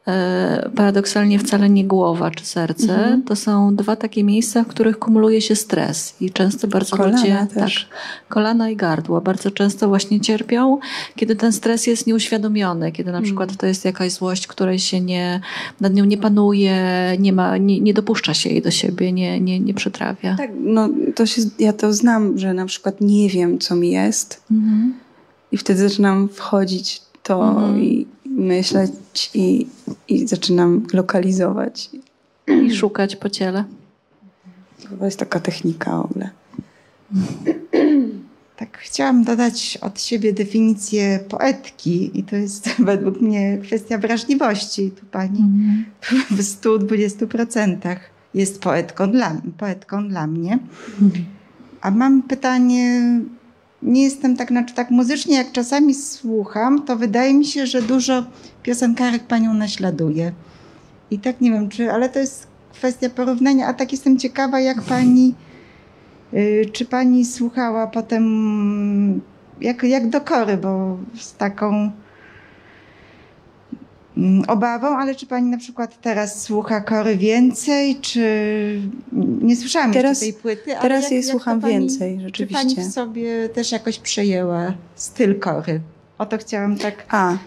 E, 0.08 0.70
paradoksalnie 0.76 1.40
wcale 1.40 1.70
nie 1.70 1.86
głowa 1.86 2.32
czy 2.32 2.46
serce. 2.46 2.94
Mhm. 2.94 3.24
To 3.24 3.36
są 3.36 3.76
dwa 3.76 3.96
takie 3.96 4.24
miejsca, 4.24 4.64
w 4.64 4.68
których 4.68 5.00
kumuluje 5.00 5.42
się 5.42 5.56
stres 5.56 6.16
i 6.22 6.32
często 6.32 6.68
bardzo 6.68 6.98
Kolana 6.98 7.18
ludzie... 7.18 7.48
też. 7.54 7.88
Tak, 7.90 7.98
kolana 8.30 8.70
i 8.70 8.76
gardło 8.76 9.22
bardzo 9.22 9.52
często 9.52 9.88
właśnie 9.88 10.20
cierpią, 10.22 10.80
kiedy 11.16 11.36
ten 11.36 11.52
stres 11.54 11.88
jest 11.88 12.08
nieuświadomiony, 12.08 12.92
kiedy 12.92 13.12
na 13.12 13.18
Mhm. 13.18 13.24
przykład 13.24 13.58
to 13.58 13.66
jest 13.66 13.86
jakaś 13.86 14.12
złość, 14.12 14.48
której 14.48 14.80
się 14.80 15.02
nie, 15.02 15.42
nad 15.82 15.94
nią 15.94 16.06
nie 16.06 16.18
panuje, 16.18 16.78
nie, 17.20 17.34
ma, 17.34 17.58
nie, 17.58 17.80
nie 17.80 17.94
dopuszcza 17.94 18.34
się 18.34 18.50
jej 18.50 18.62
do 18.62 18.72
siebie, 18.72 19.12
nie, 19.14 19.40
nie, 19.42 19.60
nie 19.60 19.74
przytrawia. 19.74 20.36
Tak, 20.38 20.50
no 20.60 20.90
to 21.16 21.26
się, 21.26 21.42
ja 21.60 21.74
to 21.74 21.94
znam, 21.94 22.38
że 22.38 22.54
na 22.54 22.66
przykład 22.66 23.02
nie 23.02 23.30
wiem, 23.30 23.60
co 23.60 23.76
mi 23.76 23.92
jest 23.92 24.44
Mhm. 24.52 24.94
I 25.52 25.58
wtedy 25.58 25.90
zaczynam 25.90 26.30
wchodzić 26.30 27.02
w 27.14 27.28
to 27.28 27.50
Mhm. 27.50 27.82
i 27.84 28.08
myśleć 28.26 29.32
i, 29.34 29.68
i 30.08 30.28
zaczynam 30.28 30.86
lokalizować. 30.94 31.90
I 32.48 32.76
szukać 32.76 33.16
po 33.16 33.30
ciele. 33.30 33.64
To 35.00 35.06
jest 35.06 35.20
taka 35.20 35.40
technika 35.40 35.98
w 35.98 36.06
ogóle. 36.06 36.30
Tak, 38.58 38.78
chciałam 38.78 39.24
dodać 39.24 39.78
od 39.82 40.02
siebie 40.02 40.34
definicję 40.34 41.20
poetki 41.30 42.20
i 42.20 42.24
to 42.24 42.36
jest 42.36 42.70
według 42.80 43.22
mnie 43.22 43.58
kwestia 43.64 43.98
wrażliwości. 43.98 44.92
Tu 44.92 45.06
pani 45.06 45.40
Mhm. 45.40 45.86
w 46.38 46.42
120% 46.42 47.96
jest 48.34 48.62
poetką 48.62 49.12
dla, 49.12 49.42
poetką 49.58 50.10
dla 50.10 50.28
mnie. 50.28 50.60
A 51.82 51.92
mam 51.92 52.24
pytanie, 52.24 53.02
nie 53.84 54.04
jestem 54.04 54.38
tak, 54.38 54.48
znaczy 54.48 54.74
tak 54.74 54.92
muzycznie, 54.92 55.38
jak 55.38 55.52
czasami 55.52 55.94
słucham, 55.94 56.86
to 56.86 56.96
wydaje 56.96 57.34
mi 57.34 57.46
się, 57.46 57.68
że 57.68 57.82
dużo 57.82 58.24
piosenkarek 58.64 59.24
panią 59.24 59.54
naśladuje. 59.54 60.32
I 61.12 61.20
tak 61.20 61.42
nie 61.42 61.52
wiem, 61.52 61.70
czy, 61.70 61.92
ale 61.92 62.10
to 62.10 62.20
jest 62.20 62.48
kwestia 62.74 63.10
porównania, 63.10 63.68
a 63.68 63.74
tak 63.74 63.92
jestem 63.92 64.20
ciekawa, 64.20 64.60
jak 64.60 64.82
pani, 64.82 65.36
y, 66.34 66.66
czy 66.74 66.86
pani 66.86 67.26
słuchała 67.26 67.88
potem, 67.88 69.22
jak, 69.62 69.84
jak 69.84 70.10
do 70.10 70.22
kory, 70.22 70.58
bo 70.58 70.98
z 71.16 71.34
taką 71.34 71.92
obawą, 74.48 74.88
ale 74.88 75.16
czy 75.16 75.26
pani 75.26 75.50
na 75.50 75.58
przykład 75.58 76.02
teraz 76.02 76.42
słucha 76.42 76.82
kory 76.82 77.18
więcej, 77.18 77.96
czy 77.96 78.22
nie 79.42 79.56
słyszałam 79.56 79.94
Teraz- 79.94 80.20
tej 80.20 80.34
płyty, 80.34 80.72
ale 80.74 80.82
teraz 80.82 81.04
jak, 81.04 81.12
jej 81.12 81.22
jak 81.22 81.32
słucham 81.32 81.62
pani, 81.62 81.74
więcej, 81.74 82.18
Czy 82.18 82.24
rzeczywiście. 82.24 82.76
pani 82.76 82.90
w 82.90 82.94
sobie 82.94 83.50
też 83.50 83.72
jakoś 83.72 84.00
przejęła 84.00 84.74
styl 84.96 85.40
kory? 85.40 85.80
O 86.18 86.26
to 86.26 86.38
chciałam 86.38 86.78
tak 86.78 87.06
A, 87.10 87.38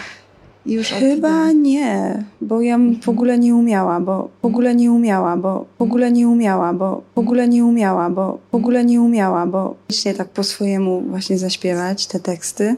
już 0.66 0.92
od- 0.92 0.98
chyba 0.98 1.52
nie, 1.52 2.24
bo 2.40 2.60
ja 2.60 2.74
m- 2.74 3.00
w 3.02 3.08
ogóle 3.08 3.38
nie 3.38 3.54
umiała, 3.54 4.00
bo 4.00 4.28
w 4.42 4.44
ogóle 4.44 4.74
nie 4.74 4.92
umiała, 4.92 5.36
bo 5.36 5.66
w 5.78 5.82
ogóle 5.82 6.10
nie 6.12 6.28
umiała, 6.28 6.72
bo 6.72 7.02
w 7.14 7.18
ogóle 7.18 7.48
nie 7.48 7.64
umiała, 7.64 8.10
bo 8.10 8.38
w 8.52 8.54
ogóle 8.54 8.84
nie 8.84 9.00
umiała, 9.00 9.46
bo 9.46 9.74
właśnie 9.88 10.14
tak 10.14 10.28
po 10.28 10.44
swojemu 10.44 11.00
właśnie 11.00 11.38
zaśpiewać 11.38 12.06
te 12.06 12.20
teksty. 12.20 12.76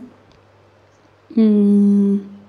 Mm. 1.37 2.40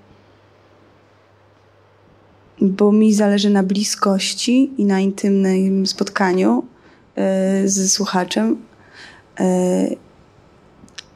Bo 2.62 2.92
mi 2.92 3.14
zależy 3.14 3.50
na 3.50 3.62
bliskości 3.62 4.70
i 4.78 4.84
na 4.84 5.00
intymnym 5.00 5.86
spotkaniu 5.86 6.64
e, 7.16 7.68
ze 7.68 7.88
słuchaczem. 7.88 8.56
E, 9.40 9.86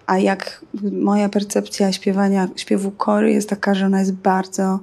a 0.07 0.19
jak 0.19 0.65
moja 0.93 1.29
percepcja 1.29 1.93
śpiewania, 1.93 2.49
śpiewu 2.57 2.91
kory 2.91 3.33
jest 3.33 3.49
taka, 3.49 3.75
że 3.75 3.87
ona 3.87 3.99
jest 4.01 4.13
bardzo 4.13 4.81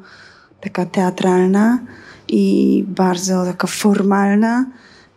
taka 0.62 0.86
teatralna 0.86 1.80
i 2.28 2.86
bardzo 2.88 3.46
taka 3.46 3.68
formalna, 3.68 4.66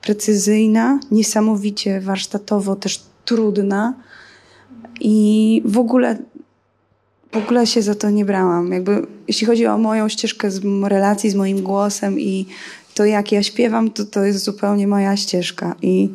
precyzyjna, 0.03 1.01
niesamowicie 1.11 2.01
warsztatowo 2.01 2.77
też 2.77 3.03
trudna 3.25 3.95
i 5.01 5.63
w 5.65 5.79
ogóle 5.79 6.17
w 7.33 7.37
ogóle 7.37 7.67
się 7.67 7.83
za 7.83 7.95
to 7.95 8.11
nie 8.11 8.25
brałam. 8.25 8.73
Jakby, 8.73 9.07
jeśli 9.29 9.47
chodzi 9.47 9.67
o 9.67 9.79
moją 9.79 10.09
ścieżkę 10.09 10.51
z 10.51 10.61
relacji 10.85 11.31
z 11.31 11.35
moim 11.35 11.63
głosem 11.63 12.21
i 12.21 12.47
to, 12.95 13.05
jak 13.05 13.33
ja 13.33 13.43
śpiewam, 13.43 13.91
to 13.91 14.05
to 14.05 14.25
jest 14.25 14.45
zupełnie 14.45 14.87
moja 14.87 15.17
ścieżka. 15.17 15.75
I 15.83 16.11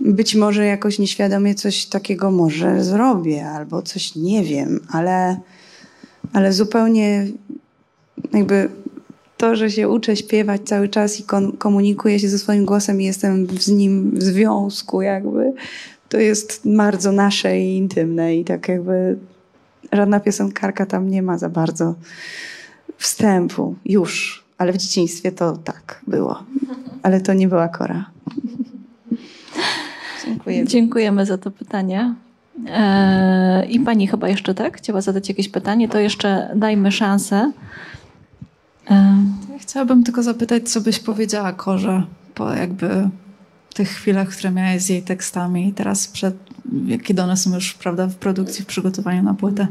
być 0.00 0.34
może 0.34 0.66
jakoś 0.66 0.98
nieświadomie 0.98 1.54
coś 1.54 1.86
takiego 1.86 2.30
może 2.30 2.84
zrobię, 2.84 3.48
albo 3.48 3.82
coś 3.82 4.16
nie 4.16 4.44
wiem, 4.44 4.80
ale, 4.90 5.40
ale 6.32 6.52
zupełnie 6.52 7.26
jakby 8.32 8.68
to, 9.36 9.56
że 9.56 9.70
się 9.70 9.88
uczę 9.88 10.16
śpiewać 10.16 10.60
cały 10.64 10.88
czas 10.88 11.20
i 11.20 11.24
komunikuję 11.58 12.18
się 12.18 12.28
ze 12.28 12.38
swoim 12.38 12.64
głosem 12.64 13.00
i 13.00 13.04
jestem 13.04 13.46
z 13.60 13.68
nim 13.68 14.10
w 14.14 14.22
związku, 14.22 15.02
jakby, 15.02 15.52
to 16.08 16.18
jest 16.18 16.60
bardzo 16.64 17.12
nasze 17.12 17.58
i 17.60 17.76
intymne 17.76 18.36
i 18.36 18.44
tak 18.44 18.68
jakby 18.68 19.18
żadna 19.92 20.20
piosenkarka 20.20 20.86
tam 20.86 21.08
nie 21.10 21.22
ma 21.22 21.38
za 21.38 21.48
bardzo 21.48 21.94
wstępu 22.98 23.74
już, 23.84 24.44
ale 24.58 24.72
w 24.72 24.76
dzieciństwie 24.76 25.32
to 25.32 25.56
tak 25.56 26.00
było. 26.06 26.42
Ale 27.02 27.20
to 27.20 27.34
nie 27.34 27.48
była 27.48 27.68
Kora. 27.68 28.10
Dziękuję. 30.26 30.66
Dziękujemy 30.66 31.26
za 31.26 31.38
to 31.38 31.50
pytanie. 31.50 32.14
Eee, 32.66 33.74
I 33.74 33.80
pani 33.80 34.06
chyba 34.06 34.28
jeszcze 34.28 34.54
tak 34.54 34.76
chciała 34.76 35.00
zadać 35.00 35.28
jakieś 35.28 35.48
pytanie, 35.48 35.88
to 35.88 35.98
jeszcze 35.98 36.52
dajmy 36.56 36.92
szansę. 36.92 37.52
Eee. 38.90 38.98
Chciałabym 39.58 40.04
tylko 40.04 40.22
zapytać, 40.22 40.68
co 40.68 40.80
byś 40.80 40.98
powiedziała 40.98 41.52
Korze 41.52 42.02
po 42.34 42.54
jakby 42.54 43.08
tych 43.74 43.88
chwilach, 43.88 44.28
które 44.28 44.50
miałeś 44.50 44.82
z 44.82 44.88
jej 44.88 45.02
tekstami 45.02 45.68
i 45.68 45.72
teraz 45.72 46.08
przed, 46.08 46.34
kiedy 47.02 47.22
one 47.22 47.36
są 47.36 47.54
już 47.54 47.74
prawda, 47.74 48.06
w 48.06 48.14
produkcji, 48.14 48.64
w 48.64 48.66
przygotowaniu 48.66 49.22
na 49.22 49.34
płytę. 49.34 49.66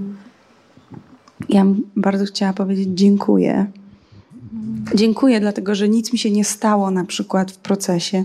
Ja 1.49 1.65
bardzo 1.95 2.25
chciała 2.25 2.53
powiedzieć 2.53 2.89
dziękuję. 2.93 3.65
Dziękuję, 4.95 5.39
dlatego 5.39 5.75
że 5.75 5.89
nic 5.89 6.13
mi 6.13 6.19
się 6.19 6.31
nie 6.31 6.45
stało 6.45 6.91
na 6.91 7.05
przykład 7.05 7.51
w 7.51 7.57
procesie, 7.57 8.23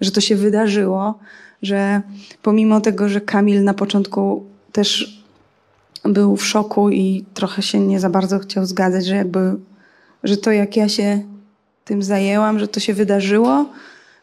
że 0.00 0.10
to 0.10 0.20
się 0.20 0.36
wydarzyło, 0.36 1.18
że 1.62 2.02
pomimo 2.42 2.80
tego, 2.80 3.08
że 3.08 3.20
Kamil 3.20 3.64
na 3.64 3.74
początku 3.74 4.44
też 4.72 5.18
był 6.04 6.36
w 6.36 6.44
szoku 6.46 6.90
i 6.90 7.24
trochę 7.34 7.62
się 7.62 7.80
nie 7.80 8.00
za 8.00 8.10
bardzo 8.10 8.38
chciał 8.38 8.66
zgadzać, 8.66 9.06
że 9.06 9.16
jakby, 9.16 9.54
że 10.24 10.36
to 10.36 10.52
jak 10.52 10.76
ja 10.76 10.88
się 10.88 11.22
tym 11.84 12.02
zajęłam, 12.02 12.58
że 12.58 12.68
to 12.68 12.80
się 12.80 12.94
wydarzyło, 12.94 13.66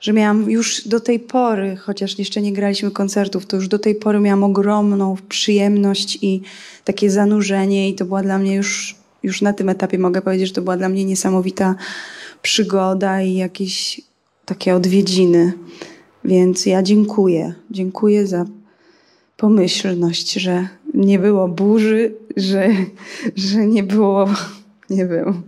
że 0.06 0.14
miałam 0.14 0.52
już 0.52 0.88
do 0.88 1.00
tej 1.00 1.20
pory, 1.20 1.76
chociaż 1.76 2.20
jeszcze 2.20 2.42
nie 2.42 2.54
graliśmy 2.54 2.92
koncertów, 2.92 3.46
to 3.46 3.56
już 3.56 3.68
do 3.68 3.80
tej 3.80 3.96
pory 3.96 4.20
miałam 4.20 4.44
ogromną 4.44 5.16
przyjemność 5.30 6.18
i 6.22 6.42
takie 6.84 7.12
zanurzenie 7.12 7.90
i 7.90 7.96
to 7.96 8.06
była 8.06 8.24
dla 8.24 8.38
mnie 8.38 8.56
już, 8.56 8.96
już 9.24 9.42
na 9.42 9.54
tym 9.54 9.70
etapie 9.70 10.00
mogę 10.00 10.22
powiedzieć, 10.22 10.48
że 10.48 10.54
to 10.54 10.62
była 10.62 10.78
dla 10.78 10.90
mnie 10.90 11.06
niesamowita 11.06 11.76
przygoda 12.42 13.22
i 13.22 13.36
jakieś 13.36 14.02
takie 14.46 14.76
odwiedziny. 14.76 15.54
Więc 16.26 16.66
ja 16.66 16.84
dziękuję. 16.84 17.54
Dziękuję 17.72 18.28
za 18.28 18.46
pomyślność, 19.38 20.34
że 20.34 20.68
nie 20.94 21.20
było 21.20 21.48
burzy, 21.48 22.16
że, 22.38 22.70
że 23.36 23.68
nie 23.68 23.84
było, 23.84 24.30
nie 24.90 25.08
wiem, 25.08 25.42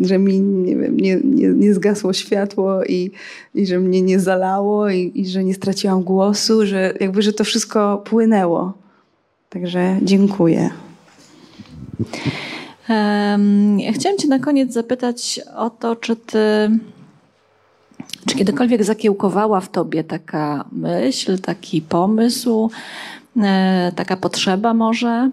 że 0.00 0.18
mi 0.18 0.40
nie, 0.40 0.76
wiem, 0.76 0.96
nie, 0.96 1.20
nie, 1.24 1.48
nie 1.48 1.74
zgasło 1.74 2.12
światło 2.12 2.84
i, 2.84 3.10
i 3.54 3.66
że 3.66 3.78
mnie 3.78 4.02
nie 4.02 4.20
zalało 4.20 4.90
i, 4.90 5.12
i 5.14 5.28
że 5.28 5.44
nie 5.44 5.54
straciłam 5.54 6.02
głosu, 6.02 6.66
że 6.66 6.94
jakby, 7.00 7.22
że 7.22 7.32
to 7.32 7.44
wszystko 7.44 8.02
płynęło. 8.04 8.72
Także 9.50 9.98
dziękuję. 10.02 10.70
Um, 12.88 13.78
chciałam 13.92 14.18
Cię 14.18 14.28
na 14.28 14.38
koniec 14.38 14.72
zapytać 14.72 15.40
o 15.56 15.70
to, 15.70 15.96
czy 15.96 16.16
Ty 16.16 16.70
czy 18.26 18.36
kiedykolwiek 18.36 18.84
zakiełkowała 18.84 19.60
w 19.60 19.70
tobie 19.70 20.04
taka 20.04 20.64
myśl, 20.72 21.38
taki 21.38 21.82
pomysł, 21.82 22.70
e, 23.42 23.92
taka 23.96 24.16
potrzeba 24.16 24.74
może, 24.74 25.30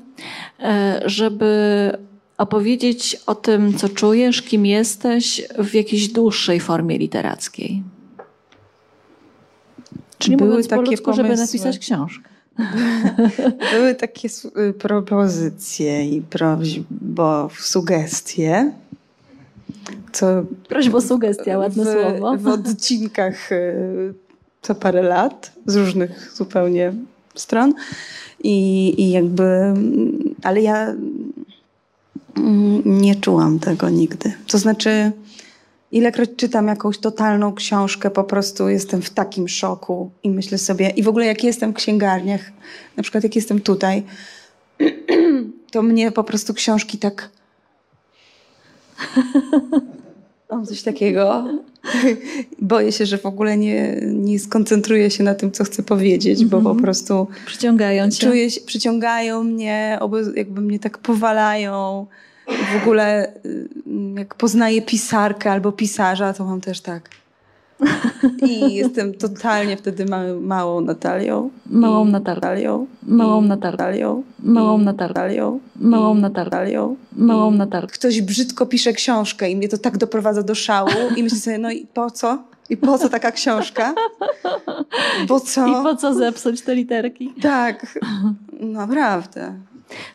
e, 0.60 1.02
żeby 1.06 1.92
opowiedzieć 2.42 3.18
o 3.26 3.36
tym, 3.36 3.78
co 3.78 3.90
czujesz, 3.90 4.42
kim 4.42 4.66
jesteś 4.66 5.42
w 5.60 5.74
jakiejś 5.74 6.08
dłuższej 6.08 6.60
formie 6.60 6.98
literackiej? 6.98 7.84
Czyli 10.18 10.38
Były 10.38 10.50
mówiąc 10.50 10.68
takie 10.68 10.84
po 10.84 10.92
ludzku, 10.92 11.06
pomysły. 11.06 11.24
żeby 11.24 11.42
napisać 11.42 11.80
książkę. 11.80 12.30
Były 13.74 13.96
takie 13.96 14.30
y, 14.70 14.74
propozycje 14.74 16.06
i 16.06 16.22
prośbo, 16.22 17.50
sugestie 17.60 18.72
co 20.12 20.44
Prośba 20.70 21.02
sugestia, 21.02 21.58
ładne 21.58 21.84
w, 21.84 21.88
słowo. 21.88 22.38
W 22.38 22.48
odcinkach 22.48 23.52
y, 23.52 24.14
co 24.62 24.76
parę 24.76 25.02
lat 25.02 25.52
z 25.66 25.76
różnych 25.76 26.32
zupełnie 26.36 26.94
stron. 27.36 27.74
I, 28.44 28.94
i 29.02 29.12
jakby, 29.12 29.74
ale 30.44 30.62
ja 30.62 30.88
mm, 30.88 31.34
nie 32.86 33.16
czułam 33.16 33.60
tego 33.60 33.90
nigdy. 33.90 34.34
To 34.48 34.58
znaczy, 34.58 35.12
ilekroć 35.92 36.30
czytam 36.38 36.68
jakąś 36.68 36.98
totalną 36.98 37.54
książkę, 37.54 38.10
po 38.10 38.24
prostu 38.24 38.70
jestem 38.70 39.02
w 39.02 39.10
takim 39.10 39.48
szoku 39.48 40.12
i 40.24 40.30
myślę 40.30 40.58
sobie, 40.58 40.90
i 40.90 41.04
w 41.04 41.08
ogóle 41.08 41.26
jak 41.26 41.44
jestem 41.44 41.72
w 41.72 41.76
księgarniach, 41.76 42.52
na 42.98 43.04
przykład 43.04 43.24
jak 43.24 43.36
jestem 43.36 43.62
tutaj, 43.62 44.04
to 45.72 45.82
mnie 45.82 46.12
po 46.12 46.24
prostu 46.24 46.54
książki 46.54 46.98
tak 46.98 47.30
Mam 50.52 50.66
coś 50.66 50.82
takiego. 50.82 51.48
Boję 52.60 52.92
się, 52.92 53.06
że 53.06 53.18
w 53.18 53.26
ogóle 53.26 53.58
nie, 53.58 54.02
nie 54.02 54.40
skoncentruję 54.40 55.12
się 55.12 55.24
na 55.24 55.36
tym, 55.36 55.52
co 55.52 55.64
chcę 55.64 55.84
powiedzieć, 55.84 56.46
bo 56.46 56.52
po 56.52 56.58
mhm. 56.58 56.78
prostu. 56.78 57.28
Przyciągają 57.46 58.12
cię. 58.12 58.28
Czuję 58.28 58.52
się, 58.52 58.62
przyciągają 58.62 59.44
mnie, 59.44 60.00
jakby 60.36 60.62
mnie 60.62 60.80
tak 60.80 60.98
powalają. 60.98 62.06
W 62.48 62.82
ogóle, 62.82 63.34
y, 63.46 63.70
jak 64.18 64.36
poznaję 64.36 64.82
pisarkę 64.82 65.52
albo 65.52 65.72
pisarza, 65.72 66.34
to 66.34 66.46
mam 66.46 66.62
też 66.62 66.82
tak. 66.82 67.10
I 68.48 68.74
jestem 68.74 69.14
totalnie 69.14 69.78
wtedy 69.78 70.06
małą 70.42 70.82
Natalią. 70.82 71.50
Małą 71.66 72.06
Natalią. 72.06 72.88
Małą 73.04 73.42
Natalią. 73.42 74.24
Małą 74.44 74.78
Natalią. 74.78 75.60
Małą 75.76 76.16
Natalią. 76.16 76.96
Małą 77.16 77.52
Natalią. 77.52 77.88
Ktoś 77.88 78.22
brzydko 78.22 78.66
pisze 78.66 78.94
książkę 78.94 79.52
i 79.52 79.56
mnie 79.56 79.70
to 79.70 79.78
tak 79.78 79.98
doprowadza 79.98 80.44
do 80.44 80.56
szału 80.56 80.90
i 81.16 81.24
myślę 81.24 81.38
sobie, 81.38 81.58
no 81.58 81.72
i 81.72 81.86
po 81.94 82.12
co? 82.12 82.44
I 82.70 82.78
po 82.78 82.98
co 82.98 83.10
taka 83.10 83.32
książka? 83.32 83.94
Bo 85.28 85.40
co? 85.40 85.68
I 85.68 85.84
po 85.84 85.96
co 85.96 86.14
zepsuć 86.14 86.62
te 86.62 86.76
literki? 86.76 87.34
Tak, 87.42 88.00
naprawdę. 88.60 89.54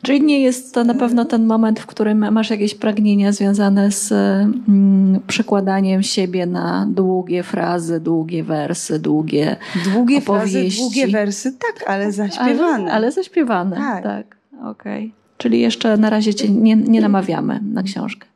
Czyli 0.02 0.22
nie 0.22 0.40
jest 0.40 0.74
to 0.74 0.84
na 0.84 0.94
pewno 0.94 1.24
ten 1.24 1.46
moment, 1.46 1.80
w 1.80 1.86
którym 1.86 2.32
masz 2.32 2.50
jakieś 2.50 2.74
pragnienia 2.74 3.32
związane 3.32 3.90
z 3.92 4.12
mm, 4.12 5.20
przekładaniem 5.26 6.02
siebie 6.02 6.46
na 6.46 6.86
długie 6.90 7.42
frazy, 7.42 8.00
długie 8.00 8.44
wersy, 8.44 8.98
długie 8.98 9.56
Długie 9.94 10.18
opowieści. 10.18 10.60
frazy, 10.60 10.76
długie 10.76 11.08
wersy, 11.08 11.52
tak, 11.52 11.90
ale 11.90 12.12
zaśpiewane. 12.12 12.84
Ale, 12.84 12.92
ale 12.92 13.12
zaśpiewane, 13.12 13.76
tak. 13.76 14.02
tak. 14.02 14.36
Okej. 14.64 15.04
Okay. 15.04 15.10
Czyli 15.38 15.60
jeszcze 15.60 15.96
na 15.96 16.10
razie 16.10 16.34
cię 16.34 16.48
nie, 16.48 16.76
nie 16.76 17.00
namawiamy 17.00 17.60
na 17.72 17.82
książkę. 17.82 18.26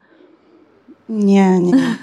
Nie, 1.08 1.60
nie. 1.60 1.72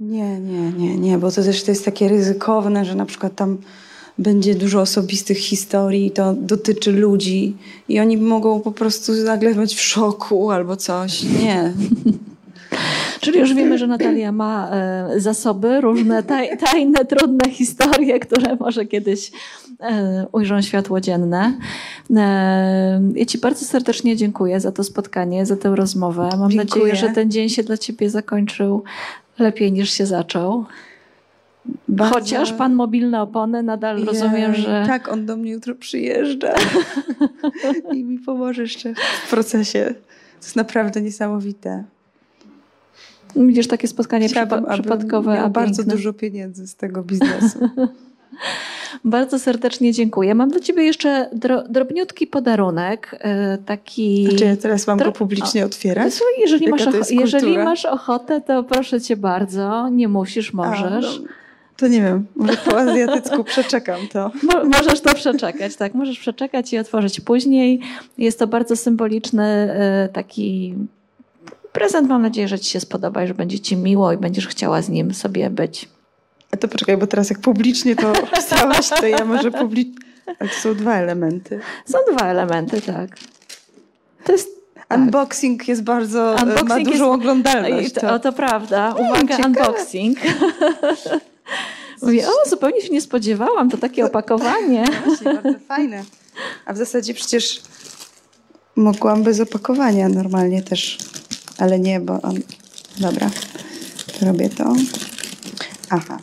Nie, 0.00 0.40
nie, 0.40 0.72
nie, 0.72 0.98
nie, 0.98 1.18
bo 1.18 1.30
to 1.30 1.42
też 1.42 1.64
to 1.64 1.70
jest 1.70 1.84
takie 1.84 2.08
ryzykowne, 2.08 2.84
że 2.84 2.94
na 2.94 3.06
przykład 3.06 3.34
tam 3.34 3.58
będzie 4.18 4.54
dużo 4.54 4.80
osobistych 4.80 5.38
historii, 5.38 6.10
to 6.10 6.34
dotyczy 6.34 6.92
ludzi 6.92 7.56
i 7.88 8.00
oni 8.00 8.16
mogą 8.16 8.60
po 8.60 8.72
prostu 8.72 9.12
nagle 9.12 9.54
być 9.54 9.74
w 9.74 9.80
szoku 9.80 10.50
albo 10.50 10.76
coś. 10.76 11.22
Nie. 11.22 11.72
Czyli 13.20 13.38
już 13.38 13.54
wiemy, 13.54 13.78
że 13.78 13.86
Natalia 13.86 14.32
ma 14.32 14.70
e, 14.70 15.20
zasoby, 15.20 15.80
różne 15.80 16.22
taj, 16.22 16.58
tajne, 16.58 17.04
trudne 17.04 17.50
historie, 17.50 18.20
które 18.20 18.56
może 18.60 18.86
kiedyś 18.86 19.32
e, 19.80 20.26
ujrzą 20.32 20.62
światło 20.62 21.00
dzienne. 21.00 21.58
E, 22.16 23.00
ja 23.14 23.24
Ci 23.24 23.38
bardzo 23.38 23.64
serdecznie 23.64 24.16
dziękuję 24.16 24.60
za 24.60 24.72
to 24.72 24.84
spotkanie, 24.84 25.46
za 25.46 25.56
tę 25.56 25.76
rozmowę. 25.76 26.28
Mam 26.38 26.50
dziękuję. 26.50 26.84
nadzieję, 26.84 26.96
że 26.96 27.08
ten 27.08 27.30
dzień 27.30 27.48
się 27.48 27.62
dla 27.62 27.76
Ciebie 27.78 28.10
zakończył 28.10 28.82
lepiej 29.38 29.72
niż 29.72 29.90
się 29.90 30.06
zaczął. 30.06 30.64
Bardzo... 31.88 32.14
Chociaż 32.14 32.52
pan 32.52 32.74
mobilne 32.74 33.22
opony 33.22 33.62
nadal 33.62 33.98
Je, 33.98 34.04
rozumiem, 34.04 34.54
że. 34.54 34.84
Tak, 34.86 35.08
on 35.08 35.26
do 35.26 35.36
mnie 35.36 35.50
jutro 35.50 35.74
przyjeżdża 35.74 36.54
i 37.94 38.04
mi 38.04 38.18
pomoże 38.18 38.62
jeszcze 38.62 38.94
w 39.26 39.30
procesie. 39.30 39.94
To 40.40 40.46
jest 40.46 40.56
naprawdę 40.56 41.02
niesamowite. 41.02 41.84
Widzisz, 43.36 43.66
takie 43.68 43.88
spotkanie 43.88 44.28
Chciałabym, 44.28 44.64
przypadkowe. 44.72 45.34
Miał 45.34 45.50
bardzo 45.50 45.82
dużo 45.82 46.12
pieniędzy 46.12 46.66
z 46.66 46.76
tego 46.76 47.02
biznesu. 47.02 47.58
Bardzo 49.04 49.38
serdecznie 49.38 49.92
dziękuję. 49.92 50.34
Mam 50.34 50.50
dla 50.50 50.60
ciebie 50.60 50.82
jeszcze 50.82 51.30
dro, 51.32 51.62
drobniutki 51.62 52.26
podarunek, 52.26 53.18
e, 53.20 53.58
taki... 53.58 54.28
Czy 54.38 54.44
ja 54.44 54.56
teraz 54.56 54.86
mam 54.86 54.98
go 54.98 55.12
publicznie 55.12 55.64
otwierać? 55.64 56.14
Słuchaj, 56.14 56.34
jeżeli, 56.38 56.68
masz, 56.68 56.86
jeżeli 57.10 57.58
masz 57.58 57.84
ochotę, 57.84 58.40
to 58.40 58.62
proszę 58.62 59.00
cię 59.00 59.16
bardzo, 59.16 59.88
nie 59.88 60.08
musisz, 60.08 60.52
możesz. 60.52 61.18
A, 61.18 61.22
no, 61.22 61.28
to 61.76 61.88
nie 61.88 62.02
wiem, 62.02 62.26
może 62.36 62.56
po 62.56 62.78
azjatycku 62.78 63.44
przeczekam 63.44 64.08
to. 64.12 64.30
Mo- 64.52 64.64
możesz 64.64 65.00
to 65.00 65.14
przeczekać, 65.14 65.76
tak, 65.76 65.94
możesz 65.94 66.18
przeczekać 66.18 66.72
i 66.72 66.78
otworzyć 66.78 67.20
później. 67.20 67.80
Jest 68.18 68.38
to 68.38 68.46
bardzo 68.46 68.76
symboliczny 68.76 69.44
e, 69.44 70.08
taki 70.12 70.74
prezent. 71.72 72.08
Mam 72.08 72.22
nadzieję, 72.22 72.48
że 72.48 72.58
ci 72.58 72.70
się 72.70 72.80
spodoba 72.80 73.24
i 73.24 73.26
że 73.26 73.34
będzie 73.34 73.60
ci 73.60 73.76
miło 73.76 74.12
i 74.12 74.16
będziesz 74.16 74.48
chciała 74.48 74.82
z 74.82 74.88
nim 74.88 75.14
sobie 75.14 75.50
być. 75.50 75.88
A 76.50 76.56
to 76.56 76.68
poczekaj, 76.68 76.96
bo 76.96 77.06
teraz 77.06 77.30
jak 77.30 77.38
publicznie 77.38 77.96
to 77.96 78.12
opisałaś, 78.32 78.88
to 78.88 79.06
ja 79.06 79.24
może 79.24 79.50
publicznie... 79.50 79.94
Ale 80.40 80.48
to 80.48 80.54
są 80.54 80.74
dwa 80.74 80.94
elementy. 80.94 81.60
Są 81.86 81.98
dwa 82.14 82.26
elementy, 82.26 82.80
tak. 82.82 83.10
To 84.24 84.32
jest 84.32 84.48
Unboxing 84.94 85.68
jest 85.68 85.82
bardzo, 85.82 86.38
e, 86.38 86.46
ma 86.46 86.52
Unboxing 86.52 86.88
dużą 86.88 87.04
jest- 87.12 87.20
oglądalność. 87.20 87.92
To, 87.92 88.14
o, 88.14 88.18
to 88.18 88.32
prawda. 88.32 88.94
Uwaga, 88.98 89.36
ciekawe. 89.36 89.46
unboxing. 89.48 90.18
Mówię, 92.02 92.28
o, 92.28 92.48
zupełnie 92.50 92.80
się 92.80 92.88
nie 92.92 93.00
spodziewałam, 93.00 93.70
to 93.70 93.76
takie 93.76 94.04
opakowanie. 94.06 94.84
Właśnie, 95.04 95.34
bardzo 95.34 95.58
fajne. 95.68 96.04
A 96.66 96.72
w 96.72 96.76
zasadzie 96.76 97.14
przecież 97.14 97.60
mogłam 98.76 99.22
bez 99.22 99.40
opakowania 99.40 100.08
normalnie 100.08 100.62
też, 100.62 100.98
ale 101.58 101.78
nie, 101.80 102.00
bo 102.00 102.22
on... 102.22 102.34
Dobra, 102.98 103.30
robię 104.22 104.48
to. 104.48 104.72
Aha, 105.90 106.18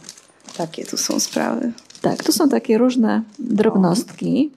takie 0.58 0.86
tu 0.86 0.98
są 0.98 1.20
sprawy. 1.20 1.72
Tak, 2.02 2.24
tu 2.24 2.32
są 2.32 2.50
takie 2.50 2.78
różne 2.78 3.22
drobnostki. 3.40 4.52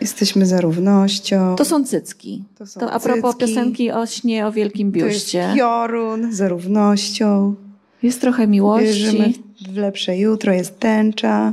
Jesteśmy 0.00 0.46
za 0.46 0.60
równością. 0.60 1.56
To 1.56 1.64
są 1.64 1.84
cycki. 1.84 2.44
To 2.58 2.66
są 2.66 2.80
To 2.80 2.92
a 2.92 3.00
propos 3.00 3.34
cycki. 3.34 3.46
piosenki 3.54 3.90
o 3.92 4.06
śnie 4.06 4.46
o 4.46 4.52
wielkim 4.52 4.92
To 4.92 4.98
jest 4.98 5.10
biuście. 5.10 5.52
piorun 5.56 6.32
za 6.32 6.48
równością. 6.48 7.54
Jest 8.02 8.20
trochę 8.20 8.46
miłości. 8.46 8.86
Wierzymy 8.86 9.32
w 9.72 9.76
lepsze 9.76 10.16
jutro, 10.18 10.52
jest 10.52 10.78
tęcza. 10.78 11.52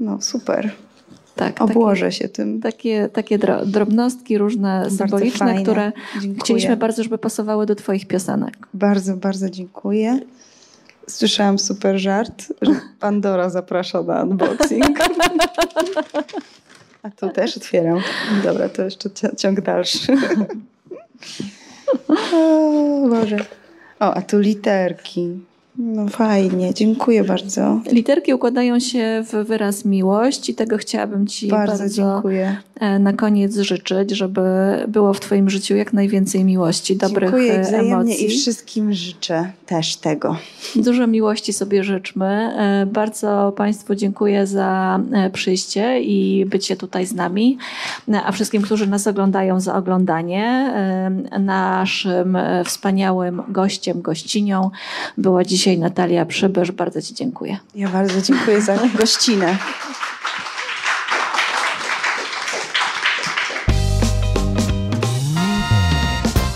No 0.00 0.22
super. 0.22 0.72
Tak, 1.36 1.62
Obłożę 1.62 2.12
się 2.12 2.28
tym. 2.28 2.60
Takie, 2.60 3.08
takie 3.12 3.38
dro- 3.38 3.66
drobnostki 3.66 4.38
różne, 4.38 4.80
Bardzo 4.80 4.96
symboliczne, 4.96 5.38
fajne. 5.46 5.62
które 5.62 5.92
Dziękuję. 6.20 6.40
chcieliśmy 6.44 6.76
bardzo, 6.76 7.02
żeby 7.02 7.18
pasowały 7.18 7.66
do 7.66 7.74
twoich 7.74 8.06
piosenek. 8.06 8.56
Bardzo, 8.74 9.16
bardzo 9.16 9.50
dziękuję. 9.50 10.20
Słyszałam 11.08 11.58
super 11.58 11.98
żart, 11.98 12.44
że 12.62 12.72
Pandora 13.00 13.50
zaprasza 13.50 14.02
na 14.02 14.22
unboxing. 14.22 14.98
A 17.02 17.10
tu 17.10 17.28
też 17.30 17.56
otwieram. 17.56 18.00
Dobra, 18.44 18.68
to 18.68 18.82
jeszcze 18.82 19.10
ciąg 19.36 19.60
dalszy. 19.60 20.16
O 22.08 23.08
Boże. 23.08 23.36
O, 24.00 24.14
a 24.14 24.22
tu 24.22 24.38
literki. 24.38 25.40
No 25.78 26.08
fajnie, 26.08 26.74
dziękuję 26.74 27.24
bardzo. 27.24 27.80
Literki 27.92 28.34
układają 28.34 28.80
się 28.80 29.24
w 29.32 29.46
wyraz 29.46 29.84
miłość 29.84 30.48
i 30.48 30.54
tego 30.54 30.78
chciałabym 30.78 31.26
ci 31.26 31.48
Bardzo, 31.48 31.78
bardzo, 31.78 31.94
dziękuję. 31.94 32.56
e, 32.80 32.98
na 32.98 33.12
koniec 33.12 33.56
życzyć, 33.56 34.10
żeby 34.10 34.40
było 34.88 35.14
w 35.14 35.20
twoim 35.20 35.50
życiu 35.50 35.76
jak 35.76 35.92
najwięcej 35.92 36.44
miłości, 36.44 36.96
dobrych 36.96 37.30
dziękuję 37.30 37.52
e, 37.54 37.62
wzajemnie 37.62 37.92
emocji. 37.94 38.24
i 38.26 38.28
wszystkim 38.28 38.92
życzę 38.94 39.52
też 39.66 39.96
tego. 39.96 40.36
Dużo 40.76 41.06
miłości 41.06 41.52
sobie 41.52 41.84
życzmy. 41.84 42.26
E, 42.26 42.86
Bardzo 42.86 43.52
Państwu 43.56 43.94
dziękuję 43.94 44.46
za 44.46 45.00
przyjście 45.32 46.00
i 46.02 46.46
bycie 46.46 46.76
tutaj 46.76 47.06
z 47.06 47.14
nami, 47.14 47.58
a 48.24 48.32
wszystkim, 48.32 48.62
którzy 48.62 48.86
nas 48.86 49.06
oglądają, 49.06 49.60
za 49.60 49.74
oglądanie. 49.74 50.72
Naszym 51.40 52.38
wspaniałym 52.64 53.42
gościem, 53.48 54.02
gościnią 54.02 54.70
była 55.18 55.44
dzisiaj 55.44 55.65
Natalia 55.74 56.26
Przybysz. 56.26 56.72
Bardzo 56.72 57.02
Ci 57.02 57.14
dziękuję. 57.14 57.58
Ja 57.74 57.88
bardzo 57.88 58.22
dziękuję 58.22 58.62
za 58.62 58.78
gościnę. 58.98 59.58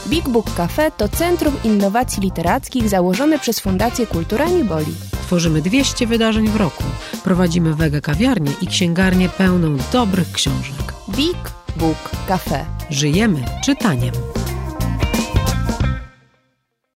Big 0.09 0.28
Book 0.28 0.55
Cafe 0.55 0.91
to 0.91 1.09
centrum 1.09 1.55
innowacji 1.65 2.23
literackich 2.23 2.89
założone 2.89 3.39
przez 3.39 3.61
Fundację 3.61 4.07
Kultura 4.07 4.47
Boli. 4.65 4.95
Tworzymy 5.23 5.62
200 5.62 6.07
wydarzeń 6.07 6.49
w 6.49 6.57
roku. 6.57 6.85
Prowadzimy 7.24 7.74
wege 7.74 8.01
kawiarnię 8.01 8.53
i 8.61 8.66
księgarnię 8.66 9.28
pełną 9.28 9.77
dobrych 9.93 10.32
książek. 10.32 10.95
Big 11.16 11.37
Book 11.77 12.11
Cafe. 12.28 12.65
Żyjemy 12.91 13.45
czytaniem. 13.65 14.12